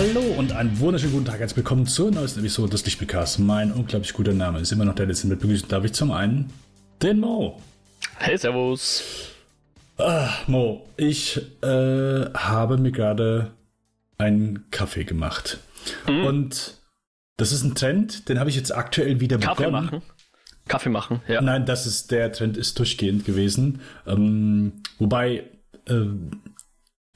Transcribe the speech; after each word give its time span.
Hallo 0.00 0.22
und 0.38 0.52
einen 0.52 0.80
wunderschönen 0.80 1.12
guten 1.12 1.26
Tag. 1.26 1.40
Herzlich 1.40 1.58
willkommen 1.58 1.86
zur 1.86 2.10
neuesten 2.10 2.40
Episode 2.40 2.70
des 2.70 2.86
Lichtbekars. 2.86 3.38
Mein 3.38 3.70
unglaublich 3.70 4.14
guter 4.14 4.32
Name 4.32 4.58
ist 4.58 4.72
immer 4.72 4.86
noch 4.86 4.94
der 4.94 5.04
letzte 5.04 5.26
mit 5.26 5.40
begrüßen. 5.40 5.68
Darf 5.68 5.84
ich 5.84 5.92
zum 5.92 6.10
einen 6.10 6.50
den 7.02 7.20
Mo. 7.20 7.60
Hey, 8.16 8.38
Servus. 8.38 9.04
Ah, 9.98 10.30
Mo, 10.46 10.86
ich 10.96 11.38
äh, 11.62 12.32
habe 12.32 12.78
mir 12.78 12.92
gerade 12.92 13.50
einen 14.16 14.70
Kaffee 14.70 15.04
gemacht. 15.04 15.58
Mhm. 16.08 16.24
Und 16.24 16.78
das 17.36 17.52
ist 17.52 17.62
ein 17.62 17.74
Trend, 17.74 18.30
den 18.30 18.38
habe 18.38 18.48
ich 18.48 18.56
jetzt 18.56 18.74
aktuell 18.74 19.20
wieder 19.20 19.36
Kaffee 19.36 19.64
begonnen. 19.64 19.84
Machen. 19.84 20.02
Kaffee 20.66 20.88
machen, 20.88 21.20
ja. 21.28 21.42
Nein, 21.42 21.66
das 21.66 21.84
ist 21.84 22.10
der 22.10 22.32
Trend 22.32 22.56
ist 22.56 22.78
durchgehend 22.78 23.26
gewesen. 23.26 23.82
Ähm, 24.06 24.80
wobei 24.98 25.44
äh, 25.84 26.06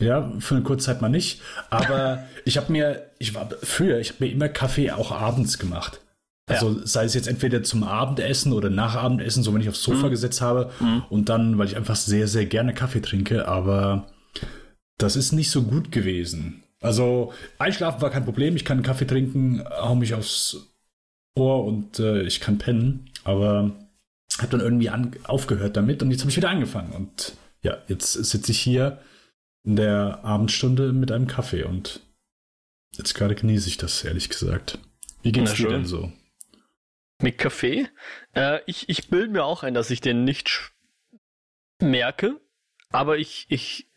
ja, 0.01 0.33
für 0.41 0.57
eine 0.57 0.65
kurze 0.65 0.87
Zeit 0.87 1.01
mal 1.01 1.09
nicht. 1.09 1.41
Aber 1.71 2.25
ich 2.45 2.57
habe 2.57 2.73
mir, 2.73 3.11
ich 3.19 3.35
war 3.35 3.49
früher, 3.63 3.99
ich 3.99 4.11
habe 4.11 4.25
mir 4.25 4.33
immer 4.33 4.49
Kaffee 4.49 4.91
auch 4.91 5.13
abends 5.13 5.59
gemacht. 5.59 6.01
Also 6.47 6.73
ja. 6.73 6.87
sei 6.87 7.05
es 7.05 7.15
jetzt 7.15 7.29
entweder 7.29 7.63
zum 7.63 7.85
Abendessen 7.85 8.53
oder 8.53 8.69
nach 8.69 8.97
Abendessen, 8.97 9.43
so 9.43 9.55
wenn 9.55 9.63
ich 9.63 9.69
aufs 9.69 9.83
Sofa 9.83 10.07
mhm. 10.07 10.11
gesetzt 10.11 10.43
habe 10.43 10.71
mhm. 10.79 11.03
und 11.09 11.29
dann, 11.31 11.57
weil 11.57 11.69
ich 11.69 11.77
einfach 11.77 11.97
sehr, 11.97 12.29
sehr 12.29 12.45
gerne 12.45 12.75
Kaffee 12.75 13.01
trinke, 13.01 13.49
aber 13.49 14.09
das 14.99 15.17
ist 15.17 15.33
nicht 15.33 15.51
so 15.51 15.63
gut 15.63 15.91
gewesen. 15.91 16.63
Also 16.83 17.33
einschlafen 17.59 18.03
war 18.03 18.11
kein 18.11 18.27
Problem, 18.27 18.57
ich 18.57 18.67
kann 18.67 18.83
Kaffee 18.83 19.07
trinken, 19.07 19.65
hau 19.71 19.95
mich 19.95 20.13
aufs 20.13 20.69
Ohr 21.35 21.65
und 21.65 21.99
äh, 21.99 22.23
ich 22.25 22.41
kann 22.41 22.59
pennen, 22.59 23.09
aber 23.25 23.71
habe 24.39 24.51
dann 24.51 24.61
irgendwie 24.61 24.91
an, 24.91 25.13
aufgehört 25.25 25.79
damit 25.79 26.03
und 26.03 26.11
jetzt 26.11 26.21
habe 26.21 26.31
ich 26.31 26.37
wieder 26.37 26.51
angefangen 26.51 26.93
und 26.93 27.33
ja, 27.63 27.79
jetzt 27.89 28.13
sitze 28.13 28.53
ich 28.53 28.61
hier 28.61 28.99
in 29.65 29.77
der 29.77 30.21
Abendstunde 30.25 30.93
mit 30.93 31.11
einem 31.11 31.27
Kaffee 31.27 31.65
und 31.65 32.01
jetzt 32.93 33.15
gerade 33.15 33.35
genieße 33.35 33.69
ich 33.69 33.77
das, 33.77 34.05
ehrlich 34.05 34.29
gesagt. 34.29 34.79
Wie 35.23 35.33
geht's 35.33 35.53
Na 35.53 35.57
dir 35.57 35.69
denn 35.71 35.87
so? 35.87 36.13
Mit 37.23 37.39
Kaffee? 37.39 37.89
Äh, 38.35 38.61
ich 38.67 38.89
ich 38.89 39.09
bilde 39.09 39.33
mir 39.33 39.45
auch 39.45 39.63
ein, 39.63 39.75
dass 39.75 39.91
ich 39.91 40.01
den 40.01 40.25
nicht 40.25 40.73
merke, 41.81 42.41
aber 42.91 43.19
ich, 43.19 43.47
ich, 43.49 43.91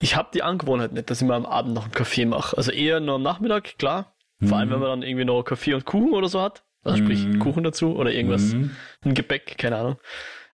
ich 0.00 0.16
habe 0.16 0.30
die 0.32 0.42
Angewohnheit 0.42 0.92
nicht, 0.92 1.10
dass 1.10 1.20
ich 1.20 1.28
mir 1.28 1.34
am 1.34 1.46
Abend 1.46 1.74
noch 1.74 1.84
einen 1.84 1.92
Kaffee 1.92 2.24
mache. 2.24 2.56
Also 2.56 2.72
eher 2.72 3.00
nur 3.00 3.16
am 3.16 3.22
Nachmittag, 3.22 3.78
klar. 3.78 4.16
Vor 4.42 4.56
allem, 4.56 4.68
mhm. 4.68 4.72
wenn 4.74 4.80
man 4.80 4.88
dann 4.88 5.02
irgendwie 5.02 5.24
noch 5.24 5.42
Kaffee 5.42 5.74
und 5.74 5.84
Kuchen 5.84 6.12
oder 6.12 6.28
so 6.28 6.40
hat. 6.40 6.64
Also 6.84 7.02
sprich 7.02 7.24
mm. 7.26 7.40
Kuchen 7.40 7.64
dazu 7.64 7.96
oder 7.96 8.12
irgendwas, 8.12 8.54
mm. 8.54 8.70
ein 9.04 9.14
Gebäck, 9.14 9.58
keine 9.58 9.76
Ahnung. 9.76 9.96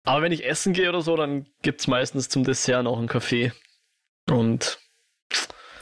Aber 0.05 0.23
wenn 0.23 0.33
ich 0.33 0.45
essen 0.45 0.75
gehe 0.75 0.89
oder 0.89 1.01
so, 1.01 1.17
dann 1.17 1.47
gibt's 1.63 1.87
meistens 1.87 2.29
zum 2.29 2.45
Dessert 2.45 2.85
noch 2.85 2.99
einen 2.99 3.09
Kaffee. 3.09 3.53
Und 4.31 4.79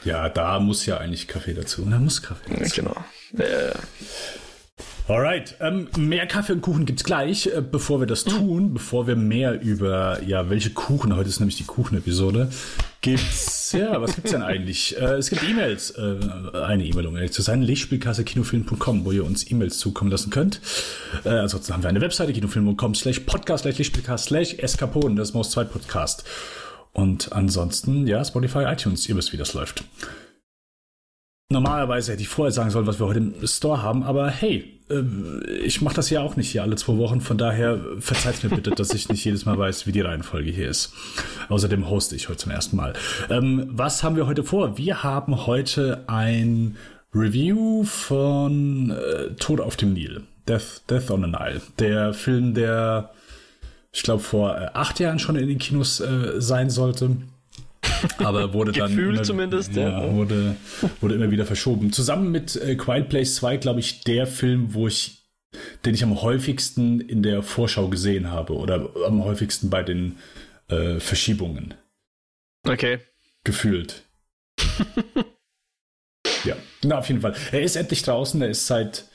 ja, 0.05 0.29
da 0.29 0.59
muss 0.59 0.85
ja 0.85 0.97
eigentlich 0.97 1.27
Kaffee 1.27 1.53
dazu. 1.53 1.85
Da 1.89 1.99
muss 1.99 2.21
Kaffee 2.21 2.55
dazu. 2.55 2.81
Genau. 2.81 2.95
Äh, 3.37 3.73
Alright, 5.09 5.55
ähm, 5.59 5.87
mehr 5.97 6.27
Kaffee 6.27 6.53
und 6.53 6.61
Kuchen 6.61 6.85
gibt's 6.85 7.03
gleich. 7.03 7.47
Äh, 7.47 7.63
bevor 7.63 7.99
wir 7.99 8.05
das 8.05 8.25
tun, 8.25 8.75
bevor 8.75 9.07
wir 9.07 9.15
mehr 9.15 9.59
über, 9.59 10.21
ja, 10.21 10.51
welche 10.51 10.69
Kuchen, 10.69 11.15
heute 11.15 11.29
ist 11.29 11.39
nämlich 11.39 11.57
die 11.57 11.63
Kuchen-Episode, 11.63 12.51
gibt's, 13.01 13.71
ja, 13.77 13.99
was 13.99 14.13
gibt's 14.13 14.31
denn 14.31 14.43
eigentlich? 14.43 14.95
Äh, 15.01 15.15
es 15.15 15.31
gibt 15.31 15.41
E-Mails, 15.43 15.91
äh, 15.97 16.19
eine 16.53 16.85
E-Mail, 16.85 17.07
um 17.07 17.15
ehrlich 17.15 17.31
zu 17.31 17.41
sein, 17.41 17.63
Lichtspielkasse 17.63 18.23
kinofilm.com, 18.23 19.03
wo 19.03 19.11
ihr 19.11 19.25
uns 19.25 19.49
E-Mails 19.49 19.79
zukommen 19.79 20.11
lassen 20.11 20.29
könnt. 20.29 20.61
Äh, 21.25 21.29
ansonsten 21.29 21.73
haben 21.73 21.81
wir 21.81 21.89
eine 21.89 22.01
Webseite, 22.01 22.31
kinofilm.com 22.31 22.93
slash 22.93 23.21
podcast 23.21 23.63
slash 23.63 23.79
Lichtspielcast 23.79 24.25
slash 24.25 24.53
eskapoden, 24.59 25.15
das 25.15 25.29
ist 25.29 25.33
Most 25.33 25.51
2 25.53 25.63
Podcast. 25.63 26.23
Und 26.93 27.33
ansonsten, 27.33 28.07
ja, 28.07 28.23
Spotify, 28.23 28.65
iTunes, 28.65 29.07
ihr 29.07 29.15
wisst, 29.15 29.31
wie 29.33 29.37
das 29.37 29.53
läuft. 29.53 29.83
Normalerweise 31.51 32.11
hätte 32.11 32.21
ich 32.21 32.29
vorher 32.29 32.51
sagen 32.51 32.69
sollen, 32.69 32.85
was 32.85 32.99
wir 32.99 33.07
heute 33.07 33.19
im 33.19 33.47
Store 33.47 33.81
haben, 33.81 34.03
aber 34.03 34.29
hey, 34.29 34.79
äh, 34.91 35.01
ich 35.63 35.81
mache 35.81 35.95
das 35.95 36.11
ja 36.11 36.21
auch 36.21 36.35
nicht 36.35 36.51
hier 36.51 36.61
alle 36.61 36.75
zwei 36.75 36.97
Wochen, 36.97 37.21
von 37.21 37.39
daher 37.39 37.79
verzeiht 37.99 38.43
mir 38.43 38.51
bitte, 38.51 38.69
dass 38.69 38.93
ich 38.93 39.09
nicht 39.09 39.25
jedes 39.25 39.45
Mal 39.45 39.57
weiß, 39.57 39.87
wie 39.87 39.91
die 39.91 40.01
Reihenfolge 40.01 40.51
hier 40.51 40.69
ist. 40.69 40.93
Außerdem 41.47 41.89
hoste 41.89 42.15
ich 42.15 42.29
heute 42.29 42.37
zum 42.37 42.51
ersten 42.51 42.75
Mal. 42.75 42.93
Ähm, 43.31 43.67
was 43.71 44.03
haben 44.03 44.15
wir 44.15 44.27
heute 44.27 44.43
vor? 44.43 44.77
Wir 44.77 45.01
haben 45.01 45.47
heute 45.47 46.03
ein 46.05 46.77
Review 47.15 47.83
von 47.83 48.91
äh, 48.91 49.33
Tod 49.35 49.59
auf 49.59 49.75
dem 49.75 49.93
Nil, 49.93 50.21
Death, 50.47 50.83
Death 50.87 51.09
on 51.09 51.23
the 51.23 51.29
Nile, 51.29 51.61
der 51.79 52.13
Film, 52.13 52.53
der 52.53 53.09
ich 53.91 54.03
glaube, 54.03 54.21
vor 54.21 54.55
äh, 54.55 54.69
acht 54.73 54.99
Jahren 54.99 55.19
schon 55.19 55.35
in 55.35 55.47
den 55.47 55.57
Kinos 55.57 55.99
äh, 55.99 56.39
sein 56.39 56.69
sollte. 56.69 57.17
Aber 58.17 58.53
wurde 58.53 58.71
dann. 58.73 58.89
Gefühl 58.89 59.15
immer, 59.15 59.23
zumindest, 59.23 59.75
ja. 59.75 60.05
ja. 60.05 60.13
Wurde, 60.13 60.55
wurde 61.01 61.15
immer 61.15 61.31
wieder 61.31 61.45
verschoben. 61.45 61.91
Zusammen 61.91 62.31
mit 62.31 62.55
äh, 62.55 62.75
Quiet 62.75 63.09
Place 63.09 63.35
2, 63.35 63.57
glaube 63.57 63.79
ich, 63.79 64.01
der 64.03 64.27
Film, 64.27 64.73
wo 64.73 64.87
ich, 64.87 65.23
den 65.85 65.95
ich 65.95 66.03
am 66.03 66.21
häufigsten 66.21 67.01
in 67.01 67.23
der 67.23 67.41
Vorschau 67.41 67.87
gesehen 67.87 68.31
habe 68.31 68.55
oder 68.55 68.89
am 69.05 69.23
häufigsten 69.23 69.69
bei 69.69 69.83
den 69.83 70.17
äh, 70.67 70.99
Verschiebungen. 70.99 71.73
Okay. 72.67 72.99
Gefühlt. 73.43 74.03
ja, 76.43 76.55
na, 76.83 76.99
auf 76.99 77.07
jeden 77.07 77.21
Fall. 77.21 77.33
Er 77.51 77.61
ist 77.61 77.75
endlich 77.75 78.03
draußen. 78.03 78.41
Er 78.41 78.49
ist 78.49 78.67
seit 78.67 79.05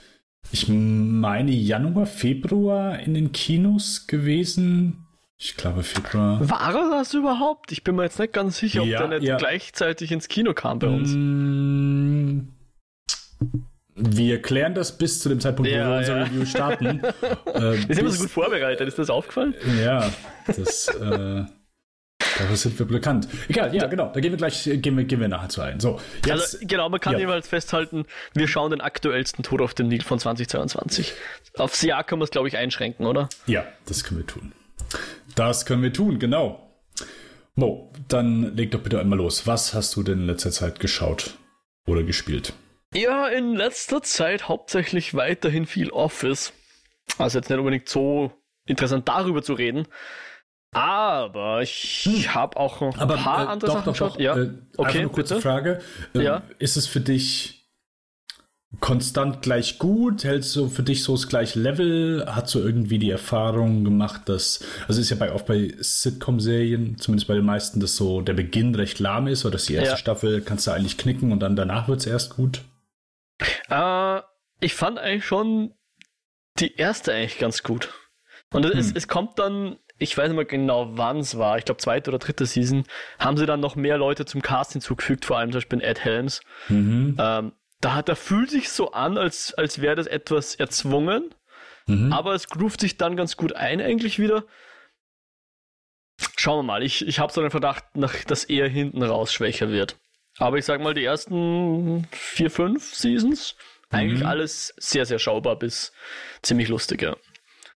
ich 0.53 0.69
meine 0.69 1.51
Januar, 1.51 2.07
Februar 2.07 2.99
in 3.01 3.15
den 3.15 3.33
Kinos 3.33 4.07
gewesen. 4.07 5.07
Ich 5.37 5.57
glaube 5.57 5.83
Februar. 5.83 6.49
War 6.49 6.91
das 6.91 7.13
überhaupt? 7.13 7.73
Ich 7.73 7.85
bin 7.85 7.97
mir 7.97 8.05
jetzt 8.05 8.19
nicht 8.19 8.33
ganz 8.33 8.59
sicher, 8.59 8.83
ob 8.83 8.89
ja, 8.89 9.07
der 9.07 9.19
nicht 9.19 9.29
ja. 9.29 9.37
gleichzeitig 9.37 10.13
ins 10.13 10.29
Kino 10.29 10.55
kam 10.55 10.79
bei 10.79 10.87
uns. 10.87 11.11
Mm, 11.13 12.49
wir 13.97 14.43
klären 14.43 14.75
das 14.75 14.97
bis 14.97 15.21
zu 15.21 15.29
dem 15.29 15.41
Zeitpunkt, 15.41 15.71
ja, 15.71 15.87
wo 15.87 15.91
wir 15.91 15.99
unser 15.99 16.27
Review 16.27 16.45
starten. 16.47 16.87
äh, 17.47 17.61
wir 17.61 17.77
sind 17.79 17.99
immer 17.99 18.11
so 18.11 18.23
gut 18.23 18.31
vorbereitet, 18.31 18.89
ist 18.89 18.99
das 18.99 19.11
aufgefallen? 19.11 19.55
Ja, 19.83 20.11
das 20.47 20.89
äh, 20.89 21.45
Dafür 22.39 22.57
sind 22.57 22.79
wir 22.79 22.87
bekannt. 22.87 23.29
Egal, 23.49 23.75
ja, 23.75 23.87
genau. 23.87 24.11
Da 24.13 24.21
gehen 24.21 24.33
wir 24.33 24.37
gleich, 24.37 24.65
gehen 24.65 24.97
wir, 24.97 25.05
gehen 25.05 25.21
wir 25.21 25.29
nachher 25.29 25.49
zu 25.49 25.63
ein. 25.63 25.81
So, 25.81 26.01
jetzt, 26.27 26.31
also, 26.31 26.59
genau, 26.63 26.89
man 26.89 27.01
kann 27.01 27.15
ja. 27.15 27.21
jeweils 27.21 27.49
festhalten, 27.49 28.07
wir 28.35 28.49
schauen 28.49 28.71
den 28.71 28.81
aktuellsten 28.81 29.45
Tod 29.45 29.61
auf 29.61 29.75
dem 29.75 29.89
Nil 29.89 30.03
von 30.03 30.19
2022. 30.19 31.13
Aufs 31.57 31.83
Jahr 31.83 32.05
können 32.05 32.21
wir 32.21 32.25
es, 32.25 32.31
glaube 32.31 32.49
ich, 32.49 32.57
einschränken, 32.57 33.07
oder? 33.07 33.29
Ja, 33.47 33.65
das 33.87 34.05
können 34.05 34.21
wir 34.21 34.27
tun. 34.27 34.53
Das 35.35 35.67
können 35.67 35.83
wir 35.83 35.93
tun, 35.93 36.19
genau. 36.19 36.61
Mo, 37.55 37.93
dann 38.09 38.57
leg 38.57 38.73
doch 38.73 38.81
bitte 38.81 39.01
einmal 39.01 39.19
los. 39.19 39.47
Was 39.47 39.75
hast 39.75 39.95
du 39.95 40.03
denn 40.03 40.21
in 40.21 40.27
letzter 40.27 40.51
Zeit 40.51 40.81
geschaut 40.81 41.39
oder 41.87 42.03
gespielt? 42.03 42.53
Ja, 42.93 43.29
in 43.29 43.55
letzter 43.55 44.03
Zeit 44.03 44.49
hauptsächlich 44.49 45.15
weiterhin 45.15 45.67
viel 45.67 45.91
Office. 45.91 46.53
Also 47.19 47.39
jetzt 47.39 47.51
nicht 47.51 47.59
unbedingt 47.59 47.89
so 47.89 48.33
interessant 48.67 49.09
darüber 49.09 49.43
zu 49.43 49.55
reden, 49.55 49.87
aber 50.75 51.63
ich 51.63 52.03
hm. 52.05 52.35
habe 52.35 52.57
auch 52.57 52.81
noch 52.81 52.99
ein 52.99 53.09
paar 53.09 53.45
äh, 53.45 53.47
andere 53.47 53.71
doch, 53.71 53.85
Sachen 53.85 53.95
doch. 53.95 54.13
Doch, 54.13 54.19
ja, 54.19 54.37
äh, 54.37 54.51
okay. 54.77 54.99
Eine 54.99 55.09
kurze 55.09 55.35
bitte? 55.35 55.43
Frage. 55.49 55.81
Äh, 56.15 56.23
ja. 56.23 56.43
Ist 56.59 56.77
es 56.77 56.87
für 56.87 57.01
dich 57.01 57.65
konstant 58.81 59.43
gleich 59.43 59.79
gut? 59.79 60.25
Hältst 60.25 60.55
du 60.57 60.69
für 60.69 60.83
dich 60.83 61.03
so 61.03 61.13
das 61.13 61.29
gleiche 61.29 61.59
Level? 61.61 62.25
Hast 62.27 62.55
du 62.55 62.59
irgendwie 62.59 62.99
die 62.99 63.11
Erfahrung 63.11 63.85
gemacht, 63.85 64.23
dass, 64.27 64.65
also 64.89 65.01
ist 65.01 65.11
ja 65.11 65.17
bei, 65.17 65.33
oft 65.33 65.47
bei 65.47 65.75
Sitcom-Serien, 65.79 66.99
zumindest 66.99 67.29
bei 67.29 67.35
den 67.35 67.45
meisten, 67.45 67.81
dass 67.81 67.97
so 67.97 68.21
der 68.21 68.35
Beginn 68.35 68.75
recht 68.75 68.99
lahm 68.99 69.27
ist 69.27 69.45
oder 69.45 69.53
dass 69.53 69.67
die 69.67 69.75
erste 69.75 69.91
ja. 69.91 69.97
Staffel 69.97 70.41
kannst 70.41 70.67
du 70.67 70.73
eigentlich 70.73 70.99
knicken 70.99 71.33
und 71.33 71.41
dann 71.41 71.57
danach 71.57 71.89
wird 71.89 72.01
es 72.01 72.07
erst 72.07 72.37
gut? 72.37 72.63
Äh, 73.69 74.21
ich 74.61 74.75
fand 74.75 74.99
eigentlich 74.99 75.25
schon 75.25 75.75
die 76.59 76.75
erste 76.77 77.13
eigentlich 77.13 77.39
ganz 77.39 77.63
gut. 77.63 77.93
Und 78.53 78.65
hm. 78.65 78.79
es, 78.79 78.93
es 78.93 79.09
kommt 79.09 79.39
dann 79.39 79.77
ich 80.05 80.17
weiß 80.17 80.29
nicht 80.29 80.37
mehr 80.37 80.45
genau, 80.45 80.97
wann 80.97 81.19
es 81.19 81.37
war, 81.39 81.59
ich 81.59 81.65
glaube 81.65 81.81
zweite 81.81 82.11
oder 82.11 82.19
dritte 82.19 82.47
Season, 82.47 82.85
haben 83.19 83.37
sie 83.37 83.47
dann 83.47 83.61
noch 83.61 83.75
mehr 83.75 83.99
Leute 83.99 84.25
zum 84.25 84.43
Cast 84.43 84.73
hinzugefügt, 84.73 85.25
vor 85.25 85.39
allem 85.39 85.51
zum 85.51 85.59
Beispiel 85.59 85.83
Ed 85.83 86.05
Helms. 86.05 86.41
Mhm. 86.69 87.17
Ähm, 87.19 87.53
da, 87.81 88.03
da 88.03 88.15
fühlt 88.15 88.51
sich 88.51 88.71
so 88.71 88.93
an, 88.93 89.19
als, 89.19 89.55
als 89.55 89.81
wäre 89.81 89.97
das 89.97 90.07
etwas 90.07 90.55
erzwungen, 90.55 91.35
mhm. 91.87 92.13
aber 92.13 92.35
es 92.35 92.49
groovt 92.49 92.81
sich 92.81 92.97
dann 92.97 93.17
ganz 93.17 93.37
gut 93.37 93.55
ein 93.55 93.81
eigentlich 93.81 94.19
wieder. 94.19 94.45
Schauen 96.37 96.59
wir 96.59 96.63
mal, 96.63 96.83
ich, 96.83 97.07
ich 97.07 97.19
habe 97.19 97.33
so 97.33 97.41
den 97.41 97.51
Verdacht, 97.51 97.85
dass 98.29 98.45
eher 98.45 98.69
hinten 98.69 99.03
raus 99.03 99.33
schwächer 99.33 99.71
wird. 99.71 99.97
Aber 100.39 100.59
ich 100.59 100.65
sag 100.65 100.81
mal, 100.81 100.95
die 100.95 101.05
ersten 101.05 102.07
vier, 102.11 102.51
fünf 102.51 102.95
Seasons, 102.95 103.57
eigentlich 103.91 104.21
mhm. 104.21 104.27
alles 104.27 104.75
sehr, 104.77 105.07
sehr 105.07 105.19
schaubar 105.19 105.57
bis 105.57 105.93
ziemlich 106.43 106.69
lustig, 106.69 107.03
ja. 107.03 107.17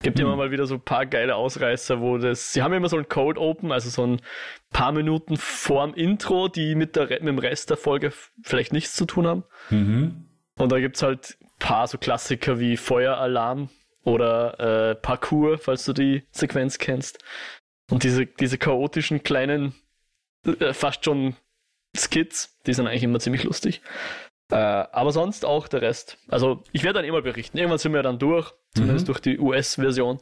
Gibt 0.05 0.19
hm. 0.19 0.27
immer 0.27 0.35
mal 0.35 0.51
wieder 0.51 0.67
so 0.67 0.75
ein 0.75 0.81
paar 0.81 1.07
geile 1.07 1.35
Ausreißer, 1.35 1.99
wo 1.99 2.19
das. 2.19 2.53
Sie 2.53 2.61
haben 2.61 2.73
immer 2.73 2.89
so 2.89 2.97
ein 2.97 3.09
Code 3.09 3.41
Open, 3.41 3.71
also 3.71 3.89
so 3.89 4.05
ein 4.05 4.21
paar 4.71 4.91
Minuten 4.91 5.35
vorm 5.35 5.95
Intro, 5.95 6.47
die 6.47 6.75
mit, 6.75 6.95
der, 6.95 7.07
mit 7.07 7.23
dem 7.23 7.39
Rest 7.39 7.71
der 7.71 7.77
Folge 7.77 8.13
vielleicht 8.43 8.71
nichts 8.71 8.95
zu 8.95 9.05
tun 9.05 9.25
haben. 9.25 9.43
Mhm. 9.71 10.29
Und 10.59 10.71
da 10.71 10.79
gibt's 10.79 11.01
halt 11.01 11.37
ein 11.41 11.49
paar 11.57 11.87
so 11.87 11.97
Klassiker 11.97 12.59
wie 12.59 12.77
Feueralarm 12.77 13.69
oder 14.03 14.91
äh, 14.91 14.95
Parkour, 14.95 15.57
falls 15.57 15.85
du 15.85 15.93
die 15.93 16.21
Sequenz 16.29 16.77
kennst. 16.77 17.23
Und 17.89 18.03
diese, 18.03 18.27
diese 18.27 18.59
chaotischen 18.59 19.23
kleinen, 19.23 19.73
äh, 20.45 20.71
fast 20.73 21.03
schon 21.03 21.35
Skits, 21.97 22.59
die 22.67 22.73
sind 22.73 22.85
eigentlich 22.85 23.01
immer 23.01 23.19
ziemlich 23.19 23.43
lustig. 23.43 23.81
Äh, 24.51 24.55
aber 24.55 25.11
sonst 25.11 25.45
auch 25.45 25.67
der 25.67 25.81
Rest. 25.81 26.17
Also 26.27 26.63
ich 26.71 26.83
werde 26.83 26.99
dann 26.99 27.05
immer 27.05 27.21
berichten. 27.21 27.57
Irgendwann 27.57 27.79
sind 27.79 27.93
wir 27.93 28.03
dann 28.03 28.19
durch, 28.19 28.53
zumindest 28.75 29.07
mhm. 29.07 29.13
durch 29.13 29.19
die 29.19 29.39
US-Version. 29.39 30.19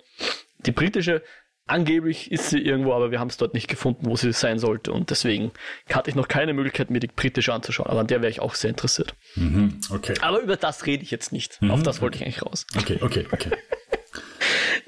Die 0.66 0.72
britische, 0.72 1.22
angeblich 1.66 2.32
ist 2.32 2.50
sie 2.50 2.60
irgendwo, 2.60 2.94
aber 2.94 3.12
wir 3.12 3.20
haben 3.20 3.28
es 3.28 3.38
dort 3.38 3.54
nicht 3.54 3.68
gefunden, 3.68 4.06
wo 4.06 4.16
sie 4.16 4.32
sein 4.32 4.60
sollte. 4.60 4.94
Und 4.94 5.10
deswegen 5.10 5.52
hatte 5.92 6.10
ich 6.10 6.16
noch 6.16 6.28
keine 6.28 6.54
Möglichkeit, 6.54 6.90
mir 6.90 7.00
die 7.00 7.08
britische 7.08 7.54
anzuschauen. 7.54 7.90
Aber 7.90 8.00
an 8.00 8.08
der 8.08 8.22
wäre 8.22 8.32
ich 8.32 8.40
auch 8.40 8.56
sehr 8.56 8.70
interessiert. 8.70 9.14
Mhm. 9.36 9.82
Okay. 9.90 10.14
Aber 10.22 10.40
über 10.40 10.56
das 10.56 10.86
rede 10.86 11.04
ich 11.04 11.12
jetzt 11.12 11.34
nicht. 11.34 11.62
Mhm. 11.62 11.72
Auf 11.72 11.84
das 11.84 12.02
wollte 12.02 12.18
ich 12.18 12.24
eigentlich 12.24 12.44
raus. 12.44 12.66
Okay, 12.78 13.00
okay, 13.02 13.28
okay. 13.32 13.52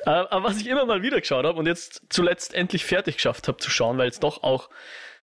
Äh, 0.05 0.09
aber 0.09 0.43
was 0.43 0.57
ich 0.57 0.67
immer 0.67 0.85
mal 0.85 1.01
wieder 1.01 1.19
geschaut 1.19 1.45
habe 1.45 1.57
und 1.57 1.65
jetzt 1.65 2.03
zuletzt 2.09 2.53
endlich 2.53 2.85
fertig 2.85 3.15
geschafft 3.15 3.47
habe 3.47 3.57
zu 3.57 3.71
schauen, 3.71 3.97
weil 3.97 4.07
es 4.07 4.19
doch 4.19 4.43
auch 4.43 4.69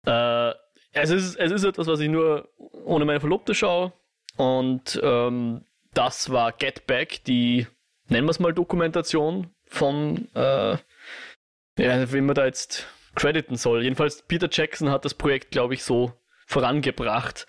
äh, 0.05 0.53
es 0.93 1.09
ist, 1.09 1.35
es 1.35 1.51
ist 1.51 1.63
etwas, 1.63 1.87
was 1.87 1.99
ich 1.99 2.09
nur 2.09 2.49
ohne 2.85 3.05
meine 3.05 3.19
Verlobte 3.19 3.53
schaue. 3.55 3.93
Und 4.37 4.99
ähm, 5.03 5.65
das 5.93 6.31
war 6.31 6.51
Get 6.51 6.87
Back, 6.87 7.23
die, 7.25 7.67
nennen 8.07 8.27
wir 8.27 8.31
es 8.31 8.39
mal, 8.39 8.53
Dokumentation 8.53 9.49
von, 9.65 10.27
äh, 10.35 10.77
ja, 11.77 12.13
wie 12.13 12.21
man 12.21 12.35
da 12.35 12.45
jetzt 12.45 12.87
crediten 13.15 13.55
soll. 13.55 13.83
Jedenfalls 13.83 14.23
Peter 14.23 14.49
Jackson 14.51 14.89
hat 14.89 15.05
das 15.05 15.13
Projekt, 15.13 15.51
glaube 15.51 15.73
ich, 15.73 15.83
so 15.83 16.13
vorangebracht, 16.45 17.47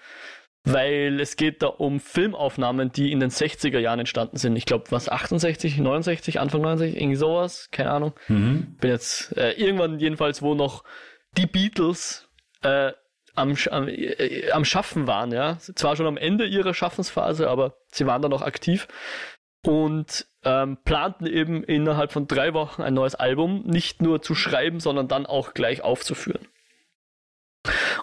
weil 0.64 1.20
es 1.20 1.36
geht 1.36 1.62
da 1.62 1.66
um 1.66 2.00
Filmaufnahmen, 2.00 2.92
die 2.92 3.10
in 3.10 3.20
den 3.20 3.30
60er 3.30 3.78
Jahren 3.78 4.00
entstanden 4.00 4.36
sind. 4.36 4.56
Ich 4.56 4.66
glaube, 4.66 4.84
was 4.90 5.08
68, 5.08 5.78
69, 5.78 6.40
Anfang 6.40 6.62
90, 6.62 6.96
irgendwie 6.96 7.16
sowas, 7.16 7.68
keine 7.70 7.90
Ahnung. 7.90 8.12
Mhm. 8.28 8.76
Bin 8.80 8.90
jetzt 8.90 9.36
äh, 9.36 9.52
irgendwann 9.52 9.98
jedenfalls, 9.98 10.42
wo 10.42 10.54
noch 10.54 10.84
die 11.36 11.46
Beatles 11.46 12.28
äh, 12.62 12.92
am, 13.34 13.56
am, 13.70 13.88
äh, 13.88 14.50
am 14.50 14.64
Schaffen 14.64 15.06
waren, 15.06 15.32
ja. 15.32 15.58
Zwar 15.58 15.96
schon 15.96 16.06
am 16.06 16.16
Ende 16.16 16.46
ihrer 16.46 16.74
Schaffensphase, 16.74 17.48
aber 17.48 17.76
sie 17.90 18.06
waren 18.06 18.22
da 18.22 18.28
noch 18.28 18.42
aktiv 18.42 18.88
und 19.64 20.26
ähm, 20.44 20.78
planten 20.84 21.26
eben 21.26 21.62
innerhalb 21.62 22.12
von 22.12 22.26
drei 22.26 22.52
Wochen 22.52 22.82
ein 22.82 22.94
neues 22.94 23.14
Album 23.14 23.62
nicht 23.64 24.02
nur 24.02 24.22
zu 24.22 24.34
schreiben, 24.34 24.80
sondern 24.80 25.08
dann 25.08 25.26
auch 25.26 25.54
gleich 25.54 25.82
aufzuführen. 25.82 26.48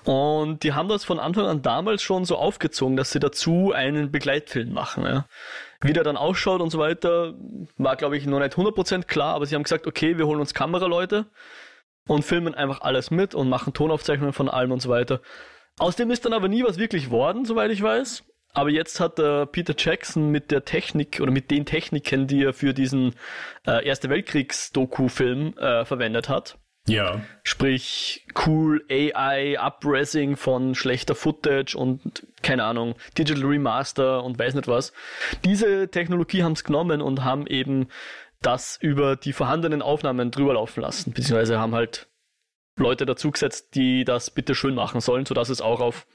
Und 0.05 0.63
die 0.63 0.71
haben 0.71 0.87
das 0.87 1.03
von 1.03 1.19
Anfang 1.19 1.45
an 1.45 1.61
damals 1.61 2.01
schon 2.01 2.23
so 2.23 2.37
aufgezogen, 2.37 2.95
dass 2.95 3.11
sie 3.11 3.19
dazu 3.19 3.73
einen 3.73 4.09
Begleitfilm 4.09 4.71
machen. 4.71 5.03
Ja. 5.03 5.27
Wie 5.81 5.91
der 5.91 6.03
dann 6.03 6.15
ausschaut 6.15 6.61
und 6.61 6.69
so 6.69 6.79
weiter, 6.79 7.33
war 7.77 7.97
glaube 7.97 8.15
ich 8.15 8.25
noch 8.25 8.39
nicht 8.39 8.53
100% 8.53 9.03
klar, 9.03 9.35
aber 9.35 9.45
sie 9.45 9.55
haben 9.55 9.63
gesagt, 9.63 9.85
okay, 9.85 10.17
wir 10.17 10.27
holen 10.27 10.39
uns 10.39 10.53
Kameraleute, 10.53 11.25
und 12.09 12.25
filmen 12.25 12.55
einfach 12.55 12.81
alles 12.81 13.11
mit 13.11 13.35
und 13.35 13.49
machen 13.49 13.73
Tonaufzeichnungen 13.73 14.33
von 14.33 14.49
allem 14.49 14.71
und 14.71 14.81
so 14.81 14.89
weiter. 14.89 15.21
Aus 15.77 15.95
dem 15.95 16.09
ist 16.09 16.25
dann 16.25 16.33
aber 16.33 16.47
nie 16.47 16.63
was 16.63 16.79
wirklich 16.79 17.11
worden, 17.11 17.45
soweit 17.45 17.71
ich 17.71 17.81
weiß. 17.81 18.23
Aber 18.53 18.71
jetzt 18.71 18.99
hat 18.99 19.19
äh, 19.19 19.45
Peter 19.45 19.75
Jackson 19.77 20.31
mit 20.31 20.49
der 20.49 20.65
Technik 20.65 21.19
oder 21.21 21.31
mit 21.31 21.51
den 21.51 21.65
Techniken, 21.65 22.25
die 22.25 22.43
er 22.43 22.53
für 22.53 22.73
diesen 22.73 23.13
äh, 23.67 23.85
Erste 23.85 24.09
Weltkriegs-Doku-Film 24.09 25.55
äh, 25.59 25.85
verwendet 25.85 26.29
hat. 26.29 26.57
Ja. 26.87 27.21
Sprich, 27.43 28.25
cool 28.47 28.83
AI, 28.89 29.57
Upressing 29.59 30.35
von 30.35 30.73
schlechter 30.73 31.13
Footage 31.13 31.77
und 31.77 32.25
keine 32.41 32.63
Ahnung, 32.63 32.95
Digital 33.15 33.45
Remaster 33.45 34.23
und 34.23 34.39
weiß 34.39 34.55
nicht 34.55 34.67
was. 34.67 34.93
Diese 35.45 35.89
Technologie 35.89 36.41
haben 36.41 36.53
es 36.53 36.63
genommen 36.63 37.03
und 37.03 37.23
haben 37.23 37.45
eben 37.45 37.89
das 38.41 38.77
über 38.81 39.15
die 39.15 39.33
vorhandenen 39.33 39.81
Aufnahmen 39.81 40.31
drüber 40.31 40.53
laufen 40.53 40.81
lassen, 40.81 41.11
beziehungsweise 41.11 41.59
haben 41.59 41.75
halt 41.75 42.07
Leute 42.77 43.05
dazugesetzt, 43.05 43.75
die 43.75 44.05
das 44.05 44.31
bitte 44.31 44.55
schön 44.55 44.75
machen 44.75 45.01
sollen, 45.01 45.25
sodass 45.25 45.49
es 45.49 45.61
auch 45.61 45.81
auf 45.81 46.07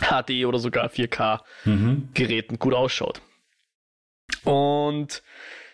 HD 0.00 0.46
oder 0.46 0.58
sogar 0.58 0.88
4K 0.88 1.40
mhm. 1.64 2.08
Geräten 2.14 2.58
gut 2.58 2.74
ausschaut. 2.74 3.20
Und 4.44 5.22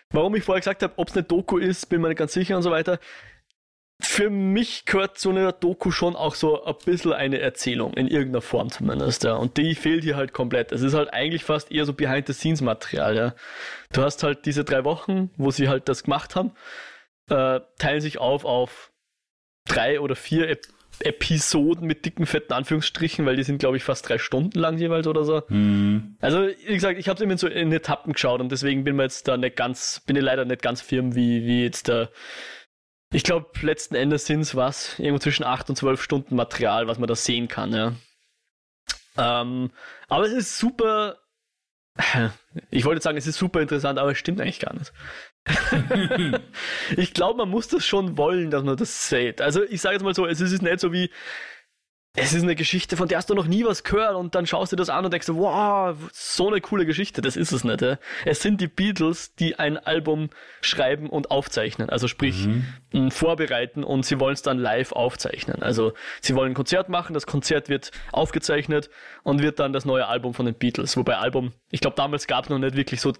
warum 0.09 0.35
ich 0.35 0.43
vorher 0.43 0.61
gesagt 0.61 0.81
habe, 0.81 0.93
ob 0.97 1.09
es 1.09 1.15
eine 1.15 1.23
Doku 1.23 1.57
ist, 1.57 1.85
bin 1.87 2.01
mir 2.01 2.09
nicht 2.09 2.17
ganz 2.17 2.33
sicher 2.33 2.57
und 2.57 2.63
so 2.63 2.71
weiter 2.71 2.99
für 3.99 4.29
mich 4.29 4.85
gehört 4.85 5.17
zu 5.17 5.31
einer 5.31 5.51
Doku 5.51 5.89
schon 5.89 6.15
auch 6.15 6.35
so 6.35 6.63
ein 6.63 6.75
bisschen 6.85 7.13
eine 7.13 7.39
Erzählung, 7.39 7.93
in 7.93 8.07
irgendeiner 8.07 8.41
Form 8.41 8.69
zumindest, 8.69 9.23
ja. 9.23 9.33
Und 9.33 9.57
die 9.57 9.73
fehlt 9.73 10.03
hier 10.03 10.15
halt 10.15 10.33
komplett. 10.33 10.71
Es 10.71 10.81
ist 10.81 10.93
halt 10.93 11.11
eigentlich 11.13 11.43
fast 11.43 11.71
eher 11.71 11.85
so 11.85 11.93
Behind-the-Scenes-Material, 11.93 13.15
ja. 13.15 13.35
Du 13.91 14.03
hast 14.03 14.21
halt 14.21 14.45
diese 14.45 14.63
drei 14.63 14.83
Wochen, 14.83 15.31
wo 15.37 15.49
sie 15.49 15.67
halt 15.67 15.89
das 15.89 16.03
gemacht 16.03 16.35
haben, 16.35 16.51
äh, 17.29 17.59
teilen 17.79 18.01
sich 18.01 18.19
auf 18.19 18.45
auf 18.45 18.91
drei 19.67 19.99
oder 19.99 20.15
vier 20.15 20.49
Ep 20.49 20.61
Episoden 20.99 21.85
mit 21.85 22.05
dicken, 22.05 22.25
fetten 22.25 22.53
Anführungsstrichen, 22.53 23.23
weil 23.27 23.35
die 23.35 23.43
sind, 23.43 23.59
glaube 23.59 23.77
ich, 23.77 23.83
fast 23.83 24.09
drei 24.09 24.17
Stunden 24.17 24.57
lang 24.57 24.79
jeweils 24.79 25.05
oder 25.05 25.25
so. 25.25 25.43
Mhm. 25.47 26.17
Also, 26.21 26.47
wie 26.47 26.73
gesagt, 26.73 26.97
ich 26.97 27.07
habe 27.07 27.17
es 27.17 27.21
immer 27.21 27.37
so 27.37 27.47
in 27.47 27.71
Etappen 27.71 28.13
geschaut 28.13 28.41
und 28.41 28.51
deswegen 28.51 28.83
bin 28.83 28.95
mir 28.95 29.03
jetzt 29.03 29.27
da 29.27 29.37
nicht 29.37 29.55
ganz, 29.55 30.01
bin 30.07 30.15
ich 30.15 30.23
leider 30.23 30.43
nicht 30.45 30.63
ganz 30.63 30.81
firm, 30.81 31.13
wie, 31.13 31.45
wie 31.45 31.63
jetzt 31.63 31.87
der 31.87 32.09
ich 33.11 33.23
glaube, 33.23 33.49
letzten 33.61 33.95
Endes 33.95 34.25
sind 34.25 34.41
es 34.41 34.55
was, 34.55 34.99
irgendwo 34.99 35.19
zwischen 35.19 35.43
8 35.43 35.69
und 35.69 35.75
12 35.75 36.01
Stunden 36.01 36.35
Material, 36.35 36.87
was 36.87 36.99
man 36.99 37.07
da 37.07 37.15
sehen 37.15 37.47
kann, 37.47 37.73
ja. 37.73 37.93
Ähm, 39.17 39.71
aber 40.07 40.25
es 40.25 40.33
ist 40.33 40.57
super. 40.57 41.17
Ich 42.71 42.85
wollte 42.85 43.01
sagen, 43.01 43.19
es 43.19 43.27
ist 43.27 43.37
super 43.37 43.61
interessant, 43.61 43.99
aber 43.99 44.11
es 44.11 44.17
stimmt 44.17 44.41
eigentlich 44.41 44.59
gar 44.59 44.73
nicht. 44.73 44.91
ich 46.97 47.13
glaube, 47.13 47.37
man 47.37 47.49
muss 47.49 47.67
das 47.67 47.85
schon 47.85 48.17
wollen, 48.17 48.49
dass 48.49 48.63
man 48.63 48.77
das 48.77 49.09
sieht. 49.09 49.41
Also 49.41 49.63
ich 49.63 49.79
sage 49.79 49.93
jetzt 49.93 50.03
mal 50.03 50.15
so, 50.15 50.25
es 50.25 50.41
ist 50.41 50.61
nicht 50.63 50.79
so 50.79 50.91
wie, 50.91 51.11
es 52.17 52.33
ist 52.33 52.43
eine 52.43 52.55
Geschichte, 52.55 52.97
von 52.97 53.07
der 53.07 53.19
hast 53.19 53.29
du 53.29 53.35
noch 53.35 53.45
nie 53.45 53.63
was 53.63 53.83
gehört 53.83 54.15
und 54.15 54.33
dann 54.33 54.47
schaust 54.47 54.71
du 54.71 54.75
das 54.75 54.89
an 54.89 55.05
und 55.05 55.11
denkst, 55.11 55.27
wow, 55.29 55.95
so 56.11 56.47
eine 56.47 56.61
coole 56.61 56.85
Geschichte, 56.85 57.21
das 57.21 57.35
ist 57.35 57.51
es 57.51 57.63
nicht. 57.63 57.81
Ja? 57.81 57.99
Es 58.25 58.41
sind 58.41 58.59
die 58.59 58.67
Beatles, 58.67 59.35
die 59.35 59.57
ein 59.59 59.77
Album 59.77 60.29
schreiben 60.61 61.09
und 61.09 61.29
aufzeichnen, 61.29 61.89
also 61.89 62.07
sprich 62.07 62.47
mhm. 62.91 63.11
vorbereiten 63.11 63.83
und 63.83 64.03
sie 64.03 64.19
wollen 64.19 64.33
es 64.33 64.41
dann 64.41 64.57
live 64.57 64.91
aufzeichnen. 64.93 65.61
Also 65.61 65.93
sie 66.19 66.35
wollen 66.35 66.51
ein 66.51 66.55
Konzert 66.55 66.89
machen, 66.89 67.13
das 67.13 67.27
Konzert 67.27 67.69
wird 67.69 67.91
aufgezeichnet 68.11 68.89
und 69.23 69.43
wird 69.43 69.59
dann 69.59 69.71
das 69.71 69.85
neue 69.85 70.07
Album 70.07 70.33
von 70.33 70.47
den 70.47 70.55
Beatles. 70.55 70.97
Wobei 70.97 71.17
Album, 71.17 71.53
ich 71.69 71.81
glaube 71.81 71.95
damals 71.95 72.25
gab 72.25 72.45
es 72.45 72.49
noch 72.49 72.57
nicht 72.57 72.75
wirklich 72.75 72.99
so 72.99 73.13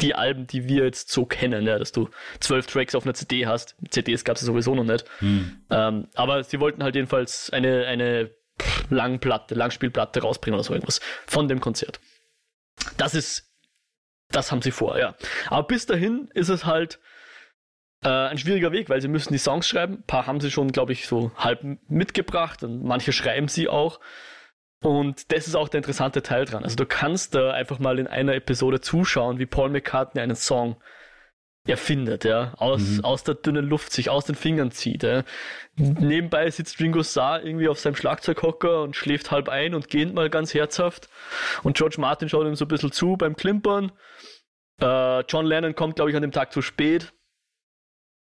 die 0.00 0.14
Alben, 0.14 0.46
die 0.46 0.68
wir 0.68 0.84
jetzt 0.84 1.10
so 1.10 1.26
kennen, 1.26 1.66
ja, 1.66 1.78
dass 1.78 1.92
du 1.92 2.08
zwölf 2.40 2.66
Tracks 2.66 2.94
auf 2.94 3.04
einer 3.04 3.14
CD 3.14 3.46
hast. 3.46 3.76
CDs 3.90 4.24
gab 4.24 4.36
es 4.36 4.42
sowieso 4.42 4.74
noch 4.74 4.84
nicht. 4.84 5.04
Mhm. 5.20 5.60
Ähm, 5.70 6.08
aber 6.14 6.44
sie 6.44 6.60
wollten 6.60 6.82
halt 6.82 6.94
jedenfalls 6.94 7.50
eine, 7.50 7.86
eine 7.86 8.30
Langplatte, 8.90 9.54
Langspielplatte 9.54 10.22
rausbringen 10.22 10.58
oder 10.58 10.64
so 10.64 10.72
irgendwas 10.72 11.00
von 11.26 11.48
dem 11.48 11.60
Konzert. 11.60 12.00
Das 12.96 13.14
ist, 13.14 13.52
das 14.30 14.50
haben 14.50 14.62
sie 14.62 14.70
vor, 14.70 14.98
ja. 14.98 15.14
Aber 15.48 15.66
bis 15.66 15.86
dahin 15.86 16.28
ist 16.34 16.48
es 16.48 16.64
halt 16.64 17.00
äh, 18.04 18.08
ein 18.08 18.38
schwieriger 18.38 18.72
Weg, 18.72 18.88
weil 18.88 19.00
sie 19.00 19.08
müssen 19.08 19.32
die 19.32 19.38
Songs 19.38 19.68
schreiben. 19.68 19.94
Ein 19.94 20.06
paar 20.06 20.26
haben 20.26 20.40
sie 20.40 20.50
schon, 20.50 20.72
glaube 20.72 20.92
ich, 20.92 21.06
so 21.06 21.32
halb 21.36 21.64
mitgebracht 21.88 22.62
und 22.62 22.84
manche 22.84 23.12
schreiben 23.12 23.48
sie 23.48 23.68
auch. 23.68 24.00
Und 24.80 25.32
das 25.32 25.48
ist 25.48 25.56
auch 25.56 25.68
der 25.68 25.78
interessante 25.78 26.22
Teil 26.22 26.44
dran. 26.44 26.62
Also 26.62 26.76
du 26.76 26.86
kannst 26.86 27.34
da 27.34 27.50
einfach 27.50 27.80
mal 27.80 27.98
in 27.98 28.06
einer 28.06 28.34
Episode 28.34 28.80
zuschauen, 28.80 29.38
wie 29.38 29.46
Paul 29.46 29.70
McCartney 29.70 30.20
einen 30.20 30.36
Song 30.36 30.80
erfindet, 31.68 32.24
ja, 32.24 32.54
aus, 32.56 32.80
mhm. 32.80 33.04
aus 33.04 33.24
der 33.24 33.34
dünnen 33.34 33.68
Luft 33.68 33.92
sich 33.92 34.10
aus 34.10 34.24
den 34.24 34.34
Fingern 34.34 34.70
zieht. 34.70 35.02
Ja. 35.02 35.22
Nebenbei 35.76 36.50
sitzt 36.50 36.80
Ringo 36.80 37.02
Starr 37.02 37.44
irgendwie 37.44 37.68
auf 37.68 37.78
seinem 37.78 37.94
Schlagzeughocker 37.94 38.82
und 38.82 38.96
schläft 38.96 39.30
halb 39.30 39.48
ein 39.48 39.74
und 39.74 39.88
gähnt 39.88 40.14
mal 40.14 40.30
ganz 40.30 40.54
herzhaft. 40.54 41.08
Und 41.62 41.76
George 41.76 41.96
Martin 41.98 42.28
schaut 42.28 42.46
ihm 42.46 42.54
so 42.54 42.64
ein 42.64 42.68
bisschen 42.68 42.92
zu 42.92 43.16
beim 43.16 43.36
Klimpern. 43.36 43.92
Äh, 44.80 45.20
John 45.28 45.46
Lennon 45.46 45.74
kommt, 45.74 45.96
glaube 45.96 46.10
ich, 46.10 46.16
an 46.16 46.22
dem 46.22 46.32
Tag 46.32 46.52
zu 46.52 46.62
spät. 46.62 47.12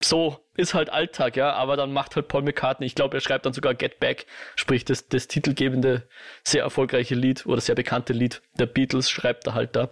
So 0.03 0.39
ist 0.57 0.75
halt 0.75 0.91
Alltag, 0.91 1.37
ja, 1.37 1.53
aber 1.55 1.77
dann 1.77 1.93
macht 1.93 2.15
halt 2.15 2.29
Paul 2.29 2.43
McCartney, 2.43 2.87
ich 2.87 2.95
glaube, 2.95 3.17
er 3.17 3.21
schreibt 3.21 3.47
dann 3.47 3.53
sogar 3.53 3.75
Get 3.75 4.01
Back, 4.01 4.27
sprich 4.55 4.85
das, 4.85 5.09
das 5.09 5.29
titelgebende, 5.29 6.09
sehr 6.43 6.63
erfolgreiche 6.63 7.15
Lied 7.15 7.47
oder 7.47 7.61
sehr 7.61 7.75
bekannte 7.75 8.13
Lied 8.13 8.43
der 8.59 8.67
Beatles, 8.67 9.09
schreibt 9.09 9.47
er 9.47 9.55
halt 9.55 9.75
da 9.77 9.91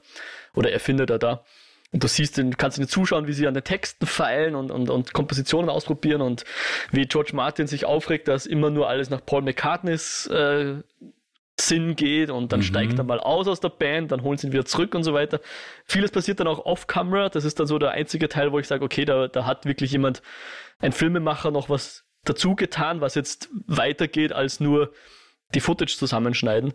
oder 0.54 0.70
erfindet 0.70 1.10
er 1.10 1.18
da. 1.18 1.44
Und 1.92 2.02
du 2.02 2.08
siehst, 2.08 2.38
den, 2.38 2.56
kannst 2.56 2.78
ihnen 2.78 2.88
zuschauen, 2.88 3.26
wie 3.26 3.32
sie 3.32 3.46
an 3.46 3.54
den 3.54 3.64
Texten 3.64 4.06
feilen 4.06 4.54
und, 4.54 4.70
und, 4.70 4.88
und 4.88 5.12
Kompositionen 5.12 5.68
ausprobieren 5.68 6.22
und 6.22 6.44
wie 6.90 7.06
George 7.06 7.32
Martin 7.34 7.66
sich 7.66 7.84
aufregt, 7.84 8.28
dass 8.28 8.46
immer 8.46 8.70
nur 8.70 8.88
alles 8.88 9.10
nach 9.10 9.24
Paul 9.24 9.42
McCartneys 9.42 10.26
äh, 10.28 10.76
Sinn 11.60 11.94
geht 11.94 12.30
und 12.30 12.52
dann 12.52 12.60
mhm. 12.60 12.64
steigt 12.64 12.98
er 12.98 13.04
mal 13.04 13.20
aus 13.20 13.46
aus 13.46 13.60
der 13.60 13.68
Band, 13.68 14.10
dann 14.10 14.22
holen 14.22 14.38
sie 14.38 14.46
ihn 14.46 14.52
wieder 14.52 14.64
zurück 14.64 14.94
und 14.94 15.04
so 15.04 15.12
weiter. 15.12 15.40
Vieles 15.84 16.10
passiert 16.10 16.40
dann 16.40 16.46
auch 16.46 16.64
off-camera. 16.64 17.28
Das 17.28 17.44
ist 17.44 17.60
dann 17.60 17.66
so 17.66 17.78
der 17.78 17.90
einzige 17.90 18.28
Teil, 18.28 18.52
wo 18.52 18.58
ich 18.58 18.66
sage, 18.66 18.84
okay, 18.84 19.04
da, 19.04 19.28
da 19.28 19.44
hat 19.44 19.66
wirklich 19.66 19.92
jemand, 19.92 20.22
ein 20.78 20.92
Filmemacher, 20.92 21.50
noch 21.50 21.68
was 21.68 22.04
dazu 22.24 22.56
getan, 22.56 23.00
was 23.00 23.14
jetzt 23.14 23.50
weitergeht 23.66 24.32
als 24.32 24.60
nur 24.60 24.92
die 25.54 25.60
Footage 25.60 25.96
zusammenschneiden, 25.96 26.72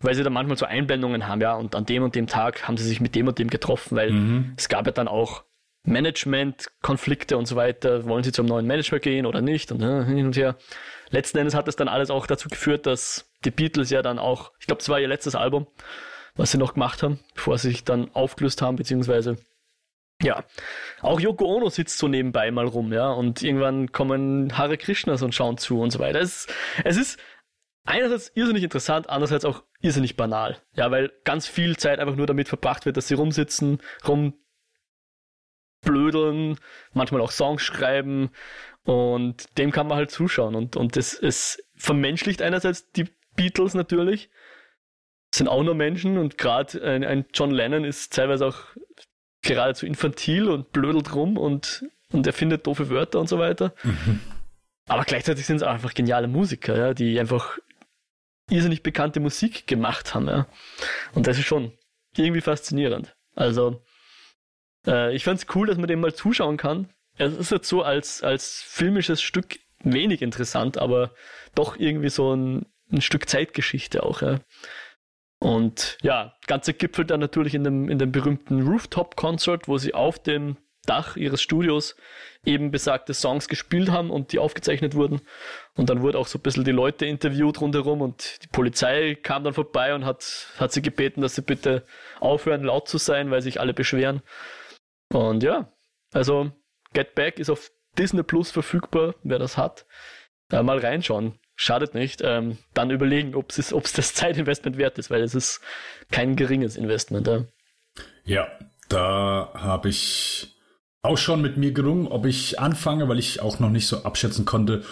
weil 0.00 0.14
sie 0.14 0.22
da 0.22 0.30
manchmal 0.30 0.56
so 0.56 0.66
Einblendungen 0.66 1.26
haben, 1.26 1.40
ja, 1.40 1.54
und 1.54 1.74
an 1.74 1.86
dem 1.86 2.02
und 2.02 2.14
dem 2.14 2.26
Tag 2.26 2.66
haben 2.66 2.76
sie 2.76 2.86
sich 2.86 3.00
mit 3.00 3.14
dem 3.14 3.28
und 3.28 3.38
dem 3.38 3.48
getroffen, 3.48 3.96
weil 3.96 4.10
mhm. 4.10 4.54
es 4.56 4.68
gab 4.68 4.86
ja 4.86 4.92
dann 4.92 5.08
auch 5.08 5.44
Management-Konflikte 5.84 7.36
und 7.36 7.46
so 7.46 7.56
weiter. 7.56 8.04
Wollen 8.04 8.22
sie 8.22 8.32
zum 8.32 8.46
neuen 8.46 8.66
Manager 8.66 8.98
gehen 8.98 9.26
oder 9.26 9.40
nicht? 9.40 9.72
Und 9.72 9.82
äh, 9.82 10.04
hin 10.04 10.26
und 10.26 10.36
her. 10.36 10.56
Letzten 11.10 11.38
Endes 11.38 11.54
hat 11.54 11.68
es 11.68 11.76
dann 11.76 11.88
alles 11.88 12.10
auch 12.10 12.26
dazu 12.26 12.48
geführt, 12.48 12.86
dass 12.86 13.30
die 13.44 13.50
Beatles 13.50 13.90
ja 13.90 14.02
dann 14.02 14.18
auch, 14.18 14.52
ich 14.60 14.66
glaube, 14.66 14.80
es 14.80 14.88
war 14.88 15.00
ihr 15.00 15.08
letztes 15.08 15.34
Album, 15.34 15.66
was 16.36 16.52
sie 16.52 16.58
noch 16.58 16.74
gemacht 16.74 17.02
haben, 17.02 17.18
bevor 17.34 17.58
sie 17.58 17.70
sich 17.70 17.84
dann 17.84 18.10
aufgelöst 18.14 18.62
haben, 18.62 18.76
beziehungsweise 18.76 19.36
ja, 20.22 20.44
auch 21.00 21.18
Yoko 21.18 21.46
Ono 21.46 21.70
sitzt 21.70 21.96
so 21.96 22.06
nebenbei 22.06 22.50
mal 22.50 22.66
rum, 22.66 22.92
ja, 22.92 23.10
und 23.10 23.42
irgendwann 23.42 23.90
kommen 23.90 24.56
Hare 24.58 24.76
Krishnas 24.76 25.22
und 25.22 25.34
schauen 25.34 25.56
zu 25.56 25.80
und 25.80 25.90
so 25.90 25.98
weiter. 25.98 26.20
Es, 26.20 26.46
es 26.84 26.98
ist 26.98 27.18
einerseits 27.90 28.30
irrsinnig 28.34 28.62
interessant, 28.62 29.08
andererseits 29.08 29.44
auch 29.44 29.64
irrsinnig 29.80 30.16
banal, 30.16 30.56
ja, 30.74 30.90
weil 30.90 31.12
ganz 31.24 31.46
viel 31.46 31.76
Zeit 31.76 31.98
einfach 31.98 32.16
nur 32.16 32.26
damit 32.26 32.48
verbracht 32.48 32.86
wird, 32.86 32.96
dass 32.96 33.08
sie 33.08 33.14
rumsitzen, 33.14 33.80
rumblödeln, 35.84 36.58
manchmal 36.92 37.20
auch 37.20 37.32
Songs 37.32 37.62
schreiben 37.62 38.30
und 38.84 39.58
dem 39.58 39.72
kann 39.72 39.88
man 39.88 39.98
halt 39.98 40.10
zuschauen 40.10 40.54
und, 40.54 40.76
und 40.76 40.96
das, 40.96 41.14
es 41.14 41.62
vermenschlicht 41.74 42.42
einerseits 42.42 42.92
die 42.92 43.08
Beatles 43.36 43.74
natürlich, 43.74 44.30
sind 45.34 45.48
auch 45.48 45.62
nur 45.62 45.74
Menschen 45.74 46.18
und 46.18 46.38
gerade 46.38 46.82
ein, 46.82 47.04
ein 47.04 47.24
John 47.32 47.50
Lennon 47.50 47.84
ist 47.84 48.14
teilweise 48.14 48.46
auch 48.46 48.64
geradezu 49.42 49.86
infantil 49.86 50.48
und 50.48 50.72
blödelt 50.72 51.14
rum 51.14 51.38
und, 51.38 51.84
und 52.12 52.26
erfindet 52.26 52.66
doofe 52.66 52.90
Wörter 52.90 53.20
und 53.20 53.28
so 53.28 53.38
weiter. 53.38 53.74
Mhm. 53.82 54.20
Aber 54.88 55.04
gleichzeitig 55.04 55.46
sind 55.46 55.56
es 55.56 55.62
einfach 55.62 55.94
geniale 55.94 56.26
Musiker, 56.26 56.76
ja, 56.76 56.94
die 56.94 57.18
einfach 57.20 57.58
irrsinnig 58.50 58.82
bekannte 58.82 59.20
Musik 59.20 59.66
gemacht 59.66 60.14
haben. 60.14 60.28
Ja. 60.28 60.46
Und 61.14 61.26
das 61.26 61.38
ist 61.38 61.46
schon 61.46 61.72
irgendwie 62.16 62.40
faszinierend. 62.40 63.14
Also, 63.34 63.82
äh, 64.86 65.14
ich 65.14 65.24
fand 65.24 65.40
es 65.40 65.46
cool, 65.54 65.66
dass 65.66 65.78
man 65.78 65.88
dem 65.88 66.00
mal 66.00 66.14
zuschauen 66.14 66.56
kann. 66.56 66.88
Es 67.16 67.36
ist 67.36 67.50
jetzt 67.50 67.68
so 67.68 67.82
als, 67.82 68.22
als 68.22 68.62
filmisches 68.62 69.22
Stück 69.22 69.58
wenig 69.82 70.22
interessant, 70.22 70.78
aber 70.78 71.12
doch 71.54 71.76
irgendwie 71.76 72.08
so 72.08 72.34
ein, 72.34 72.66
ein 72.90 73.00
Stück 73.00 73.28
Zeitgeschichte 73.28 74.02
auch. 74.02 74.22
Ja. 74.22 74.40
Und 75.38 75.96
ja, 76.02 76.34
Ganze 76.46 76.74
gipfelt 76.74 77.10
dann 77.10 77.20
natürlich 77.20 77.54
in 77.54 77.64
dem, 77.64 77.88
in 77.88 77.98
dem 77.98 78.12
berühmten 78.12 78.66
Rooftop-Concert, 78.66 79.68
wo 79.68 79.78
sie 79.78 79.94
auf 79.94 80.18
dem 80.18 80.56
Dach 80.86 81.16
ihres 81.16 81.42
Studios 81.42 81.94
eben 82.44 82.70
besagte 82.70 83.12
Songs 83.12 83.48
gespielt 83.48 83.90
haben 83.90 84.10
und 84.10 84.32
die 84.32 84.38
aufgezeichnet 84.38 84.94
wurden. 84.94 85.20
Und 85.74 85.90
dann 85.90 86.00
wurde 86.00 86.18
auch 86.18 86.26
so 86.26 86.38
ein 86.38 86.42
bisschen 86.42 86.64
die 86.64 86.70
Leute 86.70 87.06
interviewt 87.06 87.60
rundherum 87.60 88.00
und 88.00 88.42
die 88.42 88.48
Polizei 88.48 89.14
kam 89.14 89.44
dann 89.44 89.54
vorbei 89.54 89.94
und 89.94 90.04
hat, 90.04 90.48
hat 90.58 90.72
sie 90.72 90.82
gebeten, 90.82 91.20
dass 91.20 91.34
sie 91.34 91.42
bitte 91.42 91.84
aufhören, 92.18 92.64
laut 92.64 92.88
zu 92.88 92.98
sein, 92.98 93.30
weil 93.30 93.42
sich 93.42 93.60
alle 93.60 93.74
beschweren. 93.74 94.22
Und 95.12 95.42
ja, 95.42 95.70
also 96.12 96.50
Get 96.92 97.14
Back 97.14 97.38
ist 97.38 97.50
auf 97.50 97.70
Disney 97.98 98.22
Plus 98.22 98.50
verfügbar, 98.50 99.14
wer 99.22 99.38
das 99.38 99.56
hat. 99.56 99.86
Äh, 100.50 100.62
mal 100.62 100.78
reinschauen 100.78 101.38
schadet 101.60 101.94
nicht, 101.94 102.22
ähm, 102.24 102.56
dann 102.72 102.90
überlegen, 102.90 103.34
ob 103.34 103.50
es 103.50 103.74
das 103.92 104.14
Zeitinvestment 104.14 104.78
wert 104.78 104.98
ist, 104.98 105.10
weil 105.10 105.20
es 105.20 105.34
ist 105.34 105.60
kein 106.10 106.34
geringes 106.34 106.76
Investment. 106.76 107.26
Ja, 107.26 107.44
ja 108.24 108.48
da 108.88 109.50
habe 109.54 109.90
ich 109.90 110.56
auch 111.02 111.18
schon 111.18 111.40
mit 111.40 111.56
mir 111.56 111.72
gerungen, 111.72 112.06
ob 112.06 112.26
ich 112.26 112.60
anfange, 112.60 113.08
weil 113.08 113.18
ich 113.18 113.40
auch 113.40 113.58
noch 113.58 113.70
nicht 113.70 113.86
so 113.86 114.04
abschätzen 114.04 114.44
konnte, 114.44 114.84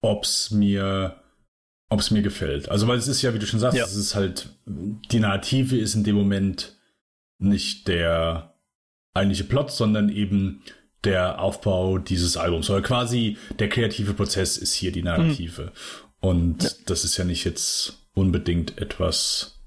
ob 0.00 0.24
es 0.24 0.50
mir 0.50 1.20
ob 1.90 2.00
es 2.00 2.10
mir 2.10 2.22
gefällt. 2.22 2.68
Also 2.70 2.88
weil 2.88 2.98
es 2.98 3.08
ist 3.08 3.22
ja, 3.22 3.34
wie 3.34 3.38
du 3.38 3.46
schon 3.46 3.60
sagst, 3.60 3.78
ja. 3.78 3.84
es 3.84 3.94
ist 3.94 4.14
halt, 4.14 4.48
die 4.66 5.20
Narrative 5.20 5.76
ist 5.76 5.94
in 5.94 6.02
dem 6.02 6.16
Moment 6.16 6.76
nicht 7.38 7.88
der 7.88 8.54
eigentliche 9.12 9.44
Plot, 9.44 9.70
sondern 9.70 10.08
eben 10.08 10.62
der 11.04 11.40
Aufbau 11.40 11.98
dieses 11.98 12.36
Albums. 12.36 12.68
Oder 12.70 12.82
quasi 12.82 13.36
der 13.58 13.68
kreative 13.68 14.14
Prozess 14.14 14.56
ist 14.56 14.74
hier 14.74 14.90
die 14.90 15.02
Narrative. 15.02 15.62
Mhm. 15.62 16.28
Und 16.28 16.62
ja. 16.64 16.70
das 16.86 17.04
ist 17.04 17.16
ja 17.16 17.24
nicht 17.24 17.44
jetzt 17.44 18.08
unbedingt 18.14 18.78
etwas, 18.78 19.60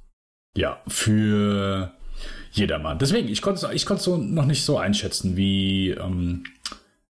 ja, 0.56 0.82
für 0.88 1.94
jedermann. 2.52 3.00
Deswegen, 3.00 3.28
ich 3.28 3.42
konnte 3.42 3.66
es 3.66 3.74
ich 3.74 3.86
so 3.86 4.18
noch 4.18 4.46
nicht 4.46 4.64
so 4.64 4.78
einschätzen, 4.78 5.38
wie, 5.38 5.92
ähm, 5.92 6.44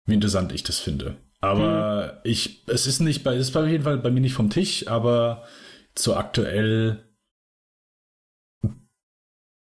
wie 0.05 0.13
interessant 0.13 0.51
ich 0.51 0.63
das 0.63 0.79
finde. 0.79 1.15
Aber 1.39 2.13
mhm. 2.13 2.19
ich, 2.23 2.63
es 2.67 2.87
ist 2.87 2.99
nicht 2.99 3.23
bei, 3.23 3.35
es 3.35 3.49
ist 3.49 3.55
auf 3.55 3.67
jeden 3.67 3.83
Fall 3.83 3.97
bei 3.97 4.09
mir 4.09 4.21
nicht 4.21 4.33
vom 4.33 4.49
Tisch, 4.49 4.87
aber 4.87 5.43
so 5.97 6.15
aktuell, 6.15 7.03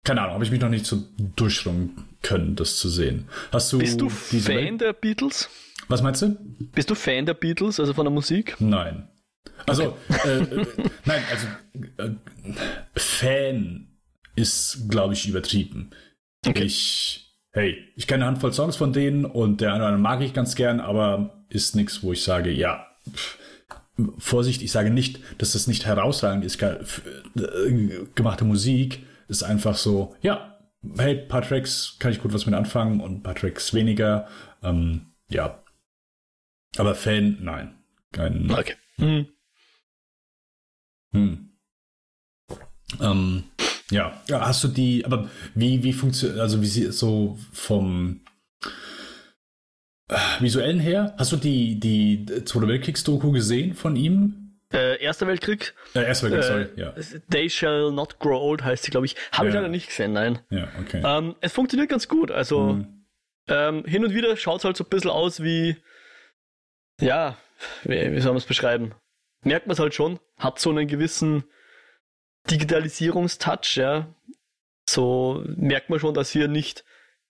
keine 0.03 0.21
Ahnung, 0.21 0.35
habe 0.35 0.43
ich 0.43 0.51
mich 0.51 0.61
noch 0.61 0.69
nicht 0.69 0.85
so 0.85 1.03
durchschrungen 1.35 2.17
können, 2.21 2.55
das 2.55 2.77
zu 2.77 2.89
sehen. 2.89 3.27
Hast 3.51 3.71
du 3.73 3.79
Bist 3.79 3.99
du 3.99 4.09
Fan 4.09 4.47
Welt? 4.47 4.81
der 4.81 4.93
Beatles? 4.93 5.49
Was 5.87 6.01
meinst 6.01 6.21
du? 6.21 6.37
Bist 6.73 6.89
du 6.89 6.95
Fan 6.95 7.25
der 7.25 7.33
Beatles, 7.33 7.79
also 7.79 7.93
von 7.93 8.05
der 8.05 8.13
Musik? 8.13 8.55
Nein. 8.59 9.09
Also, 9.67 9.97
okay. 10.09 10.29
äh, 10.29 10.61
äh, 10.61 10.65
nein, 11.05 11.23
also 11.29 11.47
äh, 11.97 12.15
Fan 12.95 13.92
ist, 14.35 14.87
glaube 14.89 15.13
ich, 15.13 15.27
übertrieben. 15.27 15.91
Okay. 16.45 16.63
Ich, 16.63 17.35
hey, 17.51 17.77
ich 17.95 18.07
kenne 18.07 18.23
eine 18.23 18.31
Handvoll 18.31 18.53
Songs 18.53 18.75
von 18.75 18.93
denen 18.93 19.25
und 19.25 19.61
der 19.61 19.73
eine 19.73 19.97
mag 19.97 20.21
ich 20.21 20.33
ganz 20.33 20.55
gern, 20.55 20.79
aber 20.79 21.45
ist 21.49 21.75
nichts, 21.75 22.03
wo 22.03 22.13
ich 22.13 22.23
sage, 22.23 22.51
ja, 22.51 22.87
pff, 23.11 23.37
Vorsicht, 24.17 24.61
ich 24.63 24.71
sage 24.71 24.89
nicht, 24.89 25.19
dass 25.37 25.53
das 25.53 25.67
nicht 25.67 25.85
herausragend 25.85 26.43
ist, 26.43 26.61
äh, 26.61 26.79
gemachte 28.15 28.43
Musik 28.43 29.05
ist 29.27 29.43
einfach 29.43 29.75
so, 29.75 30.15
ja, 30.21 30.57
hey, 30.97 31.15
paar 31.15 31.43
Tracks 31.43 31.97
kann 31.99 32.11
ich 32.11 32.21
gut 32.21 32.33
was 32.33 32.45
mit 32.45 32.55
anfangen 32.55 32.99
und 33.01 33.21
paar 33.23 33.35
Tracks 33.35 33.73
weniger, 33.73 34.27
ähm, 34.63 35.13
ja. 35.29 35.63
Aber 36.77 36.95
Fan, 36.95 37.37
nein. 37.41 37.77
Kein, 38.11 38.51
okay. 38.51 38.75
Hm. 38.97 39.27
Hm. 41.11 41.49
Ähm, 42.99 43.43
ja. 43.93 44.21
ja, 44.27 44.47
hast 44.47 44.63
du 44.63 44.67
die, 44.67 45.05
aber 45.05 45.29
wie, 45.55 45.83
wie 45.83 45.93
funktioniert, 45.93 46.39
also 46.39 46.61
wie 46.61 46.67
sie 46.67 46.91
so 46.91 47.37
vom 47.51 48.21
äh, 50.09 50.17
visuellen 50.39 50.79
her, 50.79 51.15
hast 51.17 51.31
du 51.31 51.37
die, 51.37 51.79
die 51.79 52.25
Zweite 52.45 52.67
Weltkriegs-Doku 52.67 53.31
gesehen 53.31 53.73
von 53.73 53.95
ihm? 53.95 54.59
Äh, 54.71 55.01
Erster 55.01 55.27
Weltkrieg. 55.27 55.75
Äh, 55.93 56.05
Erster 56.05 56.31
Weltkrieg, 56.31 56.45
sorry, 56.45 56.67
ja. 56.75 56.93
They 57.29 57.49
Shall 57.49 57.91
Not 57.91 58.19
Grow 58.19 58.41
Old 58.41 58.63
heißt 58.63 58.83
sie, 58.83 58.91
glaube 58.91 59.05
ich. 59.05 59.15
Habe 59.31 59.45
ja. 59.45 59.49
ich 59.49 59.55
leider 59.55 59.69
nicht 59.69 59.87
gesehen, 59.87 60.13
nein. 60.13 60.39
Ja, 60.49 60.67
okay. 60.81 61.01
Ähm, 61.05 61.35
es 61.41 61.53
funktioniert 61.53 61.89
ganz 61.89 62.07
gut. 62.07 62.31
Also 62.31 62.69
hm. 62.69 63.05
ähm, 63.47 63.85
hin 63.85 64.03
und 64.03 64.13
wieder 64.13 64.35
schaut 64.35 64.59
es 64.59 64.65
halt 64.65 64.77
so 64.77 64.83
ein 64.83 64.89
bisschen 64.89 65.11
aus 65.11 65.43
wie, 65.43 65.77
ja, 66.99 67.37
wie, 67.83 68.11
wie 68.11 68.19
soll 68.19 68.31
man 68.31 68.37
es 68.37 68.45
beschreiben? 68.45 68.95
merkt 69.45 69.67
man 69.67 69.73
es 69.73 69.79
halt 69.79 69.93
schon, 69.93 70.19
hat 70.37 70.59
so 70.59 70.69
einen 70.69 70.87
gewissen 70.87 71.43
Digitalisierungstouch, 72.49 73.75
ja. 73.75 74.13
So 74.87 75.43
merkt 75.45 75.89
man 75.89 75.99
schon, 75.99 76.13
dass 76.13 76.31
hier 76.31 76.47
nicht 76.47 76.83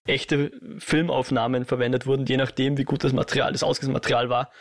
echte 0.05 0.51
Filmaufnahmen 0.79 1.65
verwendet 1.65 2.05
wurden, 2.05 2.25
je 2.25 2.38
nachdem, 2.38 2.77
wie 2.77 2.84
gut 2.84 3.03
das 3.03 3.13
Material, 3.13 3.51
das 3.51 3.63
ausgesetzte 3.63 3.93
Material 3.93 4.29
war. 4.29 4.51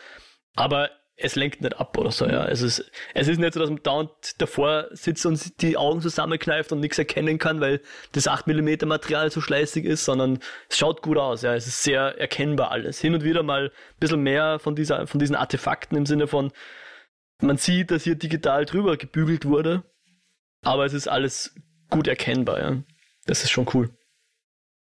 Aber 0.55 0.89
es 1.15 1.35
lenkt 1.35 1.61
nicht 1.61 1.79
ab 1.79 1.97
oder 1.97 2.11
so, 2.11 2.25
ja. 2.27 2.45
Es 2.45 2.61
ist, 2.61 2.91
es 3.13 3.27
ist 3.27 3.39
nicht 3.39 3.53
so, 3.53 3.59
dass 3.59 3.69
man 3.69 3.83
dauernd 3.83 4.11
davor 4.39 4.87
sitzt 4.91 5.25
und 5.25 5.61
die 5.61 5.77
Augen 5.77 6.01
zusammenkneift 6.01 6.71
und 6.71 6.79
nichts 6.79 6.97
erkennen 6.97 7.37
kann, 7.37 7.61
weil 7.61 7.81
das 8.13 8.27
8mm 8.27 8.85
Material 8.85 9.29
so 9.29 9.41
schleißig 9.41 9.85
ist, 9.85 10.05
sondern 10.05 10.39
es 10.69 10.77
schaut 10.77 11.01
gut 11.01 11.17
aus, 11.17 11.41
ja. 11.41 11.53
Es 11.53 11.67
ist 11.67 11.83
sehr 11.83 12.19
erkennbar 12.19 12.71
alles. 12.71 12.99
Hin 12.99 13.13
und 13.13 13.23
wieder 13.23 13.43
mal 13.43 13.65
ein 13.65 13.99
bisschen 13.99 14.21
mehr 14.21 14.59
von 14.59 14.75
dieser, 14.75 15.07
von 15.07 15.19
diesen 15.19 15.35
Artefakten 15.35 15.97
im 15.97 16.05
Sinne 16.05 16.27
von, 16.27 16.51
man 17.41 17.57
sieht, 17.57 17.91
dass 17.91 18.03
hier 18.03 18.15
digital 18.15 18.65
drüber 18.65 18.97
gebügelt 18.97 19.45
wurde, 19.45 19.83
aber 20.63 20.85
es 20.85 20.93
ist 20.93 21.07
alles 21.07 21.55
gut 21.89 22.07
erkennbar, 22.07 22.59
ja. 22.59 22.83
Das 23.25 23.43
ist 23.43 23.51
schon 23.51 23.67
cool. 23.73 23.89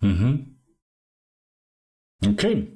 Mhm. 0.00 0.56
Okay. 2.26 2.68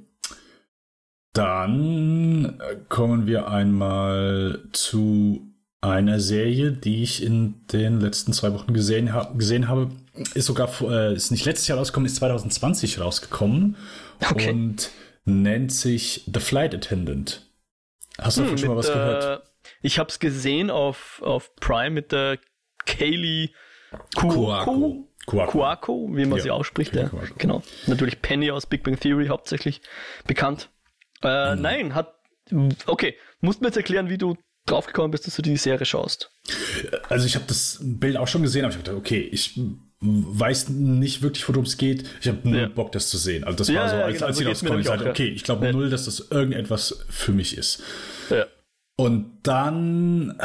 Dann 1.32 2.58
äh, 2.60 2.76
kommen 2.88 3.26
wir 3.26 3.48
einmal 3.48 4.62
zu 4.72 5.52
einer 5.80 6.20
Serie, 6.20 6.72
die 6.72 7.02
ich 7.02 7.22
in 7.22 7.66
den 7.66 8.00
letzten 8.00 8.32
zwei 8.32 8.52
Wochen 8.54 8.72
gesehen, 8.72 9.12
ha 9.12 9.32
gesehen 9.36 9.68
habe. 9.68 9.90
Ist 10.34 10.46
sogar 10.46 10.70
äh, 10.80 11.14
ist 11.14 11.30
nicht 11.30 11.44
letztes 11.44 11.68
Jahr 11.68 11.78
rausgekommen, 11.78 12.06
ist 12.06 12.16
2020 12.16 13.00
rausgekommen 13.00 13.76
okay. 14.30 14.50
und 14.50 14.90
nennt 15.24 15.72
sich 15.72 16.24
The 16.32 16.40
Flight 16.40 16.74
Attendant. 16.74 17.46
Hast 18.18 18.38
du 18.38 18.42
hm, 18.42 18.46
davon 18.46 18.58
schon 18.58 18.68
mal 18.68 18.76
was 18.76 18.86
gehört? 18.86 19.42
Ich 19.82 19.98
habe 19.98 20.08
es 20.08 20.18
gesehen 20.18 20.70
auf, 20.70 21.20
auf 21.22 21.54
Prime 21.56 21.90
mit 21.90 22.12
der 22.12 22.38
Kaylee 22.86 23.50
Kuako. 24.14 25.08
Kuako, 25.26 26.08
wie 26.12 26.24
man 26.24 26.38
ja, 26.38 26.44
sie 26.44 26.50
ausspricht. 26.50 26.94
Ja. 26.94 27.10
Genau. 27.38 27.62
Natürlich 27.86 28.22
Penny 28.22 28.50
aus 28.50 28.66
Big 28.66 28.84
Bang 28.84 28.98
Theory 28.98 29.26
hauptsächlich 29.26 29.80
bekannt. 30.26 30.70
Äh, 31.22 31.56
mhm. 31.56 31.62
Nein, 31.62 31.94
hat. 31.94 32.14
Okay, 32.86 33.16
musst 33.40 33.60
mir 33.60 33.68
jetzt 33.68 33.76
erklären, 33.76 34.08
wie 34.08 34.18
du 34.18 34.36
draufgekommen 34.66 35.10
bist, 35.10 35.26
dass 35.26 35.34
du 35.34 35.42
die 35.42 35.56
Serie 35.56 35.84
schaust. 35.84 36.30
Also 37.08 37.26
ich 37.26 37.34
habe 37.34 37.44
das 37.48 37.80
Bild 37.82 38.16
auch 38.16 38.28
schon 38.28 38.42
gesehen, 38.42 38.64
aber 38.64 38.72
ich 38.72 38.82
dachte, 38.82 38.96
okay, 38.96 39.20
ich 39.20 39.60
weiß 40.00 40.68
nicht 40.68 41.22
wirklich, 41.22 41.48
worum 41.48 41.64
es 41.64 41.76
geht. 41.76 42.04
Ich 42.20 42.28
habe 42.28 42.48
nur 42.48 42.60
ja. 42.60 42.68
Bock, 42.68 42.92
das 42.92 43.08
zu 43.08 43.18
sehen. 43.18 43.44
Also 43.44 43.58
das 43.58 43.68
ja, 43.68 43.80
war 43.80 43.88
so, 43.88 43.96
als, 43.96 44.14
genau, 44.14 44.26
als 44.26 44.38
sie 44.38 44.44
rausgekommen 44.44 44.80
ist, 44.82 44.90
okay, 44.90 45.28
ich 45.28 45.42
glaube 45.42 45.72
null, 45.72 45.90
dass 45.90 46.04
das 46.04 46.20
irgendetwas 46.30 47.04
für 47.08 47.32
mich 47.32 47.56
ist. 47.56 47.82
Und 48.96 49.40
dann. 49.42 50.38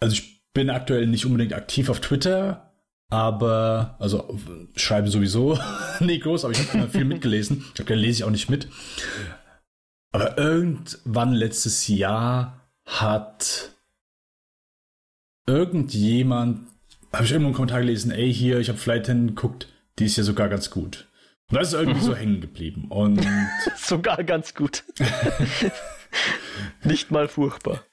Also 0.00 0.14
ich 0.14 0.42
bin 0.52 0.70
aktuell 0.70 1.06
nicht 1.06 1.26
unbedingt 1.26 1.52
aktiv 1.52 1.88
auf 1.88 2.00
Twitter, 2.00 2.72
aber, 3.10 3.96
also 3.98 4.38
schreibe 4.76 5.10
sowieso 5.10 5.58
nicht 6.00 6.22
groß, 6.22 6.44
aber 6.44 6.52
ich 6.52 6.72
habe 6.72 6.88
viel 6.88 7.04
mitgelesen. 7.04 7.64
Ich 7.68 7.74
glaube, 7.74 7.90
da 7.90 7.94
lese 7.94 8.18
ich 8.18 8.24
auch 8.24 8.30
nicht 8.30 8.48
mit. 8.48 8.68
Aber 10.12 10.38
irgendwann 10.38 11.32
letztes 11.32 11.86
Jahr 11.88 12.68
hat 12.84 13.72
irgendjemand, 15.46 16.66
habe 17.12 17.24
ich 17.24 17.32
irgendwo 17.32 17.48
einen 17.48 17.54
Kommentar 17.54 17.80
gelesen, 17.80 18.10
ey, 18.10 18.32
hier, 18.32 18.58
ich 18.58 18.68
habe 18.68 18.78
Flight 18.78 19.06
geguckt, 19.06 19.68
die 19.98 20.06
ist 20.06 20.16
ja 20.16 20.24
sogar 20.24 20.48
ganz 20.48 20.70
gut. 20.70 21.08
Und 21.50 21.58
das 21.58 21.68
ist 21.68 21.74
irgendwie 21.74 22.00
mhm. 22.00 22.04
so 22.04 22.14
hängen 22.14 22.40
geblieben. 22.40 22.86
Und 22.88 23.26
sogar 23.76 24.22
ganz 24.22 24.54
gut. 24.54 24.84
Nicht 26.84 27.10
mal 27.10 27.28
furchtbar. 27.28 27.84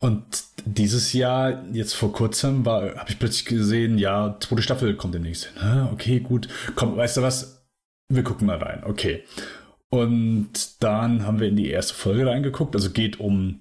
Und 0.00 0.44
dieses 0.74 1.12
Jahr, 1.12 1.64
jetzt 1.72 1.94
vor 1.94 2.12
kurzem, 2.12 2.64
war, 2.66 2.96
habe 2.96 3.10
ich 3.10 3.18
plötzlich 3.18 3.44
gesehen, 3.44 3.98
ja, 3.98 4.36
zweite 4.40 4.62
Staffel 4.62 4.96
kommt 4.96 5.14
demnächst. 5.14 5.50
Okay, 5.92 6.20
gut. 6.20 6.48
Komm, 6.74 6.96
weißt 6.96 7.16
du 7.16 7.22
was? 7.22 7.66
Wir 8.08 8.22
gucken 8.22 8.46
mal 8.46 8.58
rein. 8.58 8.82
Okay. 8.84 9.24
Und 9.90 10.82
dann 10.82 11.24
haben 11.26 11.40
wir 11.40 11.48
in 11.48 11.56
die 11.56 11.70
erste 11.70 11.94
Folge 11.94 12.26
reingeguckt. 12.26 12.74
Also 12.74 12.90
geht 12.90 13.20
um, 13.20 13.60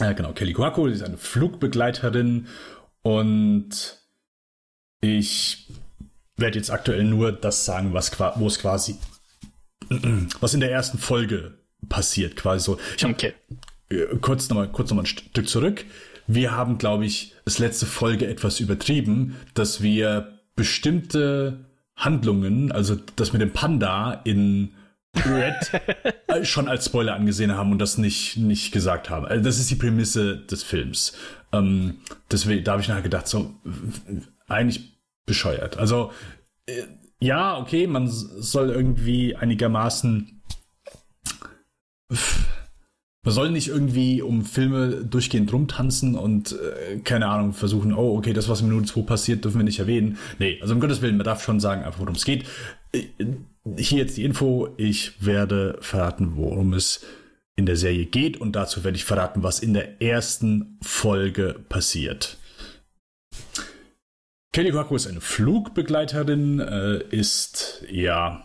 äh, 0.00 0.14
genau, 0.14 0.32
Kelly 0.32 0.52
Guaco, 0.52 0.88
sie 0.88 0.94
ist 0.94 1.02
eine 1.02 1.18
Flugbegleiterin. 1.18 2.48
Und 3.02 4.00
ich 5.00 5.68
werde 6.36 6.58
jetzt 6.58 6.70
aktuell 6.70 7.04
nur 7.04 7.32
das 7.32 7.64
sagen, 7.64 7.92
was 7.92 8.18
wo 8.18 8.46
es 8.46 8.58
quasi, 8.58 8.96
was 10.40 10.54
in 10.54 10.60
der 10.60 10.72
ersten 10.72 10.98
Folge 10.98 11.58
passiert, 11.88 12.36
quasi 12.36 12.64
so. 12.64 12.78
Ich 12.96 13.04
habe 13.04 13.14
okay. 13.14 13.34
Äh, 13.88 14.16
kurz 14.20 14.48
nochmal 14.48 14.68
kurz 14.70 14.90
noch 14.90 14.96
mal 14.96 15.02
ein 15.02 15.06
Stück 15.06 15.48
zurück. 15.48 15.84
Wir 16.26 16.52
haben, 16.52 16.78
glaube 16.78 17.06
ich, 17.06 17.34
das 17.44 17.58
letzte 17.58 17.86
Folge 17.86 18.26
etwas 18.26 18.60
übertrieben, 18.60 19.36
dass 19.54 19.82
wir 19.82 20.40
bestimmte 20.56 21.66
Handlungen, 21.94 22.72
also 22.72 22.96
das 23.16 23.32
mit 23.32 23.42
dem 23.42 23.52
Panda 23.52 24.20
in 24.24 24.72
Red 25.14 25.70
äh, 26.26 26.44
schon 26.44 26.68
als 26.68 26.86
Spoiler 26.86 27.14
angesehen 27.14 27.52
haben 27.52 27.72
und 27.72 27.78
das 27.78 27.96
nicht, 27.98 28.36
nicht 28.36 28.72
gesagt 28.72 29.08
haben. 29.08 29.26
Also 29.26 29.42
das 29.42 29.58
ist 29.58 29.70
die 29.70 29.76
Prämisse 29.76 30.36
des 30.36 30.62
Films. 30.62 31.16
Ähm, 31.52 31.98
deswegen, 32.30 32.64
da 32.64 32.72
habe 32.72 32.82
ich 32.82 32.88
nachher 32.88 33.02
gedacht, 33.02 33.28
so, 33.28 33.54
eigentlich 34.46 35.00
bescheuert. 35.24 35.78
Also, 35.78 36.12
äh, 36.66 36.82
ja, 37.18 37.56
okay, 37.58 37.86
man 37.86 38.08
soll 38.08 38.70
irgendwie 38.70 39.36
einigermaßen 39.36 40.42
man 43.26 43.34
soll 43.34 43.50
nicht 43.50 43.66
irgendwie 43.66 44.22
um 44.22 44.44
Filme 44.44 45.04
durchgehend 45.04 45.52
rumtanzen 45.52 46.14
und 46.14 46.52
äh, 46.52 46.98
keine 46.98 47.26
Ahnung 47.26 47.54
versuchen, 47.54 47.92
oh, 47.92 48.16
okay, 48.16 48.32
das, 48.32 48.48
was 48.48 48.60
in 48.60 48.68
Minute 48.68 48.86
2 48.86 49.00
passiert, 49.00 49.44
dürfen 49.44 49.58
wir 49.58 49.64
nicht 49.64 49.80
erwähnen. 49.80 50.16
Nee, 50.38 50.60
also 50.62 50.74
um 50.74 50.80
Gottes 50.80 51.02
Willen, 51.02 51.16
man 51.16 51.24
darf 51.24 51.42
schon 51.42 51.58
sagen, 51.58 51.82
einfach 51.82 51.98
worum 51.98 52.14
es 52.14 52.24
geht. 52.24 52.44
Äh, 52.92 53.02
hier 53.78 53.98
jetzt 53.98 54.16
die 54.16 54.22
Info, 54.22 54.68
ich 54.76 55.26
werde 55.26 55.76
verraten, 55.80 56.36
worum 56.36 56.72
es 56.72 57.04
in 57.56 57.66
der 57.66 57.74
Serie 57.74 58.06
geht 58.06 58.40
und 58.40 58.54
dazu 58.54 58.84
werde 58.84 58.96
ich 58.96 59.04
verraten, 59.04 59.42
was 59.42 59.58
in 59.58 59.74
der 59.74 60.00
ersten 60.00 60.78
Folge 60.80 61.56
passiert. 61.68 62.36
Kelly 64.52 64.70
Quacko 64.70 64.94
ist 64.94 65.08
eine 65.08 65.20
Flugbegleiterin, 65.20 66.60
äh, 66.60 67.02
ist 67.10 67.82
ja 67.90 68.44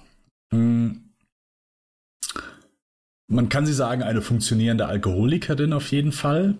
mh, 0.51 0.57
hm, 0.57 1.11
man 3.31 3.50
kann 3.50 3.65
sie 3.65 3.73
sagen, 3.73 4.03
eine 4.03 4.21
funktionierende 4.21 4.85
Alkoholikerin 4.85 5.73
auf 5.73 5.91
jeden 5.91 6.12
Fall. 6.12 6.56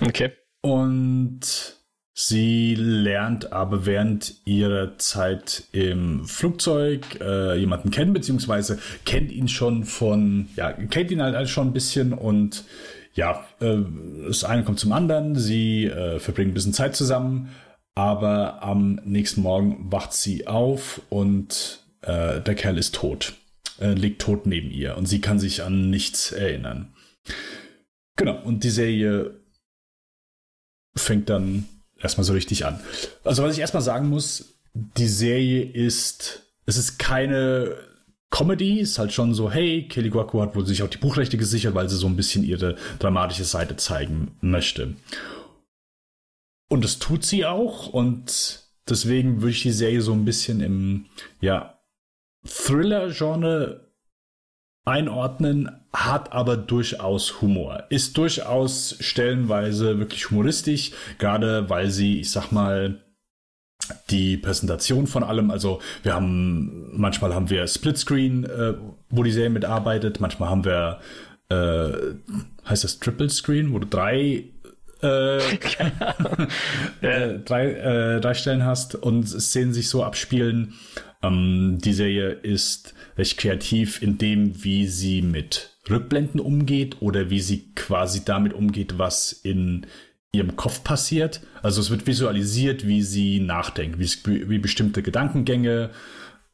Okay. 0.00 0.32
Und 0.60 1.76
sie 2.12 2.74
lernt 2.74 3.52
aber 3.52 3.86
während 3.86 4.34
ihrer 4.44 4.98
Zeit 4.98 5.64
im 5.72 6.24
Flugzeug 6.26 7.20
äh, 7.20 7.56
jemanden 7.58 7.90
kennen, 7.90 8.12
beziehungsweise 8.12 8.78
kennt 9.04 9.32
ihn 9.32 9.48
schon 9.48 9.84
von, 9.84 10.48
ja, 10.56 10.72
kennt 10.72 11.10
ihn 11.10 11.22
halt 11.22 11.48
schon 11.48 11.68
ein 11.68 11.72
bisschen 11.72 12.12
und 12.12 12.64
ja, 13.14 13.44
äh, 13.60 13.78
das 14.26 14.44
eine 14.44 14.64
kommt 14.64 14.78
zum 14.78 14.92
anderen, 14.92 15.36
sie 15.36 15.86
äh, 15.86 16.18
verbringen 16.18 16.50
ein 16.50 16.54
bisschen 16.54 16.74
Zeit 16.74 16.94
zusammen, 16.94 17.50
aber 17.94 18.62
am 18.62 19.00
nächsten 19.04 19.40
Morgen 19.40 19.90
wacht 19.90 20.12
sie 20.12 20.46
auf 20.46 21.00
und 21.08 21.84
äh, 22.02 22.40
der 22.40 22.54
Kerl 22.54 22.76
ist 22.76 22.94
tot 22.94 23.34
äh, 23.80 23.92
liegt 23.92 24.22
tot 24.22 24.46
neben 24.46 24.70
ihr 24.70 24.96
und 24.96 25.06
sie 25.06 25.20
kann 25.20 25.38
sich 25.38 25.62
an 25.62 25.90
nichts 25.90 26.32
erinnern. 26.32 26.94
Genau, 28.16 28.42
und 28.42 28.64
die 28.64 28.70
Serie 28.70 29.40
fängt 30.96 31.28
dann 31.28 31.66
erstmal 31.98 32.24
so 32.24 32.32
richtig 32.32 32.64
an. 32.64 32.80
Also 33.24 33.42
was 33.42 33.54
ich 33.54 33.60
erstmal 33.60 33.82
sagen 33.82 34.08
muss, 34.08 34.58
die 34.74 35.08
Serie 35.08 35.62
ist, 35.62 36.52
es 36.66 36.76
ist 36.76 36.98
keine 36.98 37.76
Comedy, 38.30 38.80
ist 38.80 38.98
halt 38.98 39.12
schon 39.12 39.34
so, 39.34 39.50
hey, 39.50 39.86
Kelly 39.88 40.10
Guaco 40.10 40.42
hat 40.42 40.56
wohl 40.56 40.66
sich 40.66 40.82
auch 40.82 40.88
die 40.88 40.98
Buchrechte 40.98 41.36
gesichert, 41.36 41.74
weil 41.74 41.88
sie 41.88 41.96
so 41.96 42.06
ein 42.06 42.16
bisschen 42.16 42.44
ihre 42.44 42.76
dramatische 42.98 43.44
Seite 43.44 43.76
zeigen 43.76 44.36
möchte. 44.40 44.96
Und 46.68 46.84
das 46.84 46.98
tut 46.98 47.24
sie 47.24 47.46
auch 47.46 47.86
und 47.86 48.64
deswegen 48.88 49.40
würde 49.40 49.52
ich 49.52 49.62
die 49.62 49.70
Serie 49.70 50.02
so 50.02 50.12
ein 50.12 50.24
bisschen 50.24 50.60
im, 50.60 51.06
ja, 51.40 51.75
Thriller-Genre 52.46 53.86
einordnen, 54.84 55.70
hat 55.92 56.32
aber 56.32 56.56
durchaus 56.56 57.42
Humor. 57.42 57.84
Ist 57.90 58.16
durchaus 58.16 58.96
stellenweise 59.00 59.98
wirklich 59.98 60.30
humoristisch, 60.30 60.92
gerade 61.18 61.68
weil 61.68 61.90
sie, 61.90 62.20
ich 62.20 62.30
sag 62.30 62.52
mal, 62.52 63.02
die 64.10 64.36
Präsentation 64.36 65.06
von 65.06 65.22
allem, 65.22 65.50
also 65.50 65.80
wir 66.02 66.14
haben, 66.14 66.98
manchmal 66.98 67.34
haben 67.34 67.50
wir 67.50 67.66
Splitscreen, 67.66 68.44
äh, 68.44 68.74
wo 69.10 69.22
die 69.22 69.32
Serie 69.32 69.50
mitarbeitet, 69.50 70.20
manchmal 70.20 70.50
haben 70.50 70.64
wir, 70.64 71.00
äh, 71.48 72.68
heißt 72.68 72.84
das 72.84 72.98
Triple 72.98 73.30
Screen, 73.30 73.72
wo 73.72 73.78
du 73.78 73.86
drei 73.86 74.44
äh, 75.02 75.38
äh, 77.00 77.38
drei, 77.44 77.70
äh, 77.70 78.20
drei 78.20 78.34
Stellen 78.34 78.64
hast 78.64 78.94
und 78.94 79.28
Szenen 79.28 79.72
sich 79.72 79.88
so 79.88 80.02
abspielen. 80.04 80.74
Ähm, 81.22 81.78
die 81.82 81.92
Serie 81.92 82.30
ist 82.30 82.94
recht 83.16 83.38
kreativ 83.38 84.02
in 84.02 84.18
dem, 84.18 84.64
wie 84.64 84.86
sie 84.86 85.22
mit 85.22 85.76
Rückblenden 85.88 86.40
umgeht 86.40 86.96
oder 87.00 87.30
wie 87.30 87.40
sie 87.40 87.72
quasi 87.74 88.24
damit 88.24 88.52
umgeht, 88.52 88.98
was 88.98 89.32
in 89.32 89.86
ihrem 90.32 90.56
Kopf 90.56 90.84
passiert. 90.84 91.40
Also 91.62 91.80
es 91.80 91.90
wird 91.90 92.06
visualisiert, 92.06 92.86
wie 92.86 93.02
sie 93.02 93.40
nachdenkt, 93.40 93.98
wie, 93.98 94.48
wie 94.48 94.58
bestimmte 94.58 95.02
Gedankengänge 95.02 95.90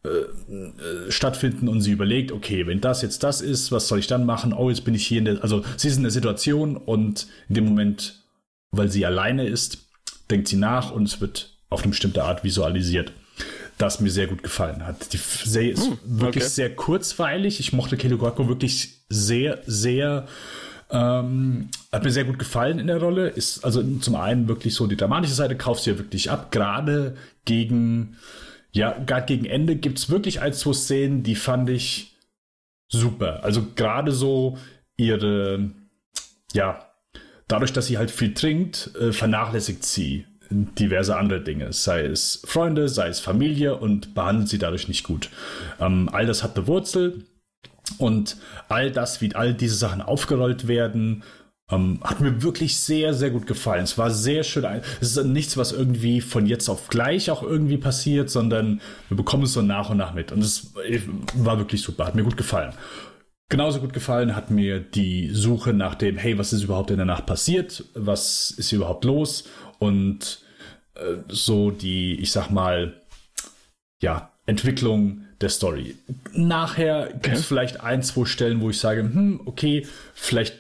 äh, 0.05 0.09
äh, 0.09 1.11
stattfinden 1.11 1.69
und 1.69 1.81
sie 1.81 1.93
überlegt, 1.93 2.33
okay, 2.33 2.67
wenn 2.67 2.81
das 2.81 3.03
jetzt 3.03 3.23
das 3.23 3.41
ist, 3.41 3.73
was 3.73 3.89
soll 3.89 3.99
ich 3.99 4.07
dann 4.07 4.27
machen? 4.27 4.53
Oh, 4.53 4.69
jetzt 4.69 4.85
bin 4.85 4.95
ich 4.95 5.07
hier 5.07 5.19
in 5.19 5.25
der, 5.25 5.43
also 5.43 5.65
sie 5.77 5.89
ist 5.89 5.97
in 5.97 6.03
der 6.03 6.11
Situation 6.11 6.77
und 6.77 7.27
in 7.49 7.55
dem 7.55 7.67
Moment, 7.67 8.22
weil 8.73 8.91
sie 8.91 9.07
alleine 9.07 9.47
ist, 9.47 9.79
denkt 10.31 10.49
sie 10.49 10.57
nach 10.57 10.91
und 10.91 11.05
es 11.05 11.21
wird 11.21 11.57
auf 11.71 11.83
eine 11.83 11.91
bestimmte 11.91 12.25
Art 12.25 12.45
visualisiert 12.45 13.13
das 13.83 14.01
mir 14.01 14.11
sehr 14.11 14.29
gut 14.29 14.43
gefallen 14.43 14.87
hat. 14.87 15.13
Die 15.13 15.19
Serie 15.19 15.73
ist 15.73 15.87
hm, 15.87 15.99
wirklich 16.05 16.45
okay. 16.45 16.53
sehr 16.53 16.75
kurzweilig. 16.75 17.59
Ich 17.59 17.73
mochte 17.73 17.97
Kelly 17.97 18.17
Guaco 18.17 18.49
wirklich 18.49 19.01
sehr, 19.09 19.61
sehr. 19.67 20.27
Ähm, 20.91 21.69
hat 21.91 22.05
mir 22.05 22.11
sehr 22.11 22.25
gut 22.25 22.39
gefallen 22.39 22.79
in 22.79 22.87
der 22.87 23.01
Rolle. 23.01 23.29
Ist 23.29 23.65
also 23.65 23.83
zum 23.99 24.15
einen 24.15 24.47
wirklich 24.47 24.75
so 24.75 24.87
die 24.87 24.97
dramatische 24.97 25.35
Seite, 25.35 25.57
kauft 25.57 25.83
sie 25.83 25.91
ja 25.91 25.99
wirklich 25.99 26.31
ab. 26.31 26.53
Gerade 26.53 27.17
gegen, 27.45 28.17
ja, 28.71 28.97
gerade 29.05 29.27
gegen 29.27 29.47
Ende 29.47 29.75
gibt 29.77 29.99
es 29.99 30.11
wirklich 30.11 30.41
ein, 30.41 30.53
zwei 30.53 30.75
Szenen, 30.75 31.23
die 31.23 31.35
fand 31.35 31.69
ich 31.71 32.15
super. 32.89 33.43
Also 33.43 33.67
gerade 33.75 34.13
so 34.13 34.59
ihre, 34.97 35.71
ja, 36.53 36.92
dadurch, 37.53 37.73
dass 37.73 37.87
sie 37.87 37.99
halt 37.99 38.11
viel 38.11 38.35
trinkt, 38.35 38.91
äh, 38.99 39.13
vernachlässigt 39.13 39.85
sie 39.85 40.27
diverse 40.51 41.17
andere 41.17 41.41
Dinge, 41.41 41.73
sei 41.73 42.05
es 42.05 42.43
Freunde, 42.45 42.89
sei 42.89 43.09
es 43.09 43.21
Familie 43.21 43.77
und 43.77 44.15
behandelt 44.15 44.49
sie 44.49 44.59
dadurch 44.59 44.89
nicht 44.89 45.05
gut. 45.05 45.31
Ähm, 45.81 46.09
all 46.13 46.27
das 46.27 46.43
hat 46.43 46.57
eine 46.57 46.67
Wurzel 46.67 47.25
und 47.99 48.37
all 48.69 48.91
das, 48.91 49.21
wie 49.21 49.35
all 49.35 49.55
diese 49.55 49.77
Sachen 49.77 50.03
aufgerollt 50.03 50.69
werden, 50.69 51.23
ähm, 51.71 52.01
hat 52.03 52.21
mir 52.21 52.43
wirklich 52.43 52.77
sehr, 52.77 53.15
sehr 53.15 53.31
gut 53.31 53.47
gefallen. 53.47 53.85
Es 53.85 53.97
war 53.97 54.11
sehr 54.11 54.43
schön. 54.45 54.65
Es 55.01 55.17
ist 55.17 55.25
nichts, 55.25 55.57
was 55.57 55.73
irgendwie 55.73 56.21
von 56.21 56.47
jetzt 56.47 56.69
auf 56.69 56.89
gleich 56.89 57.31
auch 57.31 57.43
irgendwie 57.43 57.79
passiert, 57.79 58.31
sondern 58.31 58.81
wir 59.09 59.17
bekommen 59.17 59.45
es 59.45 59.53
so 59.55 59.63
nach 59.63 59.91
und 59.91 59.97
nach 59.97 60.13
mit. 60.13 60.33
Und 60.33 60.41
es 60.43 60.73
war 61.35 61.59
wirklich 61.59 61.83
super, 61.83 62.07
hat 62.07 62.15
mir 62.15 62.25
gut 62.25 62.37
gefallen. 62.37 62.73
Genauso 63.53 63.81
gut 63.81 63.93
gefallen 63.93 64.35
hat 64.35 64.51
mir 64.51 64.81
die 64.81 65.29
Suche 65.29 65.75
nach 65.75 65.95
dem, 65.95 66.17
hey, 66.17 66.39
was 66.39 66.55
ist 66.55 66.63
überhaupt 66.63 66.91
in 66.91 66.97
der 66.97 67.05
Nacht 67.05 67.27
passiert? 67.27 67.85
Was 67.93 68.51
ist 68.51 68.71
hier 68.71 68.79
überhaupt 68.79 69.05
los? 69.05 69.45
Und 69.79 70.41
äh, 70.95 71.17
so 71.29 71.71
die, 71.71 72.19
ich 72.19 72.33
sag 72.33 72.49
mal, 72.49 73.03
ja, 74.01 74.33
Entwicklung 74.47 75.27
der 75.43 75.51
Story. 75.51 75.97
Nachher 76.33 77.09
okay. 77.11 77.19
gibt 77.21 77.37
es 77.37 77.45
vielleicht 77.45 77.83
ein, 77.83 78.03
zwei 78.03 78.25
Stellen, 78.25 78.63
wo 78.63 78.71
ich 78.71 78.81
sage, 78.81 79.03
hm, 79.03 79.43
okay, 79.45 79.87
vielleicht 80.15 80.57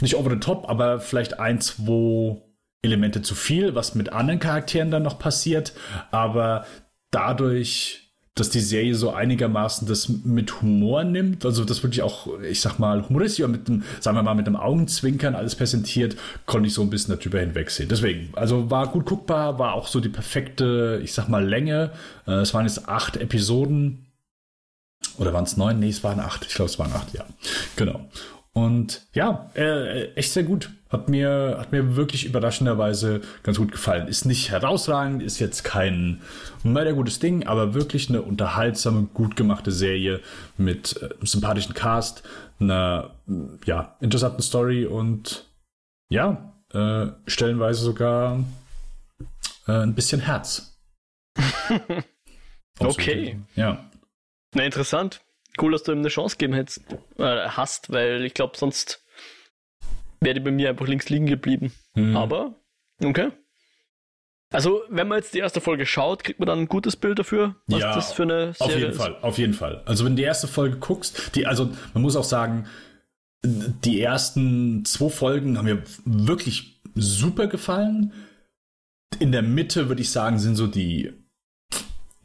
nicht 0.00 0.16
over 0.16 0.30
the 0.30 0.40
top, 0.40 0.68
aber 0.68 0.98
vielleicht 0.98 1.38
eins, 1.38 1.86
wo 1.86 2.42
Elemente 2.82 3.22
zu 3.22 3.36
viel, 3.36 3.76
was 3.76 3.94
mit 3.94 4.12
anderen 4.12 4.40
Charakteren 4.40 4.90
dann 4.90 5.04
noch 5.04 5.20
passiert, 5.20 5.72
aber 6.10 6.66
dadurch 7.12 8.07
dass 8.38 8.50
die 8.50 8.60
Serie 8.60 8.94
so 8.94 9.10
einigermaßen 9.10 9.86
das 9.88 10.08
mit 10.08 10.60
Humor 10.62 11.04
nimmt, 11.04 11.44
also 11.44 11.64
das 11.64 11.82
wirklich 11.82 12.02
auch, 12.02 12.28
ich 12.40 12.60
sag 12.60 12.78
mal, 12.78 13.08
humoristisch 13.08 13.46
mit 13.46 13.68
dem, 13.68 13.82
sagen 14.00 14.16
wir 14.16 14.22
mal, 14.22 14.34
mit 14.34 14.46
dem 14.46 14.56
Augenzwinkern 14.56 15.34
alles 15.34 15.54
präsentiert, 15.54 16.16
konnte 16.46 16.68
ich 16.68 16.74
so 16.74 16.82
ein 16.82 16.90
bisschen 16.90 17.16
darüber 17.16 17.40
hinwegsehen. 17.40 17.88
Deswegen, 17.88 18.30
also 18.34 18.70
war 18.70 18.88
gut 18.88 19.06
guckbar, 19.06 19.58
war 19.58 19.74
auch 19.74 19.88
so 19.88 20.00
die 20.00 20.08
perfekte, 20.08 21.00
ich 21.02 21.12
sag 21.12 21.28
mal, 21.28 21.46
Länge. 21.46 21.92
Äh, 22.26 22.32
es 22.40 22.54
waren 22.54 22.66
jetzt 22.66 22.88
acht 22.88 23.16
Episoden. 23.16 24.06
Oder 25.18 25.32
waren 25.32 25.44
es 25.44 25.56
neun? 25.56 25.78
Nee, 25.78 25.90
es 25.90 26.02
waren 26.04 26.20
acht. 26.20 26.44
Ich 26.46 26.54
glaube, 26.54 26.70
es 26.70 26.78
waren 26.78 26.92
acht, 26.92 27.12
ja. 27.14 27.24
Genau. 27.76 28.08
Und 28.52 29.06
ja, 29.14 29.50
äh, 29.54 30.12
echt 30.14 30.32
sehr 30.32 30.42
gut. 30.42 30.70
Hat 30.90 31.08
mir, 31.08 31.56
hat 31.58 31.70
mir 31.70 31.96
wirklich 31.96 32.24
überraschenderweise 32.24 33.20
ganz 33.42 33.58
gut 33.58 33.72
gefallen. 33.72 34.08
Ist 34.08 34.24
nicht 34.24 34.50
herausragend, 34.50 35.22
ist 35.22 35.38
jetzt 35.38 35.62
kein 35.62 36.22
mega 36.62 36.92
gutes 36.92 37.18
Ding, 37.18 37.46
aber 37.46 37.74
wirklich 37.74 38.08
eine 38.08 38.22
unterhaltsame, 38.22 39.08
gut 39.12 39.36
gemachte 39.36 39.70
Serie 39.70 40.20
mit 40.56 41.00
äh, 41.02 41.10
sympathischen 41.20 41.74
Cast, 41.74 42.22
einer 42.58 43.10
ja, 43.66 43.96
interessanten 44.00 44.42
Story 44.42 44.86
und 44.86 45.46
ja, 46.08 46.54
äh, 46.72 47.06
stellenweise 47.26 47.82
sogar 47.82 48.42
äh, 49.66 49.72
ein 49.72 49.94
bisschen 49.94 50.20
Herz. 50.20 50.78
okay. 52.78 53.38
Ja. 53.54 53.90
Na, 54.54 54.64
interessant. 54.64 55.20
Cool, 55.60 55.72
dass 55.72 55.82
du 55.82 55.92
ihm 55.92 55.98
eine 55.98 56.08
Chance 56.08 56.36
geben 56.36 56.54
hättest, 56.54 56.80
äh, 57.18 57.48
hast, 57.48 57.90
weil 57.90 58.24
ich 58.24 58.34
glaube, 58.34 58.56
sonst 58.56 59.04
wäre 60.20 60.34
die 60.34 60.40
bei 60.40 60.50
mir 60.50 60.70
einfach 60.70 60.86
links 60.86 61.08
liegen 61.08 61.26
geblieben. 61.26 61.72
Hm. 61.94 62.16
Aber, 62.16 62.60
okay. 63.02 63.30
Also, 64.50 64.82
wenn 64.88 65.08
man 65.08 65.18
jetzt 65.18 65.34
die 65.34 65.38
erste 65.38 65.60
Folge 65.60 65.84
schaut, 65.84 66.24
kriegt 66.24 66.40
man 66.40 66.46
dann 66.46 66.60
ein 66.60 66.68
gutes 66.68 66.96
Bild 66.96 67.18
dafür, 67.18 67.56
was 67.66 67.80
ja, 67.80 67.94
das 67.94 68.12
für 68.12 68.22
eine 68.22 68.54
Serie 68.54 68.58
auf 68.58 68.74
jeden 68.76 68.90
ist. 68.90 68.96
Fall, 68.96 69.16
auf 69.20 69.38
jeden 69.38 69.54
Fall. 69.54 69.82
Also, 69.84 70.04
wenn 70.04 70.12
du 70.12 70.22
die 70.22 70.26
erste 70.26 70.48
Folge 70.48 70.78
guckst, 70.78 71.34
die, 71.34 71.46
also, 71.46 71.70
man 71.92 72.02
muss 72.02 72.16
auch 72.16 72.24
sagen, 72.24 72.66
die 73.44 74.00
ersten 74.00 74.84
zwei 74.84 75.10
Folgen 75.10 75.58
haben 75.58 75.66
mir 75.66 75.82
wirklich 76.04 76.80
super 76.94 77.46
gefallen. 77.46 78.12
In 79.20 79.32
der 79.32 79.42
Mitte 79.42 79.88
würde 79.88 80.02
ich 80.02 80.10
sagen, 80.10 80.38
sind 80.38 80.56
so 80.56 80.66
die 80.66 81.12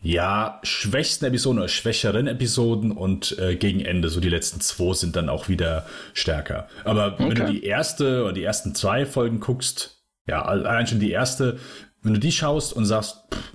ja, 0.03 0.59
schwächsten 0.63 1.23
Episoden 1.23 1.59
oder 1.59 1.69
schwächeren 1.69 2.27
Episoden 2.27 2.91
und 2.91 3.39
äh, 3.39 3.55
gegen 3.55 3.79
Ende, 3.79 4.09
so 4.09 4.19
die 4.19 4.29
letzten 4.29 4.59
zwei 4.59 4.93
sind 4.93 5.15
dann 5.15 5.29
auch 5.29 5.47
wieder 5.47 5.87
stärker. 6.13 6.67
Aber 6.83 7.13
okay. 7.13 7.29
wenn 7.29 7.35
du 7.35 7.45
die 7.45 7.63
erste 7.63 8.23
oder 8.23 8.33
die 8.33 8.43
ersten 8.43 8.75
zwei 8.75 9.05
Folgen 9.05 9.39
guckst, 9.39 10.03
ja, 10.27 10.43
allein 10.43 10.87
schon 10.87 10.99
die 10.99 11.11
erste, 11.11 11.57
wenn 12.01 12.13
du 12.13 12.19
die 12.19 12.33
schaust 12.33 12.73
und 12.73 12.85
sagst, 12.85 13.17
pff, 13.33 13.53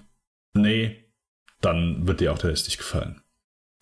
nee, 0.54 1.04
dann 1.60 2.08
wird 2.08 2.20
dir 2.20 2.32
auch 2.32 2.38
der 2.38 2.50
Rest 2.50 2.66
nicht 2.66 2.78
gefallen. 2.78 3.20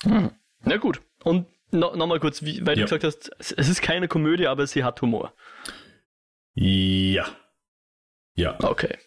Hm. 0.02 0.32
Na 0.64 0.76
gut. 0.76 1.00
Und 1.22 1.46
no, 1.70 1.94
nochmal 1.94 2.18
kurz, 2.18 2.42
wie, 2.42 2.66
weil 2.66 2.76
ja. 2.76 2.84
du 2.86 2.98
gesagt 2.98 3.04
hast, 3.04 3.30
es 3.38 3.68
ist 3.68 3.80
keine 3.80 4.08
Komödie, 4.08 4.48
aber 4.48 4.66
sie 4.66 4.82
hat 4.82 5.00
Humor. 5.02 5.32
Ja. 6.54 7.26
Ja. 8.34 8.58
Okay. 8.60 8.98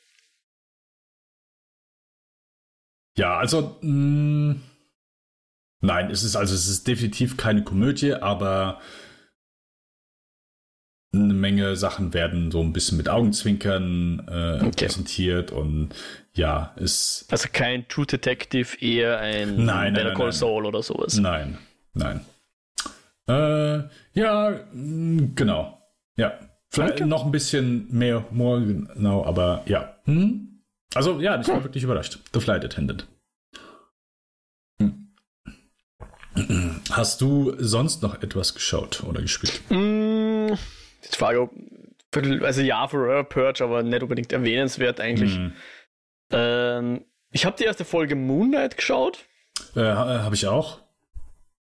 Ja, 3.19 3.37
also 3.37 3.75
mh, 3.81 4.53
mm, 4.53 4.61
nein, 5.81 6.09
es 6.09 6.23
ist 6.23 6.37
also 6.37 6.55
es 6.55 6.69
ist 6.69 6.87
definitiv 6.87 7.35
keine 7.35 7.65
Komödie, 7.65 8.13
aber 8.13 8.79
eine 11.13 11.33
Menge 11.33 11.75
Sachen 11.75 12.13
werden 12.13 12.49
so 12.49 12.61
ein 12.61 12.71
bisschen 12.71 12.97
mit 12.97 13.09
Augenzwinkern 13.09 14.25
äh, 14.29 14.65
okay. 14.65 14.85
präsentiert 14.85 15.51
und 15.51 15.89
ja, 16.33 16.73
ist 16.77 17.25
also 17.29 17.49
kein 17.51 17.89
True 17.89 18.05
Detective, 18.05 18.77
eher 18.79 19.19
ein 19.19 19.65
nein, 19.65 19.95
Better 19.95 20.13
Call 20.13 20.31
Saul 20.31 20.65
oder 20.65 20.81
sowas. 20.81 21.17
Nein, 21.17 21.57
nein. 21.93 22.21
Äh, 23.27 23.83
ja, 24.13 24.61
mm, 24.71 25.35
genau. 25.35 25.77
Ja, 26.15 26.39
vielleicht 26.69 27.01
okay. 27.01 27.05
noch 27.05 27.25
ein 27.25 27.31
bisschen 27.33 27.89
mehr 27.91 28.29
Humor, 28.31 28.61
genau, 28.61 29.25
aber 29.25 29.63
ja. 29.65 29.97
Hm? 30.05 30.48
Also 30.95 31.19
ja, 31.19 31.39
ich 31.39 31.47
war 31.47 31.63
wirklich 31.63 31.83
überrascht. 31.83 32.19
The 32.33 32.39
Flight 32.39 32.65
Attendant. 32.65 33.07
Hm. 34.81 35.11
Hast 36.91 37.21
du 37.21 37.53
sonst 37.59 38.01
noch 38.01 38.21
etwas 38.21 38.53
geschaut 38.53 39.03
oder 39.03 39.21
gespielt? 39.21 39.61
Mm, 39.69 40.53
die 41.03 41.17
Frage, 41.17 41.49
also 42.41 42.61
ja, 42.61 42.87
für 42.87 43.23
Purge, 43.23 43.63
aber 43.63 43.83
nicht 43.83 44.01
unbedingt 44.01 44.31
erwähnenswert 44.31 44.99
eigentlich. 44.99 45.37
Mm. 45.37 45.53
Ähm, 46.31 47.05
ich 47.31 47.45
habe 47.45 47.57
die 47.57 47.65
erste 47.65 47.85
Folge 47.85 48.15
Moon 48.15 48.49
Knight 48.49 48.77
geschaut. 48.77 49.25
Äh, 49.75 49.81
habe 49.81 50.35
ich 50.35 50.47
auch. 50.47 50.79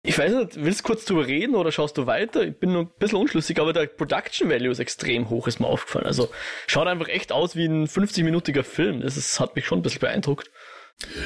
Ich 0.07 0.16
weiß 0.19 0.33
nicht, 0.33 0.64
willst 0.64 0.81
du 0.81 0.85
kurz 0.85 1.05
drüber 1.05 1.27
reden 1.27 1.57
oder 1.57 1.73
schaust 1.73 1.99
du 1.99 2.07
weiter? 2.07 2.42
Ich 2.42 2.57
bin 2.57 2.73
nur 2.73 2.83
ein 2.83 2.90
bisschen 2.99 3.19
unschlüssig, 3.19 3.61
aber 3.61 3.73
der 3.73 3.87
Production 3.87 4.49
Value 4.49 4.71
ist 4.71 4.79
extrem 4.79 5.29
hoch, 5.31 5.49
ist 5.49 5.59
mir 5.59 5.66
aufgefallen. 5.66 6.07
Also 6.07 6.31
schaut 6.69 6.87
einfach 6.87 7.09
echt 7.09 7.33
aus 7.33 7.57
wie 7.57 7.66
ein 7.66 7.88
50-minütiger 7.88 8.62
Film. 8.62 9.01
Das 9.01 9.16
ist, 9.16 9.40
hat 9.40 9.57
mich 9.57 9.66
schon 9.66 9.81
ein 9.81 9.83
bisschen 9.83 10.01
beeindruckt. 10.01 10.51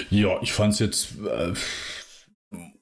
Ja, 0.08 0.40
ich 0.40 0.52
fand's 0.52 0.78
jetzt. 0.78 1.12
Äh, 1.24 1.52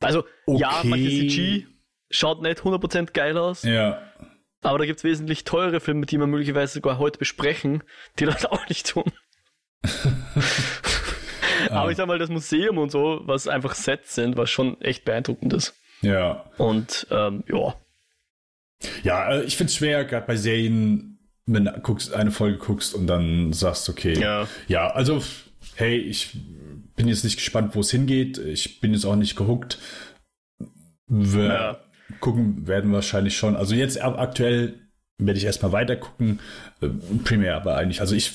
also, 0.00 0.24
okay. 0.46 0.60
ja, 0.60 0.80
manche 0.84 1.08
CG 1.08 1.66
schaut 2.10 2.42
nicht 2.42 2.60
100% 2.60 3.12
geil 3.12 3.36
aus. 3.36 3.64
Ja. 3.64 4.00
Aber 4.62 4.78
da 4.78 4.86
gibt's 4.86 5.04
wesentlich 5.04 5.44
teure 5.44 5.80
Filme, 5.80 6.06
die 6.06 6.18
wir 6.18 6.26
möglicherweise 6.26 6.74
sogar 6.74 6.98
heute 6.98 7.18
besprechen, 7.18 7.82
die 8.18 8.24
das 8.24 8.46
auch 8.46 8.68
nicht 8.68 8.88
tun. 8.88 9.12
Aber 11.70 11.90
ich 11.90 11.96
sag 11.96 12.06
mal, 12.06 12.18
das 12.18 12.30
Museum 12.30 12.78
und 12.78 12.90
so, 12.90 13.20
was 13.24 13.48
einfach 13.48 13.74
Sets 13.74 14.14
sind, 14.14 14.36
was 14.36 14.50
schon 14.50 14.80
echt 14.80 15.04
beeindruckend 15.04 15.52
ist. 15.52 15.77
Ja. 16.00 16.44
Und 16.58 17.06
ähm, 17.10 17.44
ja. 17.48 17.74
Ja, 19.02 19.32
äh, 19.32 19.42
ich 19.44 19.56
finde 19.56 19.70
es 19.70 19.76
schwer, 19.76 20.04
gerade 20.04 20.26
bei 20.26 20.36
Serien, 20.36 21.18
wenn 21.46 21.64
du 21.64 21.72
guckst, 21.80 22.12
eine 22.12 22.30
Folge 22.30 22.58
guckst 22.58 22.94
und 22.94 23.06
dann 23.06 23.52
sagst, 23.52 23.88
okay. 23.88 24.18
Ja. 24.18 24.46
Ja, 24.68 24.90
also, 24.90 25.22
hey, 25.74 25.96
ich 25.96 26.36
bin 26.96 27.08
jetzt 27.08 27.24
nicht 27.24 27.36
gespannt, 27.36 27.74
wo 27.74 27.80
es 27.80 27.90
hingeht. 27.90 28.38
Ich 28.38 28.80
bin 28.80 28.92
jetzt 28.92 29.04
auch 29.04 29.16
nicht 29.16 29.36
gehuckt. 29.36 29.78
Wir 31.06 31.44
ja. 31.44 31.80
gucken 32.20 32.66
werden 32.66 32.92
wahrscheinlich 32.92 33.36
schon. 33.36 33.56
Also 33.56 33.74
jetzt 33.74 34.02
aktuell 34.02 34.78
werde 35.16 35.38
ich 35.38 35.44
erstmal 35.44 35.72
weiter 35.72 35.96
gucken. 35.96 36.40
Äh, 36.80 36.88
primär 37.24 37.56
aber 37.56 37.76
eigentlich. 37.76 38.00
Also 38.00 38.14
ich 38.14 38.32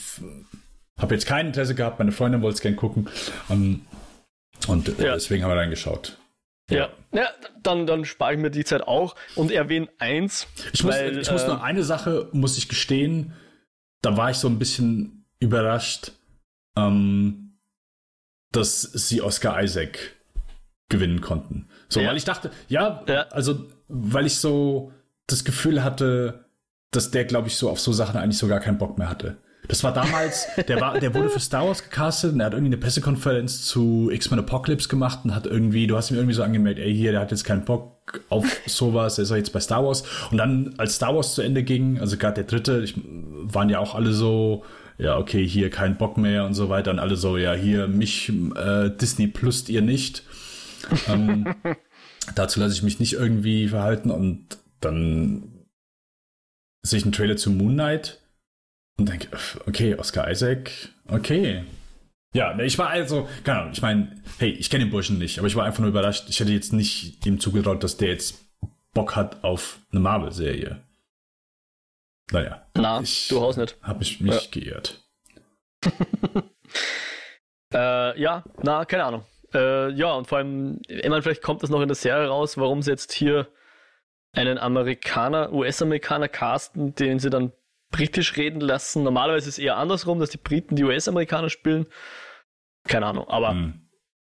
habe 0.98 1.14
jetzt 1.14 1.26
kein 1.26 1.48
Interesse 1.48 1.76
gehabt. 1.76 2.00
Meine 2.00 2.12
Freundin 2.12 2.42
wollte 2.42 2.56
es 2.56 2.62
gerne 2.62 2.78
gucken. 2.78 3.10
Um, 3.50 3.86
und 4.68 4.88
ja. 5.00 5.14
deswegen 5.14 5.44
haben 5.44 5.52
wir 5.52 5.58
reingeschaut. 5.58 6.18
Ja. 6.70 6.90
ja, 7.12 7.28
dann, 7.62 7.86
dann 7.86 8.06
spare 8.06 8.34
ich 8.34 8.40
mir 8.40 8.50
die 8.50 8.64
Zeit 8.64 8.82
auch 8.84 9.16
und 9.36 9.52
erwähne 9.52 9.90
eins. 10.00 10.48
Ich 10.72 10.84
muss, 10.84 10.96
weil, 10.96 11.20
ich 11.20 11.30
muss 11.30 11.44
äh, 11.44 11.48
noch 11.48 11.62
eine 11.62 11.84
Sache, 11.84 12.30
muss 12.32 12.58
ich 12.58 12.70
gestehen, 12.70 13.34
da 14.02 14.16
war 14.18 14.32
ich 14.32 14.38
so 14.38 14.48
ein 14.48 14.60
bisschen 14.60 15.26
überrascht, 15.40 16.14
ähm, 16.78 17.60
dass 18.52 18.82
sie 18.82 19.22
Oscar 19.22 19.62
Isaac 19.62 20.16
gewinnen 20.90 21.22
konnten. 21.22 21.68
So, 21.90 22.00
ja. 22.00 22.10
weil 22.10 22.18
ich 22.18 22.24
dachte, 22.24 22.52
ja, 22.70 23.04
ja, 23.08 23.24
also, 23.30 23.68
weil 23.88 24.26
ich 24.26 24.38
so 24.38 24.94
das 25.28 25.44
Gefühl 25.44 25.84
hatte, 25.84 26.46
dass 26.92 27.12
der, 27.12 27.26
glaube 27.26 27.48
ich, 27.48 27.58
so 27.58 27.70
auf 27.70 27.80
so 27.80 27.92
Sachen 27.92 28.18
eigentlich 28.18 28.38
so 28.38 28.48
gar 28.48 28.60
keinen 28.60 28.78
Bock 28.78 28.98
mehr 28.98 29.10
hatte. 29.10 29.38
Das 29.68 29.84
war 29.84 29.94
damals, 29.94 30.48
der 30.68 30.82
war, 30.82 31.00
der 31.00 31.14
wurde 31.14 31.30
für 31.30 31.40
Star 31.40 31.66
Wars 31.66 31.84
gecastet 31.84 32.34
und 32.34 32.40
er 32.42 32.48
hat 32.48 32.54
irgendwie 32.54 32.74
eine 32.74 32.78
Pressekonferenz 32.78 33.66
zu 33.66 34.10
X-Men 34.12 34.40
Apocalypse 34.40 34.90
gemacht 34.90 35.20
und 35.24 35.34
hat 35.34 35.46
irgendwie, 35.46 35.88
du 35.88 35.96
hast 35.96 36.12
ihm 36.12 36.18
irgendwie 36.18 36.36
so 36.36 36.44
angemeldet, 36.44 36.84
ey, 36.84 36.94
hier, 36.94 37.12
der 37.12 37.22
hat 37.22 37.32
jetzt 37.32 37.46
keinen 37.46 37.64
Bock 37.64 38.22
auf 38.30 38.46
sowas, 38.66 39.18
er 39.18 39.24
ist 39.24 39.30
ja 39.30 39.38
jetzt 39.38 39.54
bei 39.54 39.62
Star 39.62 39.86
Wars. 39.86 40.04
Und 40.32 40.38
dann, 40.38 40.74
als 40.78 40.96
Star 40.96 41.16
Wars 41.16 41.34
zu 41.34 41.42
Ende 41.42 41.64
ging, 41.64 42.00
also 42.00 42.18
gerade 42.18 42.36
der 42.36 42.44
dritte, 42.44 42.82
ich, 42.84 42.96
waren 42.98 43.70
ja 43.70 43.80
auch 43.80 43.96
alle 43.96 44.12
so, 44.12 44.66
ja, 44.98 45.18
okay, 45.18 45.48
hier 45.48 45.70
kein 45.70 45.98
Bock 45.98 46.18
mehr 46.18 46.46
und 46.46 46.54
so 46.54 46.68
weiter 46.68 46.92
und 46.92 47.00
alle 47.00 47.16
so, 47.16 47.38
ja, 47.38 47.54
hier, 47.54 47.88
mich, 47.88 48.32
äh, 48.56 48.90
Disney 48.90 49.28
plust 49.28 49.70
ihr 49.70 49.82
nicht. 49.82 50.24
ähm, 51.08 51.56
dazu 52.36 52.60
lasse 52.60 52.74
ich 52.74 52.84
mich 52.84 53.00
nicht 53.00 53.14
irgendwie 53.14 53.70
verhalten 53.70 54.12
und 54.12 54.58
dann 54.82 55.66
sehe 56.82 57.00
ich 57.00 57.06
einen 57.06 57.14
Trailer 57.14 57.38
zu 57.38 57.50
Moon 57.50 57.74
Knight 57.74 58.23
und 58.98 59.10
denke, 59.10 59.28
okay, 59.66 59.96
Oscar 59.96 60.30
Isaac, 60.30 60.72
okay. 61.08 61.64
Ja, 62.34 62.58
ich 62.60 62.80
war 62.80 62.90
also, 62.90 63.28
keine 63.44 63.60
Ahnung, 63.60 63.74
ich 63.74 63.82
meine, 63.82 64.22
hey, 64.40 64.50
ich 64.50 64.70
kenne 64.70 64.86
den 64.86 64.92
Burschen 64.92 65.20
nicht, 65.20 65.38
aber 65.38 65.48
ich 65.48 65.56
war 65.56 65.66
einfach 65.66 65.82
nur 65.82 65.90
überrascht. 65.90 66.26
Ich 66.30 66.40
hätte 66.40 66.52
jetzt 66.52 66.74
nicht 66.74 67.26
ihm 67.26 67.40
zugetraut, 67.40 67.84
dass 67.84 67.98
der 67.98 68.10
jetzt 68.10 68.44
Bock 68.94 69.16
hat 69.16 69.44
auf 69.44 69.80
eine 69.92 70.00
Marvel-Serie. 70.00 70.82
Naja. 72.32 72.66
Na, 72.76 73.02
ich 73.02 73.28
durchaus 73.28 73.58
nicht. 73.58 73.78
Habe 73.82 74.04
ich 74.04 74.20
mich 74.20 74.34
ja. 74.34 74.62
geirrt. 74.62 75.04
äh, 77.74 78.20
ja, 78.20 78.44
na, 78.64 78.86
keine 78.86 79.04
Ahnung. 79.04 79.26
Äh, 79.54 79.92
ja, 79.92 80.14
und 80.14 80.28
vor 80.28 80.40
allem, 80.40 80.82
ich 80.88 81.08
meine, 81.08 81.22
vielleicht 81.22 81.44
kommt 81.44 81.62
das 81.62 81.70
noch 81.70 81.82
in 81.82 81.88
der 81.88 81.96
Serie 81.96 82.28
raus, 82.28 82.58
warum 82.58 82.82
sie 82.82 82.92
jetzt 82.92 83.14
hier 83.14 83.48
einen 84.32 84.58
Amerikaner, 84.58 85.54
US-Amerikaner 85.54 86.28
casten, 86.28 86.96
den 86.96 87.20
sie 87.20 87.30
dann 87.30 87.52
britisch 87.94 88.36
reden 88.36 88.60
lassen. 88.60 89.04
Normalerweise 89.04 89.48
ist 89.48 89.58
es 89.58 89.64
eher 89.64 89.78
andersrum, 89.78 90.20
dass 90.20 90.32
die 90.32 90.38
Briten 90.38 90.76
die 90.76 90.84
US-Amerikaner 90.84 91.50
spielen. 91.50 91.88
Keine 92.86 93.06
Ahnung, 93.06 93.30
aber 93.30 93.52
hm. 93.52 93.88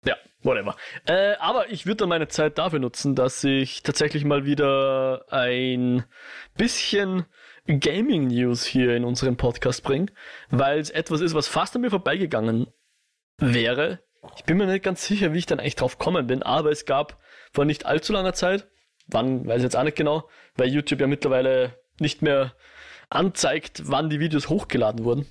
ja, 0.06 0.16
whatever. 0.42 0.76
Äh, 1.06 1.36
aber 1.40 1.70
ich 1.70 1.86
würde 1.86 1.98
dann 1.98 2.10
meine 2.10 2.30
Zeit 2.30 2.58
dafür 2.58 2.80
nutzen, 2.80 3.14
dass 3.14 3.44
ich 3.44 3.84
tatsächlich 3.84 4.26
mal 4.26 4.46
wieder 4.46 5.26
ein 5.30 6.06
bisschen 6.58 7.26
Gaming 7.68 8.28
News 8.28 8.66
hier 8.66 8.96
in 8.96 9.04
unseren 9.04 9.38
Podcast 9.38 9.84
bringe, 9.84 10.08
weil 10.50 10.80
es 10.80 10.90
etwas 10.90 11.22
ist, 11.22 11.36
was 11.36 11.48
fast 11.48 11.76
an 11.76 11.82
mir 11.82 11.92
vorbeigegangen 11.92 12.68
wäre. 13.38 14.00
Ich 14.38 14.46
bin 14.46 14.58
mir 14.58 14.66
nicht 14.66 14.84
ganz 14.84 15.06
sicher, 15.06 15.34
wie 15.34 15.38
ich 15.38 15.46
dann 15.46 15.60
eigentlich 15.60 15.76
drauf 15.76 16.00
kommen 16.00 16.28
bin, 16.28 16.42
aber 16.42 16.72
es 16.72 16.86
gab 16.86 17.20
vor 17.54 17.66
nicht 17.66 17.86
allzu 17.86 18.14
langer 18.14 18.34
Zeit, 18.34 18.68
wann, 19.08 19.46
weiß 19.46 19.58
ich 19.58 19.64
jetzt 19.64 19.76
auch 19.76 19.84
nicht 19.84 19.98
genau, 19.98 20.28
weil 20.56 20.70
YouTube 20.70 21.02
ja 21.02 21.08
mittlerweile 21.08 21.76
nicht 22.00 22.22
mehr 22.22 22.54
anzeigt, 23.10 23.84
wann 23.86 24.10
die 24.10 24.20
Videos 24.20 24.50
hochgeladen 24.50 25.04
wurden. 25.04 25.26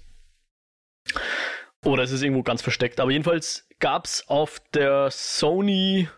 Oder 1.85 2.03
es 2.03 2.11
ist 2.11 2.23
irgendwo 2.23 2.43
ganz 2.43 2.63
versteckt. 2.63 3.01
Aber 3.01 3.11
jedenfalls 3.11 3.69
gab 3.79 4.07
es 4.07 4.29
auf 4.29 4.61
der 4.75 5.11
Sony, 5.11 6.09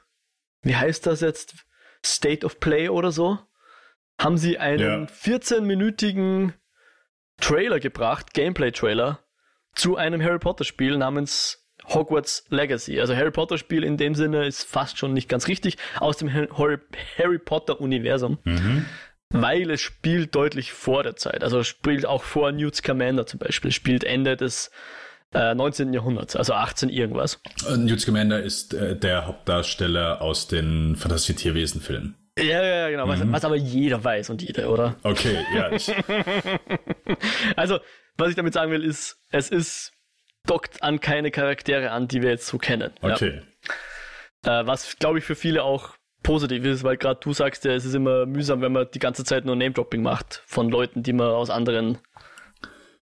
wie 0.63 0.77
heißt 0.77 1.07
das 1.07 1.21
jetzt? 1.21 1.67
State 2.05 2.47
of 2.47 2.61
Play 2.61 2.89
oder 2.89 3.13
so, 3.13 3.39
haben 4.19 4.39
sie 4.39 4.59
einen 4.59 5.03
ja. 5.03 5.07
14-minütigen 5.07 6.55
Trailer 7.39 7.81
gebracht, 7.81 8.33
Gameplay-Trailer, 8.35 9.21
zu 9.75 9.97
einem 9.97 10.23
Harry 10.23 10.39
Potter-Spiel 10.39 10.97
namens 10.97 11.61
Hogwarts 11.87 12.45
Legacy. 12.49 13.01
Also 13.01 13.15
Harry 13.17 13.31
Potter 13.31 13.59
Spiel 13.59 13.85
in 13.85 13.97
dem 13.97 14.15
Sinne 14.15 14.47
ist 14.47 14.65
fast 14.65 14.99
schon 14.99 15.13
nicht 15.13 15.29
ganz 15.29 15.49
richtig 15.49 15.77
aus 15.99 16.19
dem 16.19 16.33
Harry 16.33 17.39
Potter 17.39 17.81
Universum. 17.81 18.39
Mhm. 18.45 18.87
Weil 19.33 19.71
es 19.71 19.81
spielt 19.81 20.35
deutlich 20.35 20.73
vor 20.73 21.03
der 21.03 21.17
Zeit. 21.17 21.45
Also 21.45 21.63
spielt 21.63 22.05
auch 22.05 22.25
vor 22.25 22.51
Newt 22.53 22.75
Scamander 22.75 23.27
zum 23.27 23.39
Beispiel. 23.39 23.71
Spielt 23.71 24.03
Ende 24.03 24.37
des 24.37 24.71
äh, 25.33 25.55
19. 25.55 25.93
Jahrhunderts, 25.93 26.35
also 26.35 26.55
18 26.55 26.89
irgendwas. 26.89 27.41
Äh, 27.69 27.77
Newt 27.77 28.01
Scamander 28.01 28.43
ist 28.43 28.75
äh, 28.75 28.97
der 28.97 29.27
Hauptdarsteller 29.27 30.21
aus 30.21 30.49
den 30.49 30.97
Fantasy 30.97 31.35
Tierwesen-Filmen. 31.35 32.17
Ja, 32.39 32.63
ja, 32.63 32.91
genau, 32.91 33.07
mhm. 33.07 33.11
was, 33.11 33.33
was, 33.33 33.45
aber 33.45 33.57
jeder 33.57 34.03
weiß 34.03 34.31
und 34.31 34.43
jede, 34.43 34.69
oder? 34.69 34.97
Okay, 35.03 35.45
ja. 35.55 35.71
also, 37.57 37.81
was 38.17 38.31
ich 38.31 38.37
damit 38.37 38.55
sagen 38.55 38.73
will, 38.73 38.85
ist, 38.85 39.19
es 39.31 39.51
ist 39.51 39.93
dockt 40.47 40.83
an 40.83 41.01
keine 41.01 41.31
Charaktere 41.31 41.91
an, 41.91 42.09
die 42.09 42.23
wir 42.23 42.31
jetzt 42.31 42.47
so 42.47 42.59
kennen. 42.59 42.93
Okay. 43.03 43.43
Ja. 44.45 44.61
Äh, 44.63 44.67
was, 44.67 44.97
glaube 44.99 45.19
ich, 45.19 45.25
für 45.25 45.35
viele 45.35 45.63
auch 45.63 45.95
positiv 46.23 46.65
ist, 46.65 46.85
weil 46.85 46.97
gerade 46.97 47.21
du 47.23 47.33
sagst 47.33 47.65
ja, 47.65 47.73
es 47.73 47.85
ist 47.85 47.95
immer 47.95 48.27
mühsam, 48.27 48.61
wenn 48.61 48.73
man 48.73 48.89
die 48.93 48.99
ganze 48.99 49.25
Zeit 49.25 49.45
nur 49.45 49.57
Name-Dropping 49.57 50.03
macht 50.03 50.43
von 50.47 50.69
Leuten, 50.69 51.03
die 51.03 51.13
man 51.13 51.29
aus 51.29 51.51
anderen 51.51 51.99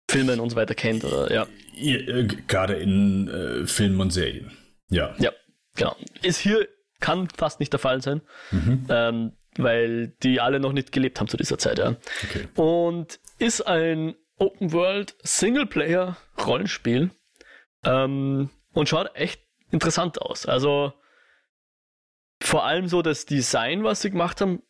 Filmen 0.09 0.39
und 0.39 0.49
so 0.51 0.55
weiter 0.55 0.75
kennt. 0.75 1.03
Oder, 1.03 1.31
ja. 1.33 1.47
Äh, 1.75 2.27
gerade 2.47 2.75
in 2.75 3.27
äh, 3.27 3.65
Filmen 3.67 3.99
und 3.99 4.11
Serien. 4.11 4.51
Ja. 4.89 5.15
Ja, 5.17 5.31
genau. 5.75 5.95
Ist 6.21 6.39
hier, 6.39 6.67
kann 6.99 7.27
fast 7.35 7.59
nicht 7.59 7.73
der 7.73 7.79
Fall 7.79 8.01
sein. 8.01 8.21
Mhm. 8.51 8.85
Ähm, 8.89 9.31
weil 9.57 10.07
die 10.23 10.39
alle 10.39 10.59
noch 10.59 10.73
nicht 10.73 10.91
gelebt 10.91 11.19
haben 11.19 11.27
zu 11.27 11.37
dieser 11.37 11.57
Zeit, 11.57 11.77
ja. 11.77 11.95
Okay. 12.23 12.47
Und 12.55 13.19
ist 13.39 13.61
ein 13.61 14.15
Open 14.37 14.71
World 14.71 15.15
Singleplayer 15.21 16.17
Rollenspiel 16.43 17.11
ähm, 17.85 18.49
und 18.73 18.89
schaut 18.89 19.15
echt 19.15 19.41
interessant 19.71 20.21
aus. 20.21 20.45
Also 20.45 20.93
vor 22.43 22.65
allem 22.65 22.88
so 22.88 23.01
das 23.01 23.25
Design, 23.25 23.84
was 23.84 24.01
sie 24.01 24.12
gemacht 24.12 24.41
haben, 24.41 24.62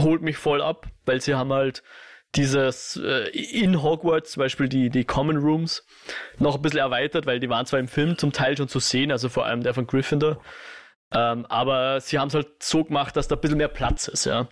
holt 0.00 0.22
mich 0.22 0.36
voll 0.36 0.60
ab, 0.60 0.88
weil 1.04 1.20
sie 1.20 1.34
haben 1.34 1.52
halt 1.52 1.82
dieses 2.34 2.96
äh, 2.96 3.28
in 3.28 3.82
Hogwarts 3.82 4.32
zum 4.32 4.40
Beispiel 4.40 4.68
die, 4.68 4.90
die 4.90 5.04
Common 5.04 5.36
Rooms 5.36 5.86
noch 6.38 6.56
ein 6.56 6.62
bisschen 6.62 6.80
erweitert, 6.80 7.26
weil 7.26 7.40
die 7.40 7.48
waren 7.48 7.66
zwar 7.66 7.78
im 7.78 7.88
Film 7.88 8.16
zum 8.18 8.32
Teil 8.32 8.56
schon 8.56 8.68
zu 8.68 8.80
sehen, 8.80 9.12
also 9.12 9.28
vor 9.28 9.44
allem 9.44 9.62
der 9.62 9.74
von 9.74 9.86
Gryffindor, 9.86 10.42
ähm, 11.12 11.46
aber 11.46 12.00
sie 12.00 12.18
haben 12.18 12.28
es 12.28 12.34
halt 12.34 12.62
so 12.62 12.84
gemacht, 12.84 13.16
dass 13.16 13.28
da 13.28 13.36
ein 13.36 13.40
bisschen 13.40 13.58
mehr 13.58 13.68
Platz 13.68 14.08
ist, 14.08 14.24
ja. 14.24 14.48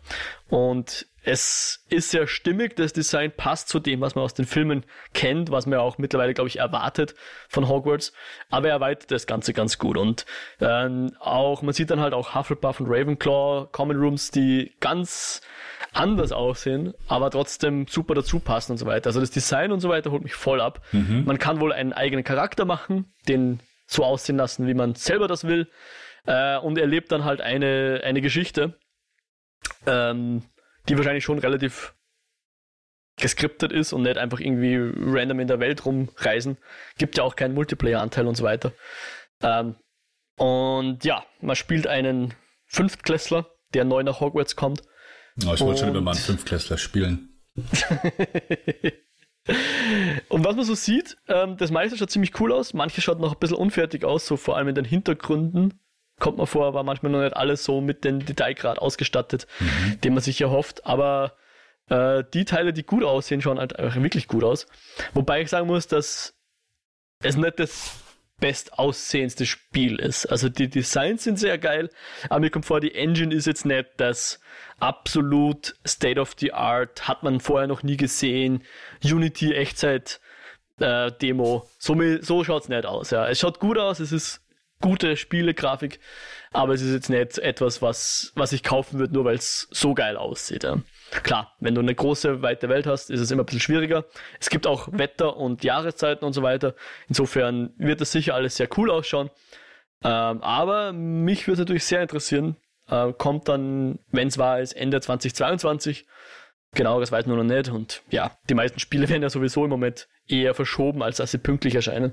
Und 0.49 1.07
es 1.23 1.85
ist 1.91 2.11
sehr 2.11 2.27
stimmig, 2.27 2.77
das 2.77 2.93
Design 2.93 3.31
passt 3.31 3.69
zu 3.69 3.79
dem, 3.79 4.01
was 4.01 4.15
man 4.15 4.25
aus 4.25 4.35
den 4.35 4.47
Filmen 4.47 4.85
kennt, 5.13 5.51
was 5.51 5.67
man 5.67 5.79
auch 5.79 5.99
mittlerweile, 5.99 6.33
glaube 6.33 6.49
ich, 6.49 6.59
erwartet 6.59 7.15
von 7.49 7.69
Hogwarts. 7.69 8.13
Aber 8.49 8.69
er 8.69 8.75
erweitert 8.75 9.11
das 9.11 9.27
Ganze 9.27 9.53
ganz 9.53 9.79
gut. 9.79 9.99
Und 9.99 10.25
ähm, 10.61 11.13
auch, 11.21 11.63
man 11.63 11.75
sieht 11.75 11.91
dann 11.91 12.01
halt 12.01 12.15
auch 12.15 12.35
Hufflepuff 12.35 12.81
und 12.81 12.87
Ravenclaw 12.89 13.69
Common 13.73 13.99
Rooms, 13.99 14.31
die 14.31 14.75
ganz 14.81 15.43
anders 15.93 16.33
aussehen, 16.33 16.95
aber 17.09 17.31
trotzdem 17.31 17.87
super 17.87 18.15
dazu 18.15 18.39
passen 18.39 18.73
und 18.73 18.79
so 18.79 18.87
weiter. 18.87 19.09
Also 19.09 19.21
das 19.21 19.31
Design 19.31 19.73
und 19.73 19.81
so 19.81 19.89
weiter 19.89 20.11
holt 20.11 20.23
mich 20.23 20.35
voll 20.35 20.61
ab. 20.61 20.81
Mhm. 20.93 21.25
Man 21.27 21.39
kann 21.39 21.61
wohl 21.61 21.73
einen 21.73 21.93
eigenen 21.93 22.25
Charakter 22.25 22.65
machen, 22.65 23.13
den 23.29 23.61
so 23.87 24.05
aussehen 24.05 24.37
lassen, 24.37 24.67
wie 24.67 24.75
man 24.75 24.95
selber 24.95 25.27
das 25.27 25.45
will. 25.45 25.69
Äh, 26.27 26.59
und 26.59 26.79
erlebt 26.79 27.13
dann 27.13 27.25
halt 27.25 27.41
eine, 27.41 28.03
eine 28.05 28.21
Geschichte. 28.21 28.79
Ähm, 29.87 30.43
die 30.89 30.97
wahrscheinlich 30.97 31.25
schon 31.25 31.39
relativ 31.39 31.95
geskriptet 33.17 33.73
ist 33.73 33.93
und 33.93 34.03
nicht 34.03 34.19
einfach 34.19 34.41
irgendwie 34.41 34.77
random 34.77 35.41
in 35.41 35.49
der 35.49 35.61
Welt 35.61 35.85
rumreisen. 35.85 36.57
Gibt 36.99 37.19
ja 37.19 37.25
auch 37.25 37.37
keinen 37.37 37.55
Multiplayer-Anteil 37.55 38.27
und 38.27 38.37
so 38.37 38.45
weiter. 38.45 38.73
Ähm, 39.43 39.77
und 40.37 41.05
ja, 41.05 41.25
man 41.41 41.55
spielt 41.57 41.87
einen 41.87 42.35
Fünftklässler, 42.67 43.47
der 43.75 43.85
neu 43.85 44.03
nach 44.03 44.21
Hogwarts 44.21 44.57
kommt. 44.57 44.83
Oh, 45.47 45.53
ich 45.55 45.61
wollte 45.61 45.81
schon 45.81 45.91
immer 45.91 46.01
mal 46.01 46.13
einen 46.13 46.21
Fünftklässler 46.21 46.79
spielen. 46.79 47.41
und 50.29 50.45
was 50.45 50.57
man 50.57 50.65
so 50.65 50.75
sieht, 50.75 51.19
ähm, 51.29 51.57
das 51.57 51.71
meiste 51.71 51.97
schaut 51.99 52.11
ziemlich 52.11 52.41
cool 52.41 52.53
aus. 52.53 52.75
Manche 52.75 53.01
schaut 53.01 53.21
noch 53.21 53.35
ein 53.35 53.39
bisschen 53.39 53.57
unfertig 53.57 54.05
aus, 54.05 54.27
so 54.27 54.37
vor 54.37 54.57
allem 54.57 54.69
in 54.69 54.75
den 54.75 54.85
Hintergründen 54.85 55.81
kommt 56.21 56.39
man 56.39 56.47
vor, 56.47 56.75
war 56.75 56.85
manchmal 56.85 57.11
noch 57.11 57.23
nicht 57.23 57.37
alles 57.37 57.65
so 57.65 57.81
mit 57.81 58.05
dem 58.05 58.25
Detailgrad 58.25 58.79
ausgestattet, 58.79 59.47
mhm. 59.59 60.01
den 60.03 60.15
man 60.15 60.23
sich 60.23 60.41
erhofft. 60.41 60.87
Aber 60.87 61.33
äh, 61.89 62.23
die 62.33 62.45
Teile, 62.45 62.73
die 62.73 62.85
gut 62.85 63.03
aussehen, 63.03 63.43
schauen 63.43 63.59
halt 63.59 63.77
einfach 63.79 64.01
wirklich 64.01 64.29
gut 64.29 64.45
aus. 64.45 64.67
Wobei 65.15 65.43
ich 65.43 65.49
sagen 65.49 65.67
muss, 65.67 65.89
dass 65.89 66.35
es 67.23 67.37
nicht 67.37 67.59
das 67.59 67.99
bestaussehendste 68.39 69.45
Spiel 69.45 70.01
ist. 70.01 70.27
Also 70.27 70.49
die 70.49 70.69
Designs 70.69 71.25
sind 71.25 71.39
sehr 71.39 71.59
geil, 71.59 71.91
aber 72.29 72.41
mir 72.41 72.51
kommt 72.51 72.65
vor, 72.65 72.81
die 72.81 72.95
Engine 72.95 73.35
ist 73.35 73.47
jetzt 73.47 73.67
nicht 73.67 73.87
das 73.99 74.41
absolut 74.79 75.77
State 75.87 76.19
of 76.19 76.35
the 76.39 76.53
Art, 76.53 77.07
hat 77.07 77.23
man 77.23 77.41
vorher 77.41 77.69
noch 77.69 77.83
nie 77.83 77.99
gesehen. 77.99 78.65
Unity 79.05 79.53
Echtzeit 79.53 80.21
äh, 80.79 81.13
Demo. 81.13 81.69
So, 81.79 81.97
so 82.23 82.45
schaut 82.45 82.63
es 82.63 82.69
nicht 82.71 82.87
aus. 82.87 83.11
Ja. 83.11 83.29
Es 83.29 83.39
schaut 83.39 83.61
gut 83.61 83.79
aus, 83.79 84.01
es 84.01 84.11
ist 84.11 84.41
gute 84.81 85.17
Spielegrafik, 85.17 86.01
aber 86.53 86.75
es 86.75 86.83
ist 86.83 86.93
jetzt 86.93 87.11
nicht 87.11 87.39
etwas, 87.39 87.83
was, 87.83 88.33
was 88.35 88.53
ich 88.53 88.63
kaufen 88.63 88.99
würde, 88.99 89.15
nur 89.15 89.25
weil 89.25 89.37
es 89.37 89.69
so 89.71 89.95
geil 89.95 90.17
aussieht. 90.17 90.65
Ja. 90.65 90.79
Klar, 91.23 91.55
wenn 91.61 91.75
du 91.75 91.81
eine 91.81 91.95
große, 91.95 92.43
weite 92.43 92.69
Welt 92.69 92.87
hast, 92.87 93.11
ist 93.11 93.21
es 93.21 93.31
immer 93.31 93.43
ein 93.43 93.47
bisschen 93.47 93.61
schwieriger. 93.61 94.05
Es 94.39 94.49
gibt 94.49 94.67
auch 94.67 94.89
Wetter 94.93 95.37
und 95.37 95.65
Jahreszeiten 95.65 96.25
und 96.25 96.33
so 96.33 96.43
weiter. 96.43 96.75
Insofern 97.09 97.73
wird 97.77 98.01
das 98.01 98.13
sicher 98.13 98.35
alles 98.35 98.57
sehr 98.57 98.69
cool 98.77 98.91
ausschauen. 98.91 99.31
Ähm, 100.03 100.43
aber 100.43 100.93
mich 100.93 101.47
würde 101.47 101.55
es 101.55 101.59
natürlich 101.61 101.85
sehr 101.85 102.03
interessieren. 102.03 102.57
Äh, 102.89 103.13
kommt 103.13 103.49
dann, 103.49 103.99
wenn 104.11 104.29
es 104.29 104.39
war, 104.39 104.61
ist 104.61 104.73
Ende 104.73 105.01
2022. 105.01 106.07
Genau, 106.75 107.01
das 107.01 107.11
weiß 107.11 107.27
man 107.27 107.37
noch 107.37 107.45
nicht. 107.45 107.69
Und 107.69 108.03
ja, 108.11 108.39
die 108.49 108.55
meisten 108.55 108.79
Spiele 108.79 109.09
werden 109.09 109.23
ja 109.23 109.31
sowieso 109.31 109.65
im 109.65 109.71
Moment 109.71 110.09
eher 110.27 110.55
verschoben, 110.55 111.03
als 111.03 111.17
dass 111.17 111.33
sie 111.33 111.39
pünktlich 111.39 111.75
erscheinen. 111.75 112.13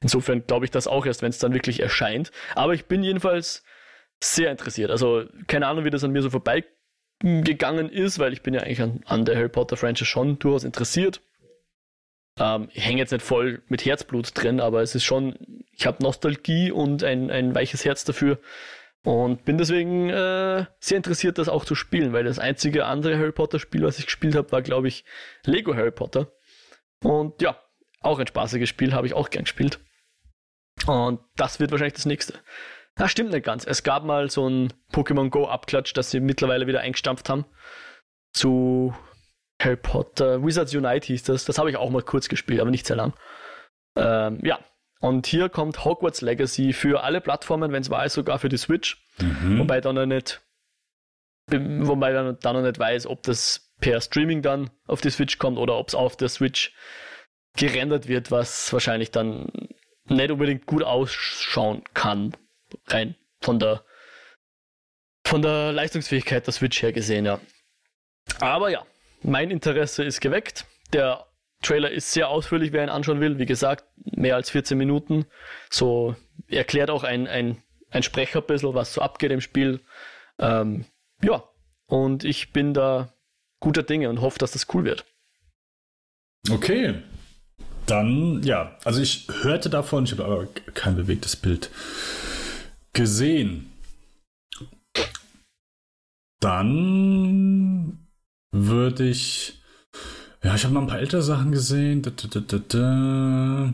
Insofern 0.00 0.46
glaube 0.46 0.64
ich 0.64 0.70
das 0.70 0.86
auch 0.86 1.06
erst, 1.06 1.22
wenn 1.22 1.30
es 1.30 1.38
dann 1.38 1.54
wirklich 1.54 1.80
erscheint. 1.80 2.30
Aber 2.54 2.74
ich 2.74 2.86
bin 2.86 3.02
jedenfalls 3.02 3.64
sehr 4.22 4.50
interessiert. 4.50 4.90
Also 4.90 5.24
keine 5.46 5.66
Ahnung, 5.66 5.84
wie 5.84 5.90
das 5.90 6.04
an 6.04 6.12
mir 6.12 6.22
so 6.22 6.30
vorbeigegangen 6.30 7.88
ist, 7.88 8.18
weil 8.18 8.32
ich 8.32 8.42
bin 8.42 8.54
ja 8.54 8.60
eigentlich 8.60 8.82
an, 8.82 9.00
an 9.06 9.24
der 9.24 9.36
Harry 9.36 9.48
Potter 9.48 9.76
Franchise 9.76 10.06
schon 10.06 10.38
durchaus 10.38 10.64
interessiert. 10.64 11.20
Ähm, 12.38 12.68
ich 12.72 12.84
hänge 12.84 12.98
jetzt 12.98 13.12
nicht 13.12 13.24
voll 13.24 13.62
mit 13.68 13.84
Herzblut 13.84 14.30
drin, 14.34 14.60
aber 14.60 14.82
es 14.82 14.94
ist 14.94 15.04
schon, 15.04 15.36
ich 15.72 15.86
habe 15.86 16.02
Nostalgie 16.02 16.70
und 16.70 17.04
ein, 17.04 17.30
ein 17.30 17.54
weiches 17.54 17.84
Herz 17.84 18.04
dafür. 18.04 18.38
Und 19.04 19.44
bin 19.44 19.58
deswegen 19.58 20.08
äh, 20.08 20.64
sehr 20.80 20.96
interessiert, 20.96 21.36
das 21.36 21.50
auch 21.50 21.66
zu 21.66 21.74
spielen, 21.74 22.14
weil 22.14 22.24
das 22.24 22.38
einzige 22.38 22.86
andere 22.86 23.18
Harry 23.18 23.32
Potter 23.32 23.58
Spiel, 23.58 23.82
was 23.82 23.98
ich 23.98 24.06
gespielt 24.06 24.34
habe, 24.34 24.50
war, 24.50 24.62
glaube 24.62 24.88
ich, 24.88 25.04
Lego 25.44 25.74
Harry 25.74 25.90
Potter. 25.90 26.32
Und 27.02 27.42
ja, 27.42 27.58
auch 28.00 28.18
ein 28.18 28.26
spaßiges 28.26 28.68
Spiel, 28.68 28.94
habe 28.94 29.06
ich 29.06 29.12
auch 29.12 29.28
gern 29.28 29.44
gespielt. 29.44 29.78
Und 30.86 31.20
das 31.36 31.60
wird 31.60 31.70
wahrscheinlich 31.70 31.94
das 31.94 32.06
nächste. 32.06 32.34
Das 32.96 33.10
stimmt 33.10 33.32
nicht 33.32 33.44
ganz. 33.44 33.66
Es 33.66 33.82
gab 33.82 34.04
mal 34.04 34.30
so 34.30 34.48
ein 34.48 34.72
Pokémon 34.92 35.28
Go 35.28 35.48
Abklatsch, 35.48 35.92
das 35.94 36.10
sie 36.10 36.20
mittlerweile 36.20 36.66
wieder 36.66 36.80
eingestampft 36.80 37.28
haben. 37.28 37.44
Zu 38.32 38.94
Harry 39.60 39.76
Potter, 39.76 40.42
Wizards 40.42 40.74
Unite 40.74 41.06
hieß 41.06 41.24
das. 41.24 41.44
Das 41.44 41.58
habe 41.58 41.68
ich 41.68 41.76
auch 41.76 41.90
mal 41.90 42.02
kurz 42.02 42.28
gespielt, 42.28 42.60
aber 42.60 42.70
nicht 42.70 42.86
sehr 42.86 42.96
lang. 42.96 43.12
Ähm, 43.96 44.40
ja, 44.42 44.58
und 45.04 45.26
hier 45.26 45.50
kommt 45.50 45.84
Hogwarts 45.84 46.22
Legacy 46.22 46.72
für 46.72 47.04
alle 47.04 47.20
Plattformen, 47.20 47.72
wenn 47.72 47.82
es 47.82 47.90
war, 47.90 48.08
sogar 48.08 48.38
für 48.38 48.48
die 48.48 48.56
Switch. 48.56 49.04
Mhm. 49.18 49.58
Wobei 49.58 49.82
dann 49.82 49.96
noch 49.96 50.06
nicht, 50.06 50.40
wobei 51.50 52.12
dann, 52.12 52.38
dann 52.40 52.56
noch 52.56 52.62
nicht 52.62 52.78
weiß, 52.78 53.06
ob 53.06 53.22
das 53.22 53.70
per 53.80 54.00
Streaming 54.00 54.40
dann 54.40 54.70
auf 54.86 55.02
die 55.02 55.10
Switch 55.10 55.36
kommt 55.36 55.58
oder 55.58 55.76
ob 55.76 55.88
es 55.88 55.94
auf 55.94 56.16
der 56.16 56.30
Switch 56.30 56.72
gerendert 57.54 58.08
wird, 58.08 58.30
was 58.30 58.72
wahrscheinlich 58.72 59.10
dann 59.10 59.52
nicht 60.08 60.30
unbedingt 60.30 60.64
gut 60.64 60.82
ausschauen 60.82 61.84
kann. 61.92 62.34
Rein 62.86 63.14
von 63.42 63.58
der 63.58 63.84
von 65.26 65.42
der 65.42 65.72
Leistungsfähigkeit 65.72 66.46
der 66.46 66.54
Switch 66.54 66.80
her 66.80 66.94
gesehen, 66.94 67.26
ja. 67.26 67.40
Aber 68.40 68.70
ja, 68.70 68.86
mein 69.22 69.50
Interesse 69.50 70.02
ist 70.02 70.22
geweckt. 70.22 70.64
Der 70.94 71.26
Trailer 71.64 71.90
ist 71.90 72.12
sehr 72.12 72.28
ausführlich, 72.28 72.72
wer 72.72 72.84
ihn 72.84 72.90
anschauen 72.90 73.20
will. 73.20 73.38
Wie 73.38 73.46
gesagt, 73.46 73.84
mehr 73.96 74.36
als 74.36 74.50
14 74.50 74.78
Minuten. 74.78 75.26
So 75.70 76.14
erklärt 76.48 76.90
auch 76.90 77.04
ein, 77.04 77.26
ein, 77.26 77.62
ein 77.90 78.02
Sprecher 78.02 78.40
ein 78.40 78.46
bisschen, 78.46 78.74
was 78.74 78.94
so 78.94 79.00
abgeht 79.00 79.32
im 79.32 79.40
Spiel. 79.40 79.80
Ähm, 80.38 80.84
ja, 81.22 81.42
und 81.86 82.24
ich 82.24 82.52
bin 82.52 82.74
da 82.74 83.12
guter 83.60 83.82
Dinge 83.82 84.10
und 84.10 84.20
hoffe, 84.20 84.38
dass 84.38 84.52
das 84.52 84.66
cool 84.74 84.84
wird. 84.84 85.04
Okay. 86.50 87.02
Dann, 87.86 88.42
ja, 88.42 88.78
also 88.84 89.00
ich 89.00 89.26
hörte 89.42 89.68
davon, 89.68 90.04
ich 90.04 90.12
habe 90.12 90.24
aber 90.24 90.46
kein 90.72 90.96
bewegtes 90.96 91.36
Bild 91.36 91.70
gesehen. 92.92 93.70
Dann 96.40 98.06
würde 98.52 99.08
ich. 99.08 99.60
Ja, 100.44 100.54
ich 100.54 100.64
habe 100.64 100.74
noch 100.74 100.82
ein 100.82 100.86
paar 100.86 100.98
ältere 100.98 101.22
Sachen 101.22 101.52
gesehen. 101.52 102.02
Da, 102.02 102.10
da, 102.10 102.58
da, 102.68 103.72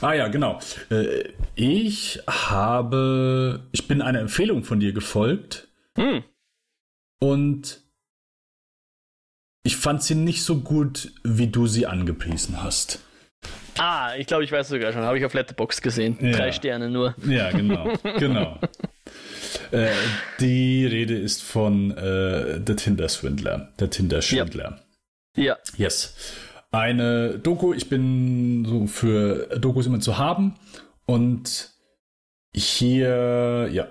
ah 0.00 0.12
ja, 0.14 0.28
genau. 0.28 0.58
Äh, 0.90 1.28
ich 1.54 2.20
habe. 2.26 3.60
Ich 3.72 3.86
bin 3.86 4.00
einer 4.00 4.20
Empfehlung 4.20 4.64
von 4.64 4.80
dir 4.80 4.92
gefolgt. 4.92 5.68
Hm. 5.98 6.24
Und 7.20 7.82
ich 9.64 9.76
fand 9.76 10.02
sie 10.02 10.14
nicht 10.14 10.44
so 10.44 10.60
gut, 10.60 11.12
wie 11.22 11.48
du 11.48 11.66
sie 11.66 11.86
angepriesen 11.86 12.62
hast. 12.62 13.00
Ah, 13.76 14.14
ich 14.16 14.26
glaube, 14.26 14.44
ich 14.44 14.52
weiß 14.52 14.68
sogar 14.68 14.94
schon. 14.94 15.02
Habe 15.02 15.18
ich 15.18 15.26
auf 15.26 15.34
Letterbox 15.34 15.82
gesehen. 15.82 16.16
Ja. 16.22 16.32
Drei 16.32 16.52
Sterne 16.52 16.88
nur. 16.88 17.14
Ja, 17.26 17.50
genau. 17.50 17.92
genau. 18.18 18.58
Äh, 19.72 19.90
die 20.40 20.86
Rede 20.86 21.18
ist 21.18 21.42
von 21.42 21.90
äh, 21.90 22.60
der 22.60 22.76
Tinder-Swindler. 22.76 23.72
Der 23.78 23.90
Tinder-Schwindler. 23.90 24.78
Ja. 24.78 24.85
Ja. 25.36 25.56
Yes. 25.76 26.14
Eine 26.70 27.38
Doku, 27.38 27.72
ich 27.72 27.88
bin 27.88 28.64
so 28.64 28.86
für 28.86 29.46
Dokus 29.58 29.86
immer 29.86 30.00
zu 30.00 30.18
haben. 30.18 30.54
Und 31.06 31.70
hier, 32.54 33.68
ja, 33.72 33.88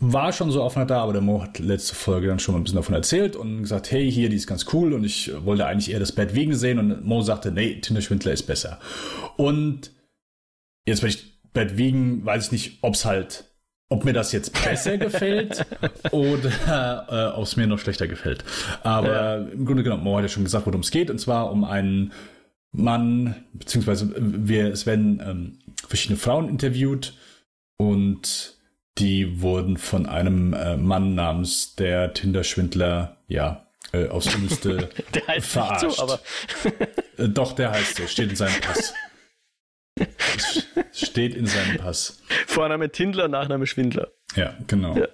war 0.00 0.32
schon 0.32 0.50
so 0.50 0.62
offener 0.62 0.86
da, 0.86 1.02
aber 1.02 1.12
der 1.12 1.22
Mo 1.22 1.42
hat 1.42 1.58
letzte 1.58 1.94
Folge 1.94 2.26
dann 2.26 2.40
schon 2.40 2.54
mal 2.54 2.60
ein 2.60 2.64
bisschen 2.64 2.76
davon 2.76 2.94
erzählt 2.94 3.36
und 3.36 3.62
gesagt, 3.62 3.90
hey, 3.90 4.10
hier, 4.10 4.28
die 4.28 4.36
ist 4.36 4.46
ganz 4.46 4.66
cool 4.72 4.92
und 4.92 5.04
ich 5.04 5.30
wollte 5.44 5.66
eigentlich 5.66 5.92
eher 5.92 6.00
das 6.00 6.12
Bad 6.12 6.34
Wegen 6.34 6.54
sehen 6.54 6.78
und 6.78 7.04
Mo 7.04 7.22
sagte, 7.22 7.52
nee, 7.52 7.80
Tinder-Schwindler 7.80 8.32
ist 8.32 8.42
besser. 8.44 8.80
Und 9.36 9.92
jetzt, 10.84 11.02
wenn 11.02 11.10
ich 11.10 11.40
Bad 11.52 11.76
Wegen, 11.76 12.24
weiß 12.24 12.46
ich 12.46 12.52
nicht, 12.52 12.78
ob 12.82 12.94
es 12.94 13.04
halt 13.04 13.44
ob 13.90 14.04
mir 14.04 14.12
das 14.12 14.32
jetzt 14.32 14.52
besser 14.64 14.96
gefällt 14.96 15.66
oder 16.12 17.32
äh, 17.34 17.36
ob 17.36 17.44
es 17.44 17.56
mir 17.56 17.66
noch 17.66 17.78
schlechter 17.78 18.08
gefällt. 18.08 18.44
Aber 18.82 19.12
ja. 19.12 19.36
im 19.36 19.66
Grunde 19.66 19.82
genommen, 19.82 20.04
Mo 20.04 20.16
hat 20.16 20.22
ja 20.22 20.28
schon 20.28 20.44
gesagt, 20.44 20.64
worum 20.66 20.80
es 20.80 20.90
geht, 20.90 21.10
und 21.10 21.18
zwar 21.18 21.50
um 21.50 21.64
einen 21.64 22.12
Mann, 22.72 23.34
beziehungsweise 23.52 24.14
wir, 24.16 24.68
es 24.68 24.86
werden 24.86 25.20
ähm, 25.24 25.58
verschiedene 25.86 26.18
Frauen 26.18 26.48
interviewt 26.48 27.14
und 27.76 28.54
die 28.98 29.42
wurden 29.42 29.76
von 29.76 30.06
einem 30.06 30.52
äh, 30.52 30.76
Mann 30.76 31.14
namens 31.14 31.74
der 31.74 32.14
Tinder-Schwindler, 32.14 33.16
ja, 33.26 33.66
äh, 33.92 34.08
aus 34.08 34.32
Übelste 34.32 34.88
der 35.14 35.26
heißt 35.26 35.46
verarscht. 35.48 35.82
Nicht 35.84 35.96
so, 35.96 36.02
aber 36.02 36.20
äh, 37.16 37.28
Doch, 37.28 37.52
der 37.52 37.72
heißt 37.72 37.96
so, 37.96 38.06
steht 38.06 38.30
in 38.30 38.36
seinem 38.36 38.60
Pass. 38.60 38.94
Steht 40.92 41.34
in 41.34 41.46
seinem 41.46 41.78
Pass. 41.78 42.22
Vorname 42.46 42.90
Tindler, 42.90 43.28
Nachname 43.28 43.66
Schwindler. 43.66 44.08
Ja, 44.36 44.54
genau. 44.66 44.96
Ja. 44.96 45.08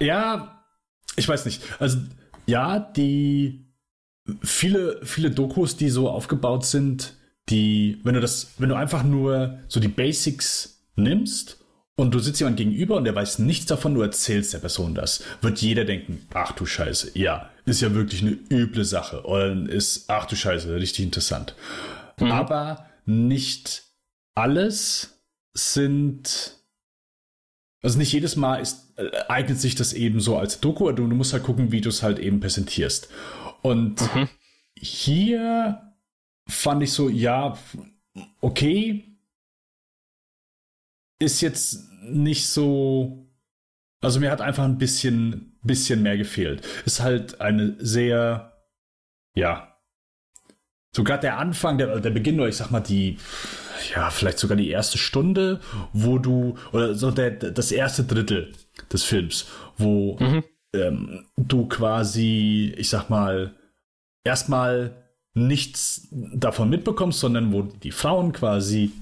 ja, 0.00 0.64
ich 1.16 1.28
weiß 1.28 1.44
nicht. 1.44 1.62
Also, 1.78 1.98
ja, 2.46 2.78
die 2.78 3.72
viele, 4.42 5.00
viele 5.04 5.30
Dokus, 5.30 5.76
die 5.76 5.88
so 5.88 6.08
aufgebaut 6.08 6.64
sind, 6.64 7.14
die, 7.48 8.00
wenn 8.04 8.14
du 8.14 8.20
das, 8.20 8.52
wenn 8.58 8.68
du 8.68 8.76
einfach 8.76 9.02
nur 9.02 9.58
so 9.68 9.80
die 9.80 9.88
Basics 9.88 10.84
nimmst 10.96 11.58
und 11.96 12.14
du 12.14 12.18
sitzt 12.18 12.40
jemand 12.40 12.56
gegenüber 12.56 12.96
und 12.96 13.04
der 13.04 13.14
weiß 13.14 13.40
nichts 13.40 13.66
davon, 13.66 13.94
du 13.94 14.02
erzählst 14.02 14.54
der 14.54 14.58
Person 14.58 14.94
das, 14.94 15.24
wird 15.40 15.60
jeder 15.60 15.84
denken, 15.84 16.26
ach 16.34 16.52
du 16.52 16.66
Scheiße, 16.66 17.18
ja, 17.18 17.50
ist 17.64 17.80
ja 17.80 17.94
wirklich 17.94 18.22
eine 18.22 18.38
üble 18.50 18.84
Sache 18.84 19.24
oder 19.24 19.52
ist, 19.68 20.04
ach 20.08 20.26
du 20.26 20.36
Scheiße, 20.36 20.74
richtig 20.74 21.04
interessant. 21.04 21.54
Mhm. 22.20 22.30
Aber 22.30 22.86
nicht 23.04 23.84
alles 24.34 25.22
sind, 25.52 26.56
also 27.82 27.98
nicht 27.98 28.12
jedes 28.12 28.36
Mal 28.36 28.56
ist, 28.56 28.92
äh, 28.96 29.10
eignet 29.28 29.60
sich 29.60 29.74
das 29.74 29.92
eben 29.92 30.20
so 30.20 30.36
als 30.36 30.60
Doku, 30.60 30.90
du, 30.92 31.06
du 31.06 31.14
musst 31.14 31.32
halt 31.32 31.42
gucken, 31.42 31.72
wie 31.72 31.80
du 31.80 31.88
es 31.88 32.02
halt 32.02 32.18
eben 32.18 32.40
präsentierst. 32.40 33.08
Und 33.62 34.00
mhm. 34.14 34.28
hier 34.76 35.94
fand 36.48 36.82
ich 36.82 36.92
so, 36.92 37.08
ja, 37.08 37.58
okay, 38.40 39.04
ist 41.18 41.40
jetzt 41.40 41.88
nicht 42.02 42.48
so, 42.48 43.30
also 44.00 44.20
mir 44.20 44.30
hat 44.30 44.40
einfach 44.40 44.64
ein 44.64 44.78
bisschen, 44.78 45.58
bisschen 45.62 46.02
mehr 46.02 46.16
gefehlt. 46.16 46.66
Ist 46.84 47.00
halt 47.00 47.40
eine 47.40 47.76
sehr, 47.78 48.64
ja, 49.34 49.71
sogar 50.94 51.18
der 51.18 51.38
Anfang, 51.38 51.78
der, 51.78 52.00
der 52.00 52.10
Beginn, 52.10 52.38
oder 52.38 52.48
ich 52.48 52.56
sag 52.56 52.70
mal, 52.70 52.80
die, 52.80 53.18
ja, 53.94 54.10
vielleicht 54.10 54.38
sogar 54.38 54.56
die 54.56 54.70
erste 54.70 54.98
Stunde, 54.98 55.60
wo 55.92 56.18
du, 56.18 56.56
oder 56.72 56.94
so 56.94 57.10
der, 57.10 57.30
das 57.30 57.72
erste 57.72 58.04
Drittel 58.04 58.52
des 58.92 59.02
Films, 59.02 59.46
wo 59.78 60.18
mhm. 60.18 60.44
ähm, 60.74 61.26
du 61.36 61.66
quasi, 61.66 62.74
ich 62.76 62.90
sag 62.90 63.08
mal, 63.08 63.54
erstmal 64.24 65.02
nichts 65.34 66.08
davon 66.10 66.68
mitbekommst, 66.68 67.20
sondern 67.20 67.52
wo 67.52 67.62
die 67.62 67.90
Frauen 67.90 68.32
quasi 68.32 68.92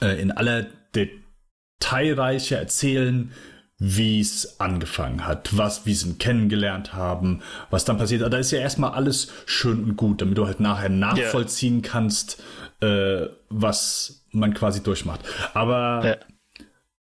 äh, 0.00 0.20
in 0.20 0.32
aller 0.32 0.66
Detailreiche 0.94 2.56
erzählen, 2.56 3.30
wie 3.78 4.20
es 4.20 4.60
angefangen 4.60 5.26
hat, 5.26 5.56
was, 5.56 5.84
wie 5.84 5.94
sie 5.94 6.10
ihn 6.10 6.18
kennengelernt 6.18 6.92
haben, 6.92 7.42
was 7.70 7.84
dann 7.84 7.98
passiert. 7.98 8.20
Da 8.32 8.36
ist 8.38 8.52
ja 8.52 8.60
erstmal 8.60 8.92
alles 8.92 9.32
schön 9.46 9.82
und 9.84 9.96
gut, 9.96 10.20
damit 10.20 10.38
du 10.38 10.46
halt 10.46 10.60
nachher 10.60 10.88
nachvollziehen 10.88 11.80
yeah. 11.80 11.90
kannst, 11.92 12.42
äh, 12.80 13.26
was 13.48 14.24
man 14.30 14.54
quasi 14.54 14.82
durchmacht. 14.82 15.20
Aber 15.54 16.02
ja. 16.04 16.64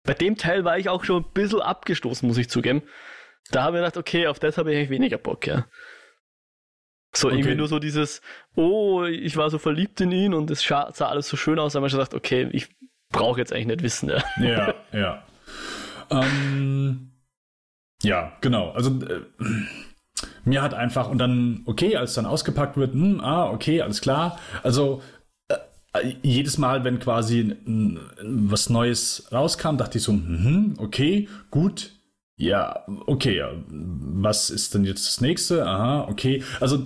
bei 0.04 0.14
dem 0.14 0.36
Teil 0.36 0.64
war 0.64 0.78
ich 0.78 0.88
auch 0.88 1.04
schon 1.04 1.22
ein 1.22 1.32
bisschen 1.32 1.60
abgestoßen, 1.60 2.28
muss 2.28 2.38
ich 2.38 2.50
zugeben. 2.50 2.82
Da 3.50 3.62
habe 3.64 3.78
ich 3.78 3.80
gedacht, 3.80 3.96
okay, 3.96 4.26
auf 4.26 4.38
das 4.38 4.58
habe 4.58 4.70
ich 4.70 4.76
eigentlich 4.76 4.90
weniger 4.90 5.18
Bock, 5.18 5.46
ja. 5.46 5.66
So 7.12 7.28
okay. 7.28 7.38
irgendwie 7.38 7.56
nur 7.56 7.68
so 7.68 7.78
dieses, 7.78 8.20
oh, 8.54 9.04
ich 9.04 9.36
war 9.36 9.50
so 9.50 9.58
verliebt 9.58 10.00
in 10.00 10.12
ihn 10.12 10.34
und 10.34 10.50
es 10.50 10.62
sah 10.62 10.84
alles 10.84 11.26
so 11.26 11.36
schön 11.36 11.58
aus, 11.58 11.72
da 11.72 11.78
habe 11.78 11.88
ich 11.88 11.92
gedacht, 11.92 12.14
okay, 12.14 12.48
ich 12.52 12.68
brauche 13.10 13.40
jetzt 13.40 13.52
eigentlich 13.52 13.66
nicht 13.66 13.82
wissen. 13.82 14.10
Ja, 14.10 14.22
ja. 14.40 14.74
ja. 14.92 15.24
Ähm, 16.10 17.12
ja, 18.02 18.32
genau. 18.40 18.70
Also 18.70 18.90
äh, 18.90 19.20
mir 20.44 20.62
hat 20.62 20.74
einfach 20.74 21.08
und 21.08 21.18
dann, 21.18 21.62
okay, 21.66 21.96
als 21.96 22.14
dann 22.14 22.26
ausgepackt 22.26 22.76
wird, 22.76 22.92
hm, 22.92 23.20
ah, 23.20 23.50
okay, 23.50 23.82
alles 23.82 24.00
klar. 24.00 24.38
Also 24.62 25.02
äh, 25.48 26.14
jedes 26.22 26.58
Mal, 26.58 26.84
wenn 26.84 26.98
quasi 26.98 27.56
was 28.22 28.70
Neues 28.70 29.28
rauskam, 29.32 29.76
dachte 29.76 29.98
ich 29.98 30.04
so, 30.04 30.12
hm, 30.12 30.74
okay, 30.78 31.28
gut, 31.50 31.92
ja, 32.36 32.84
okay, 33.06 33.42
was 33.68 34.48
ist 34.48 34.74
denn 34.74 34.84
jetzt 34.84 35.06
das 35.06 35.20
nächste? 35.20 35.66
Aha, 35.66 36.08
okay. 36.08 36.42
Also 36.58 36.84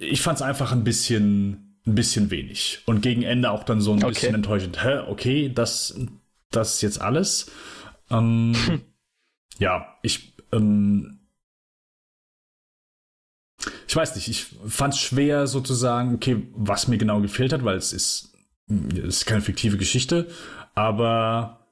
ich 0.00 0.20
fand 0.20 0.36
es 0.36 0.42
einfach 0.42 0.72
ein 0.72 0.84
bisschen, 0.84 1.78
ein 1.86 1.94
bisschen 1.94 2.30
wenig. 2.30 2.80
Und 2.86 3.00
gegen 3.00 3.22
Ende 3.22 3.50
auch 3.50 3.64
dann 3.64 3.80
so 3.80 3.92
ein 3.92 4.04
okay. 4.04 4.12
bisschen 4.12 4.34
enttäuschend. 4.34 4.84
Hä, 4.84 4.98
okay, 5.08 5.50
das, 5.54 5.98
das 6.50 6.76
ist 6.76 6.82
jetzt 6.82 7.00
alles. 7.00 7.50
Ähm, 8.10 8.54
hm. 8.66 8.82
Ja, 9.58 9.96
ich, 10.02 10.34
ähm, 10.52 11.20
ich 13.88 13.96
weiß 13.96 14.14
nicht, 14.16 14.28
ich 14.28 14.44
fand 14.66 14.94
es 14.94 15.00
schwer 15.00 15.46
sozusagen, 15.46 16.14
okay, 16.14 16.46
was 16.54 16.88
mir 16.88 16.98
genau 16.98 17.20
gefehlt 17.20 17.52
hat, 17.52 17.64
weil 17.64 17.76
es 17.76 17.92
ist, 17.92 18.34
es 18.68 18.98
ist 18.98 19.26
keine 19.26 19.40
fiktive 19.40 19.78
Geschichte, 19.78 20.28
aber 20.74 21.66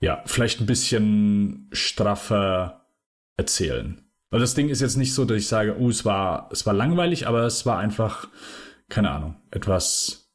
ja, 0.00 0.22
vielleicht 0.26 0.60
ein 0.60 0.66
bisschen 0.66 1.68
straffer 1.72 2.86
erzählen. 3.36 4.04
Weil 4.30 4.40
das 4.40 4.54
Ding 4.54 4.68
ist 4.68 4.80
jetzt 4.80 4.96
nicht 4.96 5.14
so, 5.14 5.24
dass 5.24 5.38
ich 5.38 5.48
sage, 5.48 5.76
oh, 5.78 5.88
es 5.88 6.04
war, 6.04 6.48
es 6.52 6.66
war 6.66 6.74
langweilig, 6.74 7.26
aber 7.26 7.44
es 7.44 7.66
war 7.66 7.78
einfach, 7.78 8.28
keine 8.88 9.10
Ahnung, 9.10 9.36
etwas, 9.50 10.30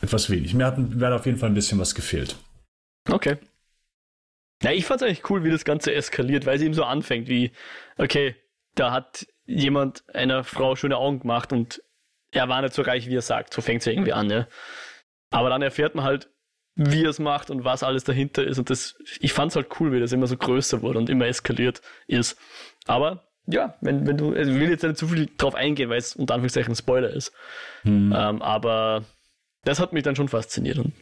etwas 0.00 0.30
wenig. 0.30 0.54
Mir 0.54 0.66
hat, 0.66 0.78
mir 0.78 1.06
hat 1.06 1.14
auf 1.14 1.26
jeden 1.26 1.38
Fall 1.38 1.50
ein 1.50 1.54
bisschen 1.54 1.78
was 1.78 1.94
gefehlt. 1.94 2.36
Okay. 3.12 3.36
Ja, 4.62 4.72
ich 4.72 4.84
fand's 4.84 5.02
eigentlich 5.02 5.28
cool, 5.30 5.42
wie 5.44 5.50
das 5.50 5.64
Ganze 5.64 5.94
eskaliert, 5.94 6.44
weil 6.46 6.56
es 6.56 6.62
eben 6.62 6.74
so 6.74 6.84
anfängt, 6.84 7.28
wie, 7.28 7.52
okay, 7.96 8.36
da 8.74 8.92
hat 8.92 9.26
jemand 9.46 10.04
einer 10.14 10.44
Frau 10.44 10.76
schöne 10.76 10.96
Augen 10.96 11.20
gemacht 11.20 11.52
und 11.52 11.82
er 12.30 12.48
war 12.48 12.62
nicht 12.62 12.74
so 12.74 12.82
reich, 12.82 13.08
wie 13.08 13.16
er 13.16 13.22
sagt. 13.22 13.52
So 13.54 13.62
fängt's 13.62 13.86
ja 13.86 13.92
irgendwie 13.92 14.12
an, 14.12 14.30
ja. 14.30 14.46
Aber 15.30 15.48
dann 15.48 15.62
erfährt 15.62 15.94
man 15.94 16.04
halt, 16.04 16.28
wie 16.76 17.04
er 17.04 17.10
es 17.10 17.18
macht 17.18 17.50
und 17.50 17.64
was 17.64 17.82
alles 17.82 18.04
dahinter 18.04 18.44
ist. 18.44 18.58
Und 18.58 18.70
das, 18.70 18.96
ich 19.20 19.32
fand's 19.32 19.56
halt 19.56 19.68
cool, 19.80 19.92
wie 19.92 20.00
das 20.00 20.12
immer 20.12 20.26
so 20.26 20.36
größer 20.36 20.82
wurde 20.82 20.98
und 20.98 21.10
immer 21.10 21.26
eskaliert 21.26 21.82
ist. 22.06 22.38
Aber 22.86 23.28
ja, 23.46 23.76
wenn, 23.80 24.06
wenn 24.06 24.16
du, 24.16 24.32
also 24.32 24.52
ich 24.52 24.58
will 24.58 24.70
jetzt 24.70 24.82
nicht 24.82 24.96
zu 24.96 25.08
viel 25.08 25.28
drauf 25.36 25.54
eingehen, 25.54 25.90
weil 25.90 25.98
es 25.98 26.14
unter 26.14 26.34
Anführungszeichen 26.34 26.72
ein 26.72 26.76
Spoiler 26.76 27.10
ist. 27.10 27.32
Hm. 27.82 28.14
Ähm, 28.16 28.42
aber 28.42 29.04
das 29.64 29.80
hat 29.80 29.92
mich 29.92 30.04
dann 30.04 30.16
schon 30.16 30.28
fasziniert. 30.28 30.78
Und, 30.78 30.94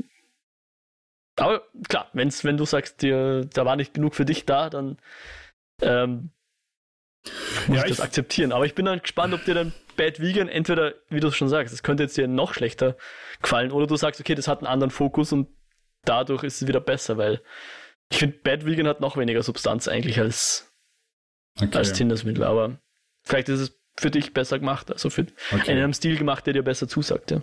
aber 1.38 1.62
klar, 1.88 2.08
wenn's, 2.12 2.44
wenn 2.44 2.56
du 2.56 2.64
sagst, 2.64 3.02
dir, 3.02 3.44
da 3.52 3.64
war 3.64 3.76
nicht 3.76 3.94
genug 3.94 4.14
für 4.14 4.24
dich 4.24 4.44
da, 4.44 4.70
dann 4.70 4.98
ähm, 5.80 6.30
muss 7.66 7.78
ja, 7.78 7.84
ich 7.84 7.90
das 7.90 8.00
akzeptieren. 8.00 8.52
Aber 8.52 8.66
ich 8.66 8.74
bin 8.74 8.86
dann 8.86 9.00
gespannt, 9.00 9.34
ob 9.34 9.44
dir 9.44 9.54
dann 9.54 9.72
Bad 9.96 10.20
Vegan 10.20 10.48
entweder, 10.48 10.94
wie 11.08 11.20
du 11.20 11.28
es 11.28 11.36
schon 11.36 11.48
sagst, 11.48 11.74
es 11.74 11.82
könnte 11.82 12.04
jetzt 12.04 12.16
dir 12.16 12.28
noch 12.28 12.54
schlechter 12.54 12.96
gefallen, 13.42 13.72
oder 13.72 13.86
du 13.86 13.96
sagst, 13.96 14.20
okay, 14.20 14.34
das 14.34 14.48
hat 14.48 14.58
einen 14.58 14.66
anderen 14.66 14.90
Fokus 14.90 15.32
und 15.32 15.48
dadurch 16.04 16.44
ist 16.44 16.62
es 16.62 16.68
wieder 16.68 16.80
besser, 16.80 17.16
weil 17.18 17.42
ich 18.10 18.18
finde, 18.18 18.38
Bad 18.38 18.64
Vegan 18.64 18.88
hat 18.88 19.00
noch 19.00 19.16
weniger 19.16 19.42
Substanz 19.42 19.88
eigentlich 19.88 20.18
als, 20.18 20.72
okay. 21.60 21.76
als 21.76 21.92
Tinderswindler, 21.92 22.46
aber 22.48 22.80
vielleicht 23.24 23.48
ist 23.48 23.60
es 23.60 23.78
für 23.98 24.10
dich 24.10 24.32
besser 24.32 24.58
gemacht, 24.58 24.90
also 24.90 25.10
für 25.10 25.26
okay. 25.52 25.72
in 25.72 25.78
einem 25.78 25.92
Stil 25.92 26.16
gemacht, 26.16 26.46
der 26.46 26.54
dir 26.54 26.62
besser 26.62 26.88
zusagt, 26.88 27.30
ja. 27.32 27.42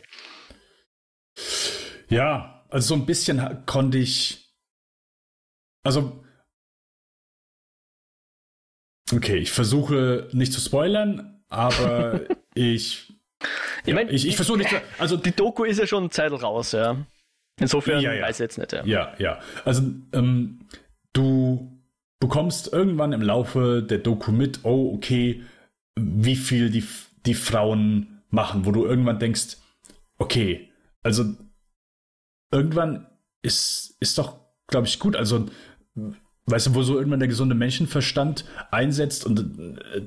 Ja, 2.08 2.55
also 2.76 2.90
so 2.90 2.96
ein 2.96 3.06
bisschen 3.06 3.66
konnte 3.66 3.98
ich, 3.98 4.54
also 5.84 6.22
Okay, 9.14 9.38
ich 9.38 9.52
versuche 9.52 10.30
nicht 10.32 10.52
zu 10.52 10.60
spoilern, 10.60 11.44
aber 11.48 12.22
ich. 12.56 13.14
Ich, 13.86 13.94
mein, 13.94 14.10
ich, 14.10 14.28
ich 14.28 14.36
versuche 14.36 14.58
nicht 14.58 14.72
zu. 14.72 14.82
Also, 14.98 15.16
die 15.16 15.32
Doku 15.32 15.64
ist 15.64 15.78
ja 15.80 15.86
schon 15.86 16.10
Zeit 16.10 16.32
raus, 16.32 16.72
ja. 16.72 17.06
Insofern 17.60 18.02
ja, 18.02 18.14
ja. 18.14 18.24
weiß 18.24 18.38
ich 18.38 18.44
jetzt 18.44 18.58
nicht, 18.58 18.74
ja. 18.74 18.84
Ja, 18.84 19.14
ja. 19.20 19.40
Also, 19.64 19.84
ähm, 20.12 20.68
du 21.14 21.80
bekommst 22.20 22.74
irgendwann 22.74 23.14
im 23.14 23.22
Laufe 23.22 23.84
der 23.84 24.00
Doku 24.00 24.32
mit, 24.32 24.62
oh, 24.64 24.92
okay, 24.96 25.44
wie 25.96 26.36
viel 26.36 26.72
die, 26.72 26.84
die 27.28 27.36
Frauen 27.36 28.24
machen, 28.32 28.66
wo 28.66 28.72
du 28.72 28.86
irgendwann 28.86 29.20
denkst, 29.20 29.58
okay, 30.18 30.72
also 31.04 31.36
irgendwann 32.56 33.08
ist, 33.42 33.96
ist 34.00 34.18
doch, 34.18 34.38
glaube 34.68 34.88
ich, 34.88 35.00
gut. 35.00 35.16
Also 35.16 35.46
weißt 36.48 36.68
du, 36.68 36.76
wo 36.76 36.84
so 36.84 36.98
irgendwann 36.98 37.20
der 37.20 37.28
gesunde 37.28 37.56
Menschenverstand 37.56 38.46
einsetzt 38.72 39.26
und 39.26 39.40
äh, 39.40 40.02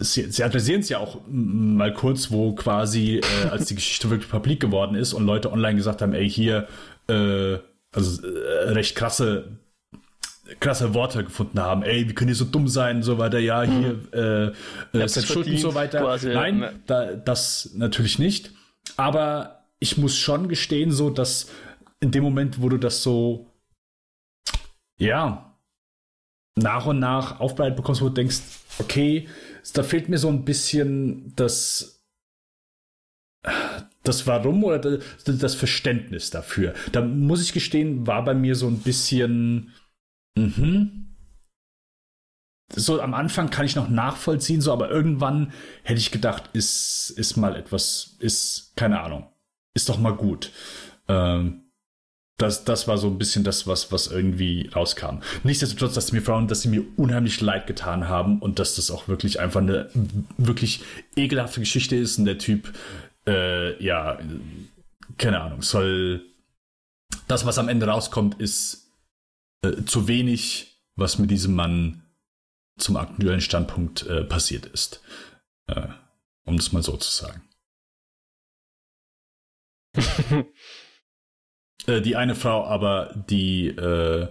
sie, 0.00 0.30
sie 0.30 0.42
adressieren 0.42 0.80
es 0.80 0.88
ja 0.88 0.98
auch 0.98 1.20
mal 1.28 1.92
kurz, 1.92 2.30
wo 2.30 2.54
quasi, 2.54 3.18
äh, 3.18 3.48
als 3.48 3.66
die 3.66 3.74
Geschichte 3.74 4.10
wirklich 4.10 4.30
publik 4.30 4.60
geworden 4.60 4.96
ist 4.96 5.12
und 5.12 5.26
Leute 5.26 5.52
online 5.52 5.76
gesagt 5.76 6.02
haben, 6.02 6.14
ey, 6.14 6.28
hier, 6.28 6.66
äh, 7.08 7.58
also 7.92 8.26
äh, 8.26 8.70
recht 8.70 8.96
krasse 8.96 9.58
krasse 10.60 10.92
Worte 10.92 11.24
gefunden 11.24 11.60
haben. 11.60 11.82
Ey, 11.82 12.08
wie 12.08 12.14
können 12.14 12.28
die 12.28 12.34
so 12.34 12.44
dumm 12.44 12.68
sein, 12.68 13.02
so 13.02 13.16
weiter, 13.16 13.38
ja, 13.38 13.62
hier, 13.62 13.98
hm. 14.12 14.54
äh, 14.92 14.98
äh 14.98 15.08
Schuld 15.08 15.46
und 15.46 15.58
so 15.58 15.74
weiter. 15.74 16.00
Quasi, 16.00 16.28
Nein, 16.28 16.60
ja. 16.60 16.72
da, 16.86 17.12
das 17.14 17.70
natürlich 17.74 18.18
nicht. 18.18 18.50
Aber 18.96 19.64
ich 19.78 19.96
muss 19.96 20.16
schon 20.16 20.48
gestehen, 20.48 20.90
so, 20.90 21.10
dass 21.10 21.48
in 22.02 22.10
dem 22.10 22.24
Moment, 22.24 22.60
wo 22.60 22.68
du 22.68 22.78
das 22.78 23.02
so, 23.02 23.46
ja, 24.98 25.56
nach 26.56 26.84
und 26.86 26.98
nach 26.98 27.40
aufbereitet 27.40 27.76
bekommst, 27.76 28.02
wo 28.02 28.08
du 28.08 28.14
denkst, 28.14 28.40
okay, 28.78 29.28
da 29.72 29.82
fehlt 29.84 30.08
mir 30.08 30.18
so 30.18 30.28
ein 30.28 30.44
bisschen 30.44 31.32
das, 31.36 32.04
das 34.02 34.26
Warum 34.26 34.64
oder 34.64 34.98
das, 35.24 35.54
Verständnis 35.54 36.30
dafür. 36.30 36.74
Da 36.90 37.02
muss 37.02 37.42
ich 37.42 37.52
gestehen, 37.52 38.06
war 38.06 38.24
bei 38.24 38.34
mir 38.34 38.56
so 38.56 38.66
ein 38.66 38.80
bisschen, 38.80 39.72
mhm. 40.36 41.08
So 42.74 43.00
am 43.02 43.12
Anfang 43.14 43.50
kann 43.50 43.66
ich 43.66 43.76
noch 43.76 43.90
nachvollziehen, 43.90 44.62
so, 44.62 44.72
aber 44.72 44.90
irgendwann 44.90 45.52
hätte 45.82 46.00
ich 46.00 46.10
gedacht, 46.10 46.50
ist, 46.54 47.10
ist 47.16 47.36
mal 47.36 47.54
etwas, 47.54 48.16
ist, 48.18 48.72
keine 48.76 49.00
Ahnung, 49.02 49.30
ist 49.74 49.90
doch 49.90 49.98
mal 49.98 50.16
gut. 50.16 50.50
Ähm, 51.06 51.61
das, 52.38 52.64
das 52.64 52.88
war 52.88 52.98
so 52.98 53.08
ein 53.08 53.18
bisschen 53.18 53.44
das, 53.44 53.66
was, 53.66 53.92
was 53.92 54.08
irgendwie 54.08 54.68
rauskam. 54.74 55.20
Nichtsdestotrotz, 55.44 55.94
dass 55.94 56.08
sie 56.08 56.16
mir 56.16 56.22
Frauen, 56.22 56.48
dass 56.48 56.62
sie 56.62 56.68
mir 56.68 56.84
unheimlich 56.96 57.40
leid 57.40 57.66
getan 57.66 58.08
haben 58.08 58.40
und 58.40 58.58
dass 58.58 58.74
das 58.76 58.90
auch 58.90 59.06
wirklich 59.08 59.38
einfach 59.40 59.60
eine 59.60 59.90
wirklich 60.38 60.82
ekelhafte 61.16 61.60
Geschichte 61.60 61.96
ist 61.96 62.18
und 62.18 62.24
der 62.24 62.38
Typ, 62.38 62.72
äh, 63.26 63.82
ja, 63.82 64.18
keine 65.18 65.40
Ahnung, 65.40 65.62
soll 65.62 66.24
das, 67.28 67.46
was 67.46 67.58
am 67.58 67.68
Ende 67.68 67.86
rauskommt, 67.86 68.40
ist 68.40 68.90
äh, 69.62 69.84
zu 69.84 70.08
wenig, 70.08 70.80
was 70.96 71.18
mit 71.18 71.30
diesem 71.30 71.54
Mann 71.54 72.02
zum 72.78 72.96
aktuellen 72.96 73.40
Standpunkt 73.40 74.06
äh, 74.06 74.24
passiert 74.24 74.66
ist. 74.66 75.02
Äh, 75.66 75.88
um 76.44 76.56
das 76.56 76.72
mal 76.72 76.82
so 76.82 76.96
zu 76.96 77.10
sagen. 77.10 77.42
Äh, 81.86 82.00
die 82.00 82.16
eine 82.16 82.34
Frau, 82.34 82.64
aber 82.64 83.12
die, 83.28 83.68
äh, 83.68 84.28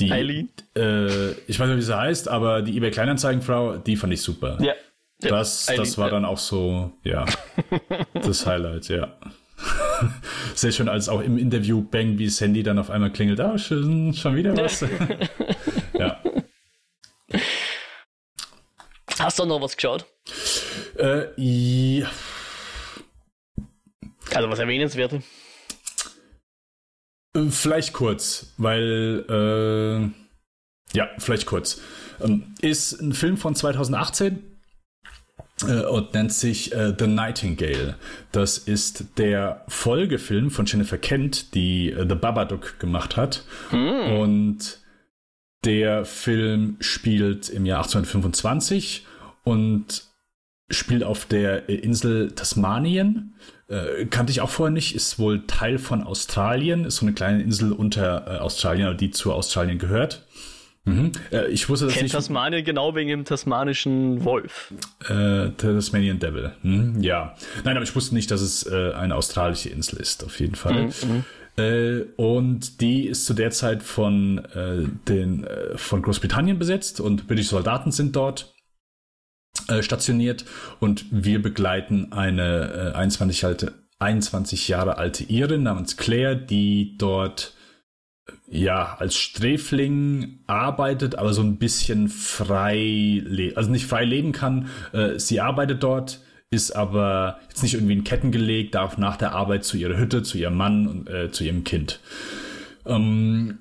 die, 0.00 0.12
Eileen? 0.12 0.50
Äh, 0.76 1.32
ich 1.46 1.58
weiß 1.58 1.68
nicht, 1.68 1.78
wie 1.78 1.82
sie 1.82 1.96
heißt, 1.96 2.28
aber 2.28 2.62
die 2.62 2.76
eBay 2.76 2.90
Kleinanzeigenfrau, 2.90 3.78
die 3.78 3.96
fand 3.96 4.12
ich 4.12 4.22
super. 4.22 4.58
Ja. 4.60 4.74
ja 5.22 5.28
das, 5.30 5.66
das 5.66 5.98
war 5.98 6.06
ja. 6.06 6.12
dann 6.12 6.24
auch 6.24 6.38
so, 6.38 6.92
ja, 7.04 7.24
das 8.14 8.46
Highlight, 8.46 8.88
ja. 8.88 9.16
Sehr 10.54 10.72
schön, 10.72 10.88
als 10.88 11.08
auch 11.08 11.20
im 11.20 11.38
Interview 11.38 11.82
Bang, 11.82 12.18
wie 12.18 12.26
das 12.26 12.40
Handy 12.40 12.62
dann 12.62 12.78
auf 12.78 12.90
einmal 12.90 13.12
klingelt. 13.12 13.40
Ah, 13.40 13.58
schon, 13.58 14.14
schon 14.14 14.36
wieder 14.36 14.56
was. 14.56 14.80
ja. 15.98 16.20
Hast 19.18 19.38
du 19.38 19.44
noch 19.44 19.60
was 19.60 19.76
geschaut? 19.76 20.06
Äh, 20.96 21.26
ja. 21.36 22.08
Also 24.34 24.48
was 24.48 24.58
erwähnenswertes? 24.58 25.24
Äh, 27.34 27.50
vielleicht 27.50 27.92
kurz, 27.92 28.54
weil, 28.56 29.24
äh, 29.28 30.96
ja, 30.96 31.08
vielleicht 31.18 31.46
kurz. 31.46 31.80
Ähm, 32.20 32.54
ist 32.60 33.00
ein 33.00 33.12
Film 33.12 33.36
von 33.36 33.54
2018 33.54 34.42
äh, 35.62 35.84
und 35.84 36.14
nennt 36.14 36.32
sich 36.32 36.72
äh, 36.72 36.94
The 36.98 37.06
Nightingale. 37.06 37.96
Das 38.32 38.58
ist 38.58 39.18
der 39.18 39.64
Folgefilm 39.68 40.50
von 40.50 40.66
Jennifer 40.66 40.98
Kent, 40.98 41.54
die 41.54 41.90
äh, 41.90 42.06
The 42.08 42.14
Babadook 42.14 42.78
gemacht 42.78 43.16
hat. 43.16 43.44
Mm. 43.70 44.18
Und 44.20 44.78
der 45.64 46.04
Film 46.04 46.76
spielt 46.80 47.48
im 47.48 47.66
Jahr 47.66 47.82
1825 47.82 49.06
und 49.44 50.07
spielt 50.70 51.02
auf 51.02 51.24
der 51.24 51.68
Insel 51.68 52.32
Tasmanien. 52.32 53.34
Äh, 53.68 54.06
kannte 54.06 54.30
ich 54.30 54.40
auch 54.40 54.50
vorher 54.50 54.72
nicht, 54.72 54.94
ist 54.94 55.18
wohl 55.18 55.46
Teil 55.46 55.78
von 55.78 56.02
Australien, 56.02 56.84
ist 56.84 56.96
so 56.96 57.06
eine 57.06 57.14
kleine 57.14 57.42
Insel 57.42 57.72
unter 57.72 58.26
äh, 58.26 58.38
Australien, 58.38 58.96
die 58.96 59.10
zu 59.10 59.32
Australien 59.32 59.78
gehört. 59.78 60.26
Mhm. 60.84 61.12
Äh, 61.30 61.48
ich 61.48 61.68
wusste 61.68 61.86
das 61.86 61.94
Kennt 61.94 62.04
nicht. 62.04 62.14
Tasmanien 62.14 62.64
genau 62.64 62.94
wegen 62.94 63.08
dem 63.08 63.24
tasmanischen 63.24 64.24
Wolf. 64.24 64.72
Äh, 65.08 65.50
Tasmanian 65.50 66.18
Devil. 66.18 66.52
Mhm, 66.62 67.02
ja. 67.02 67.34
Nein, 67.64 67.76
aber 67.76 67.84
ich 67.84 67.94
wusste 67.94 68.14
nicht, 68.14 68.30
dass 68.30 68.40
es 68.40 68.66
äh, 68.66 68.92
eine 68.92 69.14
australische 69.14 69.68
Insel 69.68 70.00
ist, 70.00 70.24
auf 70.24 70.40
jeden 70.40 70.54
Fall. 70.54 70.86
Mhm. 70.86 70.92
mhm. 71.02 71.24
Äh, 71.56 72.04
und 72.16 72.80
die 72.80 73.08
ist 73.08 73.26
zu 73.26 73.34
der 73.34 73.50
Zeit 73.50 73.82
von, 73.82 74.38
äh, 74.54 74.86
den, 75.08 75.44
von 75.74 76.02
Großbritannien 76.02 76.58
besetzt 76.58 77.00
und 77.00 77.26
britische 77.26 77.50
Soldaten 77.50 77.90
sind 77.90 78.14
dort. 78.14 78.54
Äh, 79.66 79.82
stationiert 79.82 80.46
und 80.80 81.04
wir 81.10 81.42
begleiten 81.42 82.12
eine 82.12 82.92
äh, 82.94 82.96
21, 82.96 83.44
alte, 83.44 83.74
21 83.98 84.68
Jahre 84.68 84.96
alte 84.96 85.24
Irin 85.24 85.64
namens 85.64 85.98
Claire, 85.98 86.36
die 86.36 86.96
dort 86.96 87.54
äh, 88.26 88.32
ja 88.58 88.96
als 88.98 89.16
Sträfling 89.16 90.38
arbeitet, 90.46 91.16
aber 91.16 91.34
so 91.34 91.42
ein 91.42 91.58
bisschen 91.58 92.08
frei, 92.08 93.52
also 93.56 93.70
nicht 93.70 93.86
frei 93.86 94.04
leben 94.04 94.32
kann. 94.32 94.68
Äh, 94.92 95.18
sie 95.18 95.40
arbeitet 95.40 95.82
dort, 95.82 96.20
ist 96.50 96.74
aber 96.74 97.38
jetzt 97.50 97.62
nicht 97.62 97.74
irgendwie 97.74 97.94
in 97.94 98.04
Ketten 98.04 98.32
gelegt, 98.32 98.74
darf 98.74 98.96
nach 98.96 99.16
der 99.16 99.32
Arbeit 99.32 99.64
zu 99.64 99.76
ihrer 99.76 99.98
Hütte, 99.98 100.22
zu 100.22 100.38
ihrem 100.38 100.56
Mann 100.56 100.86
und 100.86 101.10
äh, 101.10 101.30
zu 101.30 101.44
ihrem 101.44 101.64
Kind. 101.64 102.00
Ähm, 102.86 103.58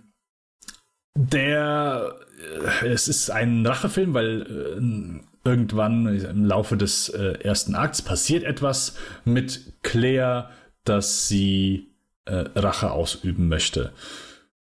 der 1.18 2.16
es 2.86 3.08
ist 3.08 3.32
ein 3.32 3.66
Rachefilm, 3.66 4.14
weil 4.14 4.78
irgendwann 5.48 6.08
im 6.08 6.46
Laufe 6.46 6.78
des 6.78 7.10
äh, 7.10 7.40
ersten 7.42 7.74
Akts 7.74 8.02
passiert 8.02 8.44
etwas 8.44 8.96
mit 9.24 9.74
Claire, 9.82 10.50
dass 10.84 11.28
sie 11.28 11.88
äh, 12.26 12.46
Rache 12.56 12.92
ausüben 12.92 13.48
möchte. 13.48 13.94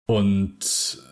Und 0.07 1.03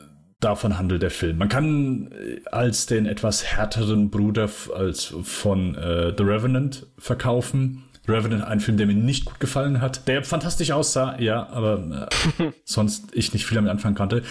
davon 0.40 0.78
handelt 0.78 1.02
der 1.02 1.10
Film. 1.10 1.38
Man 1.38 1.48
kann 1.48 2.12
äh, 2.12 2.40
als 2.50 2.86
den 2.86 3.06
etwas 3.06 3.44
härteren 3.44 4.10
Bruder 4.10 4.48
als 4.74 5.14
von 5.22 5.74
äh, 5.74 6.14
The 6.16 6.22
Revenant 6.22 6.86
verkaufen. 6.96 7.82
Revenant, 8.08 8.44
ein 8.44 8.60
Film, 8.60 8.76
der 8.76 8.86
mir 8.86 8.94
nicht 8.94 9.24
gut 9.24 9.40
gefallen 9.40 9.80
hat, 9.80 10.06
der 10.06 10.22
fantastisch 10.22 10.70
aussah, 10.70 11.18
ja, 11.18 11.48
aber 11.48 12.08
äh, 12.38 12.52
sonst 12.64 13.08
ich 13.12 13.32
nicht 13.32 13.46
viel 13.46 13.56
damit 13.56 13.70
anfangen 13.70 13.96
konnte. 13.96 14.22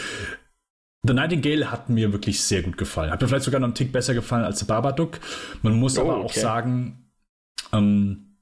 The 1.05 1.13
Nightingale 1.13 1.71
hat 1.71 1.89
mir 1.89 2.11
wirklich 2.11 2.41
sehr 2.41 2.63
gut 2.63 2.77
gefallen. 2.77 3.11
Hat 3.11 3.21
mir 3.21 3.27
vielleicht 3.27 3.45
sogar 3.45 3.59
noch 3.59 3.67
einen 3.67 3.75
Tick 3.75 3.91
besser 3.91 4.13
gefallen 4.13 4.43
als 4.43 4.59
The 4.59 4.65
Babadook. 4.65 5.19
Man 5.61 5.79
muss 5.79 5.97
oh, 5.97 6.01
aber 6.01 6.17
auch 6.17 6.25
okay. 6.25 6.39
sagen, 6.39 7.11
ähm, 7.73 8.37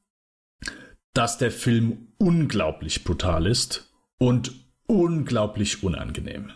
dass 1.13 1.37
der 1.37 1.51
Film 1.51 2.07
unglaublich 2.17 3.03
brutal 3.03 3.47
ist 3.47 3.93
und 4.17 4.53
unglaublich 4.87 5.83
unangenehm. 5.83 6.51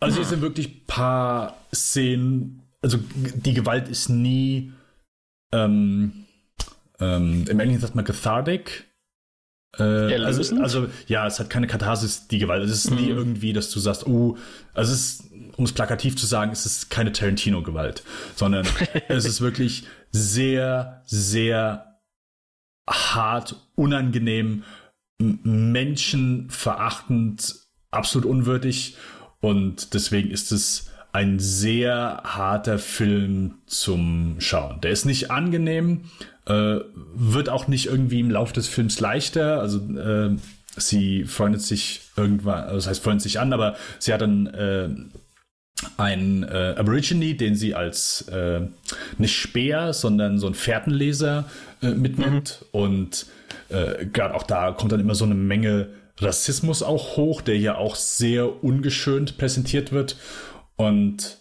Also 0.00 0.16
hier 0.16 0.26
sind 0.26 0.42
wirklich 0.42 0.86
paar 0.86 1.56
Szenen, 1.72 2.62
also 2.80 2.98
die 3.12 3.54
Gewalt 3.54 3.88
ist 3.88 4.08
nie 4.08 4.72
ähm, 5.52 6.26
ähm, 6.98 7.44
im 7.48 7.60
Englischen 7.60 7.80
sagt 7.80 7.94
man 7.94 8.04
cathartic. 8.04 8.86
Äh, 9.78 10.16
also, 10.16 10.60
also, 10.60 10.88
ja, 11.06 11.26
es 11.26 11.40
hat 11.40 11.48
keine 11.48 11.66
Katharsis, 11.66 12.28
die 12.28 12.38
Gewalt. 12.38 12.62
Es 12.64 12.70
ist 12.70 12.90
mhm. 12.90 12.96
nie 12.96 13.08
irgendwie, 13.08 13.52
dass 13.52 13.70
du 13.70 13.80
sagst, 13.80 14.06
oh, 14.06 14.36
also 14.74 14.92
es 14.92 14.98
ist, 14.98 15.24
um 15.56 15.64
es 15.64 15.72
plakativ 15.72 16.16
zu 16.16 16.26
sagen, 16.26 16.52
es 16.52 16.66
ist 16.66 16.90
keine 16.90 17.12
Tarantino-Gewalt, 17.12 18.02
sondern 18.36 18.66
es 19.08 19.24
ist 19.24 19.40
wirklich 19.40 19.84
sehr, 20.10 21.02
sehr 21.06 21.98
hart, 22.88 23.56
unangenehm, 23.74 24.64
menschenverachtend, 25.18 27.54
absolut 27.90 28.26
unwürdig 28.26 28.96
und 29.40 29.94
deswegen 29.94 30.30
ist 30.30 30.52
es 30.52 30.90
ein 31.12 31.38
sehr 31.38 32.22
harter 32.24 32.78
Film 32.78 33.58
zum 33.66 34.36
Schauen. 34.40 34.80
Der 34.80 34.90
ist 34.90 35.04
nicht 35.04 35.30
angenehm, 35.30 36.10
äh, 36.46 36.80
wird 37.14 37.48
auch 37.48 37.68
nicht 37.68 37.86
irgendwie 37.86 38.20
im 38.20 38.30
Laufe 38.30 38.52
des 38.52 38.68
Films 38.68 39.00
leichter. 39.00 39.60
Also 39.60 39.78
äh, 39.78 40.36
sie 40.76 41.24
freundet 41.24 41.62
sich 41.62 42.00
irgendwann, 42.16 42.64
also 42.64 42.76
das 42.76 42.86
heißt 42.86 43.02
freundet 43.02 43.22
sich 43.22 43.38
an, 43.38 43.52
aber 43.52 43.76
sie 43.98 44.12
hat 44.12 44.22
dann 44.22 44.46
äh, 44.46 44.88
einen 45.96 46.42
äh, 46.44 46.74
Aborigine, 46.76 47.34
den 47.34 47.54
sie 47.54 47.74
als 47.74 48.22
äh, 48.28 48.60
nicht 49.18 49.36
Speer, 49.36 49.92
sondern 49.92 50.38
so 50.38 50.46
ein 50.46 50.54
Fährtenleser 50.54 51.44
äh, 51.82 51.90
mitnimmt. 51.90 52.64
Mhm. 52.72 52.80
Und 52.80 53.26
gerade 54.12 54.34
auch 54.34 54.42
da 54.42 54.72
kommt 54.72 54.92
dann 54.92 55.00
immer 55.00 55.14
so 55.14 55.24
eine 55.24 55.34
Menge 55.34 55.88
Rassismus 56.18 56.82
auch 56.82 57.16
hoch, 57.16 57.40
der 57.40 57.54
hier 57.54 57.78
auch 57.78 57.96
sehr 57.96 58.62
ungeschönt 58.62 59.38
präsentiert 59.38 59.92
wird. 59.92 60.16
Und 60.76 61.38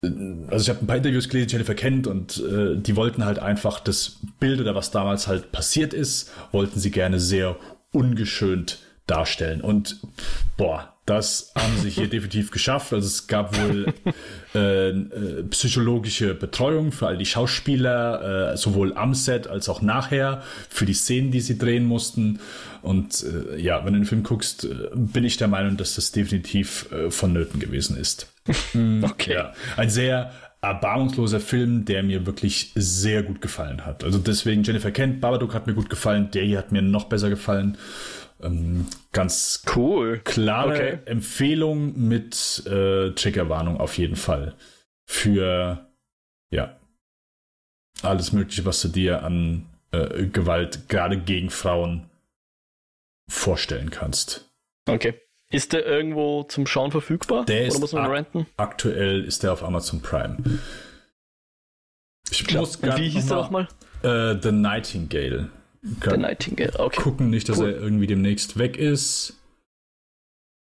also 0.00 0.62
ich 0.62 0.68
habe 0.68 0.84
ein 0.84 0.86
paar 0.86 0.96
Interviews 0.96 1.28
gelesen, 1.28 1.48
Jennifer 1.50 1.74
kennt 1.74 2.06
und 2.06 2.38
äh, 2.38 2.76
die 2.76 2.94
wollten 2.94 3.24
halt 3.24 3.40
einfach 3.40 3.80
das 3.80 4.18
Bild 4.38 4.60
oder 4.60 4.74
was 4.74 4.90
damals 4.92 5.26
halt 5.26 5.50
passiert 5.50 5.92
ist, 5.92 6.30
wollten 6.52 6.78
sie 6.78 6.90
gerne 6.90 7.18
sehr 7.18 7.56
ungeschönt 7.92 8.78
darstellen. 9.08 9.60
Und 9.60 9.96
boah, 10.56 10.94
das 11.04 11.52
haben 11.56 11.76
sie 11.82 11.90
hier 11.90 12.06
definitiv 12.10 12.52
geschafft. 12.52 12.92
Also 12.92 13.06
es 13.06 13.26
gab 13.26 13.58
wohl 13.58 13.92
äh, 14.54 14.90
äh, 14.90 15.42
psychologische 15.44 16.34
Betreuung 16.34 16.92
für 16.92 17.08
all 17.08 17.16
die 17.16 17.26
Schauspieler, 17.26 18.52
äh, 18.52 18.56
sowohl 18.56 18.92
am 18.94 19.14
Set 19.14 19.48
als 19.48 19.68
auch 19.68 19.82
nachher, 19.82 20.42
für 20.68 20.86
die 20.86 20.94
Szenen, 20.94 21.32
die 21.32 21.40
sie 21.40 21.58
drehen 21.58 21.86
mussten. 21.86 22.38
Und 22.82 23.24
äh, 23.24 23.58
ja, 23.58 23.84
wenn 23.84 23.94
du 23.94 24.00
den 24.00 24.06
Film 24.06 24.22
guckst, 24.22 24.64
äh, 24.64 24.90
bin 24.94 25.24
ich 25.24 25.38
der 25.38 25.48
Meinung, 25.48 25.76
dass 25.76 25.96
das 25.96 26.12
definitiv 26.12 26.92
äh, 26.92 27.10
vonnöten 27.10 27.58
gewesen 27.58 27.96
ist. 27.96 28.28
okay. 29.02 29.34
Ja, 29.34 29.52
ein 29.76 29.90
sehr 29.90 30.32
erbarmungsloser 30.60 31.40
Film, 31.40 31.84
der 31.84 32.02
mir 32.02 32.26
wirklich 32.26 32.72
sehr 32.74 33.22
gut 33.22 33.40
gefallen 33.40 33.86
hat. 33.86 34.02
Also 34.02 34.18
deswegen 34.18 34.64
Jennifer 34.64 34.90
Kent, 34.90 35.20
Babadook 35.20 35.54
hat 35.54 35.66
mir 35.66 35.74
gut 35.74 35.88
gefallen, 35.88 36.30
der 36.32 36.44
hier 36.44 36.58
hat 36.58 36.72
mir 36.72 36.82
noch 36.82 37.04
besser 37.04 37.30
gefallen. 37.30 37.78
Ähm, 38.42 38.86
ganz 39.12 39.64
cool. 39.76 40.20
Klare 40.24 40.74
okay. 40.74 40.98
Empfehlung 41.06 42.08
mit 42.08 42.66
äh, 42.66 43.10
Triggerwarnung 43.10 43.78
auf 43.78 43.98
jeden 43.98 44.16
Fall. 44.16 44.54
Für 45.06 45.86
ja 46.50 46.76
alles 48.02 48.32
Mögliche, 48.32 48.64
was 48.64 48.80
du 48.82 48.88
dir 48.88 49.22
an 49.22 49.66
äh, 49.92 50.26
Gewalt 50.26 50.88
gerade 50.88 51.18
gegen 51.18 51.50
Frauen 51.50 52.08
vorstellen 53.28 53.90
kannst. 53.90 54.50
Okay. 54.88 55.20
Ist 55.50 55.72
der 55.72 55.86
irgendwo 55.86 56.42
zum 56.42 56.66
Schauen 56.66 56.90
verfügbar? 56.90 57.44
Der 57.46 57.68
Oder 57.68 57.78
muss 57.78 57.92
man 57.92 58.10
renten? 58.10 58.46
Aktuell 58.56 59.24
ist 59.24 59.42
der 59.42 59.52
auf 59.52 59.62
Amazon 59.62 60.02
Prime. 60.02 60.36
Ich 62.30 62.44
Klar. 62.44 62.60
muss 62.60 62.82
Wie 62.82 63.08
hieß 63.08 63.26
der 63.26 63.36
nochmal? 63.36 63.68
Äh, 64.02 64.36
The 64.42 64.52
Nightingale. 64.52 65.50
The 65.82 66.16
Nightingale, 66.16 66.78
okay. 66.78 67.00
Gucken 67.00 67.30
nicht, 67.30 67.48
dass 67.48 67.58
cool. 67.58 67.70
er 67.70 67.80
irgendwie 67.80 68.06
demnächst 68.06 68.58
weg 68.58 68.76
ist. 68.76 69.40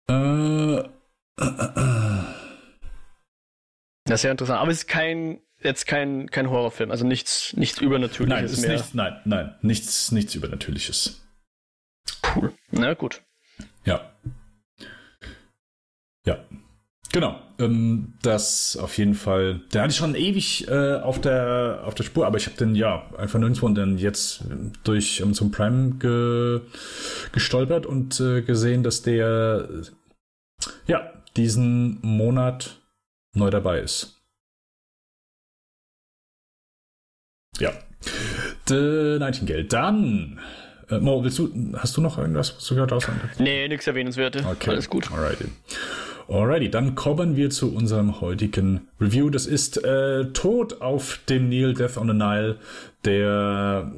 Äh, 0.09 0.13
äh, 0.13 0.83
äh. 1.39 2.23
Das 4.05 4.19
ist 4.19 4.23
ja 4.23 4.31
interessant. 4.31 4.59
Aber 4.59 4.71
es 4.71 4.79
ist 4.79 4.87
kein, 4.87 5.41
jetzt 5.61 5.85
kein, 5.85 6.29
kein 6.29 6.49
Horrorfilm, 6.49 6.91
also 6.91 7.05
nichts, 7.05 7.53
nichts 7.57 7.81
Übernatürliches 7.81 8.41
nein, 8.41 8.45
ist 8.45 8.61
mehr. 8.61 8.71
Nichts, 8.71 8.93
nein, 8.93 9.21
nein, 9.25 9.55
nichts, 9.61 10.11
nichts 10.11 10.35
Übernatürliches. 10.35 11.21
Cool. 12.35 12.53
Na 12.71 12.93
gut. 12.93 13.21
Ja. 13.83 14.11
Ja. 16.25 16.37
Genau, 17.11 17.41
ähm, 17.59 18.13
das 18.21 18.77
auf 18.77 18.97
jeden 18.97 19.15
Fall. 19.15 19.59
Der 19.73 19.81
hatte 19.81 19.91
ich 19.91 19.97
schon 19.97 20.15
ewig 20.15 20.67
äh, 20.69 20.95
auf 20.95 21.19
der 21.19 21.81
auf 21.83 21.93
der 21.93 22.05
Spur, 22.05 22.25
aber 22.25 22.37
ich 22.37 22.45
habe 22.45 22.55
den 22.55 22.73
ja 22.73 23.05
einfach 23.17 23.37
nirgendwo 23.37 23.65
und 23.65 23.75
dann 23.75 23.97
jetzt 23.97 24.45
durch 24.85 25.21
Amazon 25.21 25.47
um, 25.47 25.51
Prime 25.51 25.95
ge, 25.95 26.61
gestolpert 27.33 27.85
und 27.85 28.19
äh, 28.21 28.41
gesehen, 28.43 28.83
dass 28.83 29.01
der 29.01 29.67
ja 30.87 31.11
diesen 31.35 31.99
Monat 32.01 32.79
neu 33.33 33.49
dabei 33.49 33.79
ist. 33.79 34.21
Ja. 37.59 37.73
The 38.67 39.17
Nightingale. 39.19 39.65
Dann 39.65 40.39
äh, 40.89 40.99
Mo, 40.99 41.23
willst 41.23 41.39
du, 41.39 41.73
hast 41.77 41.97
du 41.97 42.01
noch 42.01 42.17
irgendwas, 42.17 42.55
was 42.55 42.65
du 42.65 42.75
gehört 42.75 42.91
hast? 42.91 43.09
Nee, 43.37 43.67
nichts 43.67 43.87
Erwähnenswertes. 43.87 44.45
Okay. 44.45 44.69
Alles 44.71 44.89
gut. 44.89 45.11
Alrighty. 45.11 45.45
Alrighty, 46.31 46.71
dann 46.71 46.95
kommen 46.95 47.35
wir 47.35 47.49
zu 47.49 47.75
unserem 47.75 48.21
heutigen 48.21 48.87
Review. 49.01 49.29
Das 49.29 49.45
ist 49.45 49.83
äh, 49.83 50.31
Tod 50.31 50.81
auf 50.81 51.19
dem 51.27 51.49
Nil, 51.49 51.73
Death 51.73 51.97
on 51.97 52.07
the 52.07 52.13
Nile, 52.13 52.57
der 53.03 53.91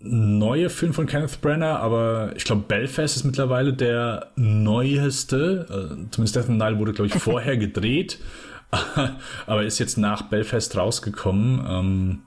neue 0.00 0.70
Film 0.70 0.92
von 0.92 1.06
Kenneth 1.06 1.40
Brenner, 1.40 1.78
aber 1.78 2.32
ich 2.34 2.42
glaube 2.42 2.64
Belfast 2.66 3.14
ist 3.14 3.22
mittlerweile 3.22 3.74
der 3.74 4.32
neueste. 4.34 5.66
Äh, 5.70 6.10
zumindest 6.10 6.34
Death 6.34 6.48
on 6.48 6.58
the 6.58 6.64
Nile 6.64 6.78
wurde, 6.78 6.92
glaube 6.94 7.06
ich, 7.06 7.14
vorher 7.22 7.56
gedreht, 7.56 8.18
aber 9.46 9.62
ist 9.62 9.78
jetzt 9.78 9.98
nach 9.98 10.22
Belfast 10.22 10.76
rausgekommen. 10.76 11.64
Ähm, 11.68 12.22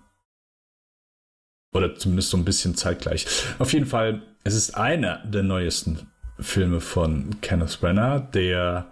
oder 1.74 1.96
zumindest 1.96 2.30
so 2.30 2.38
ein 2.38 2.46
bisschen 2.46 2.76
zeitgleich. 2.76 3.26
Auf 3.60 3.74
jeden 3.74 3.86
Fall, 3.86 4.22
es 4.46 4.56
ist 4.56 4.78
einer 4.78 5.18
der 5.26 5.44
neuesten 5.44 6.08
Filme 6.40 6.80
von 6.80 7.42
Kenneth 7.42 7.80
Brenner, 7.82 8.20
der 8.20 8.88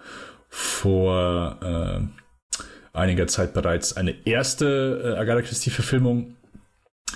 vor 0.49 1.57
äh, 1.61 2.97
einiger 2.97 3.27
Zeit 3.27 3.53
bereits 3.53 3.95
eine 3.95 4.15
erste 4.25 5.15
äh, 5.15 5.19
Agatha 5.19 5.41
Christie-Verfilmung 5.41 6.35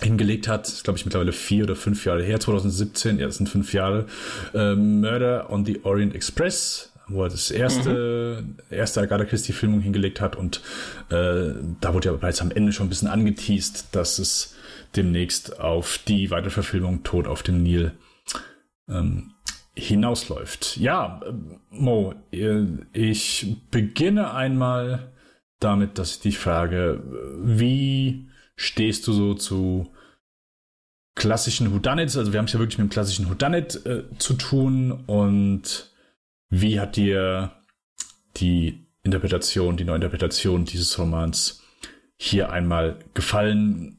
hingelegt 0.02 0.48
hat, 0.48 0.68
ist 0.68 0.84
glaube 0.84 0.98
ich 0.98 1.06
mittlerweile 1.06 1.34
vier 1.34 1.66
oder 1.66 1.76
fünf 1.76 2.06
Jahre 2.06 2.24
her, 2.24 2.40
2017, 2.40 3.20
ja, 3.20 3.28
das 3.28 3.38
sind 3.38 3.50
fünf 3.50 3.74
Jahre, 3.74 4.06
äh, 4.54 4.76
Murder 4.76 5.50
on 5.50 5.66
the 5.66 5.82
Orient 5.84 6.16
Express, 6.16 6.94
wo 7.08 7.24
er 7.24 7.30
das 7.30 7.52
erste, 7.52 8.44
mhm. 8.44 8.58
erste 8.70 9.02
Agatha 9.02 9.26
Christie-Filmung 9.26 9.82
hingelegt 9.82 10.22
hat. 10.22 10.36
Und 10.36 10.62
äh, 11.10 11.54
da 11.82 11.94
wurde 11.94 12.10
ja 12.10 12.14
bereits 12.14 12.42
am 12.42 12.52
Ende 12.52 12.72
schon 12.72 12.88
ein 12.88 12.90
bisschen 12.90 13.10
angeteased, 13.10 13.88
dass 13.92 14.20
es 14.20 14.56
demnächst 14.96 15.60
auf 15.60 16.00
die 16.08 16.32
Weiterverfilmung 16.32 17.04
Tod 17.04 17.28
auf 17.28 17.44
dem 17.44 17.62
Nil 17.62 17.92
ähm, 18.88 19.33
hinausläuft. 19.76 20.78
Ja, 20.78 21.22
Mo, 21.70 22.14
ich 22.32 23.58
beginne 23.72 24.34
einmal 24.34 25.12
damit, 25.60 25.98
dass 25.98 26.16
ich 26.16 26.20
dich 26.20 26.38
frage, 26.38 27.02
wie 27.42 28.28
stehst 28.56 29.08
du 29.08 29.14
so 29.14 29.34
zu 29.34 29.92
klassischen 31.16 31.74
Whodunits? 31.74 32.18
Also 32.18 32.34
wir 32.34 32.40
haben 32.40 32.46
es 32.46 32.54
ja 32.54 32.60
wirklich 32.60 32.78
mit 32.78 32.90
dem 32.90 32.94
klassischen 32.94 33.30
Whodunit 33.30 33.86
äh, 33.86 34.04
zu 34.18 34.34
tun 34.34 34.92
und 35.08 35.92
wie 36.50 36.80
hat 36.80 36.96
dir 36.96 37.52
die 38.38 38.86
Interpretation, 39.04 39.78
die 39.78 39.86
Neuinterpretation 39.86 40.66
dieses 40.66 40.98
Romans 41.00 41.64
hier 42.18 42.52
einmal 42.52 43.00
gefallen? 43.14 43.98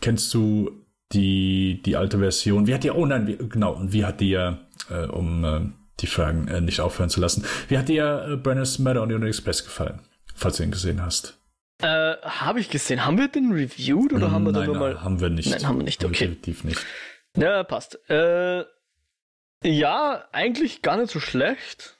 Kennst 0.00 0.32
du 0.34 0.70
die, 1.12 1.82
die 1.84 1.96
alte 1.96 2.18
Version? 2.18 2.66
Wie 2.66 2.74
hat 2.74 2.84
dir, 2.84 2.96
oh 2.96 3.06
nein, 3.06 3.26
wie, 3.26 3.36
genau, 3.36 3.74
und 3.74 3.92
wie 3.92 4.04
hat 4.04 4.20
dir 4.20 4.60
äh, 4.90 5.06
um 5.06 5.44
äh, 5.44 5.60
die 6.00 6.06
Fragen 6.06 6.48
äh, 6.48 6.60
nicht 6.60 6.80
aufhören 6.80 7.10
zu 7.10 7.20
lassen. 7.20 7.44
Wie 7.68 7.78
hat 7.78 7.88
dir 7.88 8.26
äh, 8.28 8.36
Brenner's 8.36 8.78
Murder 8.78 9.02
on 9.02 9.08
the 9.08 9.14
Orient 9.14 9.28
Express 9.28 9.64
gefallen, 9.64 10.00
falls 10.34 10.56
du 10.56 10.62
ihn 10.62 10.70
gesehen 10.70 11.02
hast? 11.02 11.38
Äh, 11.82 12.16
habe 12.22 12.60
ich 12.60 12.70
gesehen. 12.70 13.04
Haben 13.04 13.18
wir 13.18 13.28
den 13.28 13.52
reviewed 13.52 14.12
oder 14.12 14.30
haben 14.30 14.44
wir 14.44 14.52
nein, 14.52 14.62
den 14.62 14.72
nur 14.72 14.80
mal? 14.80 15.02
haben 15.02 15.20
wir 15.20 15.28
nicht. 15.28 15.50
Nein, 15.50 15.66
haben 15.66 15.78
wir 15.78 15.84
nicht. 15.84 16.04
Okay. 16.04 16.28
Definitiv 16.28 16.64
nicht. 16.64 16.80
Ja, 17.36 17.64
passt. 17.64 17.98
Äh, 18.08 18.64
ja, 19.62 20.24
eigentlich 20.32 20.82
gar 20.82 20.96
nicht 20.96 21.10
so 21.10 21.20
schlecht. 21.20 21.96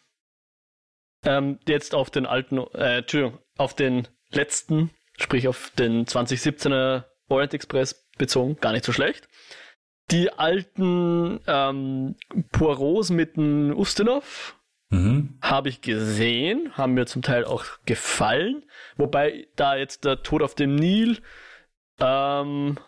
Ähm, 1.24 1.58
jetzt 1.66 1.94
auf 1.94 2.10
den 2.10 2.26
alten, 2.26 2.58
äh, 2.74 2.98
Entschuldigung, 2.98 3.38
auf 3.56 3.74
den 3.74 4.06
letzten, 4.30 4.90
sprich 5.18 5.48
auf 5.48 5.72
den 5.78 6.04
2017er 6.06 7.04
Orient 7.28 7.54
Express 7.54 8.06
bezogen, 8.18 8.56
gar 8.60 8.72
nicht 8.72 8.84
so 8.84 8.92
schlecht. 8.92 9.28
Die 10.10 10.30
alten 10.32 11.40
ähm, 11.46 12.16
Poirots 12.52 13.10
mit 13.10 13.36
dem 13.36 13.76
Ustinov 13.76 14.58
Mhm. 14.90 15.38
habe 15.40 15.70
ich 15.70 15.80
gesehen, 15.80 16.76
haben 16.76 16.92
mir 16.94 17.06
zum 17.06 17.22
Teil 17.22 17.44
auch 17.46 17.64
gefallen. 17.84 18.64
Wobei 18.96 19.48
da 19.56 19.74
jetzt 19.76 20.04
der 20.04 20.22
Tod 20.22 20.40
auf 20.42 20.54
dem 20.54 20.76
Nil 20.76 21.20
ähm, 21.98 22.78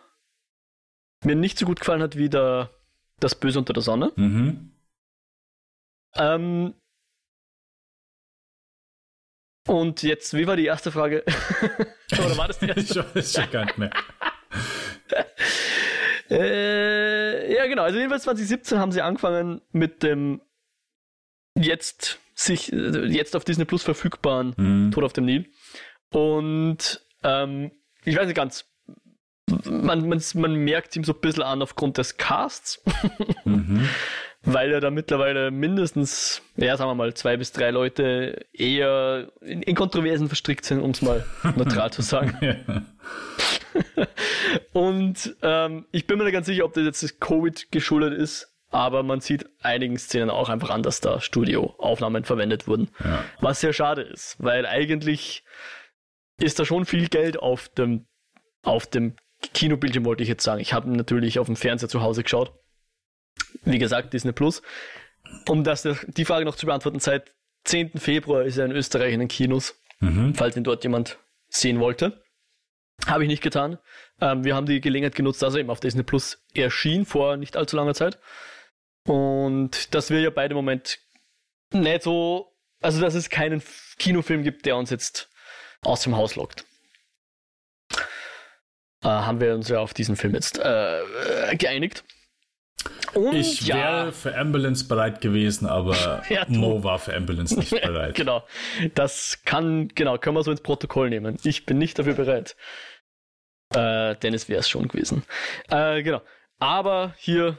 mir 1.25 1.35
nicht 1.35 1.57
so 1.57 1.65
gut 1.65 1.79
gefallen 1.79 2.01
hat 2.03 2.15
wie 2.15 2.29
der, 2.29 2.69
das 3.19 3.35
Böse 3.35 3.59
unter 3.59 3.73
der 3.73 3.81
Sonne. 3.83 4.13
Mhm. 4.15 4.71
Ähm, 6.15 6.75
und 9.67 10.01
jetzt, 10.03 10.33
wie 10.33 10.47
war 10.47 10.55
die 10.55 10.65
erste 10.65 10.91
Frage? 10.91 11.23
Oder 12.13 12.37
war 12.37 12.47
das 12.47 12.59
die 12.59 12.67
erste? 12.69 12.99
ich 12.99 13.15
weiß 13.15 13.33
schon 13.33 13.51
gar 13.51 13.65
nicht 13.65 13.77
mehr. 13.77 13.91
Äh, 16.29 17.53
ja, 17.55 17.65
genau. 17.67 17.83
Also 17.83 17.97
jedenfalls 17.97 18.23
2017 18.23 18.79
haben 18.79 18.91
sie 18.91 19.01
angefangen 19.01 19.61
mit 19.71 20.03
dem 20.03 20.41
jetzt 21.55 22.19
sich 22.35 22.67
jetzt 22.67 23.35
auf 23.35 23.43
Disney 23.45 23.65
Plus 23.65 23.83
verfügbaren 23.83 24.53
Mhm. 24.57 24.91
Tod 24.91 25.03
auf 25.03 25.13
dem 25.13 25.25
Nil. 25.25 25.49
Und 26.11 27.01
ähm, 27.23 27.71
ich 28.05 28.15
weiß 28.15 28.27
nicht 28.27 28.35
ganz, 28.35 28.65
man, 29.65 30.07
man, 30.07 30.21
man 30.35 30.55
merkt 30.55 30.95
ihm 30.95 31.03
so 31.03 31.13
ein 31.13 31.21
bisschen 31.21 31.43
an 31.43 31.61
aufgrund 31.61 31.97
des 31.97 32.17
Casts, 32.17 32.83
Mhm. 33.45 33.87
weil 34.43 34.71
ja 34.71 34.79
da 34.79 34.91
mittlerweile 34.91 35.51
mindestens, 35.51 36.41
ja, 36.57 36.77
sagen 36.77 36.89
wir 36.91 36.95
mal, 36.95 37.13
zwei 37.15 37.37
bis 37.37 37.53
drei 37.53 37.71
Leute 37.71 38.45
eher 38.53 39.31
in, 39.41 39.61
in 39.63 39.75
Kontroversen 39.75 40.27
verstrickt 40.27 40.65
sind, 40.65 40.81
um 40.81 40.91
es 40.91 41.01
mal 41.01 41.25
neutral 41.55 41.91
zu 41.91 42.01
sagen. 42.01 42.37
Ja. 42.41 42.83
Und 44.73 45.35
ähm, 45.41 45.85
ich 45.91 46.07
bin 46.07 46.17
mir 46.17 46.23
nicht 46.25 46.33
ganz 46.33 46.45
sicher, 46.47 46.65
ob 46.65 46.73
das 46.73 46.83
jetzt 46.83 47.03
das 47.03 47.19
Covid 47.19 47.71
geschuldet 47.71 48.13
ist, 48.13 48.53
aber 48.69 49.03
man 49.03 49.21
sieht 49.21 49.45
einigen 49.61 49.97
Szenen 49.97 50.29
auch 50.29 50.49
einfach 50.49 50.69
an, 50.69 50.83
dass 50.83 51.01
da 51.01 51.21
Studioaufnahmen 51.21 52.23
verwendet 52.25 52.67
wurden. 52.67 52.89
Ja. 53.03 53.23
Was 53.39 53.61
sehr 53.61 53.73
schade 53.73 54.01
ist, 54.01 54.35
weil 54.39 54.65
eigentlich 54.65 55.43
ist 56.39 56.59
da 56.59 56.65
schon 56.65 56.85
viel 56.85 57.07
Geld 57.07 57.39
auf 57.39 57.69
dem, 57.69 58.05
auf 58.63 58.85
dem 58.87 59.15
Kinobildschirm, 59.53 60.05
wollte 60.05 60.23
ich 60.23 60.29
jetzt 60.29 60.43
sagen. 60.43 60.61
Ich 60.61 60.73
habe 60.73 60.89
natürlich 60.89 61.39
auf 61.39 61.47
dem 61.47 61.55
Fernseher 61.55 61.89
zu 61.89 62.01
Hause 62.01 62.23
geschaut. 62.23 62.53
Wie 63.63 63.77
gesagt, 63.77 64.13
Disney 64.13 64.31
Plus. 64.31 64.61
Um 65.47 65.63
das, 65.63 65.87
die 66.07 66.25
Frage 66.25 66.45
noch 66.45 66.55
zu 66.55 66.65
beantworten, 66.65 66.99
seit 66.99 67.33
10. 67.65 67.91
Februar 67.97 68.43
ist 68.43 68.57
er 68.57 68.65
in 68.65 68.71
Österreich 68.71 69.13
in 69.13 69.19
den 69.19 69.27
Kinos, 69.29 69.75
Mhm. 69.99 70.35
falls 70.35 70.55
ihn 70.55 70.63
dort 70.63 70.83
jemand 70.83 71.17
sehen 71.49 71.79
wollte. 71.79 72.21
Habe 73.05 73.23
ich 73.23 73.29
nicht 73.29 73.43
getan. 73.43 73.77
Ähm, 74.19 74.43
wir 74.43 74.55
haben 74.55 74.65
die 74.65 74.81
Gelegenheit 74.81 75.15
genutzt, 75.15 75.41
dass 75.41 75.53
er 75.53 75.59
eben 75.61 75.69
auf 75.69 75.79
Disney 75.79 76.03
Plus 76.03 76.43
erschien 76.53 77.05
vor 77.05 77.37
nicht 77.37 77.55
allzu 77.55 77.75
langer 77.75 77.93
Zeit. 77.93 78.19
Und 79.05 79.93
dass 79.93 80.09
wir 80.09 80.19
ja 80.19 80.29
beide 80.29 80.53
im 80.53 80.57
Moment 80.57 80.99
nicht 81.71 82.03
so, 82.03 82.53
also 82.81 82.99
dass 82.99 83.13
es 83.13 83.29
keinen 83.29 83.61
Kinofilm 83.97 84.43
gibt, 84.43 84.65
der 84.65 84.75
uns 84.75 84.89
jetzt 84.89 85.29
aus 85.81 86.01
dem 86.01 86.15
Haus 86.17 86.35
lockt. 86.35 86.65
Äh, 89.03 89.07
haben 89.07 89.39
wir 89.39 89.53
uns 89.53 89.69
ja 89.69 89.79
auf 89.79 89.93
diesen 89.93 90.15
Film 90.15 90.33
jetzt 90.33 90.59
äh, 90.59 91.55
geeinigt. 91.55 92.03
Und 93.13 93.35
Ich 93.35 93.61
ja, 93.61 93.75
wäre 93.75 94.11
für 94.11 94.35
Ambulance 94.37 94.87
bereit 94.87 95.21
gewesen, 95.21 95.65
aber 95.67 96.23
Ja. 96.29 96.45
Mo 96.47 96.83
war 96.83 96.99
für 96.99 97.15
Ambulance 97.15 97.57
nicht 97.57 97.71
bereit. 97.81 98.15
genau. 98.15 98.43
Das 98.95 99.39
kann, 99.45 99.89
genau, 99.89 100.17
können 100.17 100.35
wir 100.35 100.43
so 100.43 100.51
ins 100.51 100.61
Protokoll 100.61 101.09
nehmen. 101.09 101.37
Ich 101.43 101.65
bin 101.65 101.77
nicht 101.77 101.97
dafür 101.99 102.13
bereit. 102.13 102.55
Äh, 103.73 104.15
Dennis 104.15 104.47
wäre 104.49 104.59
es 104.61 104.69
schon 104.69 104.87
gewesen. 104.87 105.23
Äh, 105.69 106.03
genau. 106.03 106.21
Aber 106.59 107.13
hier, 107.17 107.57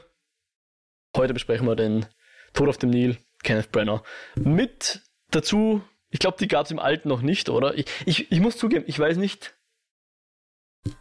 heute 1.15 1.33
besprechen 1.33 1.67
wir 1.67 1.75
den 1.75 2.05
Tod 2.53 2.67
auf 2.67 2.77
dem 2.77 2.89
Nil, 2.89 3.17
Kenneth 3.43 3.71
Brenner. 3.71 4.03
Mit 4.35 5.01
dazu, 5.31 5.83
ich 6.09 6.19
glaube, 6.19 6.37
die 6.39 6.47
gab 6.47 6.65
es 6.65 6.71
im 6.71 6.79
Alten 6.79 7.07
noch 7.09 7.21
nicht, 7.21 7.49
oder? 7.49 7.77
Ich, 7.77 7.85
ich, 8.05 8.31
ich 8.31 8.39
muss 8.39 8.57
zugeben, 8.57 8.85
ich 8.87 8.97
weiß 8.97 9.17
nicht, 9.17 9.55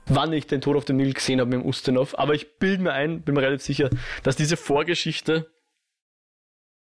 wann 0.06 0.32
ich 0.32 0.46
den 0.46 0.60
Tod 0.60 0.76
auf 0.76 0.84
dem 0.84 0.96
Nil 0.96 1.12
gesehen 1.12 1.40
habe 1.40 1.50
mit 1.50 1.60
dem 1.60 1.66
Ustinov, 1.68 2.18
aber 2.18 2.34
ich 2.34 2.58
bilde 2.58 2.82
mir 2.82 2.92
ein, 2.92 3.22
bin 3.22 3.34
mir 3.34 3.42
relativ 3.42 3.64
sicher, 3.66 3.90
dass 4.22 4.36
diese 4.36 4.56
Vorgeschichte 4.56 5.50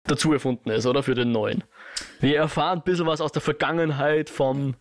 dazu 0.04 0.32
erfunden 0.32 0.70
ist, 0.70 0.86
oder? 0.86 1.02
Für 1.02 1.14
den 1.14 1.32
neuen. 1.32 1.62
Wir 2.20 2.36
erfahren 2.38 2.78
ein 2.80 2.84
bisschen 2.84 3.06
was 3.06 3.20
aus 3.20 3.32
der 3.32 3.42
Vergangenheit 3.42 4.30
vom 4.30 4.74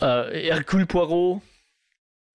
äh, 0.00 0.50
Hercule 0.50 0.86
Poirot. 0.86 1.42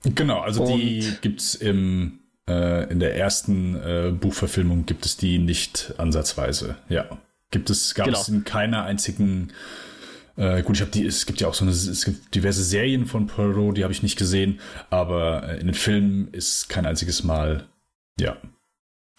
Genau, 0.03 0.39
also 0.39 0.65
die 0.65 1.05
Und- 1.05 1.21
gibt's 1.21 1.55
im 1.55 2.17
äh, 2.49 2.91
in 2.91 2.99
der 2.99 3.15
ersten 3.15 3.75
äh, 3.75 4.11
Buchverfilmung 4.11 4.85
gibt 4.87 5.05
es 5.05 5.15
die 5.15 5.37
nicht 5.37 5.93
ansatzweise. 5.99 6.75
Ja, 6.89 7.19
gibt 7.51 7.69
es 7.69 7.93
gab 7.93 8.07
es 8.07 8.25
Genau. 8.25 8.39
in 8.39 8.43
keiner 8.45 8.83
einzigen. 8.83 9.53
Äh, 10.41 10.63
gut, 10.63 10.77
ich 10.77 10.81
habe 10.81 10.89
die. 10.89 11.05
Es 11.05 11.27
gibt 11.27 11.39
ja 11.39 11.47
auch 11.47 11.53
so 11.53 11.63
eine. 11.63 11.71
Es 11.71 12.03
gibt 12.03 12.33
diverse 12.33 12.63
Serien 12.63 13.05
von 13.05 13.27
Poirot, 13.27 13.77
die 13.77 13.83
habe 13.83 13.93
ich 13.93 14.01
nicht 14.01 14.17
gesehen, 14.17 14.59
aber 14.89 15.47
äh, 15.47 15.59
in 15.59 15.67
den 15.67 15.75
Filmen 15.75 16.29
ist 16.33 16.67
kein 16.67 16.87
einziges 16.87 17.23
Mal. 17.23 17.67
Ja. 18.19 18.37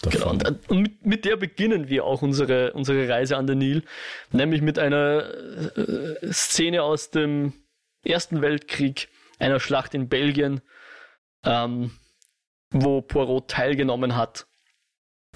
Genau, 0.02 0.34
davon. 0.34 0.56
und, 0.66 0.70
und 0.70 0.82
mit, 0.82 1.06
mit 1.06 1.24
der 1.24 1.36
beginnen 1.36 1.88
wir 1.88 2.04
auch 2.04 2.22
unsere, 2.22 2.72
unsere 2.72 3.08
Reise 3.08 3.36
an 3.36 3.46
den 3.46 3.58
Nil, 3.58 3.84
nämlich 4.32 4.62
mit 4.62 4.80
einer 4.80 5.32
äh, 5.76 6.32
Szene 6.32 6.82
aus 6.82 7.10
dem 7.10 7.52
Ersten 8.04 8.42
Weltkrieg, 8.42 9.08
einer 9.38 9.60
Schlacht 9.60 9.94
in 9.94 10.08
Belgien, 10.08 10.60
ähm, 11.44 11.92
wo 12.70 13.00
Poirot 13.00 13.46
teilgenommen 13.46 14.16
hat, 14.16 14.48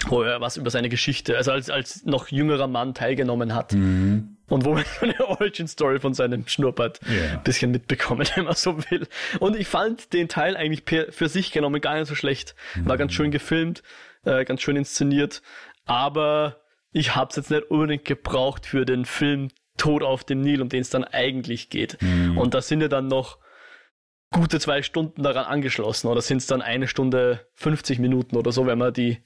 wo 0.09 0.23
er 0.23 0.41
was 0.41 0.57
über 0.57 0.71
seine 0.71 0.89
Geschichte, 0.89 1.37
also 1.37 1.53
als, 1.53 1.71
als 1.71 2.05
noch 2.05 2.27
jüngerer 2.27 2.67
Mann 2.67 2.93
teilgenommen 2.93 3.55
hat 3.55 3.73
Mhm. 3.73 4.36
Und 4.49 4.65
wo 4.65 4.77
wir 4.77 4.85
eine 5.01 5.27
Origin-Story 5.29 6.01
von 6.01 6.15
seinem 6.15 6.47
Schnurrbart 6.47 7.01
Ja. 7.07 7.33
ein 7.35 7.43
bisschen 7.43 7.71
mitbekommen, 7.71 8.27
wenn 8.35 8.45
man 8.45 8.55
so 8.55 8.79
will. 8.91 9.07
Und 9.41 9.57
ich 9.57 9.67
fand 9.67 10.13
den 10.13 10.29
Teil 10.29 10.57
eigentlich 10.57 10.85
per, 10.85 11.13
für 11.13 11.29
sich 11.29 11.53
genommen 11.53 11.81
gar 11.81 11.99
nicht 11.99 12.09
so 12.09 12.15
schlecht. 12.15 12.55
War 12.85 12.97
ganz 12.97 13.13
schön 13.13 13.31
gefilmt, 13.31 13.83
äh, 14.25 14.45
ganz 14.45 14.63
schön 14.63 14.77
inszeniert, 14.77 15.43
aber 15.85 16.61
ich 16.93 17.15
habe 17.15 17.31
es 17.31 17.37
jetzt 17.37 17.51
nicht 17.51 17.71
unbedingt 17.71 18.05
gebraucht 18.05 18.67
für 18.67 18.85
den 18.87 19.05
Film 19.05 19.49
Tod 19.77 20.03
auf 20.03 20.25
dem 20.25 20.41
Nil, 20.41 20.63
um 20.63 20.71
den 20.71 20.81
es 20.81 20.89
dann 20.89 21.05
eigentlich 21.05 21.69
geht. 21.69 21.99
Und 22.37 22.55
da 22.55 22.63
sind 22.63 22.81
ja 22.81 22.89
dann 22.89 23.09
noch 23.09 23.39
gute 24.33 24.59
zwei 24.59 24.81
Stunden 24.83 25.23
daran 25.23 25.45
angeschlossen 25.45 26.09
oder 26.09 26.23
sind 26.23 26.39
es 26.39 26.47
dann 26.47 26.63
eine 26.63 26.89
Stunde 26.89 27.47
50 27.57 27.99
Minuten 27.99 28.37
oder 28.37 28.53
so, 28.53 28.67
wenn 28.67 28.79
man 28.79 28.95
die, 28.95 29.19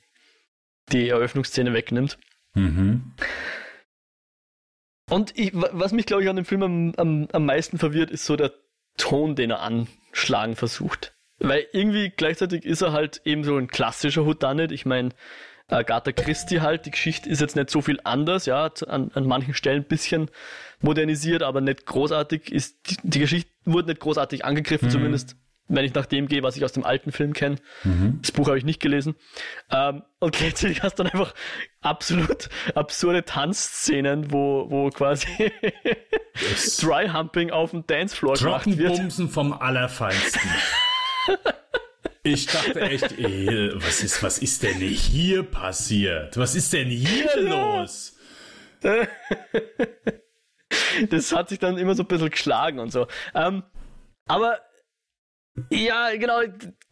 die 0.90 1.08
Eröffnungsszene 1.08 1.72
wegnimmt. 1.72 2.18
Mhm. 2.54 3.12
Und 5.10 5.38
ich, 5.38 5.54
wa- 5.54 5.70
was 5.72 5.92
mich, 5.92 6.06
glaube 6.06 6.22
ich, 6.22 6.28
an 6.28 6.36
dem 6.36 6.44
Film 6.44 6.62
am, 6.62 6.92
am, 6.96 7.28
am 7.32 7.44
meisten 7.46 7.78
verwirrt, 7.78 8.10
ist 8.10 8.24
so 8.26 8.36
der 8.36 8.52
Ton, 8.96 9.34
den 9.34 9.50
er 9.50 9.60
anschlagen 9.60 10.56
versucht. 10.56 11.14
Weil 11.38 11.66
irgendwie 11.72 12.10
gleichzeitig 12.10 12.64
ist 12.64 12.82
er 12.82 12.92
halt 12.92 13.22
eben 13.24 13.44
so 13.44 13.56
ein 13.56 13.68
klassischer 13.68 14.26
Whodunit. 14.26 14.72
Ich 14.72 14.84
meine, 14.84 15.10
Agatha 15.68 16.12
Christie 16.12 16.60
halt, 16.60 16.84
die 16.86 16.90
Geschichte 16.90 17.28
ist 17.30 17.40
jetzt 17.40 17.56
nicht 17.56 17.70
so 17.70 17.80
viel 17.80 18.00
anders, 18.04 18.44
ja, 18.46 18.70
an, 18.88 19.10
an 19.14 19.26
manchen 19.26 19.54
Stellen 19.54 19.82
ein 19.82 19.88
bisschen 19.88 20.30
modernisiert, 20.80 21.42
aber 21.42 21.60
nicht 21.60 21.86
großartig 21.86 22.52
ist, 22.52 22.90
die, 22.90 22.96
die 23.04 23.18
Geschichte 23.20 23.50
wurde 23.64 23.88
nicht 23.88 24.00
großartig 24.00 24.44
angegriffen, 24.44 24.90
zumindest 24.90 25.36
wenn 25.70 25.84
ich 25.84 25.94
nach 25.94 26.06
dem 26.06 26.28
gehe, 26.28 26.42
was 26.42 26.56
ich 26.56 26.64
aus 26.64 26.72
dem 26.72 26.84
alten 26.84 27.12
Film 27.12 27.32
kenne. 27.32 27.56
Das 28.20 28.32
Buch 28.32 28.48
habe 28.48 28.58
ich 28.58 28.64
nicht 28.64 28.80
gelesen. 28.80 29.14
Ähm, 29.70 30.02
und 30.18 30.34
gleichzeitig 30.36 30.82
hast 30.82 30.98
du 30.98 31.04
dann 31.04 31.12
einfach 31.12 31.34
absolut 31.80 32.48
absurde 32.74 33.24
Tanzszenen, 33.24 34.32
wo, 34.32 34.66
wo 34.70 34.90
quasi 34.90 35.52
Das 36.34 36.76
Dry-Humping 36.78 37.50
auf 37.50 37.70
dem 37.70 37.86
Dancefloor 37.86 38.34
gemacht 38.34 38.66
wird. 38.66 38.88
Trockenbumsen 38.88 39.28
vom 39.28 39.52
Allerfeinsten. 39.52 40.50
Ich 42.22 42.46
dachte 42.46 42.80
echt, 42.80 43.12
ey, 43.18 43.70
was 43.74 44.02
ist, 44.02 44.22
was 44.22 44.38
ist 44.38 44.62
denn 44.62 44.76
hier 44.76 45.42
passiert? 45.42 46.36
Was 46.36 46.54
ist 46.54 46.72
denn 46.72 46.88
hier 46.88 47.28
los? 47.36 48.16
Das 51.08 51.32
hat 51.32 51.48
sich 51.48 51.58
dann 51.58 51.78
immer 51.78 51.94
so 51.94 52.02
ein 52.02 52.06
bisschen 52.06 52.30
geschlagen 52.30 52.78
und 52.78 52.90
so. 52.90 53.06
Ähm, 53.34 53.62
aber 54.26 54.58
ja, 55.70 56.16
genau, 56.16 56.40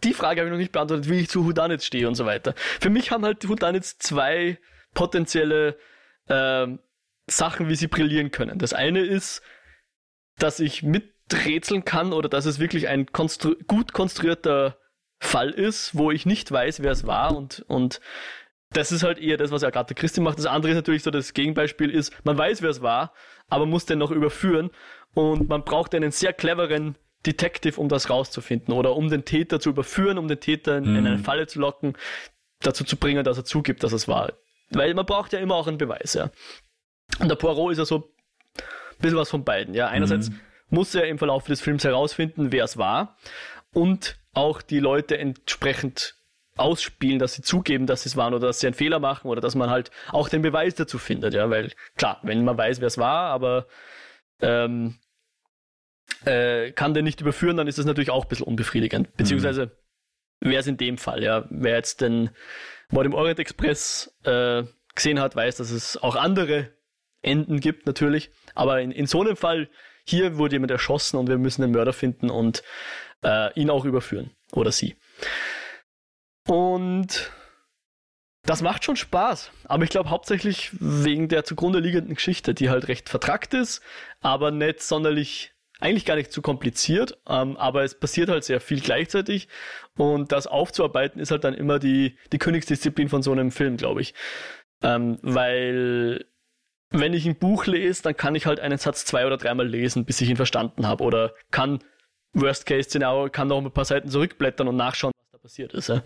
die 0.04 0.14
Frage 0.14 0.40
habe 0.40 0.48
ich 0.48 0.52
noch 0.52 0.58
nicht 0.58 0.72
beantwortet, 0.72 1.08
wie 1.08 1.20
ich 1.20 1.28
zu 1.28 1.46
Whodunits 1.46 1.86
stehe 1.86 2.08
und 2.08 2.14
so 2.14 2.26
weiter. 2.26 2.54
Für 2.80 2.90
mich 2.90 3.10
haben 3.10 3.24
halt 3.24 3.48
Whodunits 3.48 3.98
zwei 3.98 4.58
potenzielle 4.94 5.76
ähm, 6.28 6.80
Sachen, 7.26 7.68
wie 7.68 7.76
sie 7.76 7.88
brillieren 7.88 8.30
können. 8.30 8.58
Das 8.58 8.72
eine 8.72 9.00
ist, 9.00 9.42
dass 10.38 10.60
ich 10.60 10.82
miträtseln 10.82 11.84
kann 11.84 12.12
oder 12.12 12.28
dass 12.28 12.46
es 12.46 12.58
wirklich 12.58 12.88
ein 12.88 13.06
konstru 13.06 13.54
gut 13.66 13.92
konstruierter 13.92 14.78
Fall 15.20 15.50
ist, 15.50 15.96
wo 15.96 16.10
ich 16.10 16.26
nicht 16.26 16.50
weiß, 16.50 16.82
wer 16.82 16.92
es 16.92 17.06
war 17.06 17.36
und, 17.36 17.64
und 17.68 18.00
das 18.70 18.92
ist 18.92 19.02
halt 19.02 19.18
eher 19.18 19.36
das, 19.36 19.50
was 19.50 19.64
Agatha 19.64 19.94
Christie 19.94 20.20
macht. 20.20 20.38
Das 20.38 20.46
andere 20.46 20.72
ist 20.72 20.76
natürlich 20.76 21.02
so, 21.02 21.10
das 21.10 21.32
Gegenbeispiel 21.32 21.90
ist, 21.90 22.12
man 22.24 22.36
weiß, 22.36 22.62
wer 22.62 22.70
es 22.70 22.82
war, 22.82 23.14
aber 23.48 23.66
muss 23.66 23.86
den 23.86 23.98
noch 23.98 24.10
überführen 24.10 24.70
und 25.14 25.48
man 25.48 25.64
braucht 25.64 25.94
einen 25.94 26.10
sehr 26.10 26.32
cleveren 26.32 26.96
Detective, 27.26 27.80
um 27.80 27.88
das 27.88 28.10
rauszufinden 28.10 28.72
oder 28.74 28.94
um 28.94 29.08
den 29.10 29.24
Täter 29.24 29.60
zu 29.60 29.70
überführen, 29.70 30.18
um 30.18 30.28
den 30.28 30.40
Täter 30.40 30.78
in, 30.78 30.90
mhm. 30.90 30.96
in 30.96 31.06
eine 31.06 31.18
Falle 31.18 31.46
zu 31.46 31.58
locken, 31.58 31.96
dazu 32.60 32.84
zu 32.84 32.96
bringen, 32.96 33.24
dass 33.24 33.38
er 33.38 33.44
zugibt, 33.44 33.82
dass 33.82 33.92
es 33.92 34.08
war. 34.08 34.32
Weil 34.70 34.94
man 34.94 35.06
braucht 35.06 35.32
ja 35.32 35.38
immer 35.38 35.54
auch 35.54 35.66
einen 35.66 35.78
Beweis, 35.78 36.14
ja. 36.14 36.30
Und 37.18 37.28
der 37.28 37.36
Poirot 37.36 37.72
ist 37.72 37.78
ja 37.78 37.84
so 37.84 38.12
ein 38.56 38.98
bisschen 39.00 39.18
was 39.18 39.30
von 39.30 39.44
beiden, 39.44 39.74
ja. 39.74 39.88
Einerseits 39.88 40.30
mhm. 40.30 40.40
muss 40.70 40.94
er 40.94 41.08
im 41.08 41.18
Verlauf 41.18 41.44
des 41.46 41.60
Films 41.60 41.84
herausfinden, 41.84 42.52
wer 42.52 42.64
es 42.64 42.76
war 42.76 43.16
und 43.72 44.18
auch 44.34 44.62
die 44.62 44.80
Leute 44.80 45.18
entsprechend 45.18 46.14
ausspielen, 46.56 47.18
dass 47.18 47.34
sie 47.34 47.42
zugeben, 47.42 47.86
dass 47.86 48.02
sie 48.02 48.08
es 48.08 48.16
waren 48.16 48.34
oder 48.34 48.48
dass 48.48 48.60
sie 48.60 48.66
einen 48.66 48.74
Fehler 48.74 48.98
machen 48.98 49.28
oder 49.28 49.40
dass 49.40 49.54
man 49.54 49.70
halt 49.70 49.90
auch 50.10 50.28
den 50.28 50.42
Beweis 50.42 50.74
dazu 50.74 50.98
findet, 50.98 51.34
ja, 51.34 51.48
weil 51.50 51.72
klar, 51.96 52.18
wenn 52.22 52.44
man 52.44 52.58
weiß, 52.58 52.80
wer 52.80 52.88
es 52.88 52.98
war, 52.98 53.30
aber 53.30 53.66
ähm, 54.40 54.98
äh, 56.24 56.72
kann 56.72 56.94
den 56.94 57.04
nicht 57.04 57.20
überführen, 57.20 57.56
dann 57.56 57.68
ist 57.68 57.78
das 57.78 57.86
natürlich 57.86 58.11
auch 58.11 58.24
ein 58.24 58.28
bisschen 58.28 58.46
unbefriedigend. 58.46 59.16
Beziehungsweise 59.16 59.72
mhm. 60.40 60.50
wäre 60.50 60.61
es 60.61 60.66
in 60.66 60.76
dem 60.76 60.98
Fall, 60.98 61.22
ja, 61.22 61.46
wer 61.50 61.76
jetzt 61.76 62.00
den 62.00 62.30
Mord 62.90 63.06
im 63.06 63.14
Orient 63.14 63.38
Express 63.38 64.16
äh, 64.24 64.64
gesehen 64.94 65.20
hat, 65.20 65.36
weiß, 65.36 65.56
dass 65.56 65.70
es 65.70 65.96
auch 65.96 66.16
andere 66.16 66.70
Enden 67.22 67.61
gibt, 67.61 67.86
natürlich. 67.86 68.30
Aber 68.54 68.80
in, 68.80 68.90
in 68.90 69.06
so 69.06 69.20
einem 69.20 69.36
Fall, 69.36 69.68
hier 70.04 70.38
wurde 70.38 70.56
jemand 70.56 70.70
erschossen 70.70 71.16
und 71.18 71.28
wir 71.28 71.38
müssen 71.38 71.62
den 71.62 71.72
Mörder 71.72 71.92
finden 71.92 72.30
und 72.30 72.62
äh, 73.22 73.52
ihn 73.61 73.70
auch 73.70 73.84
überführen. 73.84 74.30
Oder 74.52 74.72
sie. 74.72 74.96
Und 76.46 77.30
das 78.42 78.62
macht 78.62 78.84
schon 78.84 78.96
Spaß. 78.96 79.50
Aber 79.64 79.84
ich 79.84 79.90
glaube 79.90 80.09
hauptsächlich 80.09 80.70
wegen 80.80 81.28
der 81.28 81.44
zugrunde 81.44 81.80
liegenden 81.80 82.14
Geschichte, 82.14 82.54
die 82.54 82.70
halt 82.70 82.88
recht 82.88 83.09
vertrackt 83.09 83.52
ist, 83.52 83.82
aber 84.20 84.50
nicht 84.50 84.80
sonderlich, 84.80 85.52
eigentlich 85.80 86.04
gar 86.04 86.16
nicht 86.16 86.32
zu 86.32 86.42
kompliziert. 86.42 87.18
Ähm, 87.28 87.56
aber 87.56 87.84
es 87.84 87.98
passiert 87.98 88.28
halt 88.28 88.44
sehr 88.44 88.60
viel 88.60 88.80
gleichzeitig. 88.80 89.48
Und 89.96 90.32
das 90.32 90.46
aufzuarbeiten 90.46 91.20
ist 91.20 91.30
halt 91.30 91.44
dann 91.44 91.54
immer 91.54 91.78
die, 91.78 92.16
die 92.32 92.38
Königsdisziplin 92.38 93.08
von 93.08 93.22
so 93.22 93.32
einem 93.32 93.50
Film, 93.50 93.76
glaube 93.76 94.00
ich. 94.00 94.14
Ähm, 94.82 95.18
weil 95.22 96.24
wenn 96.90 97.12
ich 97.12 97.26
ein 97.26 97.36
Buch 97.36 97.66
lese, 97.66 98.02
dann 98.02 98.16
kann 98.16 98.34
ich 98.34 98.46
halt 98.46 98.60
einen 98.60 98.78
Satz 98.78 99.04
zwei 99.04 99.26
oder 99.26 99.36
dreimal 99.36 99.66
lesen, 99.66 100.04
bis 100.04 100.20
ich 100.20 100.30
ihn 100.30 100.36
verstanden 100.36 100.86
habe. 100.86 101.04
Oder 101.04 101.34
kann, 101.50 101.80
Worst-Case-Szenario, 102.32 103.30
kann 103.30 103.48
noch 103.48 103.58
ein 103.58 103.70
paar 103.70 103.84
Seiten 103.84 104.08
zurückblättern 104.08 104.68
und 104.68 104.76
nachschauen, 104.76 105.12
was 105.16 105.30
da 105.32 105.38
passiert 105.38 105.74
ist. 105.74 105.88
Ja. 105.88 106.02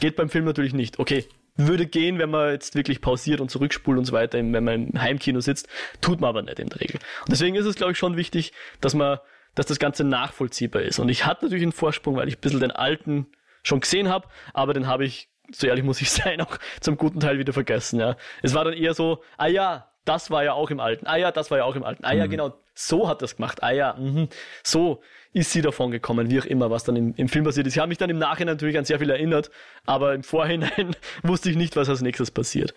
Geht 0.00 0.16
beim 0.16 0.28
Film 0.28 0.44
natürlich 0.44 0.74
nicht. 0.74 0.98
Okay, 0.98 1.26
würde 1.56 1.86
gehen, 1.86 2.18
wenn 2.18 2.30
man 2.30 2.50
jetzt 2.50 2.74
wirklich 2.74 3.00
pausiert 3.00 3.40
und 3.40 3.50
zurückspult 3.50 3.98
und 3.98 4.04
so 4.04 4.12
weiter, 4.12 4.38
wenn 4.38 4.64
man 4.64 4.88
im 4.88 5.00
Heimkino 5.00 5.40
sitzt, 5.40 5.68
tut 6.00 6.20
man 6.20 6.30
aber 6.30 6.42
nicht 6.42 6.58
in 6.58 6.68
der 6.68 6.80
Regel. 6.80 7.00
Und 7.20 7.30
deswegen 7.30 7.54
ist 7.56 7.66
es, 7.66 7.76
glaube 7.76 7.92
ich, 7.92 7.98
schon 7.98 8.16
wichtig, 8.16 8.52
dass 8.80 8.94
man, 8.94 9.18
dass 9.54 9.66
das 9.66 9.78
Ganze 9.78 10.04
nachvollziehbar 10.04 10.82
ist. 10.82 10.98
Und 10.98 11.08
ich 11.08 11.26
hatte 11.26 11.44
natürlich 11.44 11.62
einen 11.62 11.72
Vorsprung, 11.72 12.16
weil 12.16 12.28
ich 12.28 12.38
ein 12.38 12.40
bisschen 12.40 12.60
den 12.60 12.72
alten 12.72 13.26
schon 13.62 13.80
gesehen 13.80 14.08
habe, 14.08 14.28
aber 14.52 14.74
den 14.74 14.86
habe 14.86 15.04
ich, 15.04 15.28
so 15.52 15.66
ehrlich 15.66 15.84
muss 15.84 16.00
ich 16.00 16.10
sein, 16.10 16.40
auch 16.40 16.58
zum 16.80 16.96
guten 16.96 17.20
Teil 17.20 17.38
wieder 17.38 17.52
vergessen. 17.52 18.00
Ja. 18.00 18.16
Es 18.42 18.54
war 18.54 18.64
dann 18.64 18.74
eher 18.74 18.94
so, 18.94 19.22
ah 19.36 19.46
ja, 19.46 19.90
das 20.04 20.30
war 20.30 20.44
ja 20.44 20.52
auch 20.52 20.70
im 20.70 20.80
Alten. 20.80 21.06
Ah 21.06 21.16
ja, 21.16 21.32
das 21.32 21.50
war 21.50 21.58
ja 21.58 21.64
auch 21.64 21.76
im 21.76 21.84
Alten. 21.84 22.04
Ah 22.04 22.12
ja, 22.12 22.26
mhm. 22.26 22.30
genau, 22.30 22.54
so 22.74 23.08
hat 23.08 23.22
das 23.22 23.36
gemacht. 23.36 23.62
Ah 23.62 23.70
ja, 23.70 23.94
mh, 23.98 24.28
so 24.62 25.02
ist 25.32 25.50
sie 25.50 25.62
davon 25.62 25.90
gekommen, 25.90 26.30
wie 26.30 26.40
auch 26.40 26.44
immer, 26.44 26.70
was 26.70 26.84
dann 26.84 26.96
im, 26.96 27.14
im 27.16 27.28
Film 27.28 27.44
passiert 27.44 27.66
ist. 27.66 27.74
Ich 27.74 27.78
habe 27.78 27.88
mich 27.88 27.98
dann 27.98 28.10
im 28.10 28.18
Nachhinein 28.18 28.54
natürlich 28.54 28.78
an 28.78 28.84
sehr 28.84 28.98
viel 28.98 29.10
erinnert, 29.10 29.50
aber 29.84 30.14
im 30.14 30.22
Vorhinein 30.22 30.94
wusste 31.22 31.50
ich 31.50 31.56
nicht, 31.56 31.76
was 31.76 31.88
als 31.88 32.02
nächstes 32.02 32.30
passiert. 32.30 32.74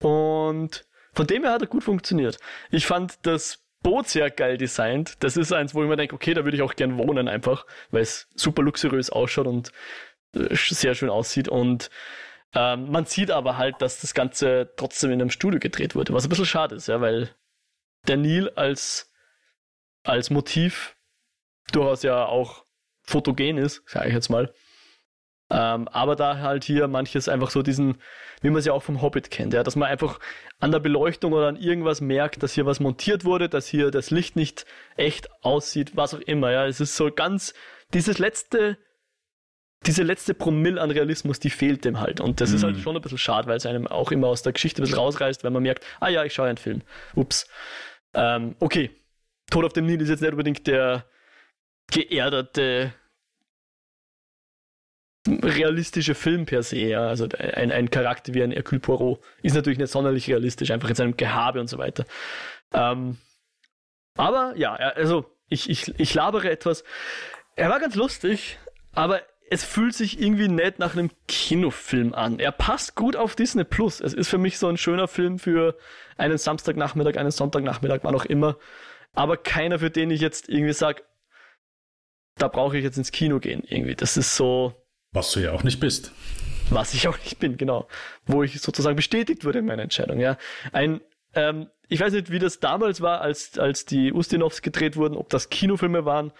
Und 0.00 0.84
von 1.14 1.26
dem 1.26 1.42
her 1.42 1.52
hat 1.52 1.62
er 1.62 1.68
gut 1.68 1.84
funktioniert. 1.84 2.38
Ich 2.70 2.86
fand 2.86 3.18
das 3.22 3.64
Boot 3.82 4.08
sehr 4.08 4.30
geil 4.30 4.58
designt. 4.58 5.16
Das 5.20 5.36
ist 5.36 5.52
eins, 5.52 5.74
wo 5.74 5.82
ich 5.82 5.88
mir 5.88 5.96
denke, 5.96 6.14
okay, 6.14 6.34
da 6.34 6.44
würde 6.44 6.56
ich 6.56 6.62
auch 6.62 6.74
gern 6.74 6.98
wohnen 6.98 7.28
einfach, 7.28 7.64
weil 7.90 8.02
es 8.02 8.28
super 8.34 8.62
luxuriös 8.62 9.10
ausschaut 9.10 9.46
und 9.46 9.72
äh, 10.34 10.54
sehr 10.54 10.94
schön 10.94 11.10
aussieht. 11.10 11.48
Und 11.48 11.90
ähm, 12.54 12.90
man 12.90 13.04
sieht 13.04 13.30
aber 13.30 13.58
halt, 13.58 13.76
dass 13.80 14.00
das 14.00 14.14
Ganze 14.14 14.72
trotzdem 14.76 15.10
in 15.10 15.20
einem 15.20 15.30
Studio 15.30 15.60
gedreht 15.60 15.94
wurde, 15.94 16.12
was 16.12 16.24
ein 16.24 16.30
bisschen 16.30 16.46
schade 16.46 16.76
ist, 16.76 16.88
ja, 16.88 17.00
weil 17.00 17.30
der 18.06 18.16
Nil 18.16 18.50
als, 18.50 19.12
als 20.04 20.30
Motiv 20.30 20.96
durchaus 21.72 22.02
ja 22.02 22.24
auch 22.24 22.64
fotogen 23.02 23.58
ist, 23.58 23.82
sage 23.86 24.08
ich 24.08 24.14
jetzt 24.14 24.30
mal. 24.30 24.52
Ähm, 25.50 25.88
aber 25.88 26.14
da 26.14 26.38
halt 26.38 26.64
hier 26.64 26.88
manches 26.88 27.28
einfach 27.28 27.50
so 27.50 27.62
diesen, 27.62 28.02
wie 28.42 28.50
man 28.50 28.58
es 28.58 28.66
ja 28.66 28.74
auch 28.74 28.82
vom 28.82 29.00
Hobbit 29.00 29.30
kennt, 29.30 29.54
ja, 29.54 29.62
dass 29.62 29.76
man 29.76 29.88
einfach 29.88 30.20
an 30.58 30.72
der 30.72 30.78
Beleuchtung 30.78 31.32
oder 31.32 31.48
an 31.48 31.56
irgendwas 31.56 32.02
merkt, 32.02 32.42
dass 32.42 32.52
hier 32.52 32.66
was 32.66 32.80
montiert 32.80 33.24
wurde, 33.24 33.48
dass 33.48 33.66
hier 33.66 33.90
das 33.90 34.10
Licht 34.10 34.36
nicht 34.36 34.66
echt 34.96 35.28
aussieht, 35.42 35.96
was 35.96 36.14
auch 36.14 36.20
immer, 36.20 36.50
ja. 36.50 36.66
Es 36.66 36.80
ist 36.80 36.96
so 36.96 37.10
ganz, 37.10 37.54
dieses 37.94 38.18
letzte 38.18 38.76
diese 39.86 40.02
letzte 40.02 40.34
Promille 40.34 40.80
an 40.80 40.90
Realismus, 40.90 41.38
die 41.38 41.50
fehlt 41.50 41.84
dem 41.84 42.00
halt. 42.00 42.20
Und 42.20 42.40
das 42.40 42.50
mhm. 42.50 42.56
ist 42.56 42.62
halt 42.64 42.76
mhm. 42.76 42.80
schon 42.80 42.96
ein 42.96 43.02
bisschen 43.02 43.18
schade, 43.18 43.48
weil 43.48 43.56
es 43.56 43.66
einem 43.66 43.86
auch 43.86 44.10
immer 44.10 44.26
aus 44.26 44.42
der 44.42 44.52
Geschichte 44.52 44.80
ein 44.80 44.84
bisschen 44.84 44.98
rausreißt, 44.98 45.44
wenn 45.44 45.52
man 45.52 45.62
merkt, 45.62 45.84
ah 46.00 46.08
ja, 46.08 46.24
ich 46.24 46.34
schaue 46.34 46.48
einen 46.48 46.58
Film. 46.58 46.82
Ups. 47.14 47.48
Ähm, 48.14 48.56
okay. 48.58 48.90
Tod 49.50 49.64
auf 49.64 49.72
dem 49.72 49.86
Nil 49.86 50.00
ist 50.02 50.08
jetzt 50.08 50.20
nicht 50.20 50.32
unbedingt 50.32 50.66
der 50.66 51.06
geerdete 51.90 52.92
realistische 55.26 56.14
Film 56.14 56.46
per 56.46 56.62
se, 56.62 56.78
ja. 56.78 57.06
Also 57.06 57.28
ein, 57.38 57.72
ein 57.72 57.90
Charakter 57.90 58.34
wie 58.34 58.42
ein 58.42 58.50
Hercule 58.50 58.80
Poirot 58.80 59.20
ist 59.42 59.54
natürlich 59.54 59.78
nicht 59.78 59.90
sonderlich 59.90 60.28
realistisch, 60.28 60.70
einfach 60.70 60.88
in 60.88 60.94
seinem 60.94 61.16
Gehabe 61.16 61.60
und 61.60 61.68
so 61.68 61.78
weiter. 61.78 62.04
Ähm, 62.72 63.18
aber 64.16 64.54
ja, 64.56 64.74
also 64.74 65.24
ich, 65.48 65.70
ich, 65.70 65.98
ich 65.98 66.14
labere 66.14 66.50
etwas. 66.50 66.84
Er 67.56 67.70
war 67.70 67.80
ganz 67.80 67.94
lustig, 67.94 68.58
aber 68.92 69.22
es 69.50 69.64
fühlt 69.64 69.94
sich 69.94 70.20
irgendwie 70.20 70.48
nett 70.48 70.78
nach 70.78 70.94
einem 70.94 71.10
Kinofilm 71.26 72.14
an. 72.14 72.38
Er 72.38 72.52
passt 72.52 72.94
gut 72.94 73.16
auf 73.16 73.34
Disney 73.34 73.64
Plus. 73.64 74.00
Es 74.00 74.12
ist 74.12 74.28
für 74.28 74.38
mich 74.38 74.58
so 74.58 74.68
ein 74.68 74.76
schöner 74.76 75.08
Film 75.08 75.38
für 75.38 75.76
einen 76.16 76.38
Samstagnachmittag, 76.38 77.16
einen 77.16 77.30
Sonntagnachmittag, 77.30 78.00
wann 78.02 78.14
auch 78.14 78.24
immer. 78.24 78.56
Aber 79.14 79.36
keiner, 79.36 79.78
für 79.78 79.90
den 79.90 80.10
ich 80.10 80.20
jetzt 80.20 80.48
irgendwie 80.48 80.72
sage, 80.72 81.02
da 82.36 82.48
brauche 82.48 82.76
ich 82.78 82.84
jetzt 82.84 82.98
ins 82.98 83.12
Kino 83.12 83.40
gehen. 83.40 83.62
Irgendwie. 83.66 83.94
Das 83.94 84.16
ist 84.16 84.36
so. 84.36 84.74
Was 85.12 85.32
du 85.32 85.40
ja 85.40 85.52
auch 85.52 85.62
nicht 85.62 85.80
bist. 85.80 86.12
Was 86.70 86.92
ich 86.94 87.08
auch 87.08 87.18
nicht 87.18 87.38
bin, 87.38 87.56
genau. 87.56 87.88
Wo 88.26 88.42
ich 88.42 88.60
sozusagen 88.60 88.96
bestätigt 88.96 89.44
wurde 89.44 89.60
in 89.60 89.66
meiner 89.66 89.82
Entscheidung, 89.82 90.20
ja. 90.20 90.36
Ein, 90.72 91.00
ähm, 91.34 91.70
ich 91.88 92.00
weiß 92.00 92.12
nicht, 92.12 92.30
wie 92.30 92.38
das 92.38 92.60
damals 92.60 93.00
war, 93.00 93.22
als, 93.22 93.58
als 93.58 93.86
die 93.86 94.12
Ustinovs 94.12 94.60
gedreht 94.60 94.96
wurden, 94.96 95.16
ob 95.16 95.30
das 95.30 95.48
Kinofilme 95.48 96.04
waren 96.04 96.32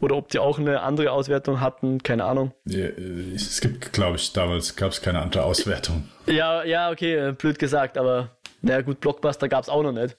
oder 0.00 0.16
ob 0.16 0.28
die 0.28 0.38
auch 0.38 0.58
eine 0.58 0.80
andere 0.80 1.12
Auswertung 1.12 1.60
hatten, 1.60 2.02
keine 2.02 2.24
Ahnung. 2.24 2.52
Ja, 2.64 2.86
äh, 2.86 3.34
es 3.34 3.60
gibt, 3.60 3.92
glaube 3.92 4.16
ich, 4.16 4.32
damals 4.32 4.76
gab 4.76 4.90
es 4.90 5.00
keine 5.00 5.20
andere 5.20 5.44
Auswertung. 5.44 6.08
Ja, 6.26 6.64
ja, 6.64 6.90
okay, 6.90 7.14
äh, 7.14 7.32
blöd 7.32 7.58
gesagt, 7.58 7.96
aber 7.96 8.36
naja 8.60 8.82
gut, 8.82 9.00
Blockbuster 9.00 9.48
gab 9.48 9.62
es 9.62 9.68
auch 9.68 9.82
noch 9.82 9.92
nicht. 9.92 10.16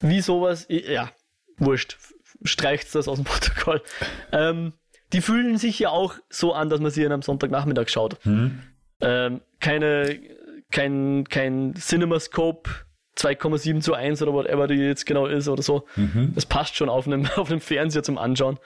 Wie 0.00 0.20
sowas, 0.20 0.66
ja, 0.68 1.10
wurscht, 1.58 1.98
streicht 2.44 2.94
das 2.94 3.08
aus 3.08 3.16
dem 3.16 3.24
Protokoll. 3.26 3.82
ähm, 4.32 4.72
die 5.12 5.22
fühlen 5.22 5.56
sich 5.56 5.78
ja 5.78 5.90
auch 5.90 6.14
so 6.28 6.52
an, 6.52 6.68
dass 6.68 6.80
man 6.80 6.90
sie 6.90 7.06
am 7.06 7.22
Sonntagnachmittag 7.22 7.88
schaut. 7.88 8.22
Hm. 8.24 8.62
Ähm, 9.00 9.40
keine, 9.58 10.20
kein, 10.70 11.24
kein 11.28 11.74
CinemaScope 11.76 12.70
2,7 13.18 13.80
zu 13.80 13.94
1 13.94 14.22
oder 14.22 14.32
whatever 14.32 14.66
die 14.66 14.74
jetzt 14.74 15.06
genau 15.06 15.26
ist 15.26 15.48
oder 15.48 15.62
so. 15.62 15.86
Mhm. 15.96 16.32
Das 16.34 16.46
passt 16.46 16.76
schon 16.76 16.88
auf 16.88 17.06
einem, 17.06 17.26
auf 17.36 17.50
einem 17.50 17.60
Fernseher 17.60 18.02
zum 18.02 18.18
Anschauen. 18.18 18.58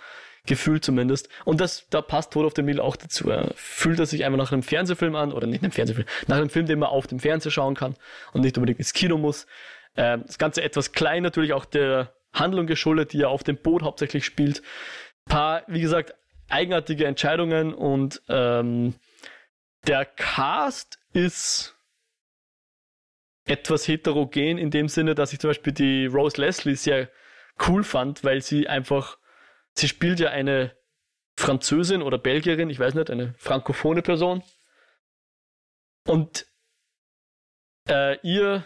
Gefühlt 0.45 0.85
zumindest. 0.85 1.29
Und 1.45 1.61
das, 1.61 1.87
da 1.91 2.03
passt 2.03 2.33
Tod 2.33 2.45
auf 2.45 2.55
dem 2.55 2.65
Mill 2.65 2.81
auch 2.81 2.97
dazu. 2.97 3.31
Er 3.31 3.53
fühlt 3.55 4.01
er 4.01 4.07
sich 4.07 4.25
einfach 4.25 4.39
nach 4.39 4.51
einem 4.51 4.65
Fernsehfilm 4.65 5.15
an, 5.15 5.33
oder 5.33 5.47
nicht 5.47 5.63
einem 5.63 5.71
Fernsehfilm, 5.71 6.07
nach 6.27 6.37
einem 6.37 6.51
Film, 6.51 6.67
den 6.67 6.81
man 6.81 6.89
auf 6.89 7.07
dem 7.07 7.21
Fernseher 7.21 7.53
schauen 7.53 7.77
kann 7.77 7.95
und 8.33 8.41
nicht 8.41 8.59
unbedingt 8.59 8.81
ins 8.81 8.93
Kino 8.93 9.19
muss. 9.19 9.47
Ähm, 9.97 10.25
das 10.27 10.39
Ganze 10.39 10.63
etwas 10.63 10.91
klein, 10.91 11.23
natürlich 11.23 11.53
auch 11.53 11.65
der 11.65 12.13
Handlung 12.33 12.67
geschuldet, 12.67 13.13
die 13.13 13.19
ja 13.19 13.29
auf 13.29 13.45
dem 13.45 13.57
Boot 13.57 13.83
hauptsächlich 13.83 14.25
spielt. 14.25 14.63
Paar, 15.27 15.63
wie 15.69 15.81
gesagt, 15.81 16.15
eigenartige 16.49 17.07
Entscheidungen 17.07 17.73
und 17.73 18.21
ähm, 18.29 18.95
der 19.87 20.05
Cast 20.05 20.99
ist 21.13 21.77
etwas 23.45 23.88
heterogen 23.88 24.59
in 24.59 24.70
dem 24.70 24.88
Sinne, 24.88 25.14
dass 25.14 25.32
ich 25.32 25.40
zum 25.40 25.51
Beispiel 25.51 25.72
die 25.72 26.07
Rose 26.07 26.40
Leslie 26.40 26.76
sehr 26.76 27.11
cool 27.66 27.84
fand, 27.84 28.24
weil 28.24 28.40
sie 28.40 28.68
einfach, 28.68 29.18
sie 29.74 29.88
spielt 29.88 30.20
ja 30.20 30.30
eine 30.30 30.76
Französin 31.36 32.03
oder 32.03 32.18
Belgierin, 32.18 32.70
ich 32.70 32.78
weiß 32.78 32.95
nicht, 32.95 33.11
eine 33.11 33.34
frankophone 33.38 34.03
Person. 34.03 34.43
Und 36.07 36.47
äh, 37.88 38.18
ihr 38.22 38.64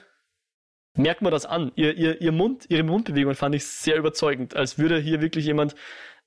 merkt 0.94 1.22
man 1.22 1.32
das 1.32 1.46
an. 1.46 1.72
Ihr, 1.76 1.94
ihr, 1.94 2.20
ihr 2.20 2.32
Mund, 2.32 2.66
ihre 2.68 2.82
Mundbewegung 2.82 3.34
fand 3.34 3.54
ich 3.54 3.66
sehr 3.66 3.96
überzeugend, 3.96 4.56
als 4.56 4.78
würde 4.78 4.98
hier 4.98 5.20
wirklich 5.20 5.44
jemand 5.44 5.74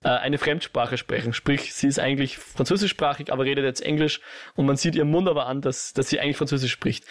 äh, 0.03 0.09
eine 0.09 0.37
Fremdsprache 0.37 0.97
sprechen. 0.97 1.33
Sprich, 1.33 1.73
sie 1.73 1.87
ist 1.87 1.99
eigentlich 1.99 2.37
französischsprachig, 2.37 3.31
aber 3.31 3.45
redet 3.45 3.65
jetzt 3.65 3.81
Englisch 3.81 4.21
und 4.55 4.65
man 4.65 4.77
sieht 4.77 4.95
ihren 4.95 5.09
Mund 5.11 5.27
aber 5.27 5.47
an, 5.47 5.61
dass, 5.61 5.93
dass 5.93 6.09
sie 6.09 6.19
eigentlich 6.19 6.37
Französisch 6.37 6.71
spricht. 6.71 7.05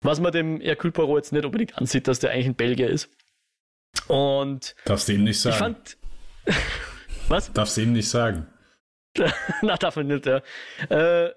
Was 0.00 0.20
man 0.20 0.32
dem 0.32 0.60
Hercule 0.60 0.92
Poirot 0.92 1.18
jetzt 1.18 1.32
nicht 1.32 1.44
unbedingt 1.44 1.76
ansieht, 1.78 2.08
dass 2.08 2.20
der 2.20 2.30
eigentlich 2.30 2.46
ein 2.46 2.54
Belgier 2.54 2.88
ist. 2.88 3.10
Und 4.08 4.74
Darfst 4.84 5.08
du 5.08 5.12
ihm 5.12 5.24
nicht 5.24 5.40
sagen. 5.40 5.54
ich 5.54 5.58
fand. 5.58 5.96
Was? 7.28 7.52
Darfst 7.52 7.76
du 7.76 7.82
ihm 7.82 7.92
nicht 7.92 8.08
sagen. 8.08 8.46
Na, 9.62 9.76
darf 9.76 9.96
man 9.96 10.08
nicht, 10.08 10.26
ja. 10.26 10.42
Äh, 10.90 11.30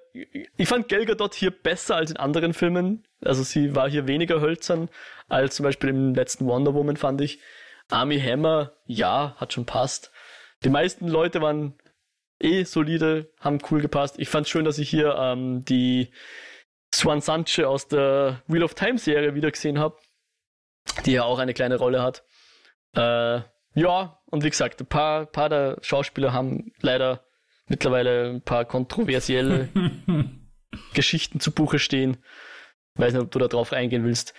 ich 0.57 0.67
fand 0.67 0.89
Gal 0.89 1.05
Gadot 1.05 1.35
hier 1.35 1.51
besser 1.51 1.95
als 1.95 2.09
in 2.09 2.17
anderen 2.17 2.53
Filmen. 2.53 3.05
Also 3.23 3.43
sie 3.43 3.75
war 3.75 3.89
hier 3.89 4.07
weniger 4.07 4.41
hölzern 4.41 4.89
als 5.27 5.55
zum 5.55 5.63
Beispiel 5.63 5.89
im 5.89 6.15
letzten 6.15 6.45
Wonder 6.47 6.73
Woman, 6.73 6.97
fand 6.97 7.21
ich. 7.21 7.39
Army 7.89 8.19
Hammer, 8.19 8.73
ja, 8.85 9.35
hat 9.37 9.53
schon 9.53 9.65
passt. 9.65 10.11
Die 10.63 10.69
meisten 10.69 11.07
Leute 11.07 11.41
waren 11.41 11.77
eh 12.39 12.63
solide, 12.63 13.31
haben 13.39 13.59
cool 13.69 13.81
gepasst. 13.81 14.15
Ich 14.17 14.29
fand 14.29 14.47
schön, 14.47 14.65
dass 14.65 14.77
ich 14.77 14.89
hier 14.89 15.15
ähm, 15.15 15.63
die 15.65 16.11
Swan 16.93 17.21
Sanche 17.21 17.67
aus 17.67 17.87
der 17.87 18.41
Wheel 18.47 18.63
of 18.63 18.73
Time 18.73 18.97
Serie 18.97 19.35
wieder 19.35 19.51
gesehen 19.51 19.79
habe, 19.79 19.97
die 21.05 21.13
ja 21.13 21.23
auch 21.23 21.39
eine 21.39 21.53
kleine 21.53 21.77
Rolle 21.77 22.01
hat. 22.01 22.23
Äh, 22.95 23.41
ja, 23.75 24.19
und 24.25 24.43
wie 24.43 24.49
gesagt, 24.49 24.81
ein 24.81 24.87
paar, 24.87 25.25
paar 25.25 25.49
der 25.49 25.77
Schauspieler 25.81 26.33
haben 26.33 26.71
leider 26.81 27.23
mittlerweile 27.67 28.29
ein 28.29 28.41
paar 28.41 28.65
kontroversielle 28.65 29.69
Geschichten 30.93 31.39
zu 31.39 31.51
Buche 31.51 31.79
stehen. 31.79 32.17
Weiß 32.95 33.13
nicht, 33.13 33.21
ob 33.21 33.31
du 33.31 33.39
da 33.39 33.47
drauf 33.47 33.73
eingehen 33.73 34.03
willst. 34.03 34.33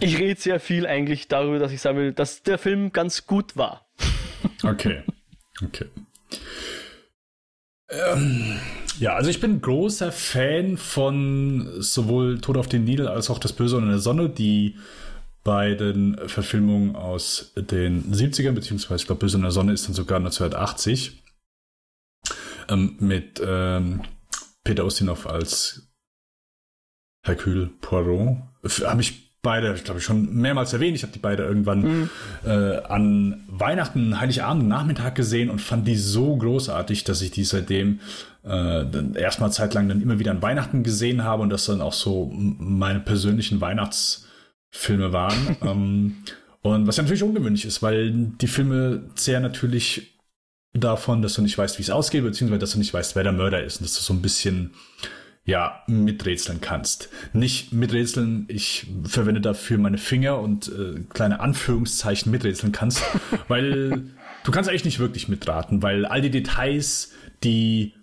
Ich 0.00 0.18
rede 0.18 0.40
sehr 0.40 0.60
viel 0.60 0.86
eigentlich 0.86 1.26
darüber, 1.26 1.58
dass 1.58 1.72
ich 1.72 1.80
sagen 1.80 1.98
will, 1.98 2.12
dass 2.12 2.44
der 2.44 2.58
Film 2.58 2.92
ganz 2.92 3.26
gut 3.26 3.56
war. 3.56 3.88
Okay. 4.62 5.02
Okay. 5.64 5.86
Ähm, 7.90 8.58
ja, 8.98 9.14
also 9.14 9.30
ich 9.30 9.40
bin 9.40 9.60
großer 9.60 10.12
Fan 10.12 10.76
von 10.76 11.80
sowohl 11.80 12.40
Tod 12.40 12.56
auf 12.56 12.68
den 12.68 12.84
Nil 12.84 13.06
als 13.08 13.30
auch 13.30 13.38
Das 13.38 13.52
Böse 13.52 13.76
und 13.76 13.84
in 13.84 13.90
der 13.90 13.98
Sonne, 13.98 14.28
die 14.28 14.76
beiden 15.44 16.28
Verfilmungen 16.28 16.96
aus 16.96 17.52
den 17.56 18.12
70ern, 18.12 18.52
beziehungsweise 18.52 19.02
ich 19.02 19.06
glaube, 19.06 19.20
Böse 19.20 19.36
in 19.36 19.42
der 19.42 19.52
Sonne 19.52 19.72
ist 19.72 19.86
dann 19.86 19.94
sogar 19.94 20.18
1980 20.18 21.22
ähm, 22.68 22.96
mit 22.98 23.40
ähm, 23.44 24.02
Peter 24.64 24.84
Ustinov 24.84 25.26
als 25.26 25.88
Hercule 27.24 27.70
Poirot. 27.80 28.38
Habe 28.84 29.00
ich 29.00 29.27
beide, 29.48 29.72
glaube 29.82 29.98
ich, 29.98 30.04
schon 30.04 30.34
mehrmals 30.34 30.74
erwähnt. 30.74 30.94
Ich 30.94 31.02
habe 31.04 31.12
die 31.14 31.18
beide 31.18 31.42
irgendwann 31.42 31.80
mhm. 31.80 32.10
äh, 32.44 32.76
an 32.80 33.44
Weihnachten, 33.48 34.20
Heiligabend, 34.20 34.68
Nachmittag 34.68 35.14
gesehen 35.14 35.48
und 35.48 35.62
fand 35.62 35.88
die 35.88 35.96
so 35.96 36.36
großartig, 36.36 37.04
dass 37.04 37.22
ich 37.22 37.30
die 37.30 37.44
seitdem 37.44 38.00
äh, 38.44 38.84
erstmal 39.18 39.50
zeitlang 39.50 39.88
dann 39.88 40.02
immer 40.02 40.18
wieder 40.18 40.32
an 40.32 40.42
Weihnachten 40.42 40.82
gesehen 40.82 41.24
habe 41.24 41.42
und 41.42 41.48
das 41.48 41.64
dann 41.64 41.80
auch 41.80 41.94
so 41.94 42.30
meine 42.30 43.00
persönlichen 43.00 43.62
Weihnachtsfilme 43.62 45.14
waren. 45.14 45.56
ähm, 45.62 46.16
und 46.60 46.86
was 46.86 46.98
ja 46.98 47.02
natürlich 47.04 47.22
ungewöhnlich 47.22 47.64
ist, 47.64 47.82
weil 47.82 48.12
die 48.12 48.48
Filme 48.48 49.04
zehren 49.14 49.42
natürlich 49.42 50.18
davon, 50.74 51.22
dass 51.22 51.32
du 51.32 51.40
nicht 51.40 51.56
weißt, 51.56 51.78
wie 51.78 51.82
es 51.82 51.90
ausgeht, 51.90 52.22
beziehungsweise 52.22 52.58
dass 52.58 52.72
du 52.72 52.78
nicht 52.78 52.92
weißt, 52.92 53.16
wer 53.16 53.22
der 53.22 53.32
Mörder 53.32 53.64
ist 53.64 53.80
und 53.80 53.86
dass 53.86 53.94
du 53.94 54.02
so 54.02 54.12
ein 54.12 54.20
bisschen 54.20 54.74
ja, 55.48 55.82
miträtseln 55.86 56.60
kannst. 56.60 57.08
Nicht 57.32 57.72
miträtseln, 57.72 58.44
ich 58.48 58.86
verwende 59.04 59.40
dafür 59.40 59.78
meine 59.78 59.96
Finger 59.96 60.40
und 60.40 60.68
äh, 60.68 61.00
kleine 61.08 61.40
Anführungszeichen 61.40 62.30
miträtseln 62.30 62.70
kannst, 62.70 63.02
weil 63.48 64.10
du 64.44 64.50
kannst 64.52 64.68
eigentlich 64.68 64.84
nicht 64.84 64.98
wirklich 64.98 65.26
mitraten, 65.26 65.82
weil 65.82 66.04
all 66.04 66.20
die 66.20 66.30
Details, 66.30 67.12
die 67.44 67.94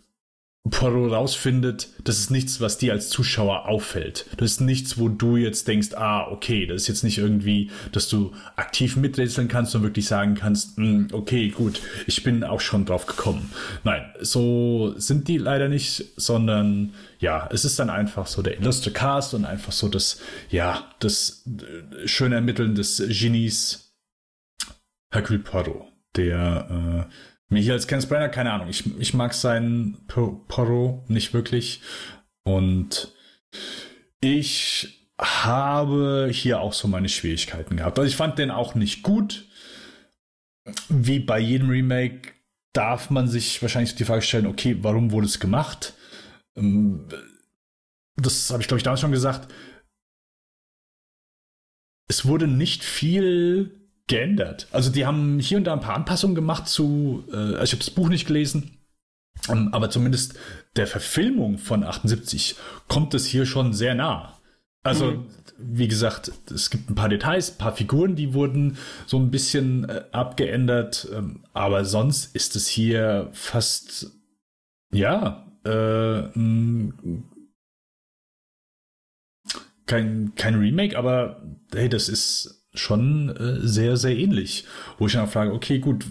Poirot 0.70 1.11
rausfindet, 1.11 1.89
das 2.03 2.18
ist 2.18 2.32
nichts, 2.32 2.59
was 2.59 2.80
dir 2.80 2.93
als 2.93 3.09
Zuschauer 3.09 3.68
auffällt. 3.68 4.26
Das 4.38 4.53
ist 4.53 4.61
nichts, 4.61 4.97
wo 4.97 5.09
du 5.09 5.38
jetzt 5.38 5.68
denkst, 5.68 5.89
ah, 5.95 6.28
okay, 6.32 6.66
das 6.66 6.84
ist 6.84 6.88
jetzt 6.88 7.03
nicht 7.03 7.20
irgendwie, 7.20 7.70
dass 7.91 8.09
du 8.09 8.34
aktiv 8.55 8.95
miträtseln 8.95 9.47
kannst 9.47 9.76
und 9.76 9.84
wirklich 9.84 10.07
sagen 10.07 10.34
kannst, 10.34 10.78
hm, 10.78 11.09
okay, 11.11 11.49
gut, 11.49 11.82
ich 12.07 12.24
bin 12.24 12.43
auch 12.43 12.61
schon 12.61 12.86
drauf 12.86 13.05
gekommen. 13.05 13.51
Nein, 13.84 14.05
so 14.22 14.95
sind 14.97 15.28
die 15.28 15.38
leider 15.38 15.70
nicht, 15.70 16.03
sondern 16.16 16.95
ja, 17.20 17.47
es 17.51 17.63
ist 17.63 17.78
dann 17.78 17.91
einfach 17.91 18.26
so 18.26 18.41
der 18.41 18.59
illustre 18.59 18.89
Cast 18.91 19.36
und 19.36 19.45
einfach 19.45 19.72
so 19.72 19.88
das, 19.88 20.20
ja, 20.49 20.91
das 20.99 21.43
äh, 21.45 22.07
schöne 22.07 22.36
Ermitteln 22.36 22.74
des 22.74 23.03
Genies 23.07 23.93
Hercule 25.11 25.39
Poirot, 25.39 25.86
der 26.16 27.07
äh, 27.07 27.35
mir 27.50 27.62
hier 27.62 27.74
als 27.74 27.88
Kenneth 27.88 28.10
Brenner, 28.10 28.30
keine 28.30 28.52
Ahnung. 28.52 28.70
Ich, 28.70 28.84
ich 29.00 29.14
mag 29.14 29.34
seinen 29.34 30.06
Porro 30.08 31.04
nicht 31.08 31.34
wirklich. 31.34 31.82
Und 32.43 33.14
ich 34.22 35.10
habe 35.20 36.30
hier 36.32 36.60
auch 36.60 36.74
so 36.74 36.88
meine 36.88 37.10
Schwierigkeiten 37.10 37.78
gehabt. 37.78 37.98
Also 37.98 38.10
ich 38.10 38.16
fand 38.16 38.38
den 38.38 38.52
auch 38.52 38.76
nicht 38.76 39.04
gut. 39.04 39.48
Wie 40.89 41.20
bei 41.20 41.39
jedem 41.39 41.70
Remake 41.70 42.34
darf 42.74 43.10
man 43.10 43.28
sich 43.28 43.62
wahrscheinlich 43.62 43.96
die 43.96 44.06
Frage 44.06 44.22
stellen, 44.22 44.48
okay, 44.48 44.78
warum 44.82 45.12
wurde 45.12 45.28
es 45.28 45.39
gemacht? 45.39 45.93
Ähm, 46.58 47.08
das 48.18 48.50
habe 48.50 48.62
ich, 48.62 48.68
glaube 48.68 48.80
ich, 48.80 48.84
damals 48.84 49.02
schon 49.02 49.12
gesagt. 49.12 49.54
Es 52.08 52.26
wurde 52.26 52.48
nicht 52.48 52.84
viel 52.84 53.85
geändert. 54.08 54.68
Also 54.72 54.91
die 54.91 55.06
haben 55.06 55.39
hier 55.39 55.58
und 55.58 55.66
da 55.66 55.74
ein 55.74 55.80
paar 55.80 55.95
Anpassungen 55.95 56.36
gemacht 56.36 56.68
zu, 56.68 57.24
äh, 57.32 57.36
also 57.36 57.64
ich 57.64 57.72
habe 57.72 57.80
das 57.80 57.89
Buch 57.89 58.10
nicht 58.10 58.28
gelesen, 58.28 58.78
ähm, 59.49 59.70
aber 59.74 59.89
zumindest 59.89 60.38
der 60.76 60.88
Verfilmung 60.88 61.58
von 61.58 61.84
78 61.84 62.56
kommt 62.88 63.14
es 63.14 63.26
hier 63.26 63.45
schon 63.45 63.74
sehr 63.74 63.95
nah. 63.95 64.39
Also, 64.84 65.14
mhm. 65.14 65.26
wie 65.58 65.88
gesagt, 65.88 66.32
es 66.53 66.70
gibt 66.70 66.91
ein 66.91 66.95
paar 66.95 67.10
Details, 67.10 67.51
ein 67.51 67.58
paar 67.58 67.76
Figuren, 67.76 68.16
die 68.16 68.36
wurden 68.36 68.78
so 69.08 69.18
ein 69.18 69.32
bisschen 69.32 69.89
äh, 69.89 70.03
abgeändert, 70.12 71.08
ähm, 71.12 71.43
aber 71.53 71.86
sonst 71.86 72.36
ist 72.36 72.56
es 72.56 72.68
hier 72.68 73.30
fast, 73.34 74.12
ja, 74.91 75.47
äh, 75.64 76.30
kein, 79.88 80.34
kein 80.36 80.56
Remake, 80.56 80.97
aber 80.97 81.41
hey, 81.74 81.89
das 81.89 82.08
ist 82.08 82.64
schon 82.80 83.30
äh, 83.30 83.66
sehr, 83.66 83.98
sehr 83.98 84.16
ähnlich. 84.16 84.66
Wo 84.98 85.08
ich 85.08 85.14
dann 85.14 85.28
frage, 85.28 85.54
okay, 85.54 85.80
gut, 85.80 86.06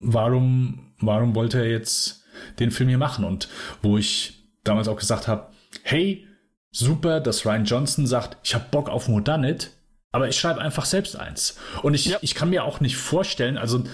warum, 0.00 0.92
warum 1.00 1.34
wollte 1.34 1.58
er 1.58 1.70
jetzt 1.70 2.24
den 2.58 2.70
Film 2.70 2.88
hier 2.88 2.98
machen? 2.98 3.24
Und 3.24 3.48
wo 3.82 3.98
ich 3.98 4.44
damals 4.64 4.88
auch 4.88 4.96
gesagt 4.96 5.28
habe, 5.28 5.48
hey, 5.82 6.26
super, 6.70 7.20
dass 7.20 7.46
Ryan 7.46 7.64
Johnson 7.64 8.06
sagt, 8.06 8.36
ich 8.42 8.54
habe 8.54 8.66
Bock 8.70 8.88
auf 8.88 9.08
Modernit, 9.08 9.70
aber 10.12 10.28
ich 10.28 10.38
schreibe 10.38 10.60
einfach 10.60 10.84
selbst 10.84 11.16
eins. 11.16 11.58
Und 11.82 11.94
ich, 11.94 12.06
ja. 12.06 12.18
ich 12.20 12.34
kann 12.34 12.50
mir 12.50 12.64
auch 12.64 12.80
nicht 12.80 12.96
vorstellen, 12.96 13.58
also 13.58 13.84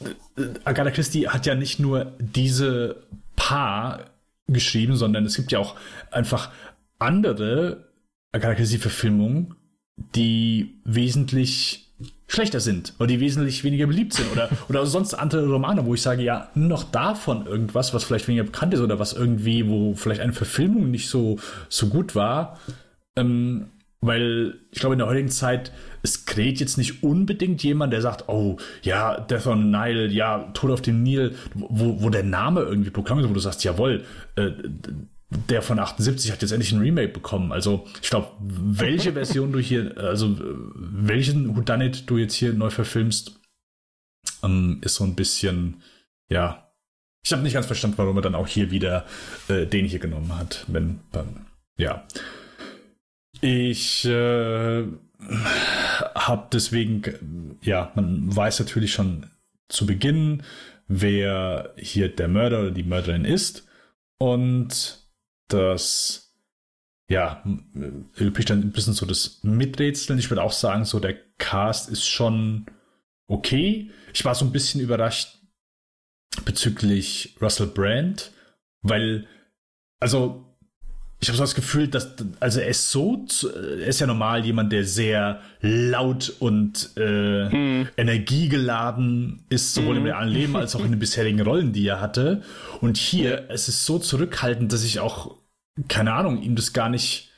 äh, 0.00 0.44
Agatha 0.64 0.90
Christie 0.90 1.28
hat 1.28 1.46
ja 1.46 1.54
nicht 1.54 1.78
nur 1.78 2.12
diese 2.18 3.04
Paar 3.36 4.10
geschrieben, 4.46 4.96
sondern 4.96 5.24
es 5.24 5.36
gibt 5.36 5.52
ja 5.52 5.58
auch 5.58 5.76
einfach 6.10 6.50
andere 6.98 7.90
Agatha 8.32 8.54
Christie-Verfilmungen, 8.54 9.54
die 10.14 10.74
wesentlich 10.84 11.86
schlechter 12.26 12.60
sind 12.60 12.94
oder 12.98 13.08
die 13.08 13.20
wesentlich 13.20 13.64
weniger 13.64 13.86
beliebt 13.86 14.14
sind 14.14 14.30
oder, 14.32 14.48
oder 14.68 14.86
sonst 14.86 15.14
andere 15.14 15.48
Romane, 15.48 15.84
wo 15.84 15.94
ich 15.94 16.02
sage, 16.02 16.22
ja, 16.22 16.48
noch 16.54 16.84
davon 16.84 17.46
irgendwas, 17.46 17.92
was 17.92 18.04
vielleicht 18.04 18.28
weniger 18.28 18.44
bekannt 18.44 18.74
ist 18.74 18.80
oder 18.80 18.98
was 18.98 19.12
irgendwie, 19.12 19.68
wo 19.68 19.94
vielleicht 19.94 20.20
eine 20.20 20.32
Verfilmung 20.32 20.90
nicht 20.90 21.08
so, 21.08 21.38
so 21.68 21.88
gut 21.88 22.14
war. 22.14 22.58
Ähm, 23.16 23.66
weil 24.02 24.54
ich 24.70 24.80
glaube, 24.80 24.94
in 24.94 24.98
der 24.98 25.08
heutigen 25.08 25.28
Zeit, 25.28 25.72
es 26.02 26.24
kräht 26.24 26.58
jetzt 26.58 26.78
nicht 26.78 27.02
unbedingt 27.02 27.62
jemand, 27.62 27.92
der 27.92 28.00
sagt, 28.00 28.28
oh, 28.28 28.56
ja, 28.82 29.20
Death 29.20 29.46
on 29.46 29.60
the 29.60 29.68
Nile, 29.68 30.06
ja, 30.06 30.50
Tod 30.54 30.70
auf 30.70 30.80
dem 30.80 31.02
Nil, 31.02 31.34
wo, 31.54 32.00
wo 32.00 32.08
der 32.08 32.22
Name 32.22 32.62
irgendwie 32.62 32.90
Programm 32.90 33.18
ist, 33.18 33.28
wo 33.28 33.34
du 33.34 33.40
sagst, 33.40 33.62
jawohl, 33.62 34.04
äh, 34.36 34.52
der 35.30 35.62
von 35.62 35.78
78 35.78 36.32
hat 36.32 36.42
jetzt 36.42 36.50
endlich 36.50 36.72
ein 36.72 36.80
Remake 36.80 37.12
bekommen. 37.12 37.52
Also 37.52 37.86
ich 38.02 38.10
glaube, 38.10 38.32
welche 38.40 39.12
Version 39.12 39.52
du 39.52 39.60
hier, 39.60 39.96
also 39.96 40.36
welchen 40.74 41.56
Whodunit 41.56 42.10
du 42.10 42.18
jetzt 42.18 42.34
hier 42.34 42.52
neu 42.52 42.70
verfilmst, 42.70 43.40
ähm, 44.42 44.80
ist 44.82 44.96
so 44.96 45.04
ein 45.04 45.14
bisschen, 45.14 45.82
ja. 46.28 46.66
Ich 47.24 47.32
habe 47.32 47.42
nicht 47.42 47.52
ganz 47.52 47.66
verstanden, 47.66 47.98
warum 47.98 48.16
er 48.16 48.22
dann 48.22 48.34
auch 48.34 48.48
hier 48.48 48.70
wieder 48.70 49.06
äh, 49.48 49.66
den 49.66 49.84
hier 49.84 49.98
genommen 49.98 50.36
hat. 50.36 50.64
Wenn, 50.68 51.00
dann, 51.12 51.46
ja. 51.76 52.06
Ich 53.40 54.04
äh, 54.06 54.84
habe 56.14 56.48
deswegen, 56.52 57.58
ja, 57.62 57.92
man 57.94 58.34
weiß 58.34 58.60
natürlich 58.60 58.92
schon 58.92 59.26
zu 59.68 59.86
Beginn, 59.86 60.42
wer 60.88 61.72
hier 61.76 62.08
der 62.08 62.28
Mörder 62.28 62.60
oder 62.62 62.70
die 62.70 62.82
Mörderin 62.82 63.24
ist. 63.24 63.68
Und 64.18 65.00
dass 65.52 66.30
ja, 67.10 67.42
übrig 68.16 68.46
dann 68.46 68.60
ein 68.60 68.70
bisschen 68.70 68.92
so 68.92 69.04
das 69.04 69.40
Miträtseln. 69.42 70.18
Ich 70.20 70.30
würde 70.30 70.42
auch 70.42 70.52
sagen, 70.52 70.84
so 70.84 71.00
der 71.00 71.16
Cast 71.38 71.90
ist 71.90 72.06
schon 72.06 72.66
okay. 73.26 73.90
Ich 74.14 74.24
war 74.24 74.36
so 74.36 74.44
ein 74.44 74.52
bisschen 74.52 74.80
überrascht 74.80 75.38
bezüglich 76.44 77.36
Russell 77.42 77.66
Brand, 77.66 78.30
weil, 78.82 79.26
also, 79.98 80.49
ich 81.22 81.28
habe 81.28 81.36
so 81.36 81.42
das 81.42 81.54
Gefühl, 81.54 81.86
dass, 81.88 82.14
also 82.40 82.60
er 82.60 82.68
ist 82.68 82.90
so, 82.90 83.26
er 83.52 83.86
ist 83.86 84.00
ja 84.00 84.06
normal 84.06 84.44
jemand, 84.46 84.72
der 84.72 84.86
sehr 84.86 85.42
laut 85.60 86.32
und 86.38 86.90
äh, 86.96 87.48
mm. 87.48 87.88
energiegeladen 87.98 89.44
ist, 89.50 89.74
sowohl 89.74 89.96
mm. 89.96 89.98
im 89.98 90.04
realen 90.04 90.28
Leben 90.30 90.56
als 90.56 90.74
auch 90.74 90.80
in 90.82 90.92
den 90.92 90.98
bisherigen 90.98 91.42
Rollen, 91.42 91.74
die 91.74 91.86
er 91.86 92.00
hatte. 92.00 92.42
Und 92.80 92.96
hier, 92.96 93.50
es 93.50 93.68
ist 93.68 93.84
so 93.84 93.98
zurückhaltend, 93.98 94.72
dass 94.72 94.82
ich 94.82 95.00
auch, 95.00 95.36
keine 95.88 96.14
Ahnung, 96.14 96.40
ihm 96.40 96.56
das 96.56 96.72
gar 96.72 96.88
nicht. 96.88 97.30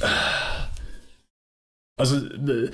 Äh, 0.00 0.06
also 2.00 2.16
äh, 2.16 2.70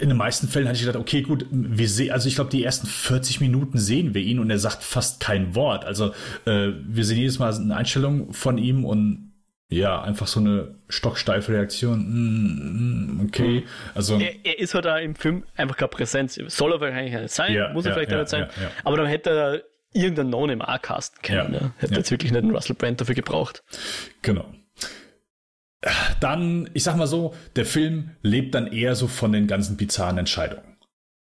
in 0.00 0.08
den 0.08 0.16
meisten 0.16 0.48
Fällen 0.48 0.66
hatte 0.66 0.76
ich 0.76 0.84
gedacht, 0.84 1.00
okay, 1.00 1.22
gut, 1.22 1.46
wir 1.50 1.88
sehen, 1.88 2.10
also 2.10 2.26
ich 2.26 2.34
glaube, 2.34 2.50
die 2.50 2.64
ersten 2.64 2.86
40 2.86 3.40
Minuten 3.40 3.78
sehen 3.78 4.12
wir 4.14 4.22
ihn 4.22 4.38
und 4.38 4.50
er 4.50 4.58
sagt 4.58 4.82
fast 4.82 5.20
kein 5.20 5.54
Wort. 5.54 5.84
Also 5.84 6.12
äh, 6.46 6.72
wir 6.86 7.04
sehen 7.04 7.18
jedes 7.18 7.38
Mal 7.38 7.54
eine 7.54 7.76
Einstellung 7.76 8.32
von 8.32 8.58
ihm 8.58 8.84
und 8.84 9.25
ja, 9.68 10.00
einfach 10.00 10.26
so 10.26 10.40
eine 10.40 10.76
stocksteife 10.88 11.52
Reaktion. 11.52 11.98
Mm, 11.98 13.20
mm 13.20 13.26
okay, 13.26 13.64
also. 13.94 14.18
Er, 14.18 14.34
er, 14.44 14.58
ist 14.58 14.74
halt 14.74 14.84
da 14.84 14.98
im 14.98 15.14
Film 15.14 15.44
einfach 15.56 15.76
keine 15.76 15.88
Präsenz. 15.88 16.38
Soll 16.46 16.72
er 16.72 16.80
wahrscheinlich 16.80 17.14
nicht 17.14 17.30
sein, 17.30 17.52
ja, 17.52 17.72
muss 17.72 17.84
er 17.84 17.90
ja, 17.90 17.94
vielleicht 17.94 18.12
ja, 18.12 18.18
nicht 18.18 18.30
sein. 18.30 18.48
Aber 18.84 18.96
dann 18.96 19.06
hätte 19.06 19.30
er 19.30 19.62
irgendeinen 19.92 20.30
Non-im 20.30 20.62
A-Casten 20.62 21.22
können. 21.22 21.54
Ja, 21.54 21.72
Hätte 21.78 21.94
jetzt 21.94 22.10
wirklich 22.10 22.30
nicht 22.30 22.42
einen 22.42 22.54
Russell 22.54 22.76
Brand 22.76 23.00
dafür 23.00 23.14
gebraucht. 23.14 23.64
Genau 24.22 24.46
dann, 26.20 26.68
ich 26.74 26.82
sag 26.82 26.96
mal 26.96 27.06
so, 27.06 27.34
der 27.54 27.66
Film 27.66 28.10
lebt 28.22 28.54
dann 28.54 28.66
eher 28.66 28.94
so 28.94 29.08
von 29.08 29.32
den 29.32 29.46
ganzen 29.46 29.76
bizarren 29.76 30.18
Entscheidungen, 30.18 30.76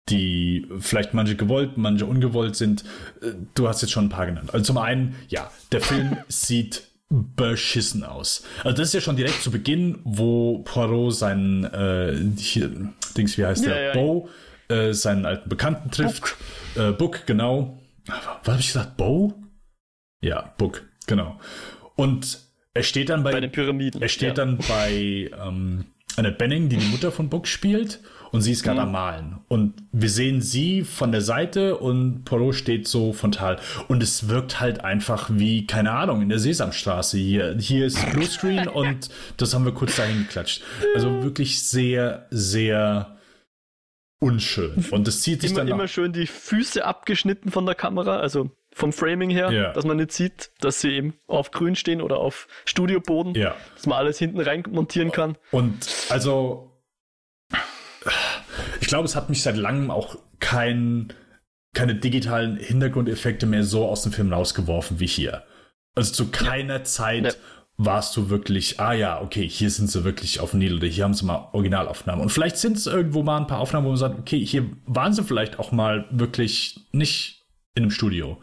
die 0.10 0.68
vielleicht 0.80 1.14
manche 1.14 1.36
gewollt, 1.36 1.78
manche 1.78 2.06
ungewollt 2.06 2.56
sind. 2.56 2.84
Äh, 3.22 3.32
du 3.54 3.68
hast 3.68 3.82
jetzt 3.82 3.92
schon 3.92 4.06
ein 4.06 4.10
paar 4.10 4.26
genannt. 4.26 4.54
Also 4.54 4.66
zum 4.66 4.78
einen, 4.78 5.16
ja, 5.28 5.52
der 5.72 5.82
Film 5.82 6.18
sieht 6.28 6.84
beschissen 7.10 8.04
aus. 8.04 8.44
Also 8.64 8.78
das 8.78 8.88
ist 8.90 8.94
ja 8.94 9.02
schon 9.02 9.16
direkt 9.16 9.42
zu 9.42 9.52
Beginn, 9.52 10.00
wo 10.04 10.60
Poirot 10.60 11.16
seinen, 11.16 11.64
äh, 11.66 12.16
hier, 12.38 12.72
Dings, 13.16 13.38
wie 13.38 13.46
heißt 13.46 13.66
ja, 13.66 13.74
der, 13.74 13.84
ja, 13.88 13.94
Bo, 13.94 14.30
äh, 14.70 14.94
seinen 14.94 15.26
alten 15.26 15.48
Bekannten 15.50 15.92
trifft. 15.92 16.36
Book, 16.76 16.84
äh, 16.84 16.92
Book 16.92 17.26
genau. 17.26 17.80
Was 18.08 18.54
habe 18.54 18.60
ich 18.60 18.68
gesagt? 18.68 18.98
Bo? 18.98 19.34
Ja, 20.22 20.54
Book, 20.58 20.84
genau. 21.06 21.40
Und 21.96 22.40
er 22.74 22.84
steht 22.84 23.10
dann 23.10 23.24
bei, 23.24 23.32
bei 23.32 23.40
den 23.40 23.52
Pyramiden. 23.52 24.02
Er 24.02 24.10
steht 24.10 24.30
ja. 24.30 24.34
dann 24.34 24.58
bei 24.58 25.30
ähm, 25.40 25.86
Annette 26.18 26.38
Benning, 26.38 26.70
die 26.70 26.78
die 26.78 26.88
Mutter 26.88 27.12
von 27.12 27.30
Book 27.30 27.48
spielt, 27.48 28.00
und 28.36 28.42
sie 28.42 28.52
ist 28.52 28.64
gerade 28.64 28.82
mhm. 28.82 28.86
am 28.88 28.92
Malen. 28.92 29.40
Und 29.48 29.74
wir 29.94 30.10
sehen 30.10 30.42
sie 30.42 30.84
von 30.84 31.12
der 31.12 31.22
Seite 31.22 31.78
und 31.78 32.26
Polo 32.26 32.52
steht 32.52 32.88
so 32.88 33.14
frontal. 33.14 33.60
Und 33.88 34.04
es 34.04 34.28
wirkt 34.28 34.60
halt 34.60 34.84
einfach 34.84 35.30
wie, 35.32 35.66
keine 35.66 35.92
Ahnung, 35.92 36.22
in 36.22 36.28
der 36.28 36.40
Sesamstraße 36.40 37.18
hier. 37.18 37.56
Hier 37.58 37.86
ist 37.86 37.98
Bluescreen 38.12 38.68
und 38.74 39.10
das 39.38 39.54
haben 39.54 39.64
wir 39.64 39.72
kurz 39.72 39.96
dahin 39.96 40.20
geklatscht. 40.20 40.62
Also 40.96 41.24
wirklich 41.24 41.64
sehr, 41.64 42.28
sehr 42.30 43.16
unschön. 44.20 44.86
Und 44.92 45.08
das 45.08 45.22
zieht 45.22 45.42
sich 45.42 45.52
immer, 45.52 45.60
dann. 45.62 45.68
Immer 45.70 45.88
schön 45.88 46.12
die 46.12 46.28
Füße 46.28 46.84
abgeschnitten 46.84 47.52
von 47.52 47.66
der 47.66 47.76
Kamera, 47.76 48.18
also 48.18 48.52
vom 48.74 48.92
Framing 48.92 49.30
her, 49.30 49.52
ja. 49.52 49.72
dass 49.72 49.86
man 49.86 49.96
nicht 49.96 50.12
sieht, 50.12 50.52
dass 50.60 50.82
sie 50.82 50.92
eben 50.92 51.14
auf 51.28 51.52
Grün 51.52 51.78
stehen 51.78 52.02
oder 52.02 52.18
auf 52.18 52.48
Studioboden, 52.66 53.34
ja. 53.34 53.56
dass 53.76 53.86
man 53.86 53.98
alles 53.98 54.20
hinten 54.20 54.42
rein 54.42 54.64
montieren 54.70 55.14
kann. 55.14 55.38
Und 55.52 55.88
also, 56.10 56.75
ich 58.82 58.88
glaube, 58.88 59.06
es 59.06 59.16
hat 59.16 59.30
mich 59.30 59.42
seit 59.44 59.58
langem 59.58 59.92
auch 59.92 60.18
kein, 60.40 61.14
keine 61.74 61.96
digitalen 61.96 62.58
Hintergrundeffekte 62.58 63.46
mehr 63.46 63.64
so 63.64 63.86
aus 63.88 64.04
dem 64.04 64.12
Film 64.12 64.32
rausgeworfen 64.32 65.00
wie 65.00 65.08
hier. 65.08 65.44
Also 65.96 66.14
zu 66.14 66.32
keiner 66.32 66.78
ja. 66.78 66.84
Zeit 66.84 67.38
warst 67.78 68.16
du 68.16 68.30
wirklich, 68.30 68.80
ah 68.80 68.94
ja, 68.94 69.22
okay, 69.22 69.48
hier 69.48 69.70
sind 69.70 69.92
sie 69.92 70.04
wirklich 70.04 70.40
auf 70.40 70.54
Nil 70.54 70.78
oder 70.78 70.88
hier 70.88 71.04
haben 71.04 71.14
sie 71.14 71.26
mal 71.26 71.50
Originalaufnahmen. 71.52 72.22
Und 72.22 72.30
vielleicht 72.30 72.58
sind 72.58 72.78
es 72.78 72.88
irgendwo 72.88 73.22
mal 73.24 73.38
ein 73.38 73.48
paar 73.48 73.60
Aufnahmen, 73.60 73.86
wo 73.86 73.90
man 73.90 73.98
sagt, 73.98 74.18
okay, 74.18 74.46
hier 74.46 74.70
waren 74.86 75.14
sie 75.14 75.24
vielleicht 75.24 75.60
auch 75.60 75.72
mal 75.72 76.06
wirklich 76.12 76.88
nicht 76.92 77.46
in 77.76 77.84
einem 77.84 77.92
Studio 77.92 78.42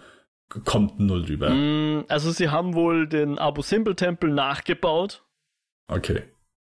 kommt 0.65 1.01
null 1.01 1.25
drüber. 1.25 1.51
Mm, 1.51 2.05
also 2.09 2.31
sie 2.31 2.51
haben 2.51 2.75
wohl 2.75 3.07
den 3.07 3.39
Abu 3.39 3.63
Simbel 3.63 3.95
Tempel 3.95 4.31
nachgebaut. 4.31 5.25
Okay. 5.89 6.23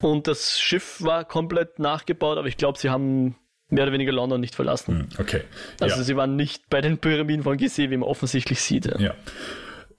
Und 0.01 0.27
das 0.27 0.59
Schiff 0.59 1.01
war 1.01 1.25
komplett 1.25 1.79
nachgebaut, 1.79 2.37
aber 2.37 2.47
ich 2.47 2.57
glaube, 2.57 2.79
sie 2.79 2.89
haben 2.89 3.35
mehr 3.69 3.83
oder 3.83 3.93
weniger 3.93 4.11
London 4.11 4.39
nicht 4.39 4.55
verlassen. 4.55 4.99
Hm, 4.99 5.07
okay. 5.19 5.43
Also 5.79 5.97
ja. 5.97 6.03
sie 6.03 6.15
waren 6.15 6.35
nicht 6.35 6.69
bei 6.69 6.81
den 6.81 6.97
Pyramiden 6.97 7.43
von 7.43 7.57
Gizeh, 7.57 7.89
wie 7.89 7.97
man 7.97 8.07
offensichtlich 8.07 8.61
sieht. 8.61 8.85
Ja. 8.85 8.99
ja. 8.99 9.13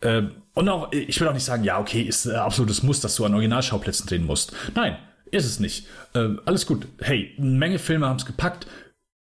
Ähm, 0.03 0.33
und 0.55 0.69
auch, 0.69 0.91
ich 0.93 1.21
will 1.21 1.29
auch 1.29 1.35
nicht 1.35 1.45
sagen, 1.45 1.65
ja, 1.65 1.79
okay, 1.79 2.03
ist 2.03 2.27
äh, 2.27 2.33
absolutes 2.33 2.83
Muss, 2.83 3.01
dass 3.01 3.17
du 3.17 3.25
an 3.25 3.35
Originalschauplätzen 3.35 4.07
drehen 4.07 4.27
musst. 4.27 4.53
Nein, 4.75 4.97
ist 5.31 5.45
es 5.45 5.61
nicht. 5.61 5.87
Äh, 6.15 6.31
alles 6.45 6.67
gut. 6.67 6.87
Hey, 7.01 7.35
eine 7.39 7.51
Menge 7.51 7.79
Filme 7.79 8.07
haben 8.07 8.17
es 8.17 8.27
gepackt 8.27 8.67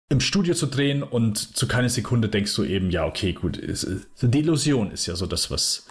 im 0.10 0.20
Studio 0.20 0.56
zu 0.56 0.66
drehen 0.66 1.04
und 1.04 1.56
zu 1.56 1.68
keiner 1.68 1.90
Sekunde 1.90 2.30
denkst 2.30 2.56
du 2.56 2.64
eben, 2.64 2.90
ja, 2.90 3.06
okay, 3.06 3.34
gut, 3.34 3.58
ist, 3.58 3.88
die 4.22 4.40
Illusion 4.40 4.92
ist 4.92 5.06
ja 5.06 5.16
so 5.16 5.28
das, 5.28 5.52
was, 5.52 5.86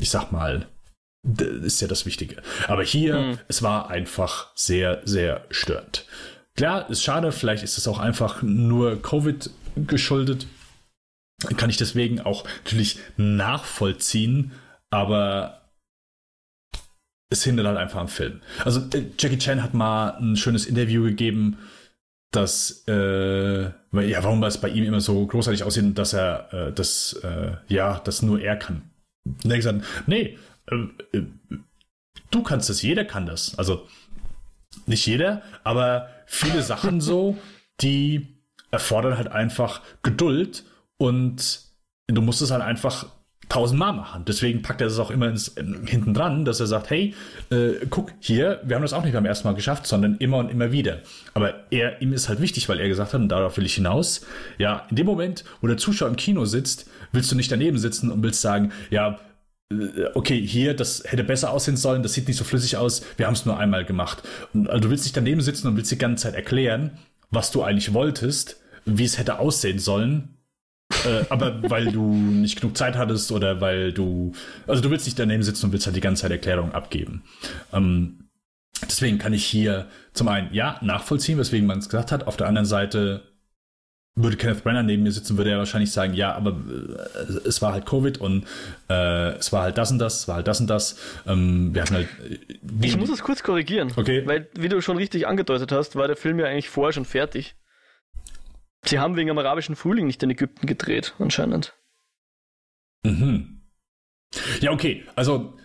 ich 0.00 0.10
sag 0.10 0.32
mal, 0.32 0.66
ist 1.22 1.80
ja 1.80 1.88
das 1.88 2.06
Wichtige. 2.06 2.36
Aber 2.66 2.82
hier, 2.82 3.18
mhm. 3.18 3.38
es 3.48 3.62
war 3.62 3.90
einfach 3.90 4.50
sehr, 4.54 5.02
sehr 5.04 5.44
störend. 5.50 6.06
Klar, 6.56 6.88
ist 6.90 7.02
schade, 7.02 7.32
vielleicht 7.32 7.62
ist 7.62 7.78
es 7.78 7.88
auch 7.88 7.98
einfach 7.98 8.42
nur 8.42 9.00
Covid 9.00 9.50
geschuldet. 9.76 10.46
Kann 11.56 11.70
ich 11.70 11.76
deswegen 11.76 12.20
auch 12.20 12.44
natürlich 12.64 12.98
nachvollziehen, 13.16 14.52
aber 14.90 15.60
es 17.30 17.44
hindert 17.44 17.66
halt 17.66 17.78
einfach 17.78 18.00
am 18.00 18.08
Film. 18.08 18.40
Also 18.64 18.80
äh, 18.92 19.04
Jackie 19.18 19.38
Chan 19.38 19.62
hat 19.62 19.72
mal 19.72 20.10
ein 20.18 20.36
schönes 20.36 20.66
Interview 20.66 21.02
gegeben, 21.04 21.58
dass, 22.32 22.84
äh, 22.86 23.62
ja, 23.62 24.22
warum 24.22 24.42
es 24.42 24.58
bei 24.58 24.68
ihm 24.68 24.84
immer 24.84 25.00
so 25.00 25.26
großartig 25.26 25.64
aussieht, 25.64 25.96
dass 25.96 26.12
er, 26.12 26.52
äh, 26.52 26.72
das, 26.72 27.14
äh, 27.24 27.52
ja, 27.68 28.00
das 28.04 28.22
nur 28.22 28.40
er 28.40 28.56
kann. 28.56 28.90
Und 29.24 29.50
er 29.50 29.56
gesagt, 29.56 29.84
nee, 30.06 30.38
du 32.30 32.42
kannst 32.42 32.68
das, 32.68 32.82
jeder 32.82 33.04
kann 33.04 33.26
das. 33.26 33.58
Also, 33.58 33.86
nicht 34.86 35.06
jeder, 35.06 35.42
aber 35.64 36.08
viele 36.26 36.62
Sachen 36.62 37.00
so, 37.00 37.36
die 37.80 38.40
erfordern 38.70 39.16
halt 39.16 39.28
einfach 39.28 39.80
Geduld 40.02 40.64
und 40.96 41.62
du 42.06 42.22
musst 42.22 42.42
es 42.42 42.50
halt 42.50 42.62
einfach 42.62 43.06
tausendmal 43.50 43.92
machen. 43.92 44.24
Deswegen 44.26 44.62
packt 44.62 44.80
er 44.80 44.86
es 44.86 44.98
auch 44.98 45.10
immer 45.10 45.28
ins, 45.28 45.54
hinten 45.56 46.14
dran, 46.14 46.44
dass 46.44 46.60
er 46.60 46.66
sagt, 46.66 46.88
hey, 46.88 47.14
äh, 47.50 47.84
guck 47.90 48.12
hier, 48.20 48.60
wir 48.64 48.76
haben 48.76 48.82
das 48.82 48.92
auch 48.92 49.02
nicht 49.02 49.12
beim 49.12 49.26
ersten 49.26 49.48
Mal 49.48 49.54
geschafft, 49.54 49.86
sondern 49.86 50.16
immer 50.18 50.38
und 50.38 50.50
immer 50.50 50.72
wieder. 50.72 51.00
Aber 51.34 51.54
er, 51.70 52.00
ihm 52.00 52.12
ist 52.12 52.28
halt 52.28 52.40
wichtig, 52.40 52.68
weil 52.68 52.78
er 52.80 52.88
gesagt 52.88 53.12
hat, 53.12 53.20
und 53.20 53.28
darauf 53.28 53.56
will 53.56 53.66
ich 53.66 53.74
hinaus, 53.74 54.24
ja, 54.58 54.86
in 54.88 54.96
dem 54.96 55.06
Moment, 55.06 55.44
wo 55.60 55.66
der 55.66 55.76
Zuschauer 55.76 56.08
im 56.08 56.16
Kino 56.16 56.44
sitzt, 56.44 56.88
willst 57.12 57.30
du 57.32 57.36
nicht 57.36 57.50
daneben 57.50 57.78
sitzen 57.78 58.12
und 58.12 58.22
willst 58.22 58.40
sagen, 58.40 58.72
ja, 58.90 59.18
okay, 60.14 60.44
hier, 60.44 60.74
das 60.74 61.04
hätte 61.06 61.22
besser 61.22 61.52
aussehen 61.52 61.76
sollen, 61.76 62.02
das 62.02 62.14
sieht 62.14 62.26
nicht 62.26 62.36
so 62.36 62.44
flüssig 62.44 62.76
aus, 62.76 63.02
wir 63.16 63.26
haben 63.26 63.34
es 63.34 63.46
nur 63.46 63.58
einmal 63.58 63.84
gemacht. 63.84 64.22
Und, 64.52 64.68
also 64.68 64.80
du 64.82 64.90
willst 64.90 65.04
nicht 65.04 65.16
daneben 65.16 65.40
sitzen 65.40 65.68
und 65.68 65.76
willst 65.76 65.90
die 65.90 65.98
ganze 65.98 66.24
Zeit 66.24 66.34
erklären, 66.34 66.98
was 67.30 67.52
du 67.52 67.62
eigentlich 67.62 67.94
wolltest, 67.94 68.60
wie 68.84 69.04
es 69.04 69.18
hätte 69.18 69.38
aussehen 69.38 69.78
sollen, 69.78 70.36
äh, 71.04 71.24
aber 71.28 71.62
weil 71.70 71.92
du 71.92 72.12
nicht 72.12 72.60
genug 72.60 72.76
Zeit 72.76 72.96
hattest 72.96 73.30
oder 73.30 73.60
weil 73.60 73.92
du, 73.92 74.32
also 74.66 74.82
du 74.82 74.90
willst 74.90 75.06
nicht 75.06 75.18
daneben 75.18 75.44
sitzen 75.44 75.66
und 75.66 75.72
willst 75.72 75.86
halt 75.86 75.96
die 75.96 76.00
ganze 76.00 76.22
Zeit 76.22 76.32
Erklärungen 76.32 76.72
abgeben. 76.72 77.22
Ähm, 77.72 78.28
deswegen 78.82 79.18
kann 79.18 79.32
ich 79.32 79.44
hier 79.44 79.86
zum 80.14 80.26
einen, 80.26 80.52
ja, 80.52 80.78
nachvollziehen, 80.82 81.38
weswegen 81.38 81.66
man 81.66 81.78
es 81.78 81.88
gesagt 81.88 82.10
hat. 82.10 82.26
Auf 82.26 82.36
der 82.36 82.48
anderen 82.48 82.66
Seite 82.66 83.29
würde 84.16 84.36
Kenneth 84.36 84.62
Brenner 84.64 84.82
neben 84.82 85.02
mir 85.02 85.12
sitzen, 85.12 85.36
würde 85.36 85.50
er 85.50 85.58
wahrscheinlich 85.58 85.92
sagen, 85.92 86.14
ja, 86.14 86.34
aber 86.34 86.50
äh, 86.50 87.46
es 87.46 87.62
war 87.62 87.72
halt 87.72 87.86
Covid 87.86 88.18
und 88.18 88.46
äh, 88.88 89.30
es 89.36 89.52
war 89.52 89.62
halt 89.62 89.78
das 89.78 89.90
und 89.90 89.98
das, 89.98 90.20
es 90.20 90.28
war 90.28 90.36
halt 90.36 90.48
das 90.48 90.60
und 90.60 90.68
das. 90.68 90.98
Ähm, 91.26 91.74
wir 91.74 91.82
hatten 91.82 91.94
halt. 91.94 92.08
Äh, 92.28 92.38
ich 92.82 92.96
muss 92.96 93.10
es 93.10 93.22
kurz 93.22 93.42
korrigieren. 93.42 93.92
Okay. 93.94 94.26
Weil, 94.26 94.48
wie 94.54 94.68
du 94.68 94.80
schon 94.82 94.96
richtig 94.96 95.26
angedeutet 95.26 95.72
hast, 95.72 95.96
war 95.96 96.06
der 96.06 96.16
Film 96.16 96.38
ja 96.38 96.46
eigentlich 96.46 96.68
vorher 96.68 96.92
schon 96.92 97.04
fertig. 97.04 97.54
Sie 98.84 98.98
haben 98.98 99.16
wegen 99.16 99.28
dem 99.28 99.38
arabischen 99.38 99.76
Frühling 99.76 100.06
nicht 100.06 100.22
in 100.22 100.30
Ägypten 100.30 100.66
gedreht, 100.66 101.14
anscheinend. 101.18 101.74
Mhm. 103.04 103.62
Ja, 104.60 104.72
okay. 104.72 105.04
Also, 105.16 105.56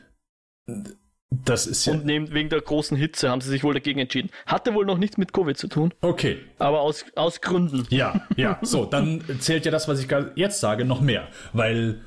das 1.44 1.68
ist 1.68 1.86
ja. 1.86 1.94
Und 1.94 2.06
neben, 2.06 2.34
wegen 2.34 2.50
der 2.50 2.62
großen 2.62 2.96
Hitze 2.96 3.30
haben 3.30 3.42
sie 3.42 3.50
sich 3.50 3.64
wohl 3.64 3.74
dagegen 3.74 4.00
entschieden. 4.00 4.30
Hatte 4.46 4.74
wohl 4.74 4.86
noch 4.86 4.98
nichts 4.98 5.18
mit 5.18 5.34
Covid 5.34 5.58
zu 5.58 5.68
tun. 5.68 5.94
Okay. 6.02 6.38
Aber 6.60 6.82
aus, 6.82 7.06
aus 7.16 7.42
Gründen. 7.42 7.86
Ja, 7.90 8.28
ja. 8.38 8.60
So, 8.62 8.86
dann 8.86 9.24
zählt 9.40 9.66
ja 9.66 9.72
das, 9.72 9.88
was 9.88 10.00
ich 10.00 10.08
jetzt 10.36 10.60
sage, 10.60 10.86
noch 10.86 11.02
mehr. 11.02 11.28
Weil 11.54 12.02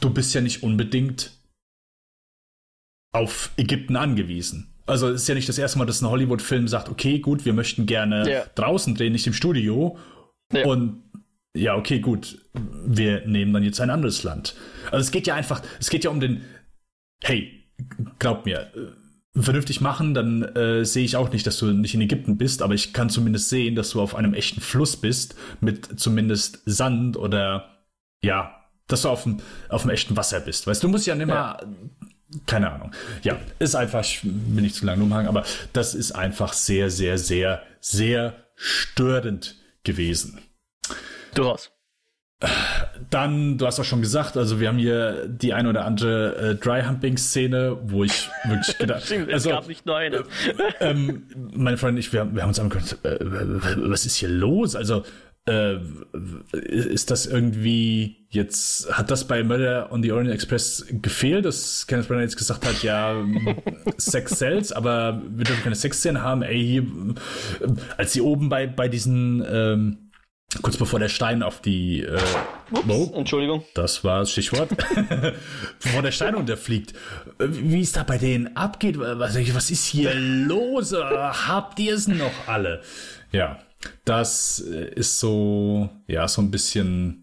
du 0.00 0.10
bist 0.10 0.34
ja 0.34 0.40
nicht 0.40 0.62
unbedingt 0.62 1.32
auf 3.12 3.50
Ägypten 3.56 3.96
angewiesen. 3.96 4.74
Also 4.86 5.08
es 5.08 5.22
ist 5.22 5.28
ja 5.28 5.34
nicht 5.34 5.48
das 5.48 5.58
erste 5.58 5.78
Mal, 5.78 5.84
dass 5.86 6.02
ein 6.02 6.08
Hollywood-Film 6.08 6.66
sagt, 6.66 6.88
okay, 6.88 7.20
gut, 7.20 7.44
wir 7.44 7.52
möchten 7.52 7.86
gerne 7.86 8.30
Ja. 8.30 8.44
draußen 8.54 8.94
drehen, 8.94 9.12
nicht 9.12 9.26
im 9.26 9.32
Studio. 9.32 9.98
Ja. 10.52 10.66
Und 10.66 11.02
ja, 11.54 11.76
okay, 11.76 12.00
gut, 12.00 12.38
wir 12.54 13.26
nehmen 13.26 13.52
dann 13.52 13.62
jetzt 13.62 13.80
ein 13.80 13.90
anderes 13.90 14.22
Land. 14.22 14.54
Also 14.86 14.98
es 14.98 15.10
geht 15.10 15.26
ja 15.26 15.34
einfach, 15.34 15.62
es 15.78 15.90
geht 15.90 16.04
ja 16.04 16.10
um 16.10 16.18
den, 16.20 16.42
hey, 17.22 17.61
glaub 18.18 18.44
mir, 18.46 18.70
äh, 18.74 19.40
vernünftig 19.40 19.80
machen, 19.80 20.14
dann 20.14 20.42
äh, 20.42 20.84
sehe 20.84 21.04
ich 21.04 21.16
auch 21.16 21.32
nicht, 21.32 21.46
dass 21.46 21.58
du 21.58 21.66
nicht 21.66 21.94
in 21.94 22.02
Ägypten 22.02 22.36
bist, 22.36 22.62
aber 22.62 22.74
ich 22.74 22.92
kann 22.92 23.08
zumindest 23.08 23.48
sehen, 23.48 23.74
dass 23.74 23.90
du 23.90 24.00
auf 24.00 24.14
einem 24.14 24.34
echten 24.34 24.60
Fluss 24.60 24.96
bist, 24.96 25.34
mit 25.60 25.98
zumindest 25.98 26.60
Sand 26.66 27.16
oder 27.16 27.70
ja, 28.22 28.62
dass 28.88 29.02
du 29.02 29.08
auf 29.08 29.22
dem, 29.22 29.38
auf 29.68 29.82
dem 29.82 29.90
echten 29.90 30.16
Wasser 30.16 30.40
bist. 30.40 30.66
Weißt 30.66 30.82
du, 30.82 30.88
du 30.88 30.92
musst 30.92 31.06
ja 31.06 31.14
nicht 31.14 31.26
mal, 31.26 31.66
keine 32.46 32.70
Ahnung. 32.70 32.92
Ja, 33.22 33.38
ist 33.58 33.74
einfach, 33.74 34.00
ich 34.00 34.22
will 34.22 34.62
nicht 34.62 34.74
zu 34.74 34.84
lange 34.84 35.02
umhangen, 35.02 35.28
aber 35.28 35.44
das 35.72 35.94
ist 35.94 36.12
einfach 36.12 36.52
sehr, 36.52 36.90
sehr, 36.90 37.16
sehr, 37.16 37.62
sehr 37.80 38.34
störend 38.54 39.56
gewesen. 39.82 40.40
Durchaus. 41.34 41.71
Dann, 43.10 43.58
du 43.58 43.66
hast 43.66 43.78
auch 43.78 43.84
schon 43.84 44.00
gesagt, 44.00 44.36
also 44.36 44.58
wir 44.58 44.68
haben 44.68 44.78
hier 44.78 45.26
die 45.28 45.52
ein 45.52 45.66
oder 45.66 45.84
andere 45.84 46.36
äh, 46.36 46.54
Dry-Humping-Szene, 46.54 47.78
wo 47.84 48.04
ich 48.04 48.28
wirklich 48.48 48.78
gedacht 48.78 49.02
es 49.10 49.32
also, 49.32 49.50
gab 49.50 49.68
nicht 49.68 49.84
nur 49.86 49.96
eine. 49.96 50.24
ähm, 50.80 51.24
meine 51.54 51.76
Freundin 51.76 51.96
und 51.96 52.00
ich, 52.00 52.12
wir, 52.12 52.20
haben- 52.20 52.34
wir 52.34 52.42
haben 52.42 52.48
uns 52.50 52.58
angeguckt, 52.58 52.96
äh, 53.04 53.18
was 53.20 54.06
ist 54.06 54.16
hier 54.16 54.28
los? 54.30 54.74
Also, 54.74 55.04
äh, 55.46 55.76
ist 56.52 57.10
das 57.10 57.26
irgendwie 57.26 58.26
jetzt, 58.30 58.90
hat 58.96 59.10
das 59.10 59.26
bei 59.26 59.42
Murder 59.42 59.90
on 59.92 60.02
the 60.02 60.12
Orient 60.12 60.30
Express 60.32 60.86
gefehlt, 60.88 61.44
dass 61.44 61.86
Kenneth 61.86 62.06
Branagh 62.08 62.22
jetzt 62.22 62.36
gesagt 62.38 62.64
hat, 62.64 62.82
ja, 62.82 63.16
Sex 63.98 64.38
sells, 64.38 64.72
aber 64.72 65.20
wir 65.28 65.44
dürfen 65.44 65.62
keine 65.64 65.74
Sexszenen 65.74 66.22
haben, 66.22 66.42
ey, 66.42 66.64
hier, 66.64 66.82
äh, 66.82 67.72
als 67.98 68.12
sie 68.12 68.20
oben 68.20 68.48
bei, 68.48 68.66
bei 68.68 68.88
diesen, 68.88 69.44
ähm, 69.46 69.98
kurz 70.60 70.76
bevor 70.76 70.98
der 70.98 71.08
Stein 71.08 71.42
auf 71.42 71.60
die, 71.60 72.00
äh, 72.00 72.18
oh, 72.88 73.12
Entschuldigung. 73.14 73.64
das 73.74 74.04
war 74.04 74.20
das 74.20 74.32
Stichwort. 74.32 74.70
Bevor 75.82 76.02
der 76.02 76.12
Stein 76.12 76.34
runterfliegt. 76.34 76.92
Wie 77.38 77.80
es 77.80 77.92
da 77.92 78.02
bei 78.02 78.18
denen 78.18 78.56
abgeht, 78.56 78.98
was, 78.98 79.36
was 79.54 79.70
ist 79.70 79.86
hier 79.86 80.14
los? 80.14 80.92
Habt 80.94 81.78
ihr 81.78 81.94
es 81.94 82.08
noch 82.08 82.48
alle? 82.48 82.82
Ja, 83.30 83.60
das 84.04 84.60
äh, 84.60 84.92
ist 84.94 85.18
so, 85.20 85.88
ja, 86.06 86.28
so 86.28 86.42
ein 86.42 86.50
bisschen 86.50 87.22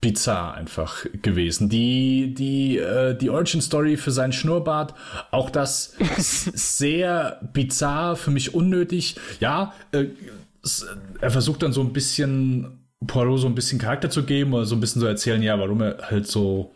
bizarr 0.00 0.54
einfach 0.54 1.06
gewesen. 1.22 1.68
Die, 1.68 2.34
die, 2.34 2.78
äh, 2.78 3.16
die 3.16 3.30
Origin 3.30 3.60
Story 3.60 3.96
für 3.96 4.12
seinen 4.12 4.32
Schnurrbart, 4.32 4.94
auch 5.30 5.50
das 5.50 5.94
ist 6.16 6.44
sehr 6.78 7.40
bizarr, 7.52 8.16
für 8.16 8.30
mich 8.30 8.54
unnötig. 8.54 9.16
Ja, 9.40 9.74
äh, 9.92 10.06
er 11.20 11.30
versucht 11.30 11.62
dann 11.62 11.72
so 11.72 11.80
ein 11.80 11.92
bisschen 11.92 12.88
Poirot 13.06 13.40
so 13.40 13.46
ein 13.46 13.54
bisschen 13.54 13.78
Charakter 13.78 14.10
zu 14.10 14.24
geben 14.24 14.52
oder 14.54 14.64
so 14.64 14.74
ein 14.74 14.80
bisschen 14.80 15.00
so 15.00 15.06
erzählen, 15.06 15.42
ja, 15.42 15.58
warum 15.58 15.80
er 15.80 15.98
halt 16.10 16.26
so 16.26 16.74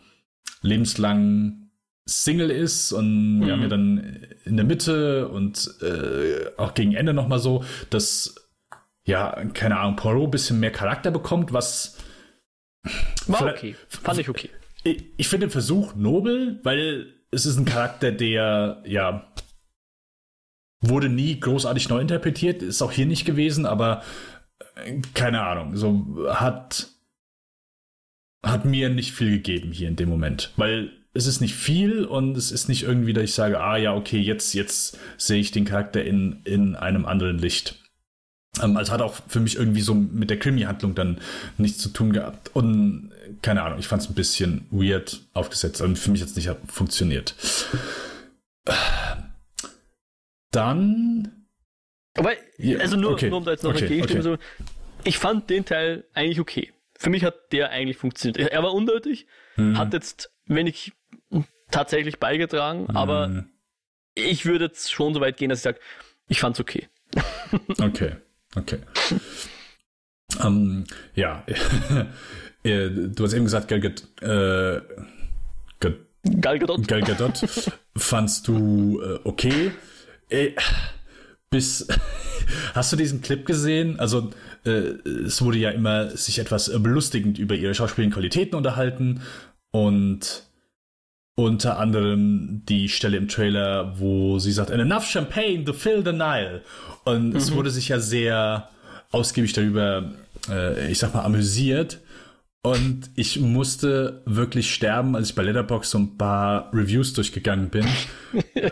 lebenslang 0.61 1.69
Single 2.05 2.49
ist 2.49 2.91
und 2.91 3.45
wir 3.45 3.53
haben 3.53 3.61
ja 3.61 3.67
dann 3.69 4.25
in 4.43 4.57
der 4.57 4.65
Mitte 4.65 5.29
und 5.29 5.73
äh, 5.81 6.51
auch 6.57 6.73
gegen 6.73 6.93
Ende 6.93 7.13
nochmal 7.13 7.39
so, 7.39 7.63
dass 7.89 8.35
ja, 9.05 9.43
keine 9.53 9.79
Ahnung, 9.79 9.95
Poirot 9.95 10.27
ein 10.27 10.31
bisschen 10.31 10.59
mehr 10.59 10.71
Charakter 10.71 11.11
bekommt, 11.11 11.53
was 11.53 11.97
War 13.27 13.53
okay. 13.53 13.75
Fand 13.87 14.19
ich 14.19 14.29
okay. 14.29 14.49
ich, 14.83 15.05
ich 15.15 15.27
finde 15.27 15.47
den 15.47 15.51
Versuch 15.51 15.95
nobel, 15.95 16.59
weil 16.63 17.13
es 17.31 17.45
ist 17.45 17.57
ein 17.57 17.65
Charakter, 17.65 18.11
der 18.11 18.81
ja 18.85 19.31
wurde 20.83 21.09
nie 21.09 21.39
großartig 21.39 21.89
neu 21.89 21.99
interpretiert, 21.99 22.61
ist 22.61 22.81
auch 22.81 22.91
hier 22.91 23.05
nicht 23.05 23.25
gewesen, 23.25 23.65
aber 23.65 24.03
äh, 24.85 25.01
keine 25.13 25.41
Ahnung, 25.41 25.75
so 25.75 26.27
hat 26.29 26.89
hat 28.45 28.65
mir 28.65 28.89
nicht 28.89 29.13
viel 29.13 29.31
gegeben 29.31 29.71
hier 29.71 29.87
in 29.87 29.95
dem 29.95 30.09
Moment, 30.09 30.51
weil 30.57 30.91
es 31.13 31.27
ist 31.27 31.39
nicht 31.39 31.55
viel 31.55 32.03
und 32.03 32.35
es 32.35 32.51
ist 32.51 32.67
nicht 32.67 32.83
irgendwie, 32.83 33.13
dass 33.13 33.23
ich 33.23 33.33
sage, 33.33 33.61
ah 33.61 33.77
ja, 33.77 33.93
okay, 33.93 34.19
jetzt 34.19 34.53
jetzt 34.53 34.97
sehe 35.17 35.39
ich 35.39 35.51
den 35.51 35.65
Charakter 35.65 36.03
in 36.03 36.41
in 36.43 36.75
einem 36.75 37.05
anderen 37.05 37.37
Licht. 37.37 37.79
Ähm, 38.61 38.77
also 38.77 38.91
hat 38.91 39.01
auch 39.01 39.15
für 39.27 39.39
mich 39.39 39.55
irgendwie 39.55 39.81
so 39.81 39.93
mit 39.93 40.29
der 40.29 40.39
Krimi-Handlung 40.39 40.95
dann 40.95 41.19
nichts 41.57 41.79
zu 41.79 41.89
tun 41.89 42.11
gehabt. 42.13 42.51
Und 42.53 43.11
keine 43.41 43.63
Ahnung, 43.63 43.79
ich 43.79 43.87
fand 43.87 44.01
es 44.01 44.09
ein 44.09 44.15
bisschen 44.15 44.65
weird 44.71 45.21
aufgesetzt 45.33 45.81
und 45.81 45.97
für 45.97 46.11
mich 46.11 46.21
jetzt 46.21 46.35
nicht 46.35 46.49
funktioniert. 46.67 47.35
Dann. 50.53 51.45
Aber, 52.17 52.31
also 52.79 52.95
nur, 52.95 53.11
okay. 53.13 53.29
nur 53.29 53.39
um 53.39 53.43
da 53.45 53.51
jetzt 53.51 53.63
noch 53.63 53.71
Okay, 53.73 54.01
eine 54.01 54.03
okay. 54.03 54.21
zu 54.21 54.37
ich 55.03 55.17
fand 55.17 55.49
den 55.49 55.65
Teil 55.65 56.05
eigentlich 56.13 56.39
okay. 56.39 56.71
Für 56.97 57.09
mich 57.09 57.25
hat 57.25 57.51
der 57.51 57.71
eigentlich 57.71 57.97
funktioniert. 57.97 58.37
Er 58.51 58.63
war 58.63 58.73
unnötig, 58.73 59.27
Mhm. 59.57 59.77
hat 59.77 59.93
jetzt 59.93 60.31
wenig 60.45 60.93
tatsächlich 61.71 62.19
beigetragen, 62.19 62.87
aber 62.95 63.27
Mhm. 63.27 63.49
ich 64.15 64.45
würde 64.45 64.65
jetzt 64.65 64.91
schon 64.93 65.13
so 65.13 65.19
weit 65.19 65.37
gehen, 65.37 65.49
dass 65.49 65.59
ich 65.59 65.63
sage, 65.63 65.79
ich 66.27 66.39
fand's 66.39 66.59
okay. 66.59 66.87
Okay, 67.81 68.15
okay. 68.55 68.79
ähm, 70.43 70.85
ja, 71.15 71.45
Äh, 72.65 72.89
du 72.89 73.23
hast 73.25 73.33
eben 73.33 73.43
gesagt, 73.43 73.67
Gal 73.67 73.83
äh, 73.83 74.81
Ga- 75.81 75.93
Gal 76.39 76.59
Gadot. 76.59 76.87
Gal 76.87 77.01
Gadot 77.01 77.43
fandst 77.97 78.47
du 78.47 79.01
äh, 79.01 79.19
okay. 79.25 79.71
Äh, 80.29 80.51
bis 81.49 81.87
hast 82.73 82.91
du 82.91 82.97
diesen 82.97 83.21
Clip 83.21 83.45
gesehen? 83.45 83.99
Also 83.99 84.31
äh, 84.65 84.69
es 85.25 85.41
wurde 85.41 85.57
ja 85.57 85.69
immer 85.69 86.09
sich 86.11 86.39
etwas 86.39 86.71
belustigend 86.81 87.37
über 87.37 87.55
ihre 87.55 87.73
schauspielischen 87.73 88.13
Qualitäten 88.13 88.55
unterhalten 88.55 89.21
und 89.71 90.43
unter 91.35 91.79
anderem 91.79 92.61
die 92.69 92.89
Stelle 92.89 93.17
im 93.17 93.27
Trailer, 93.27 93.99
wo 93.99 94.37
sie 94.37 94.51
sagt, 94.51 94.69
"And 94.71 94.81
enough 94.81 95.05
champagne 95.05 95.63
to 95.63 95.73
fill 95.73 96.03
the 96.05 96.11
Nile. 96.11 96.61
Und 97.05 97.35
es 97.35 97.51
wurde 97.51 97.71
sich 97.71 97.89
ja 97.89 97.99
sehr 97.99 98.69
ausgiebig 99.11 99.53
darüber, 99.53 100.11
äh, 100.49 100.91
ich 100.91 100.99
sag 100.99 101.13
mal, 101.13 101.23
amüsiert. 101.23 101.99
Und 102.65 103.09
ich 103.15 103.41
musste 103.41 104.21
wirklich 104.25 104.73
sterben, 104.73 105.17
als 105.17 105.29
ich 105.29 105.35
bei 105.35 105.43
Letterboxd 105.43 105.91
so 105.91 105.99
ein 105.99 106.17
paar 106.17 106.73
Reviews 106.73 107.11
durchgegangen 107.11 107.69
bin. 107.69 107.85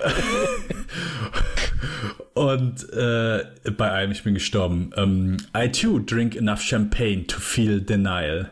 Und 2.34 2.90
äh, 2.94 3.44
bei 3.76 3.92
einem, 3.92 4.14
ich 4.14 4.24
bin 4.24 4.34
gestorben. 4.34 4.92
Ähm, 4.96 5.36
I 5.56 5.70
too 5.70 6.00
drink 6.00 6.38
enough 6.38 6.62
champagne 6.62 7.28
to 7.28 7.38
feel 7.42 7.82
denial. 7.82 8.50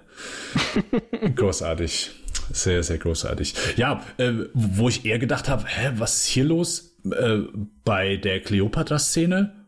großartig. 1.36 2.12
Sehr, 2.52 2.84
sehr 2.84 2.98
großartig. 2.98 3.54
Ja, 3.78 4.04
äh, 4.18 4.34
wo 4.54 4.90
ich 4.90 5.06
eher 5.06 5.20
gedacht 5.20 5.48
habe, 5.48 5.64
hä, 5.68 5.92
was 5.96 6.18
ist 6.18 6.26
hier 6.26 6.44
los? 6.44 6.98
Äh, 7.10 7.44
bei 7.86 8.18
der 8.18 8.42
Cleopatra-Szene 8.42 9.59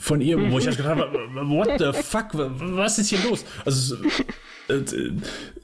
von 0.00 0.20
ihr, 0.20 0.50
wo 0.50 0.58
ich 0.58 0.66
erst 0.66 0.78
gedacht 0.78 0.98
habe, 0.98 1.12
what 1.48 1.78
the 1.78 1.92
fuck, 2.02 2.28
was 2.32 2.98
ist 2.98 3.10
hier 3.10 3.20
los? 3.28 3.44
Also, 3.64 3.96
es, 4.68 4.92
äh, 4.92 5.12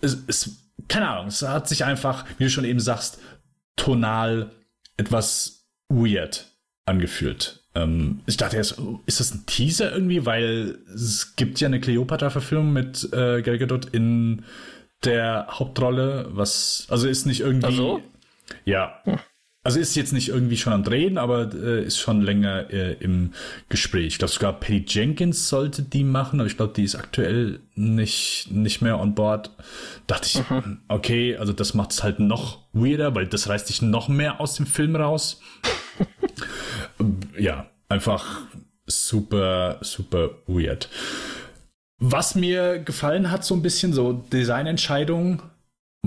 es, 0.01 0.19
es, 0.27 0.57
keine 0.89 1.09
Ahnung, 1.09 1.29
es 1.29 1.43
hat 1.43 1.69
sich 1.69 1.85
einfach, 1.85 2.25
wie 2.39 2.45
du 2.45 2.51
schon 2.51 2.65
eben 2.65 2.81
sagst, 2.81 3.19
tonal 3.77 4.51
etwas 4.97 5.67
weird 5.89 6.51
angefühlt. 6.85 7.63
Ähm, 7.75 8.21
ich 8.27 8.37
dachte 8.37 8.57
erst, 8.57 8.79
oh, 8.79 9.01
ist 9.07 9.21
das 9.21 9.35
ein 9.35 9.45
Teaser 9.47 9.93
irgendwie? 9.93 10.25
Weil 10.25 10.79
es 10.95 11.37
gibt 11.37 11.61
ja 11.61 11.67
eine 11.67 11.81
Cleopatra-Verfilmung 11.81 12.73
mit 12.73 13.05
äh, 13.13 13.43
Gal 13.43 13.59
Gadot 13.59 13.87
in 13.87 14.45
der 15.05 15.47
Hauptrolle, 15.51 16.29
was, 16.31 16.87
also 16.89 17.07
ist 17.09 17.27
nicht 17.27 17.41
irgendwie, 17.41 17.67
Ach 17.67 17.77
so? 17.77 18.03
ja, 18.65 19.03
also 19.67 19.81
ist 19.81 19.97
jetzt 19.97 20.13
nicht 20.13 20.29
irgendwie 20.29 20.57
schon 20.57 20.73
am 20.73 20.85
Drehen, 20.85 21.19
aber 21.19 21.53
äh, 21.53 21.85
ist 21.85 21.99
schon 21.99 22.23
länger 22.23 22.71
äh, 22.71 22.93
im 23.01 23.33
Gespräch. 23.69 24.07
Ich 24.07 24.19
glaube 24.19 24.33
sogar 24.33 24.53
Patty 24.53 24.85
Jenkins 24.87 25.49
sollte 25.49 25.83
die 25.83 26.05
machen, 26.05 26.39
aber 26.39 26.47
ich 26.47 26.57
glaube, 26.57 26.73
die 26.73 26.85
ist 26.85 26.95
aktuell 26.95 27.59
nicht, 27.75 28.49
nicht 28.51 28.81
mehr 28.81 29.01
on 29.01 29.15
board. 29.17 29.51
Dachte 30.07 30.29
ich, 30.29 30.43
okay, 30.89 31.37
also 31.37 31.53
das 31.53 31.75
macht 31.75 31.91
es 31.91 32.05
halt 32.05 32.21
noch 32.21 32.61
weirder, 32.73 33.15
weil 33.17 33.27
das 33.27 33.49
reißt 33.49 33.69
dich 33.69 33.83
noch 33.83 34.09
mehr 34.09 34.41
aus 34.41 34.55
dem 34.55 34.67
Film 34.67 34.95
raus. 34.95 35.41
ja, 37.37 37.67
einfach 37.89 38.43
super, 38.87 39.79
super 39.81 40.31
weird. 40.47 40.89
Was 41.99 42.35
mir 42.37 42.79
gefallen 42.79 43.31
hat, 43.31 43.45
so 43.45 43.55
ein 43.55 43.63
bisschen, 43.63 43.93
so 43.93 44.13
Designentscheidungen, 44.13 45.43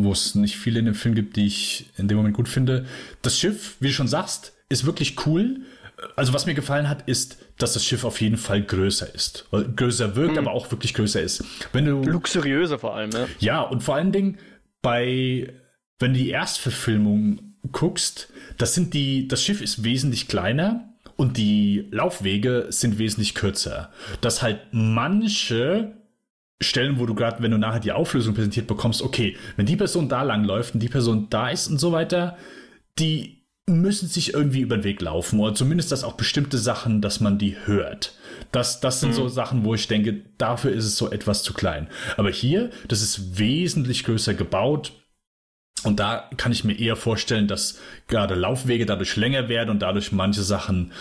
wo 0.03 0.11
es 0.11 0.35
nicht 0.35 0.57
viele 0.57 0.80
in 0.80 0.85
dem 0.85 0.95
Film 0.95 1.15
gibt, 1.15 1.35
die 1.35 1.47
ich 1.47 1.89
in 1.97 2.07
dem 2.07 2.17
Moment 2.17 2.35
gut 2.35 2.47
finde. 2.47 2.85
Das 3.21 3.38
Schiff, 3.38 3.77
wie 3.80 3.88
du 3.88 3.93
schon 3.93 4.07
sagst, 4.07 4.53
ist 4.69 4.85
wirklich 4.85 5.26
cool. 5.26 5.61
Also 6.15 6.34
was 6.34 6.45
mir 6.45 6.53
gefallen 6.53 6.88
hat, 6.88 7.07
ist, 7.07 7.38
dass 7.57 7.73
das 7.73 7.84
Schiff 7.84 8.05
auf 8.05 8.21
jeden 8.21 8.38
Fall 8.38 8.63
größer 8.63 9.13
ist. 9.13 9.49
Größer 9.76 10.15
wirkt, 10.15 10.38
aber 10.38 10.51
auch 10.51 10.71
wirklich 10.71 10.93
größer 10.93 11.21
ist. 11.21 11.43
Wenn 11.73 11.85
du 11.85 12.01
Luxuriöser 12.03 12.80
vor 12.80 12.95
allem, 12.95 13.11
ja. 13.11 13.27
ja, 13.39 13.61
und 13.61 13.84
vor 13.84 13.95
allen 13.95 14.11
Dingen 14.11 14.38
bei, 14.81 15.51
wenn 15.99 16.13
du 16.13 16.19
die 16.19 16.30
Erstverfilmung 16.30 17.55
guckst, 17.71 18.31
das 18.57 18.76
sind 18.76 18.93
die, 18.93 19.27
das 19.27 19.43
Schiff 19.43 19.61
ist 19.61 19.84
wesentlich 19.84 20.27
kleiner 20.27 20.93
und 21.17 21.35
die 21.35 21.88
Laufwege 21.91 22.67
sind 22.69 22.97
wesentlich 22.97 23.35
kürzer. 23.35 23.91
Dass 24.21 24.41
halt 24.41 24.59
manche 24.71 25.98
Stellen, 26.61 26.99
wo 26.99 27.06
du 27.06 27.15
gerade, 27.15 27.41
wenn 27.41 27.52
du 27.52 27.57
nachher 27.57 27.80
die 27.80 27.91
Auflösung 27.91 28.34
präsentiert 28.34 28.68
bekommst, 28.68 29.02
okay, 29.02 29.38
wenn 29.56 29.65
die 29.65 29.77
Person 29.77 30.10
da 30.10 30.23
langläuft 30.23 30.73
und 30.73 30.81
die 30.81 30.90
Person 30.90 31.27
da 31.30 31.49
ist 31.49 31.69
und 31.69 31.80
so 31.80 31.91
weiter, 31.91 32.38
die 32.98 33.40
müssen 33.69 34.07
sich 34.10 34.34
irgendwie 34.34 34.61
über 34.61 34.77
den 34.77 34.84
Weg 34.84 35.02
laufen 35.02 35.40
oder 35.40 35.53
zumindest, 35.53 35.91
dass 35.91 36.03
auch 36.03 36.14
bestimmte 36.14 36.57
Sachen, 36.57 37.02
dass 37.02 37.19
man 37.19 37.38
die 37.38 37.56
hört. 37.65 38.15
Das, 38.52 38.80
das 38.80 38.99
sind 38.99 39.11
mhm. 39.11 39.15
so 39.15 39.27
Sachen, 39.27 39.64
wo 39.64 39.76
ich 39.76 39.88
denke, 39.88 40.22
dafür 40.38 40.72
ist 40.72 40.86
es 40.86 40.98
so 40.98 41.11
etwas 41.11 41.44
zu 41.44 41.53
klein. 41.53 41.88
Aber 42.18 42.31
hier, 42.31 42.72
das 42.88 43.02
ist 43.02 43.38
wesentlich 43.38 44.03
größer 44.03 44.34
gebaut. 44.34 44.94
Und 45.84 45.99
da 45.99 46.30
kann 46.36 46.52
ich 46.52 46.65
mir 46.65 46.77
eher 46.77 46.98
vorstellen, 46.98 47.48
dass 47.48 47.80
gerade 48.07 48.36
Laufwege 48.36 48.86
dadurch 48.86 49.15
länger 49.15 49.48
werden 49.48 49.69
und 49.69 49.80
dadurch 49.80 50.11
manche 50.11 50.41
Sachen, 50.41 50.91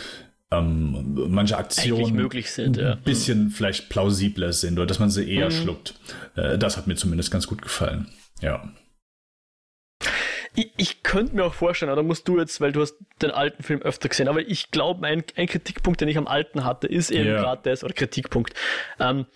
ähm, 0.50 1.26
manche 1.28 1.58
Aktionen 1.58 2.14
möglich 2.14 2.50
sind, 2.50 2.76
ja. 2.76 2.92
ein 2.92 3.02
bisschen 3.02 3.44
mhm. 3.44 3.50
vielleicht 3.50 3.88
plausibler 3.88 4.52
sind 4.52 4.78
oder 4.78 4.86
dass 4.86 4.98
man 4.98 5.10
sie 5.10 5.30
eher 5.30 5.46
mhm. 5.46 5.52
schluckt. 5.52 5.94
Äh, 6.36 6.58
das 6.58 6.76
hat 6.76 6.86
mir 6.86 6.96
zumindest 6.96 7.30
ganz 7.30 7.46
gut 7.46 7.60
gefallen. 7.60 8.08
Ja. 8.40 8.72
Ich, 10.54 10.72
ich 10.76 11.02
könnte 11.02 11.36
mir 11.36 11.44
auch 11.44 11.54
vorstellen, 11.54 11.94
da 11.94 12.02
musst 12.02 12.26
du 12.26 12.38
jetzt, 12.38 12.60
weil 12.60 12.72
du 12.72 12.80
hast 12.80 12.96
den 13.20 13.30
alten 13.30 13.62
Film 13.62 13.82
öfter 13.82 14.08
gesehen, 14.08 14.28
aber 14.28 14.40
ich 14.40 14.70
glaube, 14.70 15.06
ein, 15.06 15.22
ein 15.36 15.46
Kritikpunkt, 15.46 16.00
den 16.00 16.08
ich 16.08 16.18
am 16.18 16.26
alten 16.26 16.64
hatte, 16.64 16.86
ist 16.86 17.10
eben 17.10 17.28
yeah. 17.28 17.40
gerade 17.40 17.62
das, 17.64 17.84
oder 17.84 17.92
Kritikpunkt. 17.92 18.54
Ähm, 18.98 19.26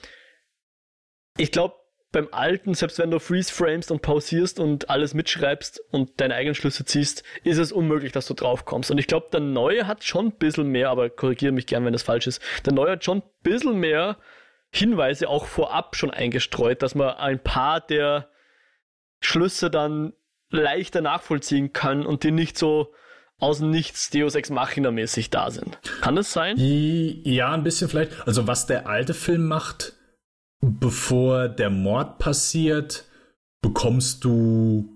ich 1.36 1.52
glaube, 1.52 1.74
beim 2.12 2.28
alten, 2.30 2.74
selbst 2.74 2.98
wenn 2.98 3.10
du 3.10 3.18
freeze 3.18 3.52
framest 3.52 3.90
und 3.90 4.02
pausierst 4.02 4.60
und 4.60 4.90
alles 4.90 5.14
mitschreibst 5.14 5.82
und 5.90 6.20
deine 6.20 6.34
eigenen 6.34 6.54
Schlüsse 6.54 6.84
ziehst, 6.84 7.24
ist 7.42 7.58
es 7.58 7.72
unmöglich, 7.72 8.12
dass 8.12 8.26
du 8.26 8.34
drauf 8.34 8.66
kommst. 8.66 8.90
Und 8.90 8.98
ich 8.98 9.06
glaube, 9.06 9.28
der 9.32 9.40
neue 9.40 9.86
hat 9.86 10.04
schon 10.04 10.26
ein 10.26 10.32
bisschen 10.32 10.68
mehr, 10.68 10.90
aber 10.90 11.08
korrigiere 11.08 11.52
mich 11.52 11.66
gern, 11.66 11.84
wenn 11.86 11.94
das 11.94 12.02
falsch 12.02 12.26
ist. 12.26 12.42
Der 12.66 12.74
neue 12.74 12.92
hat 12.92 13.04
schon 13.04 13.18
ein 13.18 13.22
bisschen 13.42 13.78
mehr 13.78 14.18
Hinweise 14.70 15.28
auch 15.28 15.46
vorab 15.46 15.96
schon 15.96 16.10
eingestreut, 16.10 16.82
dass 16.82 16.94
man 16.94 17.16
ein 17.16 17.42
paar 17.42 17.80
der 17.80 18.28
Schlüsse 19.20 19.70
dann 19.70 20.12
leichter 20.50 21.00
nachvollziehen 21.00 21.72
kann 21.72 22.04
und 22.04 22.24
die 22.24 22.30
nicht 22.30 22.58
so 22.58 22.92
aus 23.38 23.60
nichts 23.60 24.10
Deus 24.10 24.34
Ex 24.34 24.50
Machina 24.50 24.90
mäßig 24.90 25.30
da 25.30 25.50
sind. 25.50 25.78
Kann 26.00 26.14
das 26.14 26.32
sein? 26.32 26.56
Ja, 26.58 27.52
ein 27.52 27.64
bisschen 27.64 27.88
vielleicht. 27.88 28.26
Also 28.26 28.46
was 28.46 28.66
der 28.66 28.86
alte 28.86 29.14
Film 29.14 29.46
macht, 29.46 29.94
bevor 30.62 31.48
der 31.48 31.68
Mord 31.68 32.18
passiert, 32.18 33.04
bekommst 33.60 34.24
du 34.24 34.88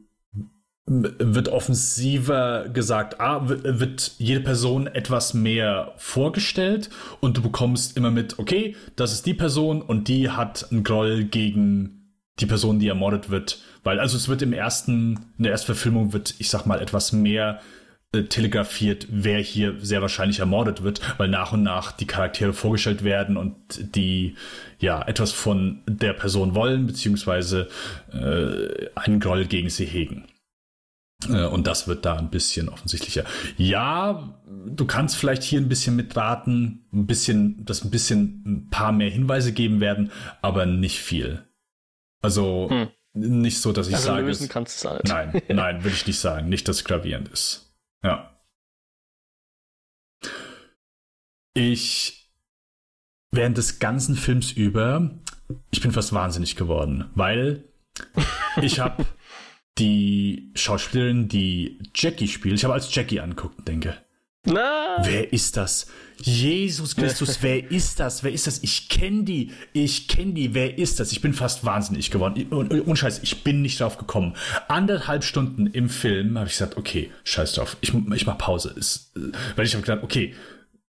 wird 0.89 1.49
offensiver 1.49 2.69
gesagt, 2.69 3.21
ah, 3.21 3.41
wird 3.49 4.15
jede 4.19 4.41
Person 4.41 4.87
etwas 4.87 5.35
mehr 5.35 5.93
vorgestellt 5.97 6.91
und 7.19 7.37
du 7.37 7.43
bekommst 7.43 7.97
immer 7.97 8.13
mit, 8.13 8.39
okay, 8.39 8.77
das 8.95 9.13
ist 9.13 9.27
die 9.27 9.35
Person 9.35 9.83
und 9.83 10.07
die 10.07 10.31
hat 10.31 10.71
einen 10.71 10.85
Groll 10.85 11.25
gegen 11.25 12.13
die 12.39 12.47
Person, 12.47 12.79
die 12.79 12.87
ermordet 12.87 13.31
wird. 13.31 13.65
Weil, 13.83 13.99
also 13.99 14.17
es 14.17 14.29
wird 14.29 14.43
im 14.43 14.53
ersten, 14.53 15.33
in 15.39 15.43
der 15.43 15.53
Erstverfilmung 15.53 16.13
wird, 16.13 16.37
ich 16.39 16.51
sag 16.51 16.67
mal, 16.67 16.81
etwas 16.81 17.13
mehr 17.13 17.61
telegrafiert, 18.25 19.07
wer 19.11 19.39
hier 19.39 19.75
sehr 19.81 20.03
wahrscheinlich 20.03 20.41
ermordet 20.41 20.83
wird, 20.83 21.01
weil 21.19 21.29
nach 21.29 21.53
und 21.53 21.63
nach 21.63 21.93
die 21.93 22.07
Charaktere 22.07 22.53
vorgestellt 22.53 23.05
werden 23.05 23.37
und 23.37 23.55
die 23.95 24.35
ja 24.79 25.03
etwas 25.03 25.33
von 25.33 25.83
der 25.87 26.13
Person 26.13 26.55
wollen, 26.55 26.87
beziehungsweise 26.87 27.69
äh, 28.13 28.89
einen 28.95 29.21
Groll 29.21 29.47
gegen 29.47 29.71
sie 29.71 29.87
hegen. 29.87 30.27
Äh, 31.29 31.47
und 31.47 31.67
das 31.67 31.89
wird 31.89 32.05
da 32.05 32.17
ein 32.17 32.31
bisschen 32.31 32.69
offensichtlicher. 32.69 33.25
Ja, 33.57 34.39
du 34.67 34.85
kannst 34.85 35.17
vielleicht 35.17 35.43
hier 35.43 35.61
ein 35.61 35.69
bisschen 35.69 35.97
mitraten, 35.97 36.87
ein 36.93 37.07
bisschen, 37.07 37.65
dass 37.65 37.85
ein 37.85 37.91
bisschen 37.91 38.43
ein 38.47 38.71
paar 38.71 38.93
mehr 38.93 39.11
Hinweise 39.11 39.53
geben 39.53 39.81
werden, 39.81 40.11
aber 40.43 40.67
nicht 40.67 41.01
viel. 41.01 41.45
Also 42.23 42.69
hm. 42.71 42.89
nicht 43.15 43.61
so, 43.61 43.73
dass 43.73 43.89
ich 43.89 43.95
also 43.95 44.09
sage. 44.09 44.27
Lösen 44.27 44.49
kannst 44.49 44.85
du 44.85 44.89
es 44.89 44.95
nicht. 44.95 45.09
Nein, 45.09 45.43
nein, 45.49 45.85
würde 45.85 45.97
ich 45.97 46.07
nicht 46.07 46.19
sagen. 46.19 46.49
Nicht, 46.49 46.69
dass 46.69 46.77
es 46.77 46.85
gravierend 46.85 47.29
ist. 47.29 47.66
Ja. 48.03 48.33
Ich 51.55 52.17
während 53.37 53.59
des 53.59 53.79
ganzen 53.79 54.17
Films 54.17 54.53
über, 54.53 55.11
ich 55.71 55.81
bin 55.81 55.93
fast 55.93 56.13
wahnsinnig 56.13 56.57
geworden, 56.57 57.11
weil 57.15 57.65
ich 58.61 58.81
habe 58.81 59.07
die 59.79 60.51
Schauspielerin, 60.55 61.29
die 61.29 61.79
Jackie 61.95 62.29
spielt, 62.29 62.55
ich 62.57 62.65
habe 62.65 62.75
als 62.75 62.93
Jackie 62.95 63.21
anguckt 63.21 63.59
und 63.59 63.69
denke, 63.69 63.97
na. 64.47 64.99
Wer 65.03 65.33
ist 65.33 65.57
das? 65.57 65.87
Jesus 66.19 66.97
Christus, 66.97 67.39
wer 67.43 67.71
ist 67.71 68.01
das? 68.01 68.23
Wer 68.25 68.33
ist 68.33 68.47
das? 68.47 68.63
Ich 68.63 68.89
kenne 68.89 69.25
die. 69.25 69.53
Ich 69.73 70.09
kenne 70.09 70.33
die. 70.33 70.55
Wer 70.55 70.79
ist 70.79 70.99
das? 70.99 71.13
Ich 71.13 71.21
bin 71.21 71.35
fast 71.35 71.65
wahnsinnig 71.65 72.11
geworden. 72.11 72.47
Und, 72.51 72.73
und 72.73 72.97
Scheiß, 72.97 73.21
ich 73.23 73.45
bin 73.45 73.63
nicht 73.63 73.81
drauf 73.81 73.99
gekommen. 73.99 74.35
Anderthalb 74.69 75.25
Stunden 75.25 75.67
im 75.67 75.89
Film 75.89 76.39
habe 76.39 76.47
ich 76.47 76.55
gesagt, 76.55 76.77
okay, 76.77 77.11
scheiß 77.25 77.53
drauf. 77.55 77.77
Ich, 77.81 77.93
ich 78.15 78.27
mach 78.27 78.39
Pause. 78.39 78.75
Es, 78.79 79.13
weil 79.57 79.67
ich 79.67 79.75
habe 79.75 79.83
gedacht, 79.83 80.03
okay, 80.03 80.35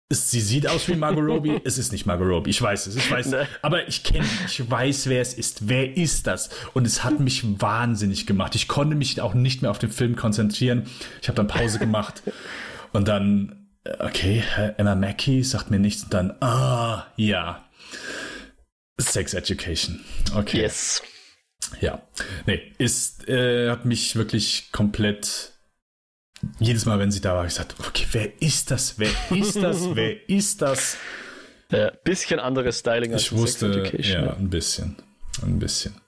es, 0.09 0.31
sie 0.31 0.41
sieht 0.41 0.69
aus 0.69 0.87
wie 0.87 0.95
Margot 0.95 1.24
Robbie. 1.28 1.61
es 1.65 1.78
ist 1.78 1.91
nicht 1.91 2.07
Margot 2.07 2.28
Robbie. 2.28 2.51
Ich 2.51 2.62
weiß 2.62 2.87
es. 2.87 2.95
Ich 2.95 3.11
weiß. 3.11 3.33
Aber 3.62 3.89
ich 3.89 4.05
kenne, 4.05 4.24
ich 4.47 4.70
weiß, 4.70 5.09
wer 5.09 5.20
es 5.20 5.35
ist. 5.35 5.69
Wer 5.69 5.97
ist 5.97 6.28
das? 6.28 6.51
Und 6.74 6.87
es 6.87 7.03
hat 7.03 7.19
mich 7.19 7.43
wahnsinnig 7.61 8.27
gemacht. 8.27 8.55
Ich 8.55 8.69
konnte 8.69 8.95
mich 8.95 9.20
auch 9.20 9.35
nicht 9.35 9.62
mehr 9.62 9.73
auf 9.73 9.81
den 9.81 9.91
Film 9.91 10.15
konzentrieren. 10.15 10.85
Ich 11.20 11.28
habe 11.28 11.37
dann 11.37 11.49
Pause 11.49 11.81
gemacht. 11.81 12.23
Und 12.97 13.09
dann, 13.09 13.68
okay, 13.98 14.43
Emma 14.78 14.94
Mackey 14.94 15.44
sagt 15.44 15.70
mir 15.70 15.78
nichts 15.78 16.05
und 16.05 16.14
dann, 16.14 16.31
ah, 16.40 17.06
ja. 17.16 17.68
Sex 18.97 19.35
Education. 19.35 20.02
Okay. 20.35 20.62
Yes. 20.62 21.02
Ja. 21.82 22.01
Nee, 22.47 22.73
ist, 22.78 23.28
äh, 23.28 23.68
hat 23.68 23.85
mich 23.85 24.16
wirklich 24.16 24.73
komplett 24.73 25.52
jedes 26.59 26.86
Mal, 26.86 26.98
wenn 26.98 27.10
sie 27.10 27.20
da 27.20 27.35
war, 27.35 27.44
gesagt, 27.44 27.74
okay, 27.86 28.06
wer 28.12 28.40
ist 28.40 28.70
das? 28.70 28.98
Wer 28.98 29.10
ist 29.31 29.56
das? 29.56 29.82
wer 29.94 30.31
ist 30.31 30.62
das? 30.62 30.97
Ja, 31.70 31.90
bisschen 32.02 32.40
anderes 32.40 32.78
Styling 32.78 33.12
als 33.12 33.24
ich 33.24 33.32
wusste, 33.32 33.74
Sex 33.74 33.89
Education. 33.89 34.24
Ja, 34.24 34.32
ein 34.32 34.48
bisschen. 34.48 34.97
Ein 35.43 35.59
bisschen. 35.59 36.01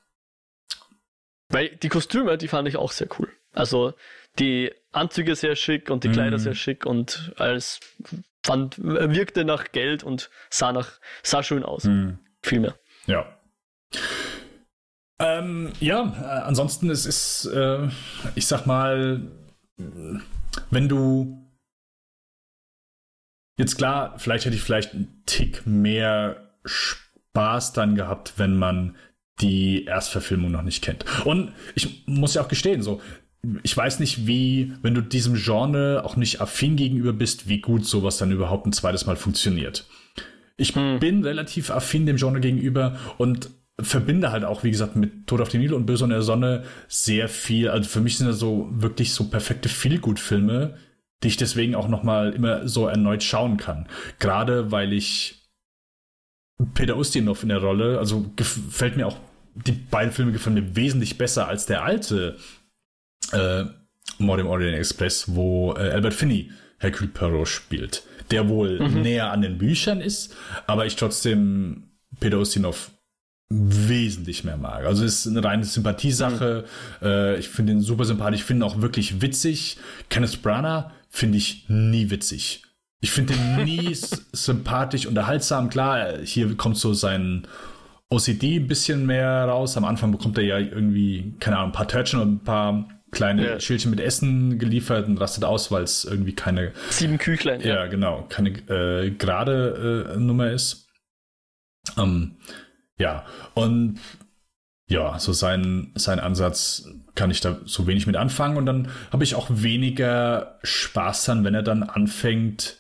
Weil 1.51 1.77
die 1.77 1.91
Kostüme, 1.91 2.39
die 2.39 2.49
fand 2.49 2.67
ich 2.67 2.77
auch 2.77 2.93
sehr 2.93 3.09
cool. 3.19 3.29
Also 3.53 3.93
die 4.39 4.73
Anzüge 4.93 5.35
sehr 5.35 5.57
schick 5.57 5.91
und 5.91 6.05
die 6.05 6.11
Kleider 6.11 6.37
mm. 6.37 6.41
sehr 6.41 6.55
schick 6.55 6.87
und 6.87 7.33
alles 7.37 7.81
fand, 8.45 8.79
wirkte 8.79 9.45
nach 9.45 9.73
Geld 9.73 10.05
und 10.05 10.31
sah 10.51 10.73
nach, 10.73 11.01
sah 11.23 11.43
schön 11.43 11.63
aus. 11.63 11.85
Mm. 11.85 12.13
Viel 12.43 12.61
mehr. 12.61 12.79
Ja. 13.07 13.27
Ähm, 15.19 15.73
ja, 15.81 16.15
äh, 16.21 16.47
ansonsten 16.47 16.91
es 16.91 17.05
ist, 17.05 17.47
äh, 17.47 17.89
ich 18.37 18.47
sag 18.47 18.67
mal, 18.67 19.23
wenn 20.71 20.89
du 20.89 21.45
jetzt 23.57 23.77
klar, 23.77 24.19
vielleicht 24.19 24.45
hätte 24.45 24.55
ich 24.55 24.63
vielleicht 24.63 24.95
einen 24.95 25.23
Tick 25.27 25.67
mehr 25.67 26.55
Spaß 26.65 27.73
dann 27.73 27.97
gehabt, 27.97 28.35
wenn 28.37 28.57
man 28.57 28.97
die 29.41 29.85
Erstverfilmung 29.85 30.51
noch 30.51 30.63
nicht 30.63 30.83
kennt. 30.83 31.05
Und 31.25 31.53
ich 31.75 32.07
muss 32.07 32.35
ja 32.35 32.43
auch 32.43 32.49
gestehen, 32.49 32.83
so, 32.83 33.01
ich 33.63 33.77
weiß 33.77 34.01
nicht, 34.01 34.27
wie, 34.27 34.73
wenn 34.83 34.95
du 34.95 35.01
diesem 35.01 35.35
Genre 35.35 36.03
auch 36.05 36.17
nicht 36.17 36.41
affin 36.41 36.77
gegenüber 36.77 37.13
bist, 37.13 37.49
wie 37.49 37.61
gut 37.61 37.87
sowas 37.87 38.19
dann 38.19 38.33
überhaupt 38.33 38.67
ein 38.67 38.73
zweites 38.73 39.07
Mal 39.07 39.17
funktioniert. 39.17 39.87
Ich 40.57 40.75
hm. 40.75 40.99
bin 40.99 41.23
relativ 41.23 41.71
affin 41.71 42.07
dem 42.07 42.17
Genre 42.17 42.41
gegenüber 42.41 42.99
und 43.17 43.51
verbinde 43.81 44.33
halt 44.33 44.45
auch, 44.45 44.65
wie 44.65 44.73
gesagt, 44.73 44.97
mit 44.97 45.29
Tod 45.29 45.41
auf 45.41 45.51
dem 45.51 45.61
Nil 45.61 45.73
und 45.73 45.87
Böse 45.87 46.05
und 46.05 46.11
der 46.11 46.23
Sonne 46.23 46.65
sehr 46.89 47.29
viel. 47.29 47.69
Also 47.69 47.89
für 47.89 48.01
mich 48.01 48.19
sind 48.19 48.27
das 48.27 48.39
so 48.39 48.69
wirklich 48.71 49.13
so 49.13 49.31
perfekte 49.31 49.69
Feelgood-Filme, 49.69 50.77
die 51.23 51.29
ich 51.29 51.37
deswegen 51.37 51.77
auch 51.77 51.89
nochmal 51.89 52.33
immer 52.33 52.67
so 52.67 52.89
erneut 52.89 53.23
schauen 53.23 53.57
kann. 53.57 53.87
Gerade 54.19 54.73
weil 54.73 54.93
ich 54.93 55.49
Peter 56.75 56.97
Ustinov 56.97 57.45
in 57.45 57.51
der 57.51 57.59
Rolle, 57.59 57.99
also 57.99 58.33
gefällt 58.35 58.97
mir 58.97 59.07
auch, 59.07 59.17
die 59.55 59.73
beiden 59.73 60.13
Filme 60.13 60.33
gefallen 60.33 60.55
mir 60.55 60.77
wesentlich 60.77 61.19
besser 61.19 61.49
als 61.49 61.67
der 61.67 61.85
alte 61.85 62.37
äh, 63.33 63.65
Mord 64.19 64.41
im 64.41 64.47
Orient 64.47 64.77
Express, 64.77 65.25
wo 65.35 65.75
äh, 65.75 65.91
Albert 65.91 66.15
Finney 66.15 66.51
Hercule 66.79 67.11
Poirot 67.11 67.49
spielt, 67.49 68.03
der 68.31 68.49
wohl 68.49 68.81
mhm. 68.81 69.03
näher 69.03 69.33
an 69.33 69.43
den 69.43 69.59
Büchern 69.59 70.01
ist, 70.01 70.35
aber 70.67 70.87
ich 70.87 70.97
trotzdem 70.97 71.91
Peter 72.21 72.39
Ustinov 72.39 72.91
wesentlich 73.51 74.45
mehr 74.45 74.59
mag. 74.59 74.85
Also 74.85 75.05
es 75.05 75.25
ist 75.25 75.33
eine 75.33 75.43
reine 75.43 75.65
Sympathiesache. 75.65 76.65
Mhm. 77.01 77.07
Äh, 77.07 77.39
ich 77.39 77.49
finde 77.49 77.73
ihn 77.73 77.81
super 77.81 78.05
sympathisch, 78.05 78.41
ich 78.41 78.47
finde 78.47 78.65
ihn 78.65 78.71
auch 78.71 78.81
wirklich 78.83 79.23
witzig. 79.23 79.79
Kenneth 80.11 80.43
Branagh 80.43 80.91
finde 81.09 81.39
ich 81.39 81.65
nie 81.69 82.11
witzig. 82.11 82.63
Ich 83.01 83.11
finde 83.11 83.35
ihn 83.35 83.65
nie 83.65 83.95
sympathisch, 84.33 85.07
unterhaltsam. 85.07 85.71
Klar, 85.71 86.19
hier 86.25 86.57
kommt 86.57 86.77
so 86.77 86.93
sein 86.93 87.47
OCD 88.11 88.57
ein 88.57 88.67
bisschen 88.67 89.07
mehr 89.07 89.45
raus. 89.47 89.77
Am 89.77 89.85
Anfang 89.85 90.13
bekommt 90.13 90.37
er 90.37 90.45
ja 90.45 90.59
irgendwie, 90.59 91.35
keine 91.41 91.57
Ahnung, 91.59 91.71
ein 91.71 91.75
paar 91.75 91.89
Törtchen 91.89 92.21
und 92.21 92.33
ein 92.35 92.45
paar 92.45 92.89
kleine 93.11 93.47
ja. 93.47 93.61
Schildchen 93.61 93.91
mit 93.91 94.01
Essen 94.01 94.59
geliefert 94.59 95.07
und 95.07 95.19
rastet 95.19 95.45
aus, 95.45 95.71
weil 95.71 95.83
es 95.83 96.05
irgendwie 96.05 96.35
keine. 96.35 96.73
Sieben 96.91 97.19
Küchlein. 97.19 97.61
Ja, 97.61 97.77
ja 97.77 97.87
genau. 97.87 98.27
Keine 98.29 98.51
äh, 98.51 99.11
gerade 99.11 100.15
äh, 100.15 100.19
Nummer 100.19 100.51
ist. 100.51 100.89
Ähm, 101.97 102.37
ja, 102.99 103.25
und 103.55 103.99
ja, 104.89 105.19
so 105.19 105.33
sein, 105.33 105.93
sein 105.95 106.19
Ansatz 106.19 106.89
kann 107.15 107.31
ich 107.31 107.41
da 107.41 107.59
so 107.65 107.87
wenig 107.87 108.07
mit 108.07 108.17
anfangen 108.17 108.57
und 108.57 108.67
dann 108.67 108.89
habe 109.11 109.25
ich 109.25 109.35
auch 109.35 109.49
weniger 109.51 110.59
Spaß 110.63 111.27
dann, 111.27 111.45
wenn 111.45 111.55
er 111.55 111.63
dann 111.63 111.83
anfängt, 111.83 112.79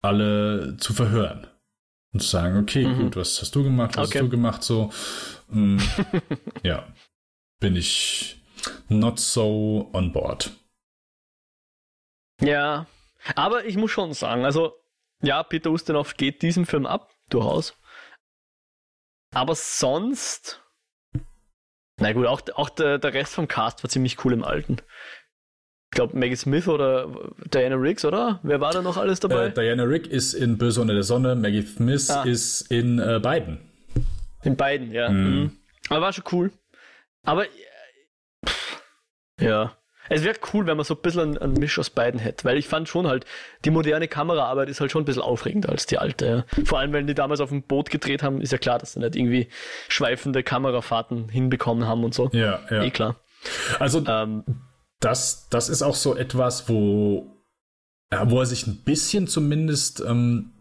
alle 0.00 0.76
zu 0.78 0.92
verhören 0.92 1.46
und 2.12 2.20
zu 2.20 2.28
sagen, 2.28 2.58
okay, 2.58 2.86
mhm. 2.86 2.98
gut, 2.98 3.16
was 3.16 3.40
hast 3.40 3.54
du 3.54 3.64
gemacht, 3.64 3.96
was 3.96 4.08
okay. 4.08 4.18
hast 4.18 4.24
du 4.26 4.30
gemacht, 4.30 4.62
so. 4.62 4.92
Ähm, 5.52 5.80
ja, 6.62 6.86
bin 7.58 7.74
ich 7.74 8.40
not 8.88 9.18
so 9.18 9.90
on 9.92 10.12
board. 10.12 10.52
Ja, 12.40 12.86
aber 13.34 13.64
ich 13.64 13.76
muss 13.76 13.90
schon 13.90 14.12
sagen, 14.12 14.44
also 14.44 14.74
ja, 15.22 15.42
Peter 15.42 15.70
Ustinov 15.70 16.16
geht 16.16 16.42
diesem 16.42 16.66
Film 16.66 16.86
ab, 16.86 17.10
durchaus. 17.30 17.74
Aber 19.34 19.54
sonst, 19.54 20.62
na 21.98 22.12
gut, 22.12 22.26
auch, 22.26 22.42
auch 22.54 22.70
der, 22.70 22.98
der 22.98 23.14
Rest 23.14 23.34
vom 23.34 23.48
Cast 23.48 23.82
war 23.82 23.90
ziemlich 23.90 24.24
cool 24.24 24.32
im 24.32 24.44
Alten. 24.44 24.78
Ich 25.92 25.96
glaube, 25.96 26.18
Maggie 26.18 26.36
Smith 26.36 26.66
oder 26.66 27.32
Diana 27.52 27.76
Riggs, 27.76 28.04
oder? 28.04 28.40
Wer 28.42 28.60
war 28.60 28.72
da 28.72 28.82
noch 28.82 28.96
alles 28.96 29.20
dabei? 29.20 29.46
Äh, 29.46 29.52
Diana 29.52 29.84
Rigg 29.84 30.08
ist 30.08 30.34
in 30.34 30.58
Böse 30.58 30.80
unter 30.80 30.94
der 30.94 31.04
Sonne, 31.04 31.36
Maggie 31.36 31.62
Smith 31.62 32.10
ah. 32.10 32.24
ist 32.24 32.62
in 32.70 32.98
äh, 32.98 33.20
beiden. 33.20 33.60
In 34.42 34.56
beiden, 34.56 34.92
ja. 34.92 35.08
Mhm. 35.08 35.40
Mhm. 35.40 35.58
Aber 35.88 36.00
war 36.00 36.12
schon 36.12 36.24
cool. 36.32 36.52
Aber 37.24 37.46
ja. 39.40 39.76
Es 40.10 40.22
wäre 40.22 40.36
cool, 40.52 40.66
wenn 40.66 40.76
man 40.76 40.84
so 40.84 40.94
ein 40.94 41.00
bisschen 41.00 41.38
einen 41.38 41.54
Misch 41.54 41.78
aus 41.78 41.88
beiden 41.88 42.20
hätte, 42.20 42.44
weil 42.44 42.58
ich 42.58 42.68
fand 42.68 42.88
schon 42.88 43.06
halt, 43.06 43.24
die 43.64 43.70
moderne 43.70 44.06
Kameraarbeit 44.06 44.68
ist 44.68 44.80
halt 44.80 44.92
schon 44.92 45.02
ein 45.02 45.06
bisschen 45.06 45.22
aufregender 45.22 45.70
als 45.70 45.86
die 45.86 45.98
alte. 45.98 46.44
Ja. 46.56 46.64
Vor 46.64 46.78
allem, 46.78 46.92
wenn 46.92 47.06
die 47.06 47.14
damals 47.14 47.40
auf 47.40 47.48
dem 47.48 47.62
Boot 47.62 47.88
gedreht 47.90 48.22
haben, 48.22 48.42
ist 48.42 48.52
ja 48.52 48.58
klar, 48.58 48.78
dass 48.78 48.92
sie 48.92 49.00
nicht 49.00 49.16
irgendwie 49.16 49.48
schweifende 49.88 50.42
Kamerafahrten 50.42 51.30
hinbekommen 51.30 51.88
haben 51.88 52.04
und 52.04 52.12
so. 52.12 52.28
Ja, 52.32 52.60
ja. 52.70 52.82
Eh 52.82 52.90
klar. 52.90 53.16
Also, 53.78 54.04
ähm, 54.06 54.44
das, 55.00 55.48
das 55.48 55.68
ist 55.68 55.82
auch 55.82 55.94
so 55.94 56.14
etwas, 56.16 56.68
wo, 56.68 57.42
ja, 58.12 58.30
wo 58.30 58.40
er 58.40 58.46
sich 58.46 58.66
ein 58.66 58.82
bisschen 58.84 59.26
zumindest 59.26 60.00
ähm, 60.00 60.52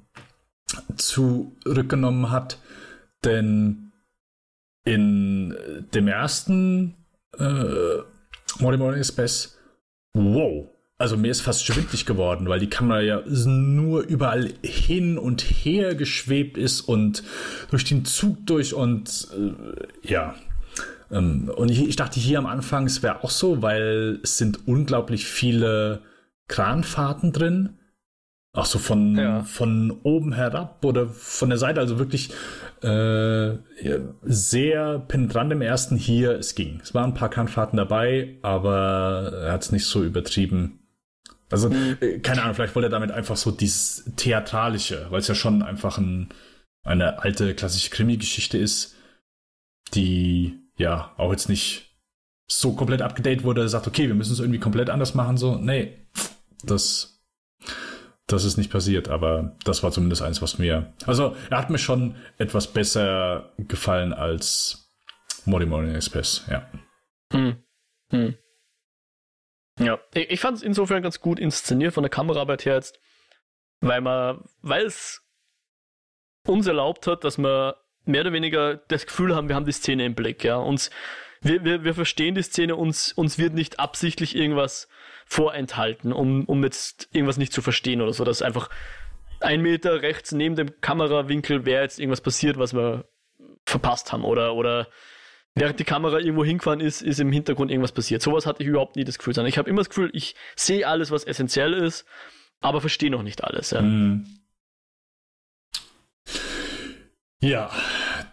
zurückgenommen 0.96 2.32
hat, 2.32 2.60
denn 3.24 3.92
in 4.86 5.56
dem 5.94 6.08
ersten 6.08 6.96
äh, 7.38 8.00
Morning 8.60 8.80
Morning 8.80 9.00
Express, 9.00 9.58
wow. 10.14 10.70
Also 10.98 11.18
mir 11.18 11.32
ist 11.32 11.42
fast 11.42 11.66
schwindlig 11.66 12.06
geworden, 12.06 12.48
weil 12.48 12.60
die 12.60 12.70
Kamera 12.70 13.02
ja 13.02 13.22
nur 13.26 14.04
überall 14.04 14.54
hin 14.64 15.18
und 15.18 15.42
her 15.42 15.96
geschwebt 15.96 16.58
ist 16.58 16.82
und 16.82 17.24
durch 17.72 17.84
den 17.84 18.06
Zug 18.06 18.46
durch 18.46 18.74
und 18.74 19.28
äh, 19.36 20.08
ja. 20.08 20.36
Ähm, 21.12 21.52
und 21.54 21.70
ich, 21.72 21.88
ich, 21.88 21.96
dachte 21.96 22.20
hier 22.20 22.38
am 22.38 22.46
Anfang, 22.46 22.86
es 22.86 23.04
wäre 23.04 23.24
auch 23.24 23.32
so, 23.32 23.62
weil 23.62 24.20
es 24.24 24.38
sind 24.38 24.68
unglaublich 24.68 25.26
viele 25.26 26.02
Kranfahrten 26.48 27.34
drin. 27.34 27.80
Auch 28.56 28.68
so 28.68 28.78
von, 28.78 29.18
ja. 29.18 29.44
von 29.44 29.90
oben 30.04 30.32
herab 30.32 30.86
oder 30.86 31.08
von 31.08 31.50
der 31.50 31.58
Seite, 31.58 31.80
also 31.80 31.98
wirklich 31.98 32.30
äh, 32.84 33.58
sehr 34.22 35.00
penetrant 35.00 35.52
im 35.52 35.62
ersten 35.64 35.98
hier. 35.98 36.34
Es 36.38 36.54
ging. 36.54 36.80
Es 36.84 36.94
waren 36.94 37.12
ein 37.12 37.14
paar 37.16 37.32
Kernfahrten 37.32 37.78
dabei, 37.78 38.38
aber 38.44 39.34
er 39.46 39.54
hat 39.54 39.64
es 39.64 39.72
nicht 39.72 39.88
so 39.88 40.04
übertrieben. 40.04 40.80
Also, 41.50 41.70
mhm. 41.70 41.98
äh, 42.00 42.20
keine 42.20 42.44
Ahnung, 42.44 42.54
vielleicht 42.54 42.76
wollte 42.76 42.88
er 42.88 42.92
damit 42.92 43.12
einfach 43.12 43.38
so 43.38 43.50
dieses 43.50 44.12
Theatralische, 44.18 45.08
weil 45.10 45.20
es 45.20 45.28
ja 45.28 45.36
schon 45.36 45.64
einfach 45.64 45.98
ein, 45.98 46.30
eine 46.84 47.24
alte 47.24 47.56
klassische 47.56 47.90
Krimi-Geschichte 47.90 48.60
ist, 48.60 48.96
die 49.96 50.60
ja 50.78 51.12
auch 51.18 51.32
jetzt 51.32 51.50
nicht 51.50 51.98
so 52.48 52.74
komplett 52.74 53.02
abgedatet 53.02 53.44
wurde, 53.44 53.68
sagt, 53.68 53.88
okay, 53.88 54.08
wir 54.08 54.16
müssen 54.16 54.34
es 54.34 54.40
irgendwie 54.40 54.60
komplett 54.60 54.92
anders 54.92 55.16
machen, 55.16 55.38
so, 55.38 55.56
nee, 55.56 55.98
das 56.64 57.13
das 58.28 58.46
ist 58.46 58.58
nicht 58.58 58.72
passiert, 58.72 59.10
aber 59.10 59.56
das 59.66 59.84
war 59.84 59.92
zumindest 59.92 60.22
eins, 60.22 60.42
was 60.42 60.58
mir. 60.58 60.94
Also, 61.06 61.36
er 61.50 61.58
hat 61.58 61.70
mir 61.70 61.78
schon 61.78 62.16
etwas 62.38 62.72
besser 62.72 63.54
gefallen 63.58 64.14
als 64.14 64.92
Mori 65.46 65.66
Morning 65.66 65.96
Express, 65.96 66.46
ja. 66.50 66.70
Hm. 67.32 67.64
Hm. 68.10 68.36
Ja, 69.80 70.00
ich, 70.14 70.30
ich 70.30 70.40
fand 70.40 70.58
es 70.58 70.64
insofern 70.64 71.02
ganz 71.02 71.20
gut 71.20 71.40
inszeniert 71.40 71.94
von 71.94 72.04
der 72.04 72.10
Kameraarbeit 72.10 72.66
her 72.66 72.76
jetzt, 72.76 73.00
weil 73.82 74.02
man, 74.02 74.44
weil 74.62 74.86
es 74.86 75.22
uns 76.48 76.68
erlaubt 76.68 77.08
hat, 77.08 77.24
dass 77.24 77.38
wir 77.38 77.78
mehr 78.06 78.22
oder 78.22 78.34
weniger 78.34 78.76
das 78.76 79.06
Gefühl 79.06 79.36
haben, 79.36 79.48
wir 79.48 79.56
haben 79.56 79.66
die 79.66 79.72
Szene 79.72 80.06
im 80.06 80.16
Blick, 80.16 80.44
ja. 80.44 80.58
Uns, 80.58 80.92
wir, 81.42 81.64
wir, 81.66 81.84
wir 81.84 81.94
verstehen 81.94 82.36
die 82.36 82.44
Szene, 82.44 82.76
uns, 82.76 83.12
uns 83.12 83.38
wird 83.38 83.54
nicht 83.54 83.80
absichtlich 83.80 84.36
irgendwas 84.36 84.88
vorenthalten, 85.26 86.14
um, 86.14 86.46
um 86.46 86.64
jetzt 86.64 87.10
irgendwas 87.12 87.38
nicht 87.38 87.54
zu 87.54 87.62
verstehen 87.62 88.02
oder 88.02 88.14
so. 88.14 88.24
Dass 88.24 88.42
einfach 88.42 88.70
ein 89.40 89.62
Meter 89.62 90.02
rechts 90.02 90.32
neben 90.32 90.56
dem 90.56 90.80
Kamerawinkel 90.82 91.66
wäre 91.66 91.84
jetzt 91.84 92.00
irgendwas 92.00 92.22
passiert, 92.22 92.58
was 92.58 92.74
wir 92.74 93.06
verpasst 93.66 94.12
haben. 94.12 94.24
Oder, 94.24 94.56
oder 94.56 94.88
während 95.56 95.80
die 95.80 95.86
Kamera 95.86 96.20
irgendwo 96.20 96.46
hingefahren 96.46 96.80
ist, 96.80 97.02
ist 97.02 97.20
im 97.20 97.32
Hintergrund 97.32 97.72
irgendwas 97.72 97.92
passiert. 97.92 98.22
Sowas 98.22 98.46
hatte 98.46 98.64
ich 98.64 98.70
überhaupt 98.70 98.96
nie 98.96 99.04
das 99.04 99.18
Gefühl. 99.18 99.34
Sondern 99.34 99.50
ich 99.50 99.58
habe 99.58 99.70
immer 99.70 99.82
das 99.82 99.90
Gefühl, 99.90 100.10
ich 100.14 100.36
sehe 100.56 100.88
alles, 100.88 101.12
was 101.12 101.24
essentiell 101.24 101.74
ist, 101.74 102.06
aber 102.62 102.82
verstehe 102.82 103.12
noch 103.12 103.24
nicht 103.24 103.44
alles. 103.44 103.72
Ja. 103.72 103.82
Mhm. 103.82 104.26
Ja, 107.42 107.72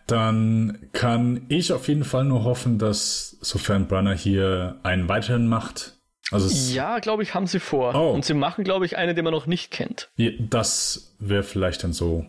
dann 0.06 0.88
kann 0.92 1.46
ich 1.48 1.72
auf 1.72 1.88
jeden 1.88 2.04
Fall 2.04 2.24
nur 2.24 2.44
hoffen, 2.44 2.78
dass 2.78 3.36
sofern 3.40 3.88
Brunner 3.88 4.14
hier 4.14 4.78
einen 4.84 5.08
weiteren 5.08 5.48
macht, 5.48 5.99
also 6.31 6.73
ja, 6.73 6.98
glaube 6.98 7.23
ich, 7.23 7.35
haben 7.35 7.47
sie 7.47 7.61
vor. 7.61 7.94
Oh. 7.94 8.12
Und 8.12 8.24
sie 8.24 8.35
machen, 8.35 8.65
glaube 8.65 8.86
ich, 8.86 8.97
eine, 8.97 9.15
die 9.15 9.23
man 9.23 9.32
noch 9.32 9.47
nicht 9.47 9.70
kennt. 9.70 10.11
Ja, 10.16 10.31
das 10.39 11.15
wäre 11.19 11.43
vielleicht 11.43 11.85
dann 11.85 11.93
so, 11.93 12.27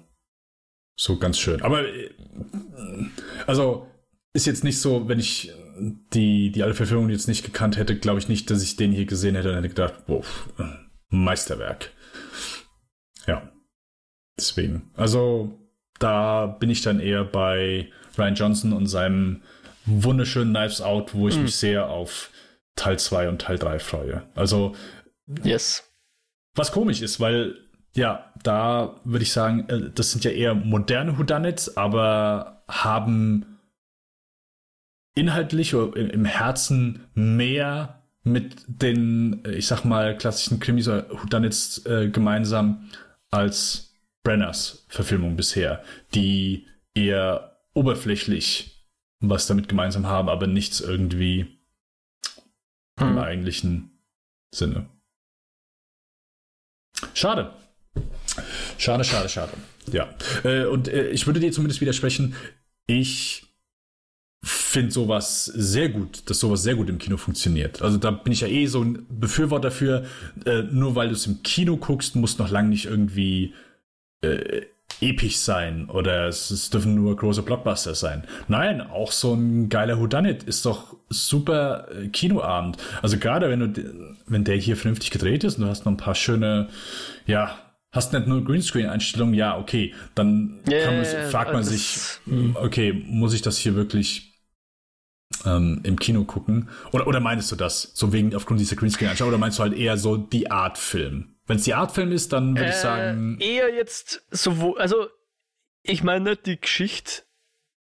so 0.96 1.18
ganz 1.18 1.38
schön. 1.40 1.62
Aber 1.62 1.86
äh, 1.88 2.10
also 3.48 3.88
ist 4.34 4.46
jetzt 4.46 4.64
nicht 4.64 4.80
so, 4.80 5.08
wenn 5.08 5.20
ich 5.20 5.52
die, 6.14 6.52
die 6.52 6.64
alte 6.64 6.76
Verfilmung 6.76 7.10
jetzt 7.10 7.28
nicht 7.28 7.44
gekannt 7.44 7.78
hätte, 7.78 7.98
glaube 7.98 8.20
ich 8.20 8.28
nicht, 8.28 8.50
dass 8.50 8.64
ich 8.64 8.76
den 8.76 8.92
hier 8.92 9.06
gesehen 9.06 9.36
hätte 9.36 9.50
und 9.50 9.56
hätte 9.56 9.70
gedacht, 9.70 9.94
wow, 10.08 10.26
Meisterwerk. 11.10 11.92
Ja. 13.28 13.52
Deswegen. 14.38 14.92
Also, 14.96 15.60
da 16.00 16.48
bin 16.48 16.70
ich 16.70 16.82
dann 16.82 17.00
eher 17.00 17.24
bei 17.24 17.92
Ryan 18.18 18.36
Johnson 18.36 18.74
und 18.74 18.88
seinem 18.88 19.42
wunderschönen 19.86 20.54
Knives 20.54 20.82
Out, 20.82 21.14
wo 21.14 21.28
ich 21.28 21.36
mhm. 21.36 21.44
mich 21.44 21.56
sehr 21.56 21.90
auf 21.90 22.31
Teil 22.76 23.00
2 23.00 23.30
und 23.30 23.42
Teil 23.42 23.58
3 23.58 23.80
freue. 23.80 24.24
Also, 24.36 24.76
yes. 25.44 25.90
Was 26.56 26.72
komisch 26.72 27.02
ist, 27.02 27.20
weil, 27.20 27.58
ja, 27.96 28.34
da 28.44 29.00
würde 29.04 29.24
ich 29.24 29.32
sagen, 29.32 29.68
äh, 29.70 29.92
das 29.94 30.12
sind 30.12 30.24
ja 30.24 30.32
eher 30.32 30.56
moderne 30.56 31.18
Whodunits, 31.18 31.78
aber 31.78 32.64
haben 32.68 33.60
inhaltlich 35.16 35.76
oder 35.76 35.96
im 35.98 36.26
Herzen 36.26 37.06
mehr 37.14 38.02
mit 38.24 38.64
den, 38.68 39.44
ich 39.46 39.68
sag 39.68 39.84
mal, 39.84 40.18
klassischen 40.18 40.60
Krimis 40.60 40.88
oder 40.88 41.10
Whodunits 41.10 41.86
äh, 41.86 42.10
gemeinsam 42.10 42.90
als 43.30 43.94
Brenners 44.24 44.86
Verfilmung 44.88 45.36
bisher, 45.36 45.84
die 46.14 46.68
eher 46.94 47.58
oberflächlich 47.74 48.88
was 49.22 49.48
damit 49.48 49.70
gemeinsam 49.70 50.08
haben, 50.08 50.30
aber 50.30 50.48
nichts 50.48 50.82
irgendwie 50.82 51.61
hm. 53.00 53.10
im 53.10 53.18
eigentlichen 53.18 53.92
Sinne. 54.54 54.88
Schade. 57.14 57.54
Schade, 58.78 59.04
schade, 59.04 59.30
schade. 59.30 59.54
Ja. 59.92 60.10
Äh, 60.44 60.66
und 60.66 60.88
äh, 60.88 61.10
ich 61.10 61.26
würde 61.28 61.40
dir 61.40 61.52
zumindest 61.52 61.82
widersprechen, 61.82 62.36
ich 62.88 63.48
finde 64.44 64.92
sowas 64.92 65.46
sehr 65.46 65.90
gut, 65.90 66.30
dass 66.30 66.40
sowas 66.40 66.64
sehr 66.64 66.76
gut 66.76 66.90
im 66.90 66.98
Kino 66.98 67.18
funktioniert. 67.18 67.82
Also 67.82 67.98
da 67.98 68.12
bin 68.12 68.34
ich 68.34 68.42
ja 68.42 68.48
eh 68.48 68.66
so 68.66 68.82
ein 68.84 69.06
Befürworter 69.10 69.70
dafür, 69.70 70.06
äh, 70.46 70.64
nur 70.64 70.96
weil 70.96 71.10
du 71.10 71.14
es 71.14 71.28
im 71.28 71.44
Kino 71.44 71.78
guckst, 71.78 72.16
muss 72.16 72.38
noch 72.38 72.50
lange 72.50 72.70
nicht 72.70 72.86
irgendwie 72.86 73.54
äh, 74.22 74.66
episch 75.00 75.38
sein 75.38 75.90
oder 75.90 76.28
es, 76.28 76.50
es, 76.50 76.70
dürfen 76.70 76.96
nur 76.96 77.16
große 77.16 77.44
Blockbuster 77.44 77.96
sein. 77.96 78.24
Nein, 78.48 78.82
auch 78.82 79.12
so 79.12 79.34
ein 79.34 79.70
geiler 79.70 80.00
Whodunit 80.00 80.44
ist 80.44 80.66
doch 80.66 80.96
super 81.12 81.88
äh, 81.92 82.08
Kinoabend. 82.08 82.78
Also 83.02 83.18
gerade 83.18 83.50
wenn 83.50 83.60
du, 83.60 84.16
wenn 84.28 84.44
der 84.44 84.56
hier 84.56 84.76
vernünftig 84.76 85.12
gedreht 85.12 85.44
ist 85.44 85.58
und 85.58 85.66
du 85.66 85.70
hast 85.70 85.86
noch 85.86 85.92
ein 85.92 85.98
paar 85.98 86.16
schöne, 86.16 86.70
ja, 87.26 87.58
hast 87.92 88.14
nicht 88.14 88.28
nur 88.28 88.44
Greenscreen-Einstellungen, 88.44 89.36
ja, 89.36 89.58
okay, 89.58 89.94
dann 90.16 90.62
yeah, 90.70 90.92
man, 90.92 91.06
fragt 91.30 91.54
man 91.54 91.64
sich, 91.64 92.20
hm, 92.26 92.56
okay, 92.56 92.94
muss 93.06 93.34
ich 93.34 93.42
das 93.42 93.58
hier 93.58 93.76
wirklich 93.76 94.32
ähm, 95.46 95.82
im 95.84 96.00
Kino 96.00 96.24
gucken. 96.24 96.70
Oder, 96.92 97.08
oder 97.08 97.20
meinst 97.20 97.52
du 97.52 97.56
das? 97.56 97.92
So 97.94 98.14
wegen 98.14 98.36
aufgrund 98.36 98.60
dieser 98.60 98.76
Greenscreen-Einstellung? 98.76 99.30
Oder 99.30 99.40
meinst 99.40 99.60
du 99.60 99.64
halt 99.64 99.74
eher 99.74 99.98
so 99.98 100.18
die 100.18 100.50
Art 100.50 100.78
Film? 100.78 101.36
Wenn 101.48 101.58
es 101.58 101.64
die 101.64 101.74
Art 101.74 101.92
Film 101.92 102.12
ist, 102.12 102.32
dann 102.32 102.56
würde 102.56 102.68
äh, 102.68 102.70
ich 102.70 102.76
sagen. 102.76 103.38
Eher 103.40 103.74
jetzt 103.74 104.26
sowohl, 104.32 104.80
also 104.80 105.08
ich 105.84 106.04
meine 106.04 106.32
nicht 106.32 106.46
die 106.46 106.60
Geschichte, 106.60 107.24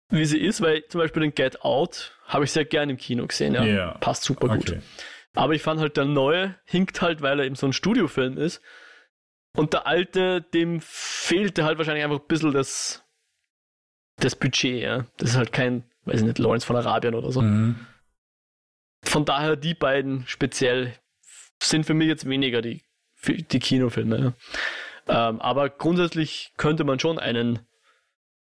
wie 0.08 0.24
sie 0.24 0.38
ist, 0.38 0.60
weil 0.60 0.84
zum 0.88 1.00
Beispiel 1.00 1.22
den 1.22 1.34
Get 1.34 1.62
Out 1.62 2.15
habe 2.26 2.44
ich 2.44 2.52
sehr 2.52 2.64
gern 2.64 2.90
im 2.90 2.96
Kino 2.96 3.26
gesehen, 3.26 3.54
ja. 3.54 3.64
Yeah. 3.64 3.98
Passt 3.98 4.24
super 4.24 4.48
gut. 4.48 4.70
Okay. 4.70 4.80
Aber 5.34 5.52
ich 5.54 5.62
fand 5.62 5.80
halt 5.80 5.96
der 5.96 6.06
neue 6.06 6.56
hinkt 6.64 7.02
halt, 7.02 7.22
weil 7.22 7.38
er 7.38 7.46
eben 7.46 7.54
so 7.54 7.66
ein 7.66 7.72
Studiofilm 7.72 8.38
ist. 8.38 8.62
Und 9.54 9.72
der 9.72 9.86
alte, 9.86 10.42
dem 10.42 10.80
fehlte 10.80 11.64
halt 11.64 11.78
wahrscheinlich 11.78 12.04
einfach 12.04 12.20
ein 12.20 12.26
bisschen 12.26 12.52
das, 12.52 13.04
das 14.16 14.36
Budget, 14.36 14.82
ja. 14.82 15.06
Das 15.16 15.30
ist 15.30 15.36
halt 15.36 15.52
kein, 15.52 15.84
weiß 16.04 16.20
ich 16.20 16.26
nicht, 16.26 16.38
Lawrence 16.38 16.66
von 16.66 16.76
Arabien 16.76 17.14
oder 17.14 17.32
so. 17.32 17.42
Mhm. 17.42 17.86
Von 19.02 19.24
daher 19.24 19.56
die 19.56 19.74
beiden 19.74 20.26
speziell 20.26 20.94
sind 21.62 21.86
für 21.86 21.94
mich 21.94 22.08
jetzt 22.08 22.28
weniger 22.28 22.60
die, 22.60 22.82
die 23.26 23.58
Kinofilme. 23.58 24.34
Ja. 25.08 25.28
Ähm, 25.28 25.40
aber 25.40 25.70
grundsätzlich 25.70 26.52
könnte 26.56 26.84
man 26.84 26.98
schon 26.98 27.18
einen 27.18 27.60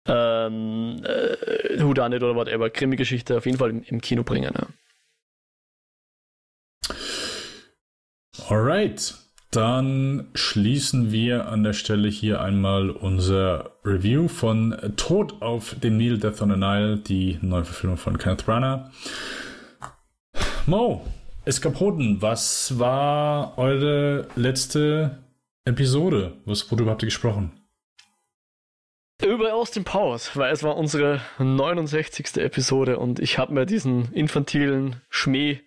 ähm, 0.07 1.03
äh, 1.03 1.83
Whodunit 1.83 2.23
oder 2.23 2.35
whatever, 2.35 2.69
Krimi-Geschichte 2.69 3.37
auf 3.37 3.45
jeden 3.45 3.57
Fall 3.57 3.69
im, 3.69 3.83
im 3.83 4.01
Kino 4.01 4.23
bringen. 4.23 4.53
Ja. 4.53 4.67
Alright, 8.49 9.15
dann 9.51 10.29
schließen 10.33 11.11
wir 11.11 11.47
an 11.47 11.63
der 11.63 11.73
Stelle 11.73 12.07
hier 12.07 12.41
einmal 12.41 12.89
unser 12.89 13.71
Review 13.83 14.27
von 14.27 14.75
Tod 14.95 15.41
auf 15.41 15.75
dem 15.75 15.97
Nil, 15.97 16.17
Death 16.17 16.41
on 16.41 16.51
the 16.51 16.57
Nile, 16.57 16.97
die 16.97 17.39
Neuverfilmung 17.41 17.97
von 17.97 18.17
Kenneth 18.17 18.45
Branagh. 18.45 18.91
Mo, 20.65 21.05
Eskapoden, 21.45 22.21
was 22.21 22.77
war 22.77 23.57
eure 23.57 24.27
letzte 24.35 25.17
Episode? 25.65 26.33
Was 26.45 26.69
wurde 26.69 26.83
überhaupt 26.83 27.03
gesprochen? 27.03 27.51
Über 29.25 29.53
Austin 29.53 29.83
Powers, 29.83 30.35
weil 30.35 30.53
es 30.53 30.61
war 30.61 30.77
unsere 30.77 31.21
69. 31.39 32.37
Episode 32.37 32.99
und 32.99 33.19
ich 33.19 33.39
habe 33.39 33.51
mir 33.51 33.65
diesen 33.65 34.13
infantilen 34.13 35.01
Schmäh 35.09 35.61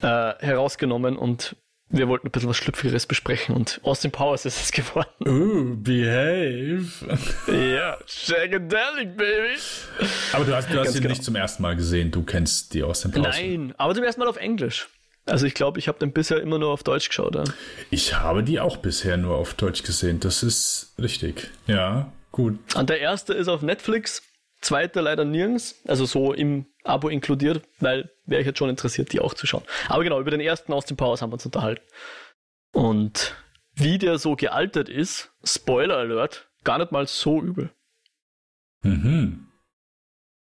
äh, 0.00 0.34
herausgenommen 0.38 1.16
und 1.16 1.56
wir 1.90 2.06
wollten 2.06 2.28
ein 2.28 2.30
bisschen 2.30 2.48
was 2.48 2.56
Schlüpfriges 2.56 3.06
besprechen 3.06 3.56
und 3.56 3.80
Austin 3.82 4.12
Powers 4.12 4.44
ist 4.44 4.60
es 4.60 4.72
geworden. 4.72 5.08
Ooh, 5.26 5.76
behave. 5.82 6.86
ja, 7.48 7.96
Shagadelic, 8.06 9.16
baby. 9.16 9.58
Aber 10.32 10.44
du 10.44 10.54
hast, 10.54 10.70
du 10.70 10.78
hast 10.78 10.94
ihn 10.94 11.02
genau. 11.02 11.08
nicht 11.08 11.24
zum 11.24 11.34
ersten 11.34 11.62
Mal 11.62 11.74
gesehen, 11.74 12.12
du 12.12 12.22
kennst 12.22 12.72
die 12.72 12.84
Austin 12.84 13.10
Powers. 13.10 13.36
Nein, 13.36 13.74
aber 13.78 13.96
zum 13.96 14.04
ersten 14.04 14.20
Mal 14.20 14.28
auf 14.28 14.36
Englisch. 14.36 14.88
Also 15.26 15.44
ich 15.44 15.54
glaube, 15.54 15.78
ich 15.78 15.88
habe 15.88 15.98
den 15.98 16.12
bisher 16.12 16.40
immer 16.40 16.58
nur 16.58 16.70
auf 16.70 16.84
Deutsch 16.84 17.08
geschaut. 17.08 17.34
Ja. 17.34 17.44
Ich 17.90 18.14
habe 18.14 18.44
die 18.44 18.60
auch 18.60 18.76
bisher 18.76 19.16
nur 19.16 19.36
auf 19.36 19.54
Deutsch 19.54 19.82
gesehen, 19.82 20.20
das 20.20 20.42
ist 20.42 20.94
richtig. 20.98 21.50
Ja, 21.66 22.12
gut. 22.32 22.58
Und 22.74 22.90
der 22.90 23.00
erste 23.00 23.34
ist 23.34 23.48
auf 23.48 23.62
Netflix, 23.62 24.22
zweiter 24.60 25.02
leider 25.02 25.24
nirgends, 25.24 25.80
also 25.86 26.04
so 26.04 26.32
im 26.32 26.66
Abo 26.84 27.08
inkludiert, 27.08 27.62
weil 27.80 28.10
wäre 28.26 28.40
ich 28.40 28.46
jetzt 28.46 28.58
schon 28.58 28.70
interessiert, 28.70 29.12
die 29.12 29.20
auch 29.20 29.34
zu 29.34 29.46
schauen. 29.46 29.64
Aber 29.88 30.02
genau, 30.04 30.20
über 30.20 30.30
den 30.30 30.40
ersten 30.40 30.72
aus 30.72 30.86
dem 30.86 30.96
Powers 30.96 31.22
haben 31.22 31.30
wir 31.30 31.34
uns 31.34 31.46
unterhalten. 31.46 31.82
Und 32.72 33.34
wie 33.74 33.98
der 33.98 34.18
so 34.18 34.36
gealtert 34.36 34.88
ist, 34.88 35.30
Spoiler 35.44 35.96
Alert, 35.96 36.48
gar 36.64 36.78
nicht 36.78 36.92
mal 36.92 37.06
so 37.06 37.40
übel. 37.40 37.70
Mhm. 38.82 39.48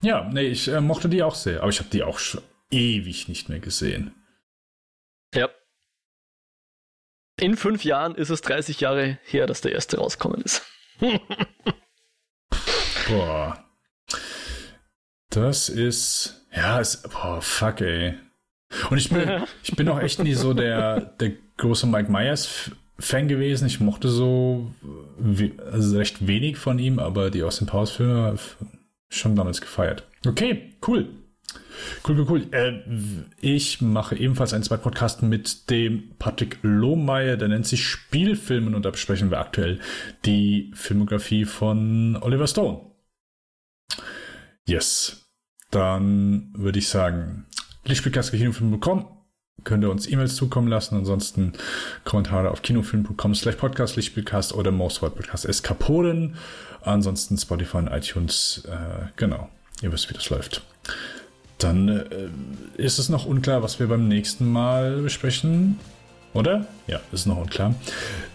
Ja, 0.02 0.28
nee, 0.32 0.48
ich 0.48 0.68
äh, 0.68 0.80
mochte 0.80 1.08
die 1.08 1.22
auch 1.22 1.34
sehr, 1.34 1.60
aber 1.60 1.70
ich 1.70 1.78
habe 1.78 1.90
die 1.90 2.02
auch 2.02 2.18
schon 2.18 2.42
ewig 2.70 3.28
nicht 3.28 3.48
mehr 3.48 3.60
gesehen. 3.60 4.14
Ja. 5.34 5.48
In 7.38 7.56
fünf 7.56 7.84
Jahren 7.84 8.14
ist 8.14 8.30
es 8.30 8.42
30 8.42 8.80
Jahre 8.80 9.18
her, 9.24 9.46
dass 9.46 9.60
der 9.60 9.72
erste 9.72 9.98
rausgekommen 9.98 10.42
ist. 10.42 10.62
Boah. 13.08 13.64
Das 15.30 15.68
ist, 15.68 16.46
ja, 16.54 16.78
ist, 16.78 17.08
boah, 17.10 17.40
fuck, 17.40 17.80
ey. 17.80 18.14
Und 18.90 18.98
ich 18.98 19.08
bin, 19.08 19.44
ich 19.62 19.74
bin 19.74 19.88
auch 19.88 20.00
echt 20.00 20.18
nie 20.18 20.34
so 20.34 20.54
der, 20.54 21.00
der 21.00 21.32
große 21.56 21.86
Mike 21.86 22.10
Myers 22.10 22.70
Fan 22.98 23.28
gewesen. 23.28 23.66
Ich 23.66 23.80
mochte 23.80 24.08
so 24.08 24.70
wie, 25.18 25.54
also 25.70 25.96
recht 25.96 26.26
wenig 26.26 26.58
von 26.58 26.78
ihm, 26.78 26.98
aber 26.98 27.30
die 27.30 27.42
Austin 27.42 27.66
Powers 27.66 27.90
Filme 27.90 28.38
schon 29.08 29.34
damals 29.34 29.60
gefeiert. 29.60 30.06
Okay, 30.26 30.74
cool. 30.86 31.08
Cool, 32.06 32.20
cool, 32.20 32.26
cool. 32.28 32.46
Äh, 32.52 32.80
ich 33.40 33.80
mache 33.80 34.16
ebenfalls 34.16 34.52
einen 34.52 34.64
zwei 34.64 34.76
Podcast 34.76 35.22
mit 35.22 35.70
dem 35.70 36.14
Patrick 36.18 36.58
Lohmeier, 36.62 37.36
der 37.36 37.48
nennt 37.48 37.66
sich 37.66 37.86
Spielfilmen 37.86 38.74
und 38.74 38.84
da 38.84 38.90
besprechen 38.90 39.30
wir 39.30 39.40
aktuell 39.40 39.80
die 40.24 40.70
Filmografie 40.74 41.44
von 41.44 42.16
Oliver 42.20 42.46
Stone. 42.46 42.80
Yes 44.66 45.22
dann 45.72 46.50
würde 46.54 46.78
ich 46.78 46.88
sagen, 46.88 47.46
lichtspielcast.kinofilm.com 47.84 49.08
könnt 49.64 49.84
ihr 49.84 49.90
uns 49.90 50.08
E-Mails 50.08 50.36
zukommen 50.36 50.68
lassen. 50.68 50.96
Ansonsten 50.96 51.54
Kommentare 52.04 52.50
auf 52.50 52.62
kinofilm.com 52.62 53.34
slash 53.34 53.56
podcast, 53.56 53.96
Lichtspielcast 53.96 54.54
oder 54.54 54.70
Mostword 54.70 55.16
Podcast 55.16 55.46
Eskapoden. 55.46 56.36
Ansonsten 56.82 57.38
Spotify 57.38 57.78
und 57.78 57.88
iTunes. 57.88 58.64
Äh, 58.68 59.06
genau, 59.16 59.48
ihr 59.82 59.92
wisst, 59.92 60.10
wie 60.10 60.14
das 60.14 60.30
läuft. 60.30 60.62
Dann 61.62 61.88
äh, 61.88 62.02
ist 62.76 62.98
es 62.98 63.08
noch 63.08 63.26
unklar, 63.26 63.62
was 63.62 63.78
wir 63.78 63.86
beim 63.88 64.08
nächsten 64.08 64.50
Mal 64.50 65.02
besprechen. 65.02 65.78
Oder? 66.34 66.66
Ja, 66.86 67.00
ist 67.12 67.26
noch 67.26 67.36
unklar. 67.36 67.74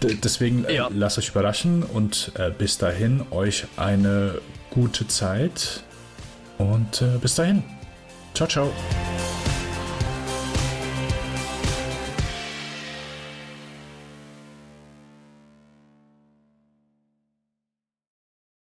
D 0.03 0.17
deswegen 0.23 0.65
äh, 0.65 0.75
ja. 0.75 0.89
lasst 0.93 1.17
euch 1.17 1.29
überraschen 1.29 1.83
und 1.83 2.31
äh, 2.35 2.51
bis 2.51 2.77
dahin 2.77 3.23
euch 3.31 3.65
eine 3.75 4.35
gute 4.69 5.07
Zeit. 5.07 5.83
Und 6.57 7.01
äh, 7.01 7.17
bis 7.19 7.35
dahin. 7.35 7.63
Ciao, 8.33 8.47
ciao. 8.47 8.71